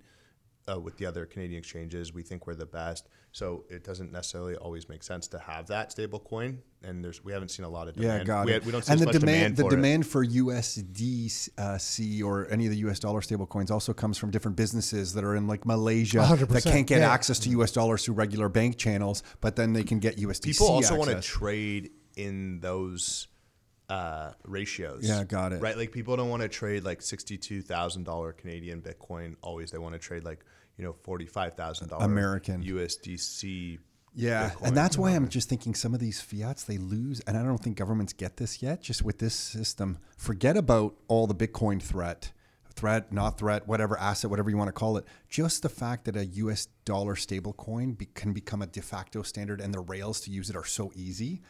uh, 0.70 0.78
with 0.78 0.96
the 0.96 1.06
other 1.06 1.26
Canadian 1.26 1.58
exchanges. 1.58 2.12
We 2.12 2.22
think 2.22 2.46
we're 2.46 2.54
the 2.54 2.66
best, 2.66 3.08
so 3.32 3.64
it 3.68 3.82
doesn't 3.84 4.12
necessarily 4.12 4.54
always 4.56 4.88
make 4.88 5.02
sense 5.02 5.26
to 5.28 5.38
have 5.38 5.66
that 5.68 5.92
stable 5.92 6.20
coin. 6.20 6.62
And 6.84 7.04
there's 7.04 7.24
we 7.24 7.32
haven't 7.32 7.48
seen 7.50 7.64
a 7.64 7.68
lot 7.68 7.88
of 7.88 7.94
demand. 7.94 8.20
yeah, 8.20 8.24
got 8.24 8.46
we, 8.46 8.52
it. 8.52 8.64
we 8.64 8.72
don't 8.72 8.84
see 8.84 8.92
and 8.92 9.00
as 9.00 9.06
the 9.06 9.06
much 9.06 9.20
demand, 9.20 9.56
demand, 9.56 9.56
the 9.56 9.62
for 9.62 9.68
it. 9.68 9.76
demand 9.76 10.06
for 10.06 10.26
USDC 10.26 12.22
or 12.24 12.48
any 12.50 12.66
of 12.66 12.72
the 12.72 12.78
US 12.78 12.98
dollar 12.98 13.22
stable 13.22 13.46
coins 13.46 13.70
also 13.70 13.92
comes 13.92 14.18
from 14.18 14.30
different 14.30 14.56
businesses 14.56 15.14
that 15.14 15.24
are 15.24 15.36
in 15.36 15.46
like 15.46 15.64
Malaysia 15.64 16.18
that 16.18 16.38
100%, 16.38 16.64
can't 16.64 16.86
get 16.86 17.00
yeah. 17.00 17.10
access 17.12 17.38
to 17.40 17.50
US 17.50 17.70
dollars 17.72 18.04
through 18.04 18.14
regular 18.14 18.48
bank 18.48 18.76
channels, 18.76 19.22
but 19.40 19.56
then 19.56 19.72
they 19.72 19.84
can 19.84 19.98
get 19.98 20.16
USDC. 20.16 20.42
People 20.42 20.68
also 20.68 20.96
want 20.96 21.10
to 21.10 21.20
trade 21.20 21.90
in 22.16 22.60
those 22.60 23.28
uh, 23.88 24.32
ratios. 24.44 25.06
Yeah, 25.06 25.24
got 25.24 25.52
it. 25.52 25.60
Right, 25.60 25.76
like 25.76 25.92
people 25.92 26.16
don't 26.16 26.30
want 26.30 26.42
to 26.42 26.48
trade 26.48 26.84
like 26.84 27.02
sixty-two 27.02 27.62
thousand 27.62 28.04
dollar 28.04 28.32
Canadian 28.32 28.80
Bitcoin. 28.80 29.36
Always, 29.42 29.70
they 29.70 29.78
want 29.78 29.94
to 29.94 29.98
trade 29.98 30.24
like 30.24 30.44
you 30.76 30.84
know 30.84 30.92
forty-five 30.92 31.54
thousand 31.54 31.88
dollar 31.88 32.04
American. 32.04 32.62
USDC. 32.62 33.78
Yeah, 34.14 34.50
Bitcoin. 34.50 34.68
and 34.68 34.76
that's 34.76 34.98
why 34.98 35.10
I'm 35.10 35.28
just 35.28 35.48
thinking 35.48 35.74
some 35.74 35.94
of 35.94 36.00
these 36.00 36.20
fiats 36.20 36.64
they 36.64 36.78
lose, 36.78 37.20
and 37.20 37.36
I 37.36 37.42
don't 37.42 37.58
think 37.58 37.76
governments 37.76 38.12
get 38.12 38.36
this 38.36 38.62
yet. 38.62 38.82
Just 38.82 39.02
with 39.02 39.18
this 39.18 39.34
system, 39.34 39.98
forget 40.16 40.56
about 40.56 40.94
all 41.08 41.26
the 41.26 41.34
Bitcoin 41.34 41.80
threat, 41.82 42.32
threat, 42.74 43.12
not 43.12 43.38
threat, 43.38 43.66
whatever 43.66 43.98
asset, 43.98 44.30
whatever 44.30 44.50
you 44.50 44.56
want 44.56 44.68
to 44.68 44.72
call 44.72 44.96
it. 44.96 45.04
Just 45.28 45.62
the 45.62 45.68
fact 45.68 46.04
that 46.06 46.16
a 46.16 46.26
U.S. 46.26 46.68
dollar 46.84 47.16
stable 47.16 47.52
coin 47.54 47.92
be, 47.92 48.06
can 48.06 48.32
become 48.32 48.62
a 48.62 48.66
de 48.66 48.82
facto 48.82 49.22
standard, 49.22 49.60
and 49.60 49.72
the 49.72 49.80
rails 49.80 50.20
to 50.22 50.30
use 50.30 50.48
it 50.50 50.56
are 50.56 50.64
so 50.64 50.92
easy. 50.94 51.42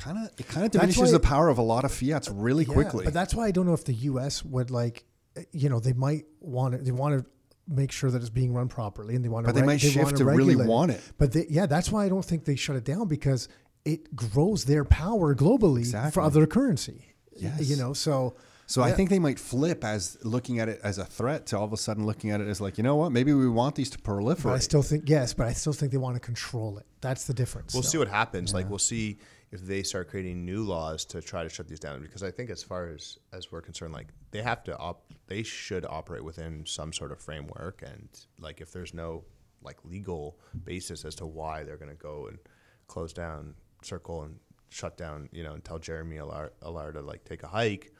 Kind 0.00 0.18
of, 0.18 0.30
it 0.38 0.48
kind 0.48 0.64
of 0.66 0.72
diminishes 0.72 1.02
why- 1.02 1.10
the 1.10 1.20
power 1.20 1.48
of 1.48 1.58
a 1.58 1.62
lot 1.62 1.84
of 1.84 1.92
fiats 1.92 2.28
really 2.30 2.64
Yeah, 2.64 2.72
quickly. 2.74 3.04
But 3.04 3.14
that's 3.14 3.34
why 3.34 3.46
I 3.46 3.50
don't 3.50 3.66
know 3.66 3.74
if 3.74 3.84
the 3.84 3.92
U.S. 3.94 4.44
would 4.44 4.70
like, 4.70 5.04
eh, 5.36 5.42
you 5.52 5.68
know, 5.68 5.78
they 5.78 5.92
might 5.92 6.24
want 6.40 6.74
to. 6.74 6.78
They 6.82 6.90
want 6.92 7.18
to 7.22 7.26
make 7.68 7.92
sure 7.92 8.10
that 8.10 8.20
it's 8.20 8.30
being 8.30 8.52
run 8.52 8.68
properly, 8.68 9.14
and 9.14 9.24
they 9.24 9.28
want 9.28 9.46
to. 9.46 9.52
But 9.52 9.60
they 9.60 9.66
might 9.66 9.80
shift 9.80 10.16
to 10.16 10.24
really 10.24 10.56
want 10.56 10.90
it. 10.90 11.00
But 11.18 11.32
they, 11.32 11.46
yeah, 11.48 11.66
that's 11.66 11.92
why 11.92 12.04
I 12.04 12.08
don't 12.08 12.24
think 12.24 12.44
they 12.46 12.56
shut 12.56 12.76
it 12.76 12.84
down 12.84 13.06
because 13.08 13.48
it 13.84 14.14
grows 14.16 14.64
their 14.64 14.84
power 14.84 15.34
globally 15.34 15.80
Exactly. 15.80 16.10
for 16.12 16.20
other 16.22 16.46
currency. 16.46 17.06
Yes. 17.36 17.68
You 17.68 17.76
know, 17.76 17.92
so. 17.92 18.34
So 18.66 18.82
I 18.82 18.92
think 18.92 19.10
they 19.10 19.18
might 19.18 19.40
flip 19.40 19.82
as 19.84 20.16
looking 20.22 20.60
at 20.60 20.68
it 20.68 20.80
as 20.84 20.98
a 20.98 21.04
threat 21.04 21.46
to 21.46 21.58
all 21.58 21.64
of 21.64 21.72
a 21.72 21.76
sudden 21.76 22.06
looking 22.06 22.30
at 22.30 22.40
it 22.40 22.46
as 22.46 22.60
like, 22.60 22.78
you 22.78 22.84
know 22.84 22.94
what, 22.94 23.10
maybe 23.10 23.32
we 23.34 23.48
want 23.48 23.74
these 23.74 23.90
to 23.90 23.98
proliferate. 23.98 24.44
But 24.44 24.52
I 24.52 24.58
still 24.60 24.82
think 24.82 25.08
yes, 25.08 25.34
but 25.34 25.48
I 25.48 25.52
still 25.54 25.72
think 25.72 25.90
they 25.90 25.98
want 25.98 26.14
to 26.14 26.20
control 26.20 26.78
it. 26.78 26.86
That's 27.00 27.24
the 27.24 27.34
difference. 27.34 27.74
We'll 27.74 27.82
So- 27.82 27.88
see 27.88 27.98
what 27.98 28.06
happens. 28.06 28.54
Like 28.54 28.70
we'll 28.70 28.78
see 28.78 29.18
if 29.52 29.60
they 29.62 29.82
start 29.82 30.08
creating 30.08 30.44
new 30.44 30.62
laws 30.62 31.04
to 31.06 31.20
try 31.20 31.42
to 31.42 31.48
shut 31.48 31.68
these 31.68 31.80
down. 31.80 32.00
Because 32.02 32.22
I 32.22 32.30
think 32.30 32.50
as 32.50 32.62
far 32.62 32.88
as 32.88 33.18
as 33.32 33.50
we're 33.50 33.60
concerned, 33.60 33.92
like 33.92 34.08
they 34.30 34.42
have 34.42 34.62
to 34.64 34.76
op- 34.78 35.12
they 35.26 35.42
should 35.42 35.84
operate 35.84 36.24
within 36.24 36.64
some 36.66 36.92
sort 36.92 37.12
of 37.12 37.20
framework. 37.20 37.82
And 37.82 38.08
like 38.38 38.60
if 38.60 38.72
there's 38.72 38.94
no 38.94 39.24
like 39.62 39.78
legal 39.84 40.38
basis 40.64 41.04
as 41.04 41.14
to 41.16 41.26
why 41.26 41.64
they're 41.64 41.76
going 41.76 41.90
to 41.90 41.96
go 41.96 42.26
and 42.28 42.38
close 42.86 43.12
down 43.12 43.54
Circle 43.82 44.24
and 44.24 44.36
shut 44.68 44.98
down, 44.98 45.28
you 45.32 45.42
know, 45.42 45.54
and 45.54 45.64
tell 45.64 45.78
Jeremy 45.78 46.18
Allaire, 46.18 46.50
Allaire 46.60 46.92
to 46.92 47.00
like 47.00 47.24
take 47.24 47.42
a 47.42 47.46
hike, 47.46 47.92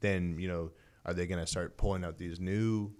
then 0.00 0.36
you 0.38 0.48
know 0.48 0.72
are 1.04 1.14
they 1.14 1.26
going 1.26 1.40
to 1.40 1.46
start 1.46 1.76
pulling 1.76 2.04
out 2.04 2.18
these 2.18 2.40
new 2.40 2.92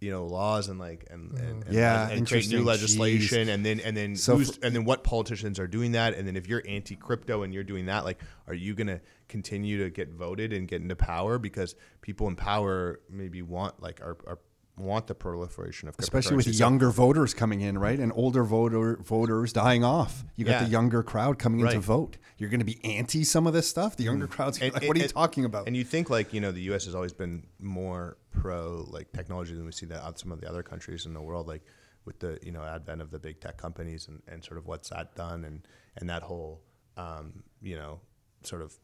you 0.00 0.10
know 0.10 0.26
laws 0.26 0.68
and 0.68 0.78
like 0.78 1.06
and, 1.10 1.32
and, 1.38 1.64
and 1.64 1.74
Yeah, 1.74 2.08
and 2.08 2.28
create 2.28 2.48
new 2.50 2.62
legislation 2.62 3.48
and 3.48 3.64
then 3.64 3.80
and 3.80 3.96
then 3.96 4.16
So 4.16 4.36
who's, 4.36 4.56
for- 4.56 4.66
and 4.66 4.74
then 4.74 4.84
what 4.84 5.04
politicians 5.04 5.58
are 5.58 5.66
doing 5.66 5.92
that. 5.92 6.14
And 6.14 6.26
then 6.26 6.36
if 6.36 6.46
you're 6.46 6.62
anti-crypto 6.66 7.42
and 7.42 7.54
you're 7.54 7.64
doing 7.64 7.86
that 7.86 8.04
like 8.04 8.20
are 8.46 8.54
you 8.54 8.74
going 8.74 8.88
to 8.88 9.00
continue 9.28 9.82
to 9.84 9.90
get 9.90 10.10
voted 10.10 10.52
and 10.52 10.68
get 10.68 10.82
into 10.82 10.96
power? 10.96 11.38
Because 11.38 11.74
people 12.02 12.28
in 12.28 12.36
power 12.36 13.00
maybe 13.10 13.42
want 13.42 13.82
like 13.82 14.00
are, 14.00 14.16
are 14.26 14.38
want 14.76 15.06
the 15.06 15.14
proliferation 15.14 15.88
of 15.88 15.94
especially 15.98 16.36
with. 16.36 16.44
So- 16.46 16.50
younger 16.52 16.90
voters 16.90 17.32
coming 17.34 17.60
in, 17.60 17.78
right, 17.78 17.98
and 17.98 18.12
older 18.14 18.44
voter 18.44 18.96
voters 19.02 19.52
dying 19.52 19.82
off. 19.84 20.24
You 20.36 20.44
got 20.44 20.50
Yeah. 20.52 20.64
the 20.64 20.70
younger 20.70 21.02
crowd 21.02 21.38
coming 21.38 21.60
in 21.60 21.68
to 21.68 21.80
vote. 21.80 22.18
You're 22.38 22.50
going 22.50 22.60
to 22.60 22.66
be 22.66 22.78
anti 22.84 23.24
some 23.24 23.46
of 23.46 23.52
this 23.54 23.68
stuff. 23.68 23.96
The 23.96 24.04
younger 24.04 24.26
crowd's 24.26 24.58
gonna 24.58 24.72
be 24.72 24.74
And- 24.74 24.82
like, 24.82 24.88
"What 24.88 24.96
are 24.96 25.00
you 25.00 25.04
and- 25.04 25.12
talking 25.14 25.44
about?" 25.46 25.66
And 25.66 25.76
you 25.76 25.84
think 25.84 26.10
like 26.10 26.32
you 26.34 26.40
know 26.40 26.52
the 26.52 26.60
U.S. 26.62 26.84
has 26.84 26.94
always 26.94 27.12
been 27.14 27.46
more 27.58 28.18
pro 28.30 28.86
like 28.90 29.12
technology 29.12 29.54
than 29.54 29.64
we 29.64 29.72
see 29.72 29.86
that 29.86 30.02
out 30.04 30.18
some 30.18 30.30
of 30.32 30.40
the 30.40 30.48
other 30.48 30.62
countries 30.62 31.06
in 31.06 31.14
the 31.14 31.22
world, 31.22 31.46
like 31.46 31.62
with 32.04 32.18
the 32.18 32.38
you 32.42 32.52
know 32.52 32.62
advent 32.62 33.00
of 33.00 33.10
the 33.10 33.18
big 33.18 33.40
tech 33.40 33.56
companies 33.56 34.06
and, 34.08 34.22
and 34.28 34.44
sort 34.44 34.58
of 34.58 34.66
what's 34.66 34.90
that 34.90 35.14
done 35.14 35.44
and 35.44 35.66
and 35.96 36.08
that 36.10 36.22
whole 36.22 36.60
um, 36.98 37.42
you 37.62 37.76
know 37.76 38.00
sort 38.42 38.60
of 38.62 38.78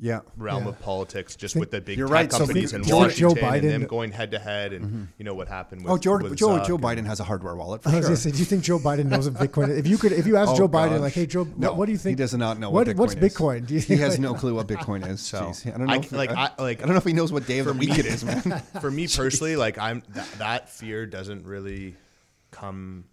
yeah, 0.00 0.20
realm 0.36 0.64
Yeah. 0.64 0.70
of 0.70 0.80
politics 0.80 1.36
just 1.36 1.54
with 1.54 1.70
the 1.70 1.80
big 1.80 1.96
You're 1.96 2.08
tech 2.08 2.14
right. 2.14 2.30
Companies 2.30 2.72
think 2.72 2.84
in 2.84 2.88
Joe- 2.88 3.08
Joe 3.08 3.28
Washington 3.28 3.54
and 3.54 3.64
them 3.64 3.86
going 3.86 4.10
head 4.10 4.32
to 4.32 4.38
head 4.40 4.72
and 4.72 4.84
mm-hmm. 4.84 5.04
you 5.18 5.24
know 5.24 5.34
what 5.34 5.46
happened 5.46 5.82
oh, 5.86 5.92
with 5.92 5.92
oh, 5.92 5.98
Joe, 5.98 6.18
with 6.18 6.36
Joe, 6.36 6.48
Zuck 6.48 6.66
Joe 6.66 6.78
Biden 6.78 7.06
has 7.06 7.20
a 7.20 7.24
hardware 7.24 7.54
wallet 7.54 7.82
for 7.82 7.90
I 7.90 7.96
was 7.98 8.06
sure. 8.06 8.16
say, 8.16 8.30
do 8.32 8.38
you 8.38 8.44
think 8.44 8.64
Joe 8.64 8.78
Biden 8.78 9.06
knows 9.06 9.30
what 9.30 9.40
Bitcoin 9.50 9.70
is? 9.70 9.78
If 9.78 9.86
you 9.86 9.96
could, 9.96 10.12
if 10.12 10.26
you 10.26 10.36
ask 10.36 10.50
Oh, 10.50 10.56
Joe 10.56 10.68
Biden, 10.68 11.00
like, 11.00 11.12
hey, 11.12 11.26
Joe, 11.26 11.44
No, 11.56 11.68
what, 11.68 11.78
what 11.78 11.86
do 11.86 11.92
you 11.92 11.98
think? 11.98 12.18
he 12.18 12.22
does 12.22 12.34
not 12.34 12.58
know 12.58 12.70
what 12.70 12.88
Bitcoin 12.88 12.96
what's 12.96 13.14
is. 13.14 13.34
Bitcoin? 13.34 13.66
Do 13.66 13.74
you 13.74 13.80
he 13.80 13.96
has 13.96 14.14
like- 14.14 14.20
no 14.20 14.34
clue 14.40 14.54
what 14.54 14.66
Bitcoin 14.66 15.06
is. 15.08 15.20
So, 15.20 15.42
Jeez. 15.42 15.72
I 15.72 15.78
don't 15.78 15.86
know. 15.86 15.92
I- 15.92 15.98
if, 15.98 16.12
like, 16.12 16.30
I, 16.30 16.50
I- 16.58 16.62
like- 16.62 16.78
I 16.82 16.86
don't 16.86 16.92
know 16.92 16.98
if 16.98 17.04
he 17.04 17.12
knows 17.12 17.32
what 17.32 17.46
day 17.46 17.60
of 17.60 17.66
the 17.66 17.72
week 17.72 17.96
it 17.96 18.06
is, 18.06 18.24
man. 18.24 18.42
for 18.80 18.90
me 18.90 19.06
personally, 19.06 19.56
like 19.56 19.78
I'm 19.78 20.02
that, 20.10 20.28
that 20.38 20.70
fear 20.70 21.06
doesn't 21.06 21.46
really 21.46 21.94
come 22.50 23.04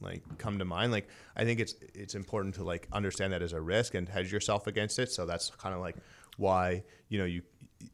like 0.00 0.22
come 0.38 0.58
to 0.58 0.64
mind. 0.64 0.92
Like 0.92 1.08
I 1.36 1.44
think 1.44 1.60
it's 1.60 1.74
it's 1.94 2.14
important 2.14 2.54
to 2.56 2.64
like 2.64 2.86
understand 2.92 3.32
that 3.32 3.42
as 3.42 3.52
a 3.52 3.60
risk 3.60 3.94
and 3.94 4.08
hedge 4.08 4.32
yourself 4.32 4.66
against 4.66 4.98
it. 4.98 5.10
So 5.10 5.26
that's 5.26 5.50
kind 5.50 5.74
of 5.74 5.80
like 5.80 5.96
why 6.38 6.82
you 7.10 7.18
know 7.18 7.26
you 7.26 7.42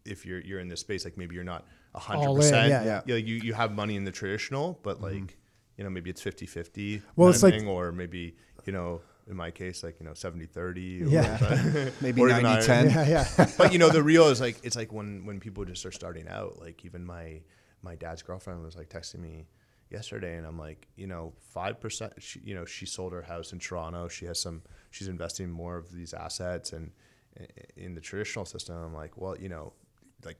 if 0.04 0.24
you're 0.24 0.40
you're 0.40 0.60
in 0.60 0.68
this 0.68 0.80
space, 0.80 1.04
like 1.04 1.18
maybe 1.18 1.34
you're 1.34 1.44
not 1.44 1.66
a 1.94 1.98
hundred 1.98 2.26
All 2.26 2.36
in, 2.36 2.40
percent. 2.42 2.68
yeah, 2.68 2.84
yeah. 2.84 3.00
You, 3.06 3.14
know, 3.14 3.18
you 3.18 3.34
you 3.36 3.54
have 3.54 3.72
money 3.72 3.96
in 3.96 4.04
the 4.04 4.12
traditional, 4.12 4.78
but 4.82 4.96
mm-hmm. 5.00 5.20
like 5.22 5.36
you 5.76 5.84
know 5.84 5.90
maybe 5.90 6.10
it's 6.10 6.22
50-50 6.22 7.02
Well, 7.16 7.30
it's 7.30 7.42
like- 7.42 7.64
or 7.64 7.90
maybe 7.92 8.36
you 8.64 8.72
know 8.72 9.00
in 9.28 9.36
my 9.36 9.50
case 9.50 9.82
like 9.82 9.98
you 9.98 10.06
know 10.06 10.12
70-30 10.12 11.02
or 11.02 11.08
Yeah. 11.08 11.90
Maybe 12.00 12.20
or 12.20 12.28
even 12.28 12.42
90 12.42 12.66
higher. 12.66 12.88
10. 12.90 12.90
yeah, 13.08 13.26
yeah. 13.38 13.50
but 13.56 13.72
you 13.72 13.78
know 13.78 13.88
the 13.88 14.02
real 14.12 14.28
is 14.28 14.40
like 14.40 14.58
it's 14.62 14.76
like 14.76 14.92
when 14.92 15.24
when 15.24 15.40
people 15.40 15.64
just 15.64 15.84
are 15.86 15.92
starting 15.92 16.28
out 16.28 16.60
like 16.60 16.84
even 16.84 17.04
my 17.04 17.40
my 17.82 17.94
dad's 17.94 18.22
girlfriend 18.22 18.62
was 18.62 18.76
like 18.76 18.90
texting 18.90 19.20
me 19.20 19.46
yesterday 19.90 20.36
and 20.36 20.46
i'm 20.46 20.58
like 20.58 20.88
you 20.96 21.06
know 21.06 21.32
5% 21.54 22.12
she, 22.18 22.40
you 22.40 22.54
know 22.54 22.64
she 22.64 22.84
sold 22.84 23.12
her 23.12 23.22
house 23.22 23.52
in 23.52 23.58
toronto 23.58 24.08
she 24.08 24.26
has 24.26 24.40
some 24.40 24.62
she's 24.90 25.08
investing 25.08 25.50
more 25.50 25.76
of 25.76 25.92
these 25.92 26.12
assets 26.12 26.72
and 26.72 26.90
in 27.76 27.94
the 27.94 28.00
traditional 28.00 28.44
system 28.44 28.76
i'm 28.76 28.94
like 28.94 29.16
well 29.16 29.36
you 29.38 29.48
know 29.48 29.72
like 30.24 30.38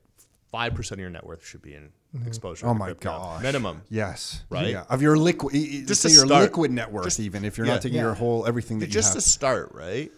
5% 0.53 0.93
of 0.93 0.99
your 1.01 1.11
net 1.11 1.27
worth 1.27 1.45
should 1.45 1.63
be 1.63 1.75
in 1.75 1.91
mm-hmm. 2.15 2.29
exposure 2.29 2.67
Oh 2.67 2.75
my 2.75 2.87
crypto. 2.87 3.11
gosh. 3.11 3.43
minimum 3.43 3.83
Yes. 3.91 4.45
Right? 4.49 4.69
Yeah. 4.69 4.85
Of 4.89 5.03
your 5.03 5.17
liquid, 5.17 5.53
Just 5.53 6.01
say 6.01 6.11
your 6.11 6.27
start. 6.27 6.43
liquid 6.43 6.71
net 6.71 6.93
worth, 6.93 7.07
Just- 7.07 7.19
even 7.19 7.45
if 7.45 7.59
you're 7.59 7.67
yeah. 7.67 7.73
not 7.73 7.83
taking 7.83 7.97
Yeah. 7.97 8.05
your 8.05 8.15
whole 8.15 8.47
everything 8.47 8.79
that 8.79 8.89
just 8.89 9.15
you 9.15 9.21
to 9.21 9.27
start 9.29 9.73
right 9.75 10.13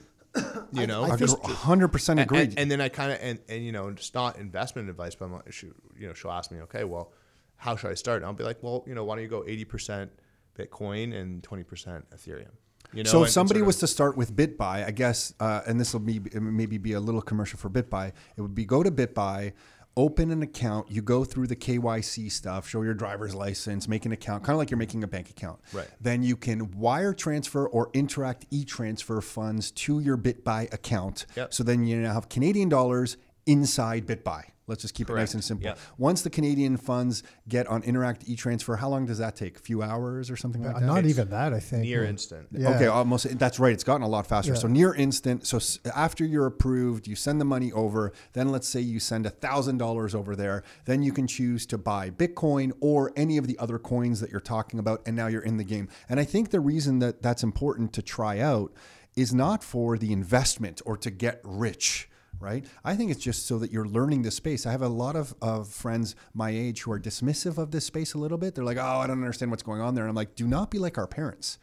you 0.73 0.87
know 0.87 1.05
I 1.05 1.17
just- 1.17 1.41
100 1.43 1.89
percent 1.89 2.21
agree. 2.21 2.41
and, 2.41 2.59
and 2.59 2.71
then 2.71 2.81
I 2.83 2.91
kind 2.91 3.13
of 3.13 3.19
and, 3.23 3.39
and 3.49 3.65
you 3.65 3.73
know 3.73 3.89
it's 3.89 4.13
not 4.13 4.39
investment 4.39 4.91
advice, 4.91 5.15
but 5.15 5.25
I'm 5.27 5.33
like, 5.33 5.53
she, 5.53 5.69
you 5.99 6.07
know 6.07 6.13
she'll 6.15 6.31
ask 6.31 6.51
me, 6.51 6.61
okay, 6.63 6.85
well, 6.85 7.13
how 7.57 7.77
should 7.77 7.91
I 7.91 7.95
start? 7.95 8.19
And 8.19 8.27
I'll 8.27 8.35
be 8.35 8.45
like, 8.45 8.63
well, 8.63 8.85
you 8.87 8.95
know, 8.95 9.05
why 9.05 9.15
don't 9.15 9.23
you 9.23 9.31
go 9.31 9.43
80% 9.43 10.11
Bitcoin 10.59 11.15
and 11.15 11.43
20% 11.43 12.03
Ethereum? 12.15 12.51
You 12.93 13.03
know, 13.03 13.11
so 13.11 13.25
if 13.25 13.31
somebody 13.31 13.59
sort 13.59 13.63
of- 13.63 13.67
was 13.67 13.79
to 13.79 13.87
start 13.87 14.17
with 14.17 14.35
BitBuy, 14.35 14.87
I 14.87 14.91
guess, 14.91 15.35
uh, 15.41 15.63
and 15.67 15.81
this 15.81 15.93
will 15.93 16.01
be 16.01 16.21
maybe 16.35 16.79
be 16.79 16.93
a 16.93 17.01
little 17.01 17.23
commercial 17.23 17.59
for 17.59 17.69
BitBuy. 17.71 18.13
It 18.37 18.41
would 18.41 18.55
be 18.55 18.65
go 18.65 18.83
to 18.83 18.91
BitBuy, 18.91 19.53
open 19.97 20.31
an 20.31 20.43
account. 20.43 20.91
You 20.91 21.03
go 21.03 21.25
through 21.25 21.47
the 21.47 21.57
KYC 21.57 22.31
stuff, 22.31 22.69
show 22.69 22.83
your 22.83 22.95
driver's 22.95 23.35
license, 23.35 23.89
make 23.89 24.05
an 24.05 24.13
account, 24.13 24.45
kind 24.45 24.55
of 24.55 24.59
like 24.59 24.71
you're 24.71 24.79
making 24.79 25.03
a 25.05 25.07
bank 25.09 25.31
account. 25.31 25.59
Right. 25.73 25.89
Then 26.01 26.23
you 26.23 26.37
can 26.37 26.71
wire 26.73 27.15
transfer 27.15 27.67
or 27.67 27.91
Interac 27.93 28.43
e-transfer 28.51 29.21
funds 29.21 29.71
to 29.73 30.01
your 30.01 30.19
BitBuy 30.19 30.73
account. 30.73 31.27
Yep. 31.37 31.55
So 31.55 31.65
then 31.65 31.87
you 31.87 31.97
now 31.97 32.13
have 32.13 32.29
Canadian 32.29 32.69
dollars 32.69 33.17
inside 33.47 34.07
BitBuy. 34.07 34.45
Let's 34.69 34.83
just 34.83 34.95
keep 34.95 35.09
it 35.09 35.15
nice 35.15 35.33
and 35.35 35.45
simple. 35.45 35.67
Yep. 35.67 35.79
Once 35.97 36.23
the 36.23 36.31
Canadian 36.31 36.77
funds 36.77 37.23
get 37.49 37.69
on 37.69 37.83
Interac 37.83 38.23
e-transfer, 38.27 38.75
how 38.75 38.89
long 38.89 39.07
does 39.07 39.19
that 39.19 39.37
take? 39.37 39.57
A 39.59 39.61
few 39.61 39.81
hours 39.81 40.29
or 40.29 40.37
something 40.37 40.63
like 40.65 40.75
Uh, 40.77 40.81
that? 40.81 40.87
not 40.87 40.99
It's 40.99 41.09
even 41.11 41.31
that, 41.31 41.53
I 41.55 41.61
think. 41.61 41.83
near 41.85 42.01
man. 42.01 42.11
instant. 42.11 42.49
Yeah. 42.51 42.71
Okay, 42.75 42.87
almost. 42.87 43.39
That's 43.39 43.61
right. 43.61 43.73
It's 43.73 43.85
gotten 43.85 44.03
a 44.03 44.09
lot 44.09 44.27
faster. 44.27 44.53
Yeah. 44.55 44.59
So 44.59 44.67
near 44.67 44.93
instant. 44.93 45.47
So 45.47 45.61
after 45.95 46.25
you're 46.25 46.47
approved, 46.47 47.07
you 47.07 47.15
send 47.15 47.41
the 47.41 47.45
money 47.45 47.71
over. 47.71 48.13
Then 48.33 48.51
let's 48.51 48.67
say 48.67 48.81
you 48.81 48.99
send 48.99 49.25
a 49.25 49.31
thousand 49.31 49.79
dollars 49.79 50.17
over 50.17 50.35
there. 50.35 50.65
Then 50.85 51.03
you 51.03 51.13
can 51.13 51.29
choose 51.29 51.65
to 51.67 51.79
buy 51.79 52.11
Bitcoin 52.11 52.73
or 52.81 53.13
any 53.15 53.37
of 53.39 53.47
the 53.47 53.57
other 53.61 53.79
coins 53.79 54.19
that 54.21 54.31
you're 54.31 54.41
talking 54.41 54.81
about, 54.81 55.01
and 55.07 55.15
now 55.15 55.29
you're 55.29 55.43
in 55.43 55.59
the 55.59 55.65
game. 55.65 55.89
And 56.09 56.19
I 56.19 56.25
think 56.25 56.51
the 56.51 56.61
reason 56.61 56.99
that 56.99 57.23
that's 57.23 57.45
important 57.45 57.93
to 57.93 58.03
try 58.03 58.41
out 58.41 58.73
is 59.15 59.33
not 59.33 59.63
for 59.63 59.97
the 59.97 60.13
investment 60.13 60.83
or 60.85 60.97
to 60.97 61.11
get 61.11 61.41
rich. 61.45 62.09
Right. 62.39 62.67
I 62.85 62.97
think 62.97 63.11
it's 63.11 63.23
just 63.23 63.47
so 63.47 63.59
that 63.61 63.73
you're 63.73 63.87
learning 63.87 64.23
the 64.23 64.31
space. 64.31 64.67
I 64.67 64.73
have 64.73 64.83
a 64.83 64.89
lot 64.89 65.17
of, 65.17 65.35
of 65.41 65.69
friends 65.69 66.15
my 66.35 66.51
age 66.51 66.83
who 66.83 66.93
are 66.93 67.01
dismissive 67.01 67.57
of 67.57 67.71
this 67.71 67.87
space 67.87 68.15
a 68.15 68.19
little 68.19 68.37
bit. 68.37 68.55
They're 68.55 68.65
like, 68.65 68.77
oh, 68.77 68.83
I 68.83 69.07
don't 69.07 69.19
understand 69.19 69.51
what's 69.51 69.63
going 69.63 69.81
on 69.81 69.95
there. 69.95 70.05
And 70.05 70.11
I'm 70.11 70.17
like, 70.17 70.35
do 70.35 70.47
not 70.47 70.71
be 70.71 70.79
like 70.79 70.99
our 70.99 71.07
parents 71.07 71.59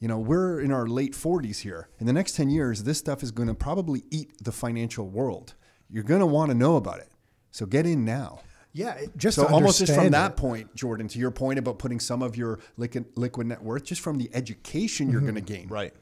you 0.00 0.08
know, 0.08 0.18
we're 0.18 0.60
in 0.60 0.72
our 0.72 0.86
late 0.86 1.12
40s 1.12 1.60
here. 1.60 1.88
In 1.98 2.06
the 2.06 2.12
next 2.12 2.36
10 2.36 2.50
years, 2.50 2.82
this 2.82 2.98
stuff 2.98 3.22
is 3.22 3.30
going 3.30 3.48
to 3.48 3.54
probably 3.54 4.04
eat 4.10 4.32
the 4.42 4.52
financial 4.52 5.08
world. 5.08 5.54
You're 5.88 6.04
going 6.04 6.20
to 6.20 6.26
want 6.26 6.50
to 6.50 6.54
know 6.54 6.76
about 6.76 6.98
it. 6.98 7.08
So 7.50 7.64
get 7.64 7.86
in 7.86 8.04
now. 8.04 8.40
Yeah, 8.72 9.00
just 9.16 9.36
So 9.36 9.46
to 9.46 9.52
almost 9.54 9.78
just 9.78 9.92
from 9.92 10.04
understand 10.04 10.14
that 10.14 10.36
point, 10.36 10.74
Jordan, 10.74 11.08
to 11.08 11.18
your 11.18 11.30
point 11.30 11.58
about 11.58 11.78
putting 11.78 11.98
some 11.98 12.22
of 12.22 12.36
your 12.36 12.58
liquid, 12.76 13.06
liquid 13.14 13.46
net 13.46 13.62
worth, 13.62 13.84
just 13.84 14.02
from 14.02 14.18
the 14.18 14.28
education 14.34 15.10
you're 15.10 15.22
going 15.22 15.34
to 15.34 15.40
mm-hmm. 15.40 15.54
gain. 15.54 15.68
Right. 15.68 15.94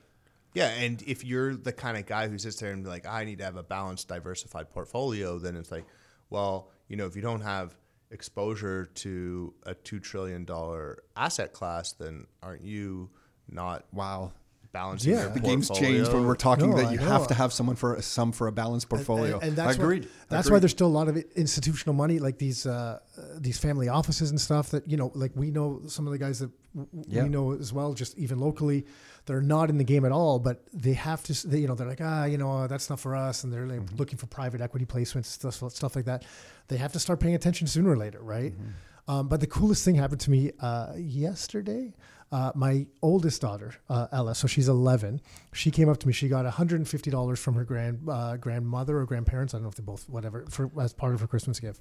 Yeah, 0.54 0.68
and 0.68 1.02
if 1.06 1.24
you're 1.24 1.56
the 1.56 1.72
kind 1.72 1.96
of 1.96 2.06
guy 2.06 2.28
who 2.28 2.38
sits 2.38 2.56
there 2.56 2.72
and 2.72 2.82
be 2.84 2.88
like, 2.88 3.06
I 3.06 3.24
need 3.24 3.38
to 3.38 3.44
have 3.44 3.56
a 3.56 3.62
balanced, 3.62 4.08
diversified 4.08 4.70
portfolio, 4.70 5.38
then 5.38 5.56
it's 5.56 5.70
like, 5.72 5.84
well, 6.30 6.70
you 6.88 6.96
know, 6.96 7.06
if 7.06 7.16
you 7.16 7.22
don't 7.22 7.40
have 7.42 7.74
exposure 8.10 8.86
to 8.86 9.52
a 9.66 9.74
two 9.74 9.98
trillion 9.98 10.44
dollar 10.44 11.02
asset 11.16 11.52
class, 11.52 11.92
then 11.92 12.26
aren't 12.42 12.62
you 12.64 13.10
not 13.48 13.84
Wow. 13.92 14.32
balancing 14.72 15.12
Yeah. 15.12 15.22
your 15.22 15.30
The 15.30 15.40
game's 15.40 15.68
changed 15.70 16.12
when 16.12 16.24
we're 16.26 16.34
talking 16.36 16.70
No, 16.70 16.76
that 16.76 16.92
you 16.92 16.98
have 16.98 17.26
to 17.28 17.34
have 17.34 17.52
someone 17.52 17.76
for 17.76 18.00
some 18.02 18.32
for 18.32 18.46
a 18.48 18.52
balanced 18.52 18.88
portfolio. 18.88 19.34
And, 19.36 19.48
and 19.50 19.56
that's 19.56 19.76
Agreed. 19.76 20.04
Why, 20.04 20.10
that's 20.28 20.50
why 20.50 20.58
there's 20.60 20.70
still 20.72 20.86
a 20.86 20.96
lot 21.00 21.08
of 21.08 21.16
institutional 21.36 21.94
money, 21.94 22.18
like 22.20 22.38
these 22.38 22.66
uh, 22.66 22.98
uh, 23.18 23.22
these 23.38 23.58
family 23.58 23.88
offices 23.88 24.30
and 24.30 24.40
stuff. 24.40 24.70
That 24.70 24.88
you 24.88 24.96
know, 24.96 25.10
like 25.14 25.32
we 25.34 25.50
know 25.50 25.82
some 25.86 26.06
of 26.06 26.12
the 26.12 26.18
guys 26.18 26.38
that 26.40 26.50
w- 26.74 26.88
w- 26.92 27.04
Yeah. 27.08 27.22
we 27.24 27.28
know 27.28 27.52
as 27.52 27.72
well, 27.72 27.94
just 27.94 28.16
even 28.18 28.38
locally, 28.40 28.84
they're 29.26 29.40
not 29.40 29.70
in 29.70 29.78
the 29.78 29.84
game 29.84 30.04
at 30.04 30.12
all, 30.12 30.38
but 30.38 30.62
they 30.72 30.92
have 30.94 31.22
to. 31.24 31.46
They, 31.48 31.58
you 31.60 31.68
know, 31.68 31.74
they're 31.74 31.86
like, 31.88 32.00
ah, 32.02 32.24
you 32.24 32.36
know, 32.38 32.66
that's 32.66 32.90
not 32.90 33.00
for 33.00 33.16
us, 33.16 33.44
and 33.44 33.52
they're 33.52 33.66
like 33.66 33.80
Mm-hmm. 33.80 33.96
looking 33.96 34.18
for 34.18 34.26
private 34.26 34.60
equity 34.60 34.84
placements, 34.86 35.26
stuff, 35.26 35.54
stuff 35.72 35.96
like 35.96 36.04
that. 36.04 36.24
They 36.68 36.76
have 36.76 36.92
to 36.92 36.98
start 36.98 37.20
paying 37.20 37.34
attention 37.34 37.66
sooner 37.66 37.90
or 37.90 37.96
later, 37.96 38.20
right? 38.22 38.52
Mm-hmm. 38.52 39.10
Um, 39.10 39.28
but 39.28 39.40
the 39.40 39.46
coolest 39.46 39.84
thing 39.84 39.96
happened 39.96 40.20
to 40.20 40.30
me 40.30 40.52
uh, 40.60 40.92
yesterday. 40.96 41.92
Uh, 42.32 42.50
my 42.54 42.86
oldest 43.02 43.40
daughter, 43.42 43.74
uh, 43.88 44.08
Ella, 44.10 44.34
so 44.34 44.46
she's 44.48 44.68
11. 44.68 45.20
She 45.52 45.70
came 45.70 45.88
up 45.88 45.98
to 45.98 46.06
me. 46.06 46.12
She 46.12 46.28
got 46.28 46.44
$150 46.46 47.38
from 47.38 47.54
her 47.54 47.64
grand 47.64 48.08
uh, 48.10 48.36
grandmother 48.38 48.98
or 48.98 49.04
grandparents. 49.06 49.54
I 49.54 49.58
don't 49.58 49.64
know 49.64 49.68
if 49.68 49.74
they 49.76 49.82
both, 49.84 50.08
whatever, 50.08 50.44
for 50.50 50.70
as 50.80 50.92
part 50.92 51.14
of 51.14 51.20
her 51.20 51.26
Christmas 51.26 51.60
gift. 51.60 51.80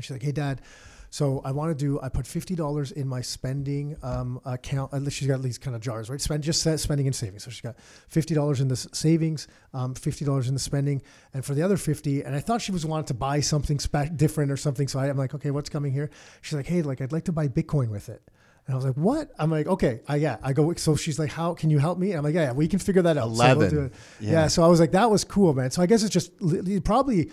She's 0.00 0.10
like, 0.10 0.22
"Hey, 0.22 0.32
Dad, 0.32 0.62
so 1.10 1.40
I 1.44 1.52
want 1.52 1.76
to 1.76 1.84
do. 1.84 2.00
I 2.00 2.08
put 2.08 2.26
fifty 2.26 2.54
dollars 2.54 2.92
in 2.92 3.08
my 3.08 3.20
spending 3.20 3.96
um, 4.02 4.40
account. 4.44 4.92
At 4.92 5.02
least 5.02 5.16
she's 5.16 5.28
got 5.28 5.42
these 5.42 5.58
kind 5.58 5.74
of 5.74 5.82
jars, 5.82 6.10
right? 6.10 6.20
Spend 6.20 6.42
just 6.42 6.60
spending 6.60 7.06
and 7.06 7.14
savings. 7.14 7.44
So 7.44 7.50
she's 7.50 7.60
got 7.60 7.76
fifty 8.08 8.34
dollars 8.34 8.60
in 8.60 8.68
the 8.68 8.76
savings, 8.76 9.48
um, 9.72 9.94
fifty 9.94 10.24
dollars 10.24 10.48
in 10.48 10.54
the 10.54 10.60
spending, 10.60 11.02
and 11.32 11.44
for 11.44 11.54
the 11.54 11.62
other 11.62 11.76
fifty, 11.76 12.22
and 12.22 12.34
I 12.36 12.40
thought 12.40 12.60
she 12.60 12.72
was 12.72 12.84
wanting 12.84 13.06
to 13.06 13.14
buy 13.14 13.40
something 13.40 13.78
spe- 13.78 14.16
different 14.16 14.50
or 14.50 14.56
something. 14.56 14.88
So 14.88 14.98
I, 14.98 15.08
I'm 15.08 15.16
like, 15.16 15.34
okay, 15.34 15.50
what's 15.50 15.70
coming 15.70 15.92
here? 15.92 16.10
She's 16.42 16.54
like, 16.54 16.66
hey, 16.66 16.82
like 16.82 17.00
I'd 17.00 17.12
like 17.12 17.24
to 17.24 17.32
buy 17.32 17.48
Bitcoin 17.48 17.88
with 17.88 18.08
it. 18.08 18.22
And 18.68 18.74
I 18.74 18.76
was 18.76 18.84
like, 18.84 18.96
what? 18.96 19.30
I'm 19.38 19.50
like, 19.50 19.66
okay, 19.66 20.00
I, 20.06 20.16
yeah. 20.16 20.36
I 20.42 20.52
go, 20.52 20.74
so 20.74 20.94
she's 20.94 21.18
like, 21.18 21.30
how 21.32 21.54
can 21.54 21.70
you 21.70 21.78
help 21.78 21.98
me? 21.98 22.10
And 22.10 22.18
I'm 22.18 22.24
like, 22.24 22.34
yeah, 22.34 22.42
yeah, 22.42 22.52
we 22.52 22.68
can 22.68 22.78
figure 22.78 23.00
that 23.00 23.16
out. 23.16 23.34
So 23.34 23.42
we'll 23.42 23.62
11. 23.62 23.70
do 23.70 23.80
it. 23.84 23.92
Yeah. 24.20 24.30
Yeah. 24.32 24.46
So 24.48 24.62
I 24.62 24.66
was 24.66 24.78
like, 24.78 24.92
that 24.92 25.10
was 25.10 25.24
cool, 25.24 25.54
man. 25.54 25.70
So 25.70 25.80
I 25.80 25.86
guess 25.86 26.02
it's 26.02 26.12
just 26.12 26.36
probably 26.84 27.30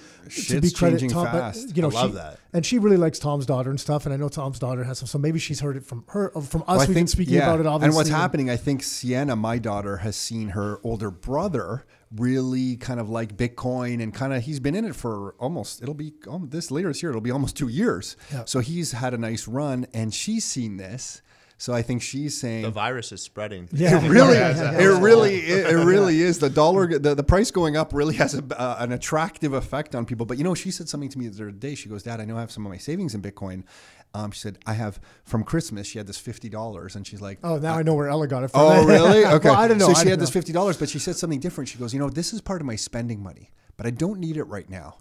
to 0.47 0.61
be 0.61 0.71
credit 0.71 0.99
changing 0.99 1.09
Tom, 1.09 1.27
but, 1.33 1.57
you 1.75 1.81
know, 1.81 1.89
I 1.89 1.91
love 1.91 2.11
she- 2.11 2.15
that. 2.15 2.39
and 2.53 2.65
she 2.65 2.79
really 2.79 2.95
likes 2.95 3.19
Tom's 3.19 3.45
daughter 3.45 3.69
and 3.69 3.77
stuff. 3.77 4.05
And 4.05 4.13
I 4.13 4.17
know 4.17 4.29
Tom's 4.29 4.59
daughter 4.59 4.85
has 4.85 4.99
some, 4.99 5.07
so 5.07 5.17
maybe 5.17 5.37
she's 5.37 5.59
heard 5.59 5.75
it 5.75 5.83
from 5.83 6.05
her, 6.07 6.29
from 6.29 6.61
us. 6.69 6.77
Well, 6.77 6.87
We've 6.87 6.95
been 6.95 7.07
speaking 7.07 7.35
about 7.35 7.59
it, 7.59 7.65
obviously. 7.65 7.87
And 7.87 7.95
what's 7.97 8.09
happening, 8.09 8.49
I 8.49 8.55
think 8.55 8.81
Sienna, 8.81 9.35
my 9.35 9.57
daughter, 9.57 9.97
has 9.97 10.15
seen 10.15 10.49
her 10.49 10.79
older 10.85 11.11
brother 11.11 11.85
really 12.15 12.77
kind 12.77 12.99
of 12.99 13.09
like 13.09 13.35
Bitcoin 13.35 14.01
and 14.01 14.13
kind 14.13 14.31
of 14.31 14.43
he's 14.43 14.59
been 14.59 14.75
in 14.75 14.85
it 14.85 14.95
for 14.95 15.35
almost 15.39 15.81
it'll 15.81 15.93
be 15.93 16.13
um, 16.29 16.47
this 16.49 16.71
later 16.71 16.87
this 16.87 17.01
year 17.03 17.09
it'll 17.09 17.19
be 17.19 17.31
almost 17.31 17.57
two 17.57 17.67
years. 17.67 18.15
Yeah. 18.31 18.45
So 18.45 18.59
he's 18.59 18.93
had 18.93 19.13
a 19.13 19.17
nice 19.17 19.47
run 19.47 19.85
and 19.93 20.13
she's 20.13 20.45
seen 20.45 20.77
this. 20.77 21.21
So 21.57 21.73
I 21.73 21.81
think 21.81 22.01
she's 22.01 22.39
saying 22.39 22.63
The 22.63 22.71
virus 22.71 23.11
is 23.13 23.21
spreading. 23.21 23.69
Yeah. 23.71 24.03
it 24.03 24.09
really, 24.09 24.37
Yeah, 24.37 24.73
yeah, 24.73 24.79
it 24.79 25.01
really, 25.01 25.35
it, 25.37 25.67
it 25.73 25.77
really 25.85 26.21
is. 26.21 26.39
The 26.39 26.49
dollar, 26.49 26.99
the, 26.99 27.15
the 27.15 27.23
price 27.23 27.49
going 27.49 27.77
up 27.77 27.93
really 27.93 28.15
has 28.15 28.35
a, 28.35 28.43
uh, 28.59 28.75
an 28.79 28.91
attractive 28.91 29.53
effect 29.53 29.95
on 29.95 30.05
people. 30.05 30.25
But 30.25 30.37
you 30.37 30.43
know, 30.43 30.53
she 30.53 30.69
said 30.69 30.89
something 30.89 31.09
to 31.09 31.17
me 31.17 31.27
the 31.29 31.43
other 31.43 31.51
day. 31.51 31.75
She 31.75 31.87
goes, 31.87 32.03
"Dad, 32.03 32.19
I 32.19 32.25
know 32.25 32.35
I 32.37 32.41
have 32.41 32.51
some 32.51 32.65
of 32.65 32.71
my 32.71 32.77
savings 32.77 33.15
in 33.15 33.21
Bitcoin." 33.21 33.63
Um, 34.13 34.31
she 34.31 34.39
said, 34.39 34.59
"I 34.65 34.73
have 34.73 34.99
from 35.23 35.43
Christmas. 35.43 35.87
She 35.87 35.97
had 35.97 36.07
this 36.07 36.17
fifty 36.17 36.49
dollars, 36.49 36.95
and 36.95 37.07
she's 37.07 37.21
like, 37.21 37.39
Oh, 37.43 37.57
now 37.57 37.75
I 37.75 37.83
know 37.83 37.93
where 37.93 38.09
Ella 38.09 38.27
got 38.27 38.43
it 38.43 38.49
from. 38.49 38.61
Oh, 38.61 38.85
really? 38.87 39.25
Okay. 39.25 39.49
well, 39.49 39.57
I 39.59 39.67
don't 39.67 39.77
know. 39.77 39.85
So 39.85 39.91
I 39.91 39.93
she 39.95 40.03
don't 40.05 40.11
had 40.11 40.19
this 40.19 40.29
fifty 40.29 40.51
dollars, 40.51 40.77
but 40.77 40.89
she 40.89 40.99
said 40.99 41.15
something 41.15 41.39
different. 41.39 41.69
She 41.69 41.77
goes, 41.77 41.93
you 41.93 41.99
know, 41.99 42.09
this 42.09 42.33
is 42.33 42.41
part 42.41 42.61
of 42.61 42.67
my 42.67 42.75
spending 42.75 43.21
money, 43.23 43.51
but 43.77 43.85
I 43.85 43.91
don't 43.91 44.19
need 44.19 44.35
it 44.37 44.43
right 44.43 44.69
now. 44.69 44.97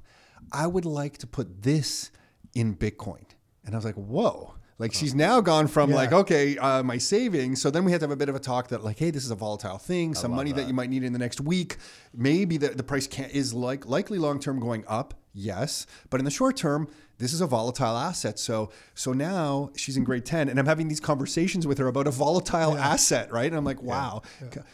I 0.53 0.67
would 0.67 0.85
like 0.85 1.19
to 1.19 1.27
put 1.27 1.63
this 1.63 2.11
in 2.55 2.77
Bitcoin. 2.77 3.25
And 3.65 3.75
I 3.75 3.79
was 3.79 3.85
like, 3.85 3.95
whoa. 3.97 4.55
Like 4.79 4.93
she's 4.93 5.15
now 5.15 5.41
gone 5.41 5.69
from 5.69 5.91
Yeah. 5.91 5.97
like, 5.97 6.13
okay, 6.13 6.59
uh, 6.59 6.83
my 6.83 6.99
savings. 6.99 7.63
So 7.63 7.71
then 7.71 7.85
we 7.85 7.93
had 7.93 8.01
to 8.01 8.05
have 8.05 8.11
a 8.11 8.17
bit 8.17 8.29
of 8.29 8.35
a 8.35 8.41
talk 8.41 8.69
that 8.69 8.83
like, 8.83 8.99
hey, 8.99 9.11
this 9.11 9.25
is 9.25 9.31
a 9.31 9.37
volatile 9.37 9.79
thing. 9.79 10.15
Some 10.15 10.33
money 10.33 10.51
that. 10.53 10.67
you 10.67 10.75
might 10.75 10.91
need 10.91 11.05
in 11.05 11.13
the 11.13 11.19
next 11.19 11.41
week. 11.41 11.77
Maybe 12.13 12.57
the, 12.57 12.69
the 12.69 12.83
price 12.83 13.07
can 13.07 13.31
is 13.31 13.55
like 13.55 13.87
likely 13.87 14.19
long 14.19 14.41
term 14.41 14.59
going 14.59 14.85
up. 14.89 15.15
Yes, 15.37 15.87
but 16.11 16.21
in 16.21 16.25
the 16.25 16.31
short 16.31 16.57
term, 16.57 16.87
this 17.19 17.33
is 17.33 17.41
a 17.41 17.47
volatile 17.47 17.97
asset. 17.97 18.39
So 18.39 18.71
so 18.95 19.13
now 19.13 19.71
she's 19.77 19.97
in 19.97 20.05
grade 20.05 20.25
ten, 20.25 20.49
and 20.49 20.59
I'm 20.61 20.67
having 20.67 20.87
these 20.89 21.01
conversations 21.01 21.67
with 21.67 21.79
her 21.79 21.89
about 21.89 22.07
a 22.07 22.13
volatile 22.13 22.77
asset, 22.79 23.33
right? 23.33 23.47
And 23.47 23.57
I'm 23.57 23.65
like, 23.65 23.83
wow, 23.83 24.23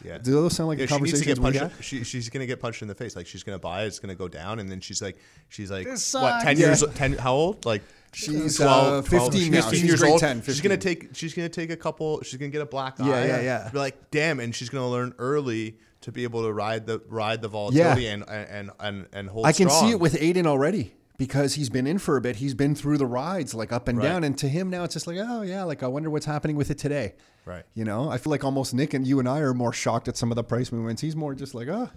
Yeah. 0.03 0.17
do 0.19 0.31
those 0.33 0.53
sound 0.55 0.69
like 0.69 0.77
Yeah, 0.79 0.85
the 0.85 0.87
she 0.87 0.93
to 0.93 0.93
conversations 0.99 1.25
get 1.25 1.39
we 1.39 1.59
punched. 1.59 1.83
She, 1.83 2.03
she's 2.03 2.29
gonna 2.29 2.45
get 2.45 2.59
punched 2.59 2.81
in 2.83 2.87
the 2.87 2.95
face. 2.95 3.15
Like 3.15 3.25
she's 3.27 3.41
gonna 3.43 3.57
buy 3.59 3.83
it. 3.83 3.87
It's 3.87 3.97
gonna 3.99 4.13
go 4.15 4.27
down, 4.27 4.59
and 4.59 4.69
then 4.69 4.81
she's 4.81 5.01
like, 5.01 5.17
she's 5.49 5.69
like, 5.71 5.85
This 5.85 6.13
what? 6.13 6.29
sucks. 6.31 6.43
Ten 6.43 6.57
Yeah. 6.57 6.65
years? 6.67 6.83
Ten? 6.95 7.13
How 7.13 7.33
old? 7.33 7.65
Like 7.65 7.81
She's, 8.13 8.59
uh, 8.59 9.01
15 9.03 9.51
now. 9.51 9.61
She's 9.69 9.99
grade 9.99 10.19
10, 10.19 10.41
She's 10.41 10.59
gonna 10.61 10.77
take. 10.77 11.09
She's 11.15 11.33
gonna 11.33 11.47
take 11.49 11.69
a 11.71 11.77
couple. 11.77 12.21
She's 12.23 12.37
gonna 12.39 12.51
get 12.51 12.61
a 12.61 12.65
black 12.65 12.99
eye. 12.99 13.07
Yeah, 13.07 13.25
yeah, 13.25 13.41
yeah. 13.41 13.69
Be 13.71 13.79
like, 13.79 14.11
damn, 14.11 14.39
and 14.39 14.53
she's 14.53 14.69
gonna 14.69 14.89
learn 14.89 15.13
early 15.17 15.77
to 16.01 16.11
be 16.11 16.23
able 16.23 16.43
to 16.43 16.51
ride 16.51 16.87
the 16.87 17.01
ride 17.07 17.41
the 17.41 17.47
volatility 17.47 18.07
and 18.07 18.27
and 18.27 18.71
and 18.79 19.07
and 19.13 19.29
hold. 19.29 19.45
I 19.45 19.53
can 19.53 19.69
see 19.69 19.91
it 19.91 19.99
with 19.99 20.15
Aiden 20.15 20.45
already 20.45 20.93
because 21.17 21.53
he's 21.53 21.69
been 21.69 21.87
in 21.87 21.99
for 21.99 22.17
a 22.17 22.21
bit. 22.21 22.37
He's 22.37 22.53
been 22.53 22.75
through 22.75 22.97
the 22.97 23.05
rides, 23.05 23.53
like 23.53 23.71
up 23.71 23.87
and 23.87 23.97
Right. 23.99 24.03
down, 24.05 24.23
and 24.23 24.37
to 24.39 24.49
him 24.49 24.69
now 24.69 24.83
it's 24.83 24.93
just 24.93 25.07
like, 25.07 25.17
oh 25.19 25.43
yeah, 25.43 25.63
like 25.63 25.81
I 25.83 25.87
wonder 25.87 26.09
what's 26.09 26.25
happening 26.25 26.55
with 26.57 26.69
it 26.71 26.77
today. 26.79 27.13
Right. 27.45 27.63
You 27.75 27.85
know, 27.85 28.09
I 28.09 28.17
feel 28.17 28.31
like 28.31 28.43
almost 28.43 28.73
Nick 28.73 28.93
and 28.93 29.05
you 29.07 29.19
and 29.19 29.29
I 29.29 29.39
are 29.39 29.53
more 29.53 29.71
shocked 29.73 30.07
at 30.07 30.17
some 30.17 30.31
of 30.31 30.35
the 30.35 30.43
price 30.43 30.71
movements. 30.71 31.01
He's 31.01 31.15
more 31.15 31.33
just 31.33 31.55
like, 31.55 31.67
oh, 31.69 31.89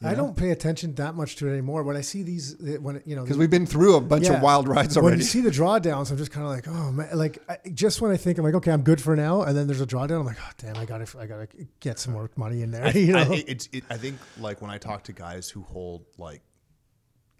I 0.00 0.14
don't 0.14 0.36
pay 0.36 0.50
attention 0.50 0.94
that 0.94 1.16
much 1.16 1.34
to 1.36 1.48
it 1.48 1.52
anymore. 1.52 1.82
When 1.82 1.96
I 1.96 2.02
see 2.02 2.22
these, 2.22 2.54
uh, 2.54 2.80
when 2.80 3.02
you 3.04 3.16
know, 3.16 3.22
because 3.22 3.36
we've 3.36 3.50
been 3.50 3.66
through 3.66 3.96
a 3.96 4.00
bunch 4.00 4.26
Yeah. 4.26 4.34
of 4.34 4.42
wild 4.42 4.68
rides 4.68 4.96
already. 4.96 5.14
When 5.14 5.18
you 5.18 5.24
see 5.24 5.40
the 5.40 5.50
drawdowns, 5.50 6.12
I'm 6.12 6.16
just 6.16 6.30
kind 6.30 6.46
of 6.46 6.52
like, 6.52 6.68
oh 6.68 6.92
man, 6.92 7.08
like 7.18 7.38
I, 7.48 7.58
just 7.74 8.00
when 8.00 8.12
I 8.12 8.16
think 8.16 8.38
I'm 8.38 8.44
like, 8.44 8.54
okay, 8.54 8.70
I'm 8.70 8.82
good 8.82 9.00
for 9.00 9.16
now, 9.16 9.42
and 9.42 9.56
then 9.56 9.66
there's 9.66 9.80
a 9.80 9.86
drawdown, 9.86 10.20
I'm 10.20 10.26
like, 10.26 10.38
oh 10.40 10.50
damn, 10.58 10.76
I 10.76 10.84
gotta, 10.84 11.18
I 11.18 11.26
gotta 11.26 11.48
get 11.80 11.98
some 11.98 12.12
more 12.12 12.30
money 12.36 12.62
in 12.62 12.70
there. 12.70 12.84
I, 12.84 12.90
you 12.94 13.12
know, 13.12 13.18
I, 13.32 13.44
it's, 13.48 13.68
it, 13.72 13.82
I 13.90 13.96
think 13.96 14.18
like 14.38 14.62
when 14.62 14.70
I 14.70 14.78
talk 14.78 15.02
to 15.04 15.12
guys 15.12 15.50
who 15.50 15.62
hold 15.62 16.04
like 16.16 16.42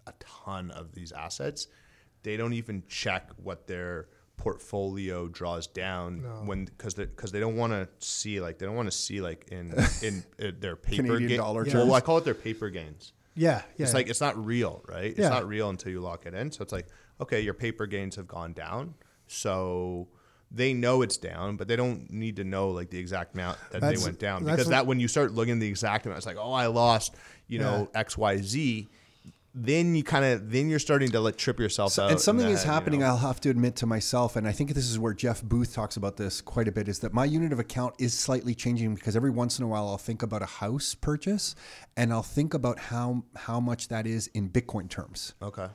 a 0.05 0.13
ton 0.19 0.71
of 0.71 0.91
these 0.93 1.13
assets, 1.13 1.67
they 2.23 2.35
don't 2.35 2.53
even 2.53 2.83
check 2.89 3.29
what 3.41 3.67
their 3.67 4.07
portfolio 4.39 5.27
draws 5.27 5.67
down 5.67 6.19
when 6.45 6.65
because 6.65 6.93
they 6.95 7.05
because 7.05 7.31
they 7.31 7.39
don't 7.39 7.55
want 7.57 7.73
to 7.73 7.87
see 7.99 8.39
like 8.41 8.57
they 8.57 8.65
don't 8.65 8.75
want 8.75 8.89
to 8.91 8.97
see 8.97 9.21
like 9.21 9.47
in 9.51 9.73
in 10.01 10.23
uh, 10.41 10.51
their 10.59 10.75
paper 10.75 11.03
Canadian 11.03 11.29
ga- 11.29 11.37
dollar 11.37 11.65
Well. 11.65 11.93
I 11.93 12.01
call 12.01 12.17
it 12.17 12.25
their 12.25 12.33
paper 12.33 12.69
gains. 12.69 13.13
yeah, 13.35 13.61
yeah. 13.77 13.83
It's 13.85 13.93
like 13.93 14.09
it's 14.09 14.21
not 14.21 14.43
real, 14.43 14.81
right? 14.87 15.05
It's 15.11 15.19
Yeah. 15.19 15.29
not 15.29 15.47
real 15.47 15.69
until 15.69 15.91
you 15.91 15.99
lock 16.01 16.25
it 16.25 16.33
in. 16.33 16.51
So 16.51 16.61
it's 16.63 16.73
like, 16.73 16.87
okay, 17.21 17.41
your 17.41 17.53
paper 17.53 17.85
gains 17.85 18.15
have 18.15 18.27
gone 18.27 18.53
down. 18.53 18.95
So 19.27 20.07
they 20.51 20.73
know 20.73 21.01
it's 21.03 21.17
down, 21.17 21.55
but 21.57 21.67
they 21.67 21.75
don't 21.75 22.09
need 22.11 22.37
to 22.37 22.43
know 22.43 22.69
like 22.69 22.89
the 22.89 22.97
exact 22.97 23.35
amount 23.35 23.57
that 23.71 23.81
That's- 23.81 23.99
they 23.99 24.03
went 24.03 24.19
down 24.19 24.43
because 24.45 24.67
that 24.69 24.87
when 24.87 24.99
you 24.99 25.07
start 25.07 25.31
looking 25.33 25.53
at 25.55 25.59
the 25.59 25.67
exact 25.67 26.05
amount, 26.05 26.17
it's 26.17 26.25
like, 26.25 26.37
oh, 26.37 26.53
I 26.53 26.65
lost, 26.67 27.15
you 27.47 27.59
know, 27.59 27.89
X, 27.93 28.17
Y, 28.17 28.37
Z. 28.37 28.89
Then 29.55 29.95
you 29.95 30.03
kind 30.03 30.23
of 30.23 30.51
then 30.51 30.69
you're 30.69 30.79
starting 30.79 31.09
to 31.11 31.19
like 31.19 31.35
trip 31.35 31.59
yourself 31.59 31.97
out. 31.97 32.11
and 32.11 32.19
something 32.21 32.45
the 32.45 32.51
is 32.53 32.59
head, 32.63 32.67
you 32.67 32.73
happening 32.73 32.99
know? 32.99 33.07
i'll 33.07 33.17
have 33.17 33.41
to 33.41 33.49
admit 33.49 33.75
to 33.77 33.87
myself 33.87 34.35
and 34.35 34.47
i 34.47 34.51
think 34.51 34.73
this 34.75 34.87
is 34.89 34.99
where 34.99 35.13
jeff 35.13 35.41
booth 35.41 35.73
talks 35.73 35.97
about 35.97 36.17
this 36.17 36.39
quite 36.39 36.67
a 36.67 36.71
bit 36.71 36.87
is 36.87 36.99
that 36.99 37.13
my 37.13 37.25
unit 37.25 37.51
of 37.51 37.57
account 37.59 37.95
is 37.97 38.13
slightly 38.13 38.53
changing 38.53 38.93
because 38.93 39.15
every 39.15 39.31
once 39.31 39.57
in 39.57 39.65
a 39.65 39.67
while 39.67 39.87
i'll 39.89 39.97
think 39.97 40.21
about 40.21 40.43
a 40.43 40.45
house 40.45 40.93
purchase 40.93 41.55
and 41.97 42.13
i'll 42.13 42.21
think 42.21 42.53
about 42.53 42.77
how 42.77 43.23
how 43.35 43.59
much 43.59 43.87
that 43.87 44.05
is 44.05 44.27
in 44.35 44.49
bitcoin 44.49 44.87
terms 44.87 45.33
Okay. 45.41 45.67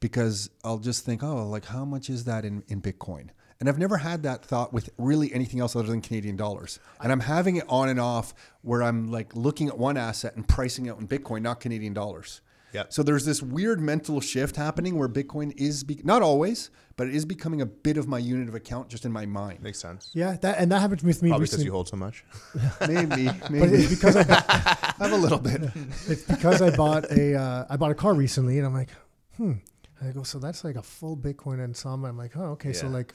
because 0.00 0.50
i'll 0.64 0.78
just 0.78 1.04
think 1.04 1.22
oh 1.22 1.46
like 1.48 1.66
how 1.66 1.84
much 1.84 2.10
is 2.10 2.24
that 2.24 2.44
in, 2.44 2.64
in 2.66 2.82
bitcoin 2.82 3.28
and 3.60 3.68
i've 3.68 3.78
never 3.78 3.98
had 3.98 4.24
that 4.24 4.44
thought 4.44 4.72
with 4.72 4.90
really 4.98 5.32
anything 5.32 5.60
else 5.60 5.76
other 5.76 5.86
than 5.88 6.00
canadian 6.00 6.34
dollars 6.36 6.80
and 7.00 7.12
i'm 7.12 7.20
having 7.20 7.56
it 7.56 7.64
on 7.68 7.88
and 7.88 8.00
off 8.00 8.34
where 8.62 8.82
i'm 8.82 9.10
like 9.10 9.34
looking 9.36 9.68
at 9.68 9.78
one 9.78 9.96
asset 9.96 10.34
and 10.34 10.48
pricing 10.48 10.86
it 10.86 10.98
in 10.98 11.06
bitcoin 11.06 11.42
not 11.42 11.60
canadian 11.60 11.94
dollars 11.94 12.40
Yeah. 12.72 12.84
so 12.88 13.02
there's 13.02 13.24
this 13.24 13.42
weird 13.42 13.80
mental 13.80 14.20
shift 14.20 14.56
happening 14.56 14.96
where 14.98 15.08
Bitcoin 15.08 15.52
is 15.56 15.82
be- 15.84 16.00
not 16.04 16.22
always, 16.22 16.70
but 16.96 17.08
it 17.08 17.14
is 17.14 17.24
becoming 17.24 17.60
a 17.60 17.66
bit 17.66 17.96
of 17.96 18.06
my 18.06 18.18
unit 18.18 18.48
of 18.48 18.54
account 18.54 18.88
just 18.88 19.04
in 19.04 19.12
my 19.12 19.26
mind. 19.26 19.62
Makes 19.62 19.78
sense. 19.80 20.10
Yeah, 20.12 20.36
that 20.42 20.58
and 20.58 20.70
that 20.70 20.80
happened 20.80 21.02
with 21.02 21.22
me 21.22 21.30
Probably 21.30 21.44
because 21.46 21.52
recently. 21.58 21.64
you 21.66 21.72
hold 21.72 21.88
so 21.88 21.96
much. 21.96 22.24
Maybe, 22.86 23.26
but 23.40 23.50
maybe 23.50 23.76
it's 23.78 23.94
because 23.94 24.16
I 24.16 24.24
bought, 24.24 24.44
I 24.48 24.94
have 24.98 25.12
a 25.12 25.16
little 25.16 25.38
bit. 25.38 25.62
it's 26.08 26.22
because 26.22 26.62
I 26.62 26.74
bought 26.76 27.10
a 27.10 27.34
uh, 27.34 27.66
I 27.68 27.76
bought 27.76 27.90
a 27.90 27.94
car 27.94 28.14
recently, 28.14 28.58
and 28.58 28.66
I'm 28.66 28.74
like, 28.74 28.90
hmm. 29.36 29.52
And 29.98 30.08
I 30.08 30.12
go, 30.12 30.22
so 30.22 30.38
that's 30.38 30.64
like 30.64 30.76
a 30.76 30.82
full 30.82 31.16
Bitcoin 31.16 31.62
and 31.62 31.76
some. 31.76 32.04
I'm 32.04 32.16
like, 32.16 32.36
oh, 32.36 32.52
okay. 32.52 32.72
So 32.72 32.86
like, 32.88 33.14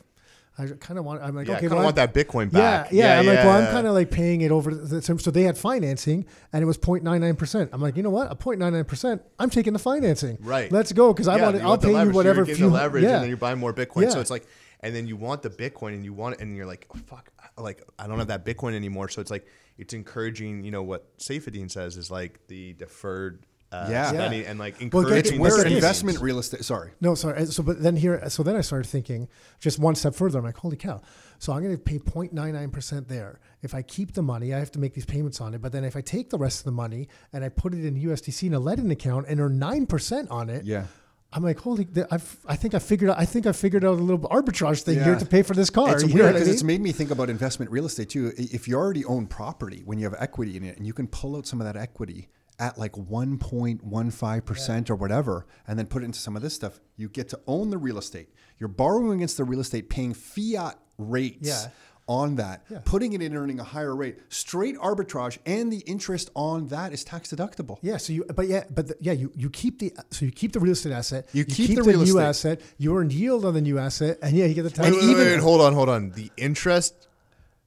I 0.58 0.68
kind 0.80 0.97
of 0.97 1.03
want. 1.03 1.22
I'm 1.22 1.36
like, 1.36 1.47
yeah, 1.47 1.58
okay, 1.58 1.68
I 1.68 1.74
well, 1.74 1.84
want 1.84 1.97
that 1.97 2.14
Bitcoin 2.14 2.51
Yeah, 2.53 2.84
back. 2.84 2.91
yeah. 2.91 3.20
I'm 3.20 3.26
like, 3.26 3.39
well, 3.39 3.62
I'm 3.62 3.72
kind 3.72 3.88
of 3.88 3.93
like 3.93 4.10
paying 4.10 4.39
it 4.41 4.51
over. 4.51 4.74
The, 4.74 5.01
so 5.01 5.18
so 5.18 5.30
they 5.30 5.43
had 5.43 5.58
financing, 5.58 6.26
and 6.53 6.64
it 6.64 6.66
was 6.66 6.78
0.99 6.78 7.38
percent. 7.38 7.70
I'm 7.74 7.82
like, 7.82 7.97
you 7.97 8.03
know 8.03 8.10
what? 8.10 8.32
A 8.32 8.36
0.99 8.36 8.88
percent. 8.88 9.22
I'm 9.38 9.49
taking 9.49 9.74
the 9.74 9.80
financing. 9.80 10.38
Right. 10.39 10.72
Let's 10.72 10.93
go 10.93 11.12
because 11.12 11.28
I 11.28 11.41
want. 11.41 11.58
you 11.58 11.62
I'll 11.62 11.78
pay 11.78 11.89
you 11.89 11.93
leverage, 11.95 12.14
so 12.14 12.16
whatever 12.16 12.45
You're 12.45 12.56
few. 12.56 12.70
the 12.70 12.74
leverage, 12.74 13.03
yeah. 13.03 13.16
and 13.16 13.24
then 13.24 13.30
you're 13.30 13.38
buying 13.38 13.60
more 13.60 13.74
Bitcoin. 13.74 14.10
So 14.12 14.22
it's 14.22 14.32
like, 14.32 14.47
and 14.80 14.95
then 14.95 15.08
you 15.08 15.18
want 15.18 15.41
the 15.41 15.49
Bitcoin, 15.49 15.89
and 15.93 16.06
you 16.06 16.14
want 16.14 16.36
it, 16.36 16.41
and 16.41 16.56
you're 16.56 16.66
like, 16.66 16.88
oh, 16.95 16.99
fuck, 17.06 17.30
like 17.58 17.84
I 17.99 18.08
don't 18.08 18.20
have 18.20 18.28
that 18.30 18.45
Bitcoin 18.45 18.76
anymore. 18.76 19.10
So 19.10 19.20
it's 19.20 19.32
like 19.32 19.45
it's 19.78 19.93
encouraging. 19.93 20.64
You 20.64 20.72
know 20.72 20.84
what 20.84 21.18
Saifedean 21.18 21.70
says 21.70 21.97
is 21.97 22.10
like 22.10 22.39
the 22.47 22.74
deferred. 22.74 23.45
Uh, 23.72 23.88
Yeah. 23.89 24.07
spending 24.09 24.41
Yeah. 24.41 24.49
and 24.51 24.59
like 24.59 24.76
Well, 24.80 25.01
encouraging. 25.03 25.13
get- 25.24 25.26
It's 25.34 25.39
where 25.55 25.63
get 25.63 25.72
investment 25.74 26.20
real 26.22 26.39
estate. 26.39 26.63
Sorry. 26.63 26.91
No, 27.01 27.13
sorry. 27.16 27.45
So, 27.47 27.61
but 27.63 27.82
then 27.82 27.95
here, 27.97 28.22
so 28.30 28.41
then 28.43 28.55
I 28.55 28.61
started 28.61 28.88
thinking 28.88 29.28
just 29.59 29.80
one 29.80 29.95
step 29.95 30.13
further. 30.16 30.38
I'm 30.39 30.45
like, 30.45 30.57
holy 30.57 30.78
cow. 30.78 31.01
So 31.39 31.51
I'm 31.51 31.61
going 31.63 31.76
to 31.76 31.82
pay 31.84 31.99
0.99% 31.99 33.07
there. 33.07 33.39
If 33.61 33.74
I 33.76 33.82
keep 33.82 34.13
the 34.13 34.22
money, 34.22 34.53
I 34.53 34.59
have 34.59 34.72
to 34.74 34.80
make 34.80 34.93
these 34.93 35.05
payments 35.05 35.41
on 35.41 35.53
it. 35.53 35.61
But 35.61 35.72
then 35.72 35.84
if 35.84 35.95
I 35.95 36.01
take 36.01 36.30
the 36.30 36.38
rest 36.38 36.59
of 36.59 36.66
the 36.66 36.72
money 36.72 37.07
and 37.34 37.43
I 37.43 37.49
put 37.49 37.74
it 37.74 37.84
in 37.84 37.95
USDC 37.95 38.47
in 38.47 38.53
a 38.53 38.61
Ledn 38.61 38.91
account 38.91 39.26
and 39.28 39.39
earn 39.39 39.59
9% 39.59 40.28
on 40.32 40.49
it, 40.49 40.66
Yeah. 40.66 40.86
I'm 41.34 41.43
like, 41.43 41.59
holy, 41.59 41.86
I've, 42.11 42.38
I 42.45 42.55
think 42.55 42.76
I 42.76 42.80
figured 42.80 43.09
out, 43.09 43.20
I 43.20 43.26
think 43.26 43.45
I 43.45 43.51
figured 43.51 43.84
out 43.84 43.99
a 43.99 44.01
little 44.03 44.30
arbitrage 44.30 44.84
thing 44.84 44.95
Yeah. 44.97 45.03
here 45.05 45.16
to 45.18 45.26
pay 45.26 45.41
for 45.41 45.53
this 45.53 45.70
car. 45.70 45.93
It's 45.95 46.03
You 46.03 46.13
weird 46.13 46.28
what 46.28 46.30
I 46.36 46.39
because 46.39 46.47
it's 46.47 46.63
made 46.63 46.80
me 46.82 46.93
think 46.93 47.11
about 47.11 47.30
investment 47.30 47.72
real 47.72 47.86
estate 47.86 48.09
too. 48.09 48.32
If 48.38 48.68
you 48.70 48.76
already 48.76 49.03
own 49.03 49.26
property, 49.28 49.82
when 49.84 49.97
you 49.97 50.05
have 50.05 50.16
equity 50.18 50.55
in 50.55 50.63
it, 50.63 50.78
and 50.78 50.88
you 50.88 50.93
can 50.93 51.07
pull 51.07 51.36
out 51.36 51.45
some 51.45 51.59
of 51.59 51.66
that 51.66 51.76
equity 51.76 52.30
at 52.60 52.78
like 52.78 52.93
1.15% 52.93 54.89
or 54.89 54.95
whatever, 54.95 55.45
and 55.68 55.78
then 55.78 55.86
put 55.88 56.01
it 56.01 56.06
into 56.06 56.20
some 56.20 56.36
of 56.36 56.41
this 56.41 56.53
stuff, 56.53 56.80
you 56.97 57.10
get 57.10 57.30
to 57.30 57.39
own 57.47 57.70
the 57.70 57.78
real 57.78 57.97
estate. 57.97 58.30
You're 58.60 58.70
borrowing 58.70 59.14
against 59.18 59.38
the 59.38 59.43
real 59.43 59.60
estate, 59.60 59.89
paying 59.89 60.14
fiat 60.14 60.78
rates. 60.97 61.47
Yeah. 61.47 61.68
On 62.08 62.36
that, 62.36 62.64
Yeah. 62.70 62.82
putting 62.86 63.14
it 63.14 63.24
in, 63.24 63.36
earning 63.36 63.60
a 63.60 63.64
higher 63.64 63.95
rate, 63.95 64.18
straight 64.30 64.78
arbitrage, 64.78 65.39
and 65.43 65.74
the 65.74 65.80
interest 65.88 66.30
on 66.36 66.68
that 66.68 66.93
is 66.93 67.03
tax 67.03 67.30
deductible. 67.34 67.80
Yeah. 67.82 67.97
So 67.97 68.14
you, 68.14 68.26
but 68.26 68.47
yeah, 68.47 68.66
but 68.70 68.89
the, 68.89 68.95
yeah, 69.01 69.14
you, 69.14 69.32
you 69.36 69.49
keep 69.49 69.80
the, 69.80 69.91
so 70.12 70.24
you 70.24 70.32
keep 70.32 70.51
the 70.51 70.60
real 70.60 70.74
estate 70.74 70.91
asset. 70.93 71.28
You 71.34 71.43
keep 71.45 71.76
the 71.76 71.82
real 71.82 71.97
new 71.97 72.20
estate. 72.20 72.22
asset. 72.60 72.62
You 72.78 72.95
earn 72.95 73.10
yield 73.10 73.43
on 73.43 73.56
the 73.56 73.62
new 73.62 73.80
asset, 73.80 74.20
and 74.22 74.38
yeah, 74.38 74.45
you 74.45 74.53
get 74.53 74.62
the 74.62 74.70
tax. 74.70 74.91
Wait, 74.91 75.01
even 75.03 75.18
wait, 75.18 75.32
wait, 75.32 75.39
hold 75.39 75.62
on, 75.62 75.74
hold 75.74 75.89
on. 75.89 76.12
The 76.12 76.30
interest 76.38 77.08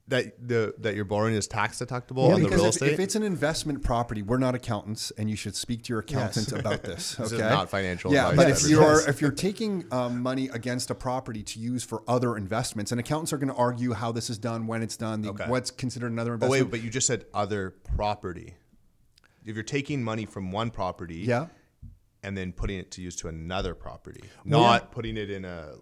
that 0.08 0.48
the 0.48 0.74
that 0.78 0.94
you're 0.94 1.04
borrowing 1.04 1.34
is 1.34 1.46
tax 1.46 1.78
deductible 1.78 2.28
Yeah, 2.28 2.34
on 2.34 2.42
the 2.42 2.48
real 2.48 2.64
if, 2.64 2.74
estate. 2.76 2.92
if 2.94 3.00
it's 3.00 3.14
an 3.14 3.22
investment 3.22 3.82
property, 3.84 4.22
we're 4.22 4.38
not 4.38 4.54
accountants, 4.54 5.10
and 5.18 5.28
you 5.28 5.36
should 5.36 5.54
speak 5.54 5.82
to 5.84 5.92
your 5.92 6.00
accountant 6.00 6.50
about 6.58 6.82
this. 6.82 7.14
This 7.16 7.32
Okay, 7.32 7.42
is 7.44 7.50
not 7.50 7.68
financial 7.70 8.12
Yeah, 8.12 8.34
but 8.34 8.48
if 8.48 8.66
you're 8.68 9.06
if 9.08 9.20
you're 9.20 9.30
taking 9.30 9.84
um, 9.92 10.22
money 10.22 10.48
against 10.48 10.90
a 10.90 10.94
property 10.94 11.42
to 11.42 11.58
use 11.60 11.84
for 11.84 12.02
other 12.08 12.36
investments, 12.36 12.90
and 12.90 12.98
accountants 13.00 13.32
are 13.32 13.38
going 13.38 13.50
to 13.50 13.54
argue 13.54 13.92
how 13.92 14.10
this 14.10 14.30
is 14.30 14.38
done, 14.38 14.66
when 14.66 14.82
it's 14.82 14.96
done, 14.96 15.20
the, 15.20 15.28
Okay. 15.28 15.44
what's 15.46 15.70
considered 15.70 16.10
another 16.10 16.32
oh 16.32 16.34
investment. 16.34 16.64
wait, 16.64 16.70
but 16.70 16.82
you 16.82 16.90
just 16.90 17.06
said 17.06 17.26
other 17.34 17.70
property. 17.96 18.54
If 19.44 19.54
you're 19.54 19.62
taking 19.62 20.02
money 20.02 20.24
from 20.26 20.52
one 20.52 20.70
property, 20.70 21.16
yeah, 21.20 21.46
and 22.22 22.36
then 22.36 22.52
putting 22.52 22.78
it 22.78 22.90
to 22.92 23.02
use 23.02 23.14
to 23.16 23.28
another 23.28 23.74
property, 23.74 24.24
not 24.44 24.90
putting 24.90 25.16
it 25.16 25.30
in 25.30 25.44
a 25.44 25.74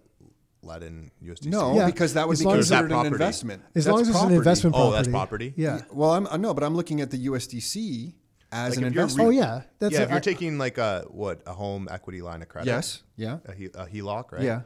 Ledn 0.67 1.09
USDC. 1.23 1.47
no, 1.47 1.75
Yeah, 1.75 1.85
because 1.85 2.13
that 2.13 2.27
would 2.27 2.33
as 2.33 2.39
be 2.39 2.45
long 2.45 2.57
as- 2.57 2.65
Is 2.65 2.69
that 2.69 2.75
considered 2.79 2.85
an 2.95 3.01
property? 3.01 3.13
investment. 3.13 3.63
As 3.75 3.85
That's 3.85 3.91
long 3.91 4.01
as 4.01 4.07
it's 4.09 4.15
an 4.15 4.19
property. 4.21 4.35
investment 4.37 4.75
Oh, 4.75 4.79
property. 4.79 4.95
that's 4.97 5.07
property? 5.07 5.53
Yeah. 5.55 5.81
Well, 5.91 6.11
I'm 6.11 6.27
uh, 6.27 6.37
no, 6.37 6.53
but 6.53 6.63
I'm 6.63 6.75
looking 6.75 7.01
at 7.01 7.11
the 7.11 7.17
USDC 7.27 8.13
as 8.51 8.69
Like 8.75 8.77
an 8.79 8.83
if 8.87 8.93
you're 8.93 9.03
investment. 9.03 9.27
Oh 9.27 9.31
yeah. 9.31 9.61
That's 9.79 9.93
yeah, 9.93 9.99
a- 9.99 10.03
if 10.03 10.09
you're 10.09 10.17
I- 10.17 10.21
taking 10.21 10.57
like 10.57 10.77
a 10.77 11.05
what 11.09 11.41
a 11.45 11.53
home 11.53 11.87
equity 11.91 12.21
line 12.21 12.41
of 12.41 12.47
credit, 12.49 12.67
Yes. 12.67 13.03
Yeah. 13.15 13.39
a, 13.45 13.53
he, 13.53 13.65
a 13.65 13.85
HELOC, 13.87 14.31
right? 14.31 14.41
Yeah. 14.43 14.61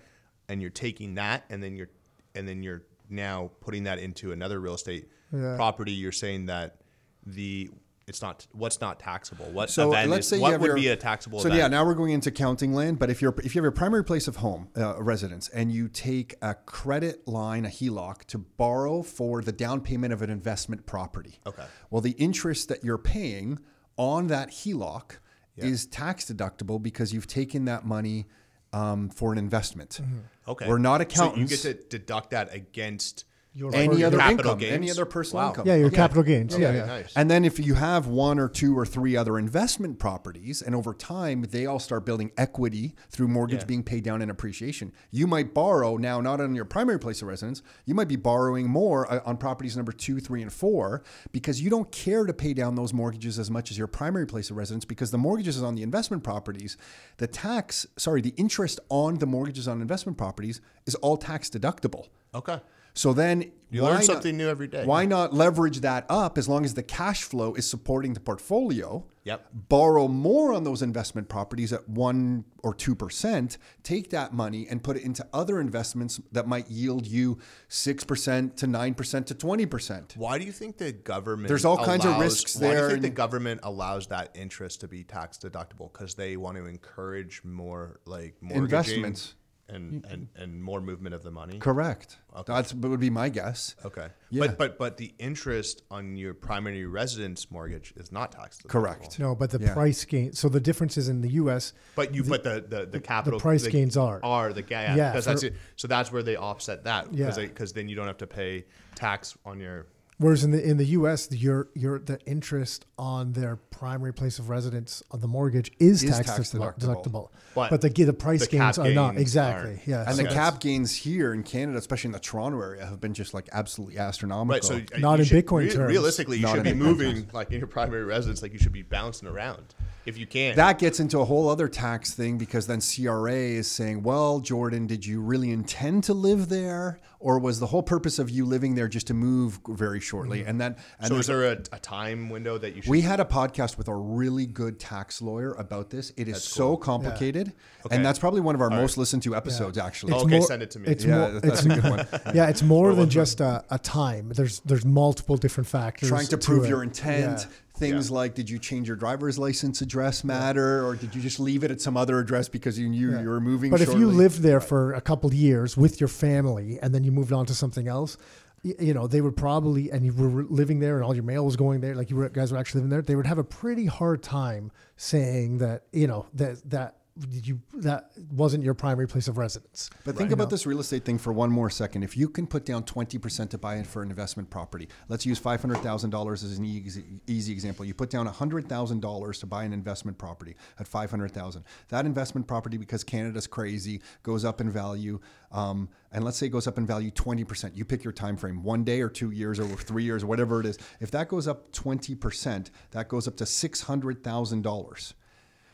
and 0.50 0.60
you're 0.62 0.70
taking 0.70 1.16
that, 1.16 1.46
and 1.50 1.64
then 1.64 1.76
you're 1.76 1.90
and 2.36 2.48
then 2.48 2.62
you're 2.64 2.84
now 3.10 3.52
putting 3.62 3.84
that 3.84 4.00
into 4.00 4.32
another 4.32 4.60
real 4.60 4.74
estate 4.76 5.08
Yeah. 5.34 5.56
property. 5.56 5.92
You're 5.94 6.12
saying 6.12 6.48
that 6.48 6.78
the 7.26 7.70
it's 8.08 8.22
not 8.22 8.48
what's 8.52 8.82
not 8.82 9.00
taxable. 9.00 9.46
What 9.46 9.70
So 9.70 9.92
event 9.92 10.10
let's 10.10 10.26
is, 10.26 10.30
say 10.32 10.36
you 10.38 10.42
what 10.42 10.60
would 10.60 10.68
your, 10.68 10.76
be 10.76 10.88
a 10.88 10.96
taxable 10.96 11.40
So 11.40 11.48
event? 11.48 11.60
yeah, 11.60 11.68
now 11.68 11.86
we're 11.86 11.94
going 11.94 12.12
into 12.12 12.32
counting 12.32 12.74
land. 12.74 13.00
But 13.00 13.10
if 13.10 13.22
you're 13.22 13.34
if 13.44 13.54
you 13.56 13.60
have 13.60 13.64
your 13.64 13.72
primary 13.72 14.04
place 14.04 14.28
of 14.28 14.38
home 14.38 14.70
uh, 14.76 15.02
residence 15.02 15.48
and 15.50 15.72
you 15.72 15.88
take 15.88 16.36
a 16.42 16.56
credit 16.56 17.28
line, 17.28 17.66
a 17.66 17.70
HELOC, 17.70 18.26
to 18.26 18.38
borrow 18.40 19.02
for 19.04 19.42
the 19.42 19.52
down 19.52 19.82
payment 19.82 20.14
of 20.14 20.22
an 20.22 20.30
investment 20.30 20.86
property. 20.86 21.40
Okay. 21.46 21.64
Well, 21.90 22.02
the 22.02 22.12
interest 22.12 22.68
that 22.70 22.84
you're 22.84 22.98
paying 22.98 23.60
on 23.98 24.28
that 24.28 24.50
HELOC 24.50 25.18
is 25.58 25.86
tax 25.86 26.26
deductible 26.26 26.82
because 26.82 27.14
you've 27.14 27.28
taken 27.28 27.66
that 27.66 27.86
money 27.86 28.26
um, 28.74 29.10
for 29.10 29.32
an 29.32 29.38
investment. 29.38 30.00
okay, 30.48 30.68
We're 30.68 30.80
not 30.80 31.02
So 31.02 31.04
accountants. 31.04 31.52
you 31.52 31.72
get 31.72 31.82
to 31.90 31.98
deduct 32.00 32.32
that 32.32 32.52
against 32.54 33.26
Your 33.54 33.76
any 33.76 33.98
Your 33.98 34.08
other 34.08 34.18
capital 34.18 34.40
income, 34.52 34.58
gains? 34.60 34.74
any 34.74 34.92
other 34.92 35.04
personal 35.04 35.44
Wow. 35.44 35.50
income. 35.50 35.68
Yeah, 35.68 35.76
your 35.76 35.90
capital 35.92 36.24
gains. 36.24 36.54
Okay, 36.54 36.64
Yeah, 36.64 36.72
yeah. 36.72 36.86
nice. 36.86 37.12
And 37.18 37.30
then 37.30 37.44
if 37.44 37.60
you 37.60 37.74
have 37.74 38.08
one 38.08 38.40
or 38.40 38.48
two 38.48 38.78
or 38.80 38.86
three 38.86 39.18
other 39.18 39.38
investment 39.38 40.00
properties, 40.00 40.62
and 40.62 40.74
over 40.74 40.94
time 40.94 41.46
they 41.52 41.66
all 41.66 41.78
start 41.80 42.06
building 42.06 42.32
equity 42.38 42.96
through 43.10 43.28
mortgage 43.28 43.60
Yeah. 43.60 43.66
being 43.66 43.84
paid 43.84 44.06
down 44.06 44.22
and 44.22 44.32
appreciation, 44.32 44.94
you 45.10 45.28
might 45.28 45.54
borrow 45.54 45.98
now 45.98 46.22
not 46.22 46.40
on 46.40 46.56
your 46.56 46.64
primary 46.64 46.98
place 46.98 47.22
of 47.22 47.28
residence. 47.28 47.62
You 47.86 47.94
might 47.94 48.08
be 48.08 48.16
borrowing 48.16 48.70
more 48.70 49.12
uh, 49.12 49.20
on 49.26 49.36
properties 49.36 49.76
number 49.76 49.92
two, 49.92 50.22
three, 50.22 50.42
and 50.42 50.54
four 50.54 51.04
because 51.34 51.62
you 51.62 51.70
don't 51.70 51.92
care 51.92 52.26
to 52.26 52.34
pay 52.34 52.54
down 52.54 52.76
those 52.76 52.94
mortgages 52.94 53.38
as 53.38 53.52
much 53.52 53.70
as 53.70 53.78
your 53.78 53.88
primary 53.88 54.26
place 54.26 54.50
of 54.50 54.56
residence 54.56 54.86
because 54.86 55.12
the 55.12 55.18
mortgages 55.18 55.62
on 55.62 55.76
the 55.76 55.84
investment 55.84 56.24
properties. 56.24 56.78
The 57.18 57.28
tax, 57.28 57.86
sorry, 57.98 58.22
the 58.22 58.34
interest 58.38 58.80
on 58.88 59.16
the 59.16 59.28
mortgages 59.28 59.68
on 59.68 59.82
investment 59.82 60.18
properties 60.18 60.62
is 60.86 60.96
all 60.96 61.18
tax 61.18 61.50
deductible. 61.50 62.08
okay. 62.34 62.62
So 62.94 63.14
then 63.14 63.52
You 63.70 63.84
learn 63.84 63.96
not- 63.96 64.04
something 64.04 64.36
new 64.36 64.50
every 64.50 64.68
day. 64.68 64.86
Why 64.86 65.06
not 65.06 65.34
leverage 65.34 65.80
that 65.80 66.06
up 66.10 66.38
as 66.38 66.50
long 66.50 66.66
as 66.66 66.74
the 66.74 66.84
cash 66.84 67.24
flow 67.24 67.54
is 67.54 67.70
supporting 67.70 68.14
the 68.14 68.20
portfolio? 68.20 69.06
Yep. 69.24 69.48
Borrow 69.70 70.08
more 70.08 70.52
on 70.52 70.64
those 70.64 70.82
investment 70.82 71.30
properties 71.30 71.72
at 71.72 71.88
one 71.88 72.44
or 72.64 72.74
two 72.74 72.96
percent. 72.96 73.58
Take 73.84 74.10
that 74.10 74.34
money 74.34 74.68
and 74.70 74.84
put 74.84 74.98
it 74.98 75.04
into 75.04 75.26
other 75.32 75.62
investments 75.62 76.20
that 76.32 76.48
might 76.48 76.70
yield 76.70 77.06
you 77.08 77.38
six 77.70 78.04
percent 78.04 78.58
to 78.58 78.68
nine 78.68 78.94
percent 78.96 79.28
to 79.28 79.36
twenty 79.36 79.66
percent. 79.68 80.16
Why 80.18 80.38
do 80.40 80.44
you 80.46 80.52
think 80.52 80.78
the 80.78 80.92
government? 80.92 81.48
There's 81.50 81.66
all 81.66 81.78
kinds 81.78 82.04
of 82.04 82.12
allows- 82.16 82.24
risks 82.24 82.56
Why 82.56 82.62
do 82.70 82.74
there 82.76 82.84
you 82.86 82.90
think 82.94 83.02
the 83.04 83.10
government 83.12 83.62
allows 83.64 84.08
that 84.08 84.32
interest 84.36 84.82
to 84.82 84.88
be 84.88 85.04
tax 85.04 85.38
deductible? 85.38 85.94
Because 85.94 86.16
they 86.16 86.36
want 86.36 86.58
to 86.58 86.66
encourage 86.66 87.42
more 87.46 88.00
like 88.06 88.36
mortgaging 88.42 88.64
Investments. 88.64 89.36
And, 89.72 90.04
mm-hmm. 90.04 90.14
and 90.14 90.28
and 90.36 90.64
more 90.64 90.82
movement 90.82 91.16
of 91.16 91.24
the 91.24 91.32
money. 91.32 91.60
Correct. 91.60 92.18
That's 92.46 92.72
that 92.72 92.88
would 92.88 93.00
be 93.00 93.10
my 93.10 93.30
guess. 93.30 93.76
Okay, 93.86 94.08
Yeah. 94.30 94.48
but 94.48 94.58
but 94.58 94.78
but 94.78 94.98
the 94.98 95.14
interest 95.20 95.84
on 95.90 96.16
your 96.16 96.34
primary 96.34 96.86
residence 96.86 97.50
mortgage 97.50 97.94
is 97.96 98.12
not 98.12 98.32
tax 98.32 98.58
deductible. 98.58 98.70
Correct. 98.70 99.20
No, 99.20 99.36
but 99.36 99.50
the 99.50 99.60
Yeah. 99.60 99.74
price 99.74 100.04
gain. 100.06 100.34
So 100.34 100.50
the 100.50 100.60
difference 100.60 100.98
is 100.98 101.10
in 101.10 101.22
the 101.22 101.30
U.S. 101.32 101.74
But 101.96 102.14
you, 102.14 102.24
but 102.24 102.44
the 102.44 102.64
the, 102.68 102.86
the 102.86 103.00
capital 103.00 103.40
the 103.40 103.44
price 103.44 103.68
gains 103.68 103.98
are. 103.98 104.20
are 104.24 104.54
the 104.54 104.64
yeah, 104.70 104.96
Yeah, 104.96 105.12
because 105.12 105.26
that's 105.26 105.44
it. 105.44 105.56
So 105.76 105.88
that's 105.88 106.12
where 106.12 106.24
they 106.24 106.36
offset 106.36 106.84
that 106.86 107.14
Yeah. 107.14 107.28
because 107.28 107.38
because 107.38 107.74
then 107.74 107.88
you 107.90 107.96
don't 107.96 108.08
have 108.08 108.18
to 108.20 108.28
pay 108.28 108.66
tax 108.96 109.38
on 109.46 109.60
your 109.60 109.88
Whereas 110.22 110.44
in 110.44 110.52
the 110.52 110.64
in 110.64 110.78
the 110.78 110.86
U.S., 110.86 111.26
the, 111.26 111.36
your 111.36 111.70
your 111.74 111.98
the 111.98 112.20
interest 112.28 112.86
on 113.00 113.34
their 113.34 113.56
primary 113.56 114.14
place 114.14 114.38
of 114.38 114.50
residence 114.50 115.02
on 115.10 115.20
the 115.20 115.28
mortgage 115.28 115.72
is, 115.80 116.04
Is 116.04 116.12
tax, 116.16 116.28
tax 116.28 116.54
deductible, 116.54 116.80
deductible. 116.80 117.30
but, 117.56 117.72
But 117.72 117.82
the 117.82 117.90
the 117.90 118.14
price 118.14 118.42
the 118.42 118.46
cap 118.56 118.76
gains 118.76 118.78
are 118.78 118.94
not 118.94 119.12
gains 119.14 119.22
exactly. 119.22 119.70
aren't. 119.72 119.88
Yeah, 119.88 120.06
And 120.08 120.16
so 120.16 120.22
the 120.24 120.30
cap 120.30 120.60
gains 120.60 120.96
here 120.96 121.34
in 121.34 121.42
Canada, 121.42 121.80
especially 121.80 122.10
in 122.10 122.12
the 122.12 122.20
Toronto 122.20 122.62
area, 122.62 122.86
have 122.86 123.02
been 123.02 123.16
just 123.16 123.34
like 123.34 123.50
absolutely 123.52 123.98
astronomical. 123.98 124.54
Right. 124.54 124.64
So 124.90 124.96
uh, 124.96 125.00
Not 125.00 125.14
you 125.16 125.22
in 125.22 125.26
should- 125.26 125.46
Bitcoin 125.48 125.74
terms. 125.74 125.90
Realistically, 125.90 126.38
you 126.38 126.48
should 126.48 126.64
be 126.64 126.70
Bitcoin 126.70 126.78
moving 126.78 127.28
like 127.34 127.52
in 127.52 127.58
your 127.58 127.68
primary 127.68 128.04
residence. 128.04 128.44
Like 128.44 128.54
you 128.54 128.60
should 128.60 128.72
be 128.74 128.84
bouncing 128.84 129.28
around 129.28 129.74
if 130.06 130.20
you 130.20 130.28
can. 130.28 130.56
that 130.56 130.78
gets 130.78 131.00
into 131.00 131.18
a 131.20 131.26
whole 131.26 131.50
other 131.50 131.68
tax 131.68 132.14
thing 132.14 132.38
because 132.38 132.68
then 132.68 132.80
CRA 132.82 133.34
is 133.34 133.70
saying, 133.70 134.04
well, 134.04 134.40
Jordan, 134.40 134.86
did 134.86 135.04
you 135.04 135.20
really 135.20 135.50
intend 135.50 136.04
to 136.04 136.14
live 136.14 136.50
there? 136.50 137.00
Or 137.22 137.38
was 137.40 137.60
the 137.60 137.68
whole 137.68 137.84
purpose 137.84 138.18
of 138.20 138.30
you 138.32 138.46
living 138.46 138.74
there 138.76 138.88
just 138.88 139.08
to 139.08 139.14
move 139.14 139.60
very 139.68 140.00
shortly? 140.00 140.40
Mm-hmm. 140.40 140.50
And 140.50 140.62
then, 140.62 140.76
and 141.00 141.08
so 141.08 141.14
there's 141.14 141.26
is 141.26 141.28
there 141.28 141.52
a, 141.52 141.58
a 141.72 141.80
time 141.80 142.30
window 142.30 142.58
that 142.58 142.76
you 142.76 142.82
should? 142.82 142.90
We 142.90 143.02
had 143.02 143.20
a 143.20 143.26
podcast 143.26 143.78
with 143.78 143.88
a 143.88 143.96
really 143.96 144.48
good 144.48 144.80
tax 144.80 145.22
lawyer 145.22 145.54
about 145.54 145.92
this. 145.92 146.12
It 146.18 146.28
is 146.28 146.44
so 146.44 146.76
complicated, 146.76 147.54
Okay. 147.86 147.96
and 147.96 148.04
that's 148.06 148.18
probably 148.20 148.42
one 148.42 148.56
of 148.56 148.62
our 148.62 148.70
most 148.72 148.98
listened 148.98 149.22
to 149.24 149.36
episodes. 149.36 149.78
Actually, 149.78 150.14
oh, 150.14 150.16
It's 150.18 150.26
okay, 150.26 150.42
send 150.42 150.64
it 150.64 150.72
to 150.72 150.80
me. 150.80 150.90
It's 150.90 151.06
yeah, 151.06 151.18
more, 151.18 151.40
that's 151.40 151.64
it's, 151.64 151.78
a 151.78 151.82
good 151.82 151.84
one. 152.24 152.36
yeah, 152.36 152.50
it's 152.50 152.64
more 152.64 152.94
than 152.96 153.10
just 153.10 153.40
a, 153.40 153.64
a 153.70 153.78
time. 153.78 154.30
There's 154.30 154.60
there's 154.62 154.84
multiple 154.86 155.38
different 155.38 155.68
factors. 155.68 156.10
Trying 156.10 156.28
to 156.28 156.38
prove 156.38 156.66
it. 156.66 156.70
your 156.70 156.84
intent. 156.84 157.48
Yeah. 157.82 157.92
Things 157.94 158.10
Yeah. 158.10 158.16
like, 158.16 158.36
did 158.36 158.50
you 158.50 158.60
change 158.60 158.88
your 158.88 158.98
driver's 158.98 159.40
license 159.40 159.82
address 159.82 160.24
matter, 160.24 160.86
or 160.86 160.96
did 160.96 161.16
you 161.16 161.22
just 161.22 161.40
leave 161.40 161.64
it 161.64 161.72
at 161.72 161.82
some 161.82 161.98
other 161.98 162.20
address 162.20 162.48
because 162.48 162.78
you 162.78 162.88
knew 162.90 163.20
you 163.20 163.30
were 163.30 163.42
moving? 163.42 163.72
But 163.72 163.82
if 163.82 163.94
you 163.94 164.08
lived 164.08 164.40
there 164.42 164.60
for 164.60 164.94
a 164.94 165.02
couple 165.02 165.28
of 165.28 165.34
years 165.34 165.76
with 165.76 166.00
your 166.00 166.08
family 166.08 166.80
and 166.82 166.94
then 166.94 167.04
you 167.04 167.12
moved 167.12 167.34
on 167.34 167.46
to 167.48 167.54
something 167.54 167.88
else, 167.88 168.18
you 168.64 168.94
know, 168.94 169.08
they 169.08 169.22
would 169.22 169.36
probably, 169.36 169.90
and 169.92 170.06
you 170.06 170.14
were 170.14 170.44
living 170.44 170.80
there 170.80 170.96
and 170.98 171.04
all 171.04 171.16
your 171.16 171.24
mail 171.24 171.44
was 171.46 171.56
going 171.56 171.82
there, 171.82 171.96
like 171.96 172.12
you 172.12 172.16
were, 172.16 172.30
guys 172.30 172.52
were 172.52 172.60
actually 172.60 172.82
living 172.82 172.92
there, 172.92 173.02
they 173.02 173.16
would 173.16 173.26
have 173.26 173.40
a 173.40 173.44
pretty 173.44 173.88
hard 173.88 174.22
time 174.22 174.72
saying 174.98 175.58
that, 175.58 175.84
you 175.92 176.06
know, 176.06 176.28
that, 176.36 176.62
that 176.70 176.98
you, 177.30 177.62
that 177.74 178.12
wasn't 178.32 178.64
your 178.64 178.74
primary 178.74 179.08
place 179.08 179.28
of 179.28 179.38
residence. 179.38 179.90
But 180.06 180.16
think 180.16 180.32
about 180.32 180.50
this 180.50 180.66
real 180.66 180.80
estate 180.80 181.04
thing 181.04 181.18
for 181.18 181.34
one 181.34 181.52
more 181.52 181.70
second. 181.70 182.04
If 182.04 182.16
you 182.16 182.30
can 182.30 182.48
put 182.48 182.66
down 182.66 182.84
20% 182.84 183.50
to 183.50 183.58
buy 183.58 183.76
it 183.76 183.86
for 183.86 184.02
an 184.02 184.10
investment 184.10 184.50
property, 184.50 184.88
let's 185.10 185.26
use 185.26 185.40
$500,000 185.40 186.34
as 186.34 186.58
an 186.58 186.66
easy, 186.66 187.04
easy 187.28 187.52
example. 187.52 187.86
You 187.86 187.94
put 187.94 188.10
down 188.10 188.28
$100,000 188.28 189.40
to 189.40 189.46
buy 189.46 189.64
an 189.64 189.74
investment 189.74 190.18
property 190.18 190.56
at 190.80 190.88
500,000. 190.88 191.64
That 191.90 192.06
investment 192.06 192.48
property, 192.48 192.78
because 192.78 193.04
Canada's 193.04 193.48
crazy, 193.48 194.02
goes 194.24 194.46
up 194.46 194.62
in 194.62 194.70
value. 194.72 195.20
Um, 195.52 195.90
and 196.14 196.24
let's 196.24 196.38
say 196.38 196.46
it 196.46 196.50
goes 196.50 196.68
up 196.68 196.78
in 196.78 196.86
value 196.86 197.12
20%. 197.12 197.76
You 197.76 197.84
pick 197.84 198.04
your 198.04 198.14
time 198.14 198.38
frame, 198.38 198.64
one 198.64 198.84
day 198.84 199.02
or 199.02 199.10
two 199.10 199.32
years 199.32 199.60
or 199.60 199.66
three 199.66 200.04
years 200.04 200.24
or 200.24 200.28
whatever 200.28 200.62
it 200.62 200.66
is. 200.66 200.78
If 201.00 201.12
that 201.12 201.28
goes 201.28 201.48
up 201.48 201.72
20%, 201.74 202.70
that 202.92 203.10
goes 203.10 203.28
up 203.28 203.36
to 203.38 203.44
$600,000 203.44 205.14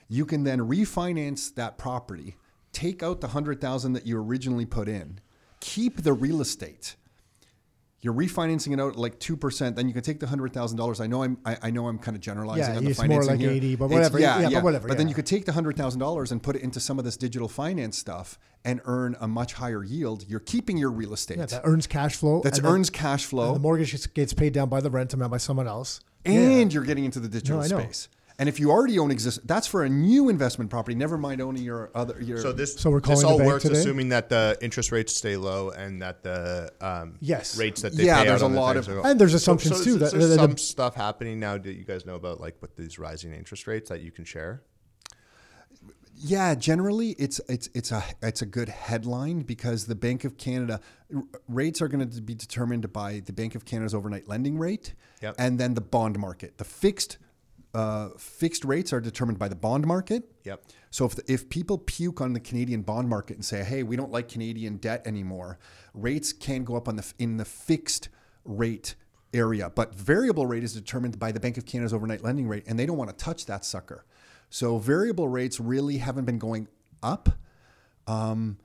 you 0.08 0.26
can 0.26 0.44
then 0.44 0.60
refinance 0.60 1.54
that 1.56 1.78
property, 1.78 2.36
take 2.74 3.02
out 3.04 3.22
the 3.22 3.30
hundred 3.30 3.60
thousand 3.62 3.94
that 3.94 4.06
you 4.06 4.18
originally 4.22 4.66
put 4.66 4.88
in, 4.88 5.20
keep 5.60 6.04
the 6.04 6.14
real 6.14 6.42
estate. 6.42 6.96
You're 8.00 8.14
refinancing 8.14 8.74
it 8.74 8.80
out 8.80 8.96
like 8.96 9.20
two 9.20 9.36
percent. 9.36 9.76
Then 9.76 9.88
you 9.88 9.94
can 9.94 10.04
take 10.04 10.20
the 10.20 10.28
hundred 10.28 10.54
thousand 10.54 10.78
dollars. 10.78 11.02
I 11.02 11.08
know 11.08 11.24
I'm 11.24 11.40
I, 11.44 11.58
I 11.64 11.72
know 11.72 11.88
I'm 11.88 11.98
kind 11.98 12.16
of 12.16 12.22
generalizing 12.22 12.72
Yeah, 12.72 12.78
on 12.78 12.84
the 12.84 12.92
it's 12.92 13.00
more 13.00 13.08
financing 13.08 13.32
like 13.32 13.40
here. 13.40 13.50
80, 13.52 13.76
but 13.76 13.90
whatever. 13.90 14.20
Yeah, 14.20 14.50
but 14.52 14.64
whatever, 14.64 14.88
But 14.88 14.98
then 15.00 15.08
you 15.10 15.16
could 15.16 15.26
take 15.26 15.46
the 15.46 15.52
hundred 15.52 15.76
thousand 15.78 16.00
dollars 16.00 16.32
and 16.32 16.42
put 16.42 16.56
it 16.56 16.62
into 16.62 16.80
some 16.80 17.00
of 17.00 17.06
this 17.06 17.18
digital 17.18 17.48
finance 17.48 17.98
stuff 17.98 18.38
and 18.64 18.82
earn 18.86 19.18
a 19.20 19.28
much 19.28 19.54
higher 19.54 19.84
yield. 19.84 20.26
You're 20.28 20.40
keeping 20.40 20.78
your 20.78 20.92
real 20.92 21.12
estate. 21.12 21.40
Yeah, 21.40 21.48
that 21.48 21.62
earns 21.64 21.88
cash 21.88 22.16
flow. 22.16 22.42
that 22.42 22.64
earns 22.64 22.92
cash 22.92 23.26
flow. 23.26 23.54
the 23.56 23.60
mortgage 23.60 24.14
gets- 24.14 24.34
paid 24.34 24.54
down 24.54 24.70
by 24.70 24.80
the 24.80 24.92
rent 24.92 25.14
amount 25.16 25.32
by 25.32 25.38
someone 25.38 25.68
else. 25.68 26.00
and 26.24 26.72
you're 26.72 26.84
getting 26.84 27.04
into 27.04 27.20
the 27.20 27.28
digital 27.28 27.58
No, 27.58 27.64
space. 27.64 28.10
And 28.40 28.48
if 28.48 28.60
you 28.60 28.70
already 28.70 29.00
own 29.00 29.10
exist, 29.10 29.40
that's 29.48 29.66
for 29.66 29.84
a 29.84 29.90
new 29.90 30.30
investment 30.30 30.70
property. 30.70 30.94
Never 30.94 31.18
mind 31.18 31.42
owning 31.42 31.64
your 31.64 31.90
other. 31.96 32.22
Your 32.22 32.38
So 32.38 32.52
this 32.52 32.76
So 32.76 32.92
we're 32.92 33.02
calling 33.02 33.22
the 33.22 33.28
all 33.28 33.38
works 33.44 33.64
today? 33.64 33.80
assuming 33.80 34.10
that 34.10 34.30
the 34.30 34.56
interest 34.62 34.92
rates 34.92 35.16
stay 35.16 35.38
low 35.38 35.72
and 35.72 36.02
that 36.04 36.22
the 36.22 36.72
um, 36.80 37.16
Yes. 37.20 37.58
rates 37.58 37.82
that 37.82 37.94
they 37.96 38.06
Yeah, 38.06 38.20
pay 38.22 38.28
there's 38.30 38.44
out 38.44 38.46
a 38.46 38.46
on 38.46 38.52
the 38.54 38.60
lot 38.62 38.78
of- 38.78 38.88
are- 38.90 39.08
And 39.08 39.20
there's 39.20 39.34
assumptions, 39.34 39.84
too, 39.84 39.96
Is, 39.96 40.00
that- 40.00 40.12
there 40.20 40.28
that 40.28 40.36
the- 40.36 40.42
some 40.42 40.58
stuff 40.58 40.94
happening 40.94 41.40
now 41.40 41.58
that 41.58 41.74
you 41.74 41.84
guys 41.84 42.06
know 42.06 42.14
about, 42.14 42.40
like 42.40 42.62
with 42.62 42.76
these 42.76 43.00
rising 43.00 43.34
interest 43.34 43.66
rates 43.66 43.90
that 43.90 44.02
you 44.02 44.12
can 44.12 44.24
share. 44.24 44.62
Yeah, 46.20 46.56
generally 46.56 47.12
it's 47.20 47.40
it's 47.48 47.70
it's 47.76 47.92
a 47.92 48.04
it's 48.24 48.42
a 48.42 48.48
good 48.48 48.70
headline 48.70 49.42
because 49.42 49.86
the 49.86 49.94
Bank 49.94 50.24
of 50.24 50.36
Canada 50.38 50.80
r- 51.16 51.24
rates 51.48 51.80
are 51.80 51.88
going 51.88 52.10
to 52.10 52.22
be 52.22 52.34
determined 52.34 52.92
by 52.92 53.22
the 53.24 53.34
Bank 53.34 53.54
of 53.54 53.66
Canada's 53.66 53.94
overnight 53.94 54.28
lending 54.28 54.58
rate 54.58 54.96
Yep. 55.22 55.36
and 55.38 55.60
then 55.60 55.76
the 55.76 55.82
bond 55.82 56.18
market. 56.18 56.58
The 56.58 56.64
fixed 56.64 57.20
uh, 57.78 58.10
fixed 58.18 58.66
rates 58.66 58.92
are 58.92 59.00
determined 59.00 59.38
by 59.38 59.48
the 59.48 59.56
bond 59.56 59.86
market. 59.86 60.24
Yep. 60.46 60.64
So 60.90 61.06
if 61.06 61.14
the, 61.14 61.32
if 61.32 61.48
people 61.48 61.78
puke 61.78 62.22
on 62.22 62.34
the 62.34 62.40
Canadian 62.40 62.82
bond 62.82 63.08
market 63.08 63.36
and 63.36 63.46
say, 63.46 63.64
"Hey, 63.64 63.84
we 63.84 63.96
don't 63.96 64.12
like 64.12 64.30
Canadian 64.30 64.78
debt 64.78 65.06
anymore," 65.06 65.60
rates 65.94 66.34
can 66.34 66.64
go 66.64 66.76
up 66.76 66.88
on 66.88 66.96
the 66.96 67.14
in 67.20 67.38
the 67.38 67.46
fixed 67.46 68.10
rate 68.44 68.96
area, 69.32 69.70
but 69.70 69.94
variable 69.94 70.48
rate 70.48 70.64
is 70.64 70.74
determined 70.74 71.20
by 71.20 71.32
the 71.32 71.40
Bank 71.40 71.56
of 71.56 71.68
Canada's 71.68 71.94
overnight 71.94 72.24
lending 72.24 72.48
rate, 72.48 72.64
and 72.66 72.80
they 72.80 72.88
don't 72.88 72.98
want 72.98 73.16
to 73.16 73.16
touch 73.16 73.46
that 73.46 73.64
sucker. 73.64 74.06
So 74.50 74.80
variable 74.80 75.28
rates 75.28 75.60
really 75.60 75.98
haven't 75.98 76.26
been 76.26 76.40
going 76.40 76.68
up. 77.04 77.30
Um, 78.08 78.58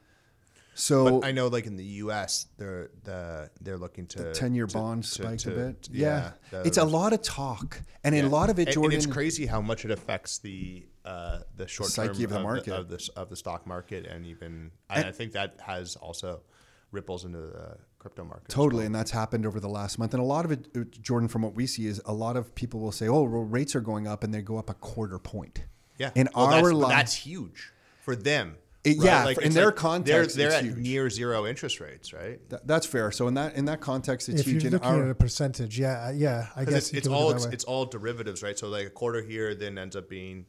so 0.74 1.20
But 1.20 1.27
I 1.27 1.32
know, 1.32 1.49
like 1.49 1.66
in 1.66 1.77
the 1.77 1.85
U.S., 1.85 2.47
they're 2.57 2.90
the 3.05 3.51
they're 3.61 3.78
looking 3.78 4.07
to 4.09 4.23
the 4.23 4.32
ten-year 4.32 4.66
bond 4.66 5.05
spiked 5.05 5.40
to- 5.40 5.53
a 5.53 5.57
bit. 5.57 5.89
Yeah, 5.93 6.32
Yeah, 6.53 6.62
it's 6.65 6.78
a 6.78 6.85
lot 6.85 7.12
of 7.12 7.23
talk, 7.23 7.81
and 8.05 8.15
in 8.15 8.24
a 8.24 8.28
lot 8.28 8.51
of 8.51 8.59
it, 8.59 8.69
Jordan. 8.69 8.97
And 8.97 9.05
it's 9.05 9.12
crazy 9.12 9.47
how 9.47 9.61
much 9.61 9.85
it 9.85 9.90
affects 9.90 10.39
the 10.39 10.86
uh, 11.05 11.40
the 11.57 11.66
short 11.69 11.90
Psyche 11.90 12.15
term 12.15 12.24
of 12.24 12.31
the 12.31 12.40
market. 12.40 12.73
of 12.73 12.89
the, 12.89 13.09
of 13.16 13.28
the 13.28 13.36
stock 13.36 13.66
market, 13.66 14.07
and 14.07 14.24
even 14.27 14.70
I, 14.89 15.05
I 15.05 15.12
think 15.12 15.32
that 15.32 15.57
has 15.61 15.97
also 15.97 16.43
ripples 16.90 17.24
into 17.24 17.39
the 17.40 17.77
crypto 17.99 18.24
market. 18.24 18.49
Totally, 18.49 18.81
well. 18.81 18.86
and 18.86 18.94
that's 18.94 19.11
happened 19.11 19.47
over 19.47 19.59
the 19.61 19.69
last 19.69 19.99
month. 19.99 20.15
And 20.15 20.23
a 20.23 20.27
lot 20.27 20.44
of 20.44 20.53
it, 20.53 20.69
uh, 20.77 20.81
Jordan, 21.01 21.28
from 21.28 21.43
what 21.43 21.55
we 21.55 21.66
see, 21.66 21.86
is 21.86 22.01
a 22.07 22.12
lot 22.12 22.36
of 22.36 22.55
people 22.55 22.81
will 22.81 22.93
say, 22.93 23.09
"Oh, 23.09 23.23
well, 23.23 23.43
rates 23.43 23.74
are 23.74 23.81
going 23.81 24.07
up," 24.07 24.24
and 24.24 24.32
they 24.32 24.43
go 24.43 24.57
up 24.59 24.70
a 24.70 24.74
quarter 24.74 25.19
point. 25.19 25.65
Yeah. 25.99 26.11
In 26.15 26.28
Well, 26.35 26.47
our 26.47 26.62
that's, 26.62 26.73
life, 26.73 26.90
that's 26.90 27.15
huge 27.15 27.73
for 28.01 28.16
them. 28.16 28.57
It- 28.84 28.96
yeah, 29.02 29.32
for- 29.32 29.40
in 29.42 29.52
their 29.52 29.66
like 29.66 29.76
context, 29.76 30.36
they're, 30.36 30.48
they're 30.50 30.59
it's 30.59 30.66
at 30.68 30.74
huge. 30.74 30.78
near 30.78 31.09
zero 31.10 31.46
interest 31.46 31.78
rates, 31.80 32.12
right? 32.12 32.40
Th- 32.50 32.62
that's 32.64 32.84
fair. 32.86 33.12
So 33.12 33.28
in 33.28 33.34
that 33.34 33.54
in 33.54 33.64
that 33.66 33.80
context, 33.80 34.28
it's 34.28 34.40
If 34.40 34.46
huge. 34.46 34.62
you're 34.64 34.68
In 34.68 34.72
looking 34.74 34.88
our, 34.88 35.04
at 35.04 35.10
a 35.10 35.14
percentage, 35.14 35.78
yeah, 35.78 36.10
yeah, 36.10 36.48
I 36.56 36.60
Because 36.60 36.74
guess 36.74 36.88
it's, 36.88 36.98
it's 36.98 37.09
all 37.09 37.30
it 37.30 37.36
it's, 37.36 37.44
it's 37.46 37.64
all 37.64 37.84
derivatives, 37.86 38.42
right? 38.42 38.59
So 38.59 38.68
like 38.68 38.86
a 38.86 38.90
quarter 38.90 39.22
here 39.22 39.54
then 39.54 39.78
ends 39.78 39.94
up 39.94 40.09
being, 40.09 40.46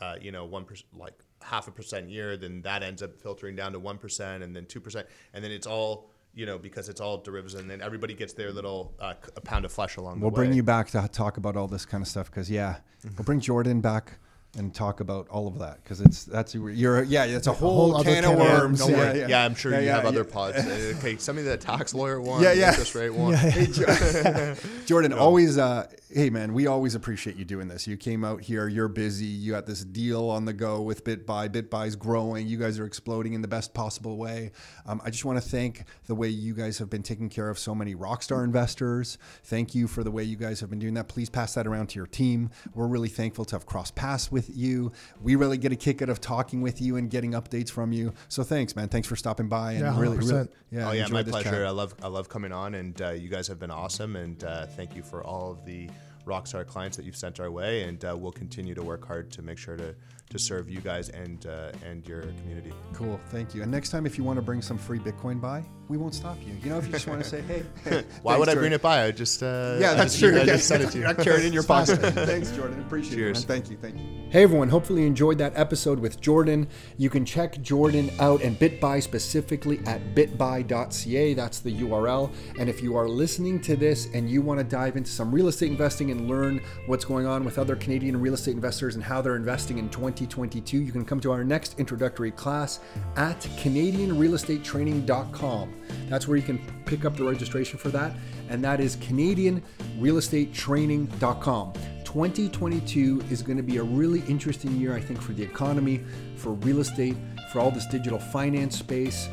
uh, 0.00 0.16
you 0.20 0.32
know, 0.32 0.44
one 0.44 0.64
percent, 0.66 0.88
like 0.94 1.14
half 1.42 1.66
a 1.66 1.70
percent 1.70 2.10
year, 2.10 2.36
then 2.36 2.60
that 2.62 2.82
ends 2.82 3.02
up 3.02 3.16
filtering 3.20 3.56
down 3.56 3.72
to 3.72 3.78
one 3.78 3.96
percent, 3.96 4.42
and 4.42 4.54
then 4.54 4.66
two 4.66 4.80
percent, 4.80 5.06
and 5.32 5.42
then 5.42 5.50
it's 5.50 5.66
all 5.66 6.10
you 6.34 6.44
know 6.46 6.58
because 6.58 6.90
it's 6.90 7.00
all 7.00 7.18
derivatives, 7.18 7.54
and 7.54 7.70
then 7.70 7.80
everybody 7.80 8.12
gets 8.12 8.34
their 8.34 8.52
little 8.52 8.94
uh, 9.00 9.14
pound 9.44 9.64
of 9.64 9.72
flesh 9.72 9.96
along 9.96 10.20
we'll 10.20 10.28
the 10.30 10.34
way. 10.34 10.40
We'll 10.40 10.46
bring 10.48 10.52
you 10.56 10.62
back 10.62 10.90
to 10.90 11.08
talk 11.10 11.38
about 11.38 11.56
all 11.56 11.68
this 11.68 11.86
kind 11.86 12.02
of 12.02 12.08
stuff 12.08 12.30
because 12.30 12.50
yeah, 12.50 12.76
Mm-hmm. 13.04 13.16
we'll 13.16 13.24
bring 13.24 13.40
Jordan 13.40 13.80
back 13.80 14.18
and 14.58 14.74
talk 14.74 15.00
about 15.00 15.26
all 15.28 15.48
of 15.48 15.58
that 15.60 15.82
because 15.82 16.00
it's 16.02 16.24
that's 16.24 16.54
you're 16.54 17.02
yeah 17.04 17.24
it's 17.24 17.46
a 17.46 17.52
whole, 17.52 17.92
whole 17.92 18.04
can, 18.04 18.24
of 18.24 18.36
worms. 18.36 18.80
Don't 18.80 18.90
yeah, 18.90 18.96
worry. 18.98 19.18
yeah. 19.20 19.28
Yeah, 19.28 19.44
I'm 19.44 19.54
sure 19.54 19.72
Yeah, 19.72 19.80
you 19.80 19.88
have 19.88 20.04
other 20.04 20.24
pods. 20.24 20.58
Okay, 21.02 21.16
send 21.16 21.36
me 21.36 21.42
the 21.42 21.56
tax 21.56 21.94
lawyer 21.94 22.20
one, 22.20 22.42
Yeah, 22.42 22.52
yeah. 22.52 22.68
interest 22.70 22.94
rate 22.94 23.10
one. 23.10 23.34
Jordan, 24.86 25.12
always, 25.14 25.56
uh, 25.56 25.86
hey 26.10 26.28
man, 26.28 26.52
we 26.52 26.66
always 26.66 26.94
appreciate 26.94 27.36
you 27.36 27.44
doing 27.44 27.68
this. 27.68 27.86
You 27.86 27.96
came 27.96 28.24
out 28.24 28.42
here, 28.42 28.68
you're 28.68 28.88
busy, 28.88 29.24
you 29.24 29.52
got 29.52 29.66
this 29.66 29.84
deal 29.84 30.28
on 30.28 30.44
the 30.44 30.52
go 30.52 30.82
with 30.82 31.02
BitBuy. 31.04 31.48
BitBuy's 31.48 31.96
growing, 31.96 32.46
you 32.46 32.58
guys 32.58 32.78
are 32.78 32.84
exploding 32.84 33.32
in 33.32 33.40
the 33.40 33.48
best 33.48 33.72
possible 33.72 34.18
way. 34.18 34.52
Um, 34.84 35.00
I 35.04 35.10
just 35.10 35.24
want 35.24 35.42
to 35.42 35.48
thank 35.48 35.84
the 36.06 36.14
way 36.14 36.28
you 36.28 36.54
guys 36.54 36.78
have 36.78 36.90
been 36.90 37.02
taking 37.02 37.30
care 37.30 37.48
of 37.48 37.58
so 37.58 37.74
many 37.74 37.94
rockstar 37.94 38.44
investors. 38.44 39.16
Thank 39.44 39.74
you 39.74 39.88
for 39.88 40.04
the 40.04 40.10
way 40.10 40.24
you 40.24 40.36
guys 40.36 40.60
have 40.60 40.68
been 40.68 40.78
doing 40.78 40.94
that. 40.94 41.08
Please 41.08 41.30
pass 41.30 41.54
that 41.54 41.66
around 41.66 41.88
to 41.90 41.96
your 41.96 42.06
team. 42.06 42.50
We're 42.74 42.86
really 42.86 43.08
thankful 43.08 43.46
to 43.46 43.56
have 43.56 43.64
crossed 43.66 43.94
paths 43.94 44.30
with 44.30 44.41
you. 44.50 44.92
We 45.20 45.36
really 45.36 45.58
get 45.58 45.72
a 45.72 45.76
kick 45.76 46.02
out 46.02 46.08
of 46.08 46.20
talking 46.20 46.60
with 46.62 46.80
you 46.80 46.96
and 46.96 47.10
getting 47.10 47.32
updates 47.32 47.70
from 47.70 47.92
you. 47.92 48.12
So 48.28 48.42
thanks, 48.42 48.74
man. 48.76 48.88
Thanks 48.88 49.08
for 49.08 49.16
stopping 49.16 49.48
by 49.48 49.72
and 49.72 49.80
Yeah, 49.80 50.00
really, 50.00 50.18
really, 50.18 50.32
100%. 50.32 50.48
yeah, 50.70 50.88
oh 50.88 50.92
yeah, 50.92 51.06
my 51.08 51.22
this 51.22 51.32
pleasure. 51.32 51.50
chat. 51.50 51.66
I 51.66 51.70
love 51.70 51.94
I 52.02 52.08
love 52.08 52.28
coming 52.28 52.52
on, 52.52 52.74
and 52.74 53.00
uh, 53.02 53.10
you 53.10 53.28
guys 53.28 53.46
have 53.48 53.58
been 53.58 53.70
awesome. 53.70 54.16
And 54.16 54.42
uh, 54.44 54.66
thank 54.66 54.94
you 54.96 55.02
for 55.02 55.22
all 55.24 55.50
of 55.50 55.64
the 55.64 55.88
Rockstar 56.26 56.64
clients 56.66 56.96
that 56.96 57.04
you've 57.04 57.16
sent 57.16 57.40
our 57.40 57.50
way, 57.50 57.82
and 57.82 58.04
uh, 58.04 58.16
we'll 58.16 58.30
continue 58.32 58.74
to 58.74 58.82
work 58.82 59.04
hard 59.06 59.30
to 59.32 59.42
make 59.42 59.58
sure 59.58 59.76
to 59.76 59.94
to 60.32 60.38
serve 60.38 60.68
you 60.68 60.80
guys 60.80 61.08
and 61.10 61.46
uh, 61.46 61.70
and 61.86 62.06
your 62.08 62.22
community. 62.22 62.72
Cool. 62.94 63.20
Thank 63.30 63.54
you. 63.54 63.62
And 63.62 63.70
next 63.70 63.90
time, 63.90 64.06
if 64.06 64.18
you 64.18 64.24
want 64.24 64.36
to 64.38 64.42
bring 64.42 64.60
some 64.62 64.76
free 64.78 64.98
Bitcoin 64.98 65.40
by, 65.40 65.62
we 65.88 65.96
won't 65.98 66.14
stop 66.14 66.38
you. 66.44 66.54
You 66.62 66.70
know, 66.70 66.78
if 66.78 66.86
you 66.86 66.92
just 66.92 67.06
want 67.06 67.22
to 67.22 67.28
say, 67.28 67.42
hey, 67.42 67.62
Why 68.22 68.36
would 68.38 68.48
I 68.48 68.54
bring 68.54 68.72
it 68.72 68.80
by? 68.82 69.04
I 69.04 69.10
just 69.10 69.42
uh, 69.42 69.76
Yeah, 69.80 69.92
I 69.92 69.94
that's 69.94 70.12
just- 70.12 70.20
true. 70.20 70.34
I 70.34 70.38
Yeah, 70.44 70.54
just 70.54 70.66
sent 70.68 70.82
it 70.82 70.90
to 70.90 70.98
you. 70.98 71.04
Not 71.04 71.18
carry 71.18 71.40
it 71.40 71.44
in 71.46 71.52
your 71.52 71.62
pocket. 71.62 71.96
Thanks, 71.98 72.50
Jordan. 72.52 72.80
Appreciate 72.80 73.14
Cheers. 73.16 73.44
it. 73.44 73.48
Man. 73.48 73.58
Thank 73.60 73.70
you. 73.70 73.76
Thank 73.76 73.96
you. 73.98 74.30
Hey, 74.30 74.42
everyone. 74.44 74.68
Hopefully, 74.70 75.02
you 75.02 75.06
enjoyed 75.06 75.36
that 75.38 75.52
episode 75.56 75.98
with 75.98 76.20
Jordan. 76.20 76.66
You 76.96 77.10
can 77.10 77.24
check 77.26 77.60
Jordan 77.60 78.10
out 78.18 78.42
and 78.42 78.58
BitBuy 78.58 79.02
specifically 79.02 79.80
at 79.86 80.14
bitbuy.ca. 80.14 81.34
That's 81.34 81.60
the 81.60 81.72
URL. 81.80 82.32
And 82.58 82.68
if 82.68 82.82
you 82.82 82.96
are 82.96 83.08
listening 83.08 83.60
to 83.62 83.76
this 83.76 84.08
and 84.14 84.30
you 84.30 84.40
want 84.42 84.58
to 84.60 84.64
dive 84.64 84.96
into 84.96 85.10
some 85.10 85.30
real 85.32 85.48
estate 85.48 85.70
investing 85.70 86.10
and 86.10 86.28
learn 86.28 86.62
what's 86.86 87.04
going 87.04 87.26
on 87.26 87.44
with 87.44 87.58
other 87.58 87.76
Canadian 87.76 88.18
real 88.20 88.34
estate 88.34 88.54
investors 88.54 88.94
and 88.94 89.04
how 89.04 89.20
they're 89.20 89.36
investing 89.36 89.78
in 89.78 89.88
2022, 90.26 90.82
you 90.82 90.92
can 90.92 91.04
come 91.04 91.20
to 91.20 91.30
our 91.32 91.44
next 91.44 91.78
introductory 91.78 92.30
class 92.30 92.80
at 93.16 93.40
CanadianRealEstateTraining.com. 93.40 95.74
That's 96.08 96.26
where 96.28 96.36
you 96.36 96.42
can 96.42 96.58
pick 96.84 97.04
up 97.04 97.16
the 97.16 97.24
registration 97.24 97.78
for 97.78 97.88
that. 97.90 98.12
And 98.48 98.64
that 98.64 98.80
is 98.80 98.96
CanadianRealEstateTraining.com. 98.96 101.72
2022 102.04 103.22
is 103.30 103.42
going 103.42 103.56
to 103.56 103.62
be 103.62 103.76
a 103.78 103.82
really 103.82 104.20
interesting 104.28 104.76
year, 104.76 104.94
I 104.94 105.00
think, 105.00 105.22
for 105.22 105.32
the 105.32 105.42
economy, 105.42 106.04
for 106.36 106.52
real 106.52 106.80
estate, 106.80 107.16
for 107.50 107.60
all 107.60 107.70
this 107.70 107.86
digital 107.86 108.18
finance 108.18 108.78
space. 108.78 109.30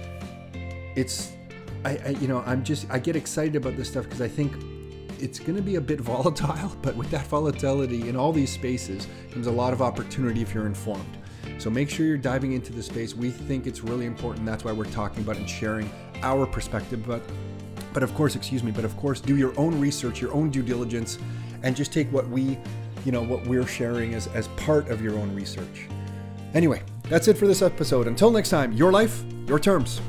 It's, 0.96 1.34
I, 1.84 1.98
I 1.98 2.10
you 2.22 2.28
know, 2.28 2.42
I'm 2.46 2.64
just, 2.64 2.90
I 2.90 3.00
get 3.00 3.18
excited 3.18 3.56
about 3.56 3.76
this 3.76 3.90
stuff 3.90 4.06
because 4.06 4.22
I 4.22 4.30
think 4.30 4.54
it's 5.22 5.40
going 5.40 5.56
to 5.56 5.62
be 5.62 5.76
a 5.76 5.82
bit 5.82 6.00
volatile, 6.02 6.76
but 6.82 6.96
with 6.96 7.10
that 7.12 7.28
volatility 7.28 8.10
in 8.10 8.16
all 8.16 8.32
these 8.32 8.52
spaces 8.52 9.08
comes 9.32 9.48
a 9.48 9.52
lot 9.52 9.74
of 9.74 9.82
opportunity 9.82 10.42
if 10.42 10.54
you're 10.54 10.66
informed. 10.66 11.18
So 11.58 11.70
make 11.70 11.90
sure 11.90 12.06
you're 12.06 12.18
diving 12.18 12.54
into 12.54 12.72
the 12.72 12.82
space. 12.82 13.14
We 13.14 13.32
think 13.32 13.68
it's 13.68 13.82
really 13.82 14.06
important. 14.06 14.46
That's 14.46 14.64
why 14.64 14.72
we're 14.72 14.86
talking 14.86 15.24
about 15.24 15.38
and 15.38 15.50
sharing 15.50 15.92
our 16.22 16.46
perspective. 16.46 17.06
But 17.06 17.22
but 17.94 18.04
of 18.04 18.14
course, 18.14 18.36
excuse 18.36 18.64
me, 18.64 18.72
but 18.72 18.86
of 18.86 18.96
course, 18.98 19.20
do 19.20 19.36
your 19.36 19.58
own 19.60 19.80
research, 19.80 20.22
your 20.22 20.34
own 20.34 20.52
due 20.52 20.62
diligence, 20.62 21.18
and 21.64 21.76
just 21.76 21.92
take 21.92 22.12
what 22.12 22.28
we, 22.30 22.58
you 23.04 23.12
know, 23.12 23.22
what 23.22 23.46
we're 23.48 23.66
sharing 23.66 24.14
as, 24.14 24.28
as 24.28 24.48
part 24.50 24.90
of 24.90 25.02
your 25.02 25.18
own 25.18 25.34
research. 25.36 25.88
Anyway, 26.54 26.84
that's 27.04 27.28
it 27.28 27.38
for 27.38 27.48
this 27.48 27.62
episode. 27.62 28.08
Until 28.08 28.32
next 28.32 28.50
time, 28.50 28.72
your 28.74 28.92
life, 28.92 29.24
your 29.48 29.60
terms. 29.60 30.02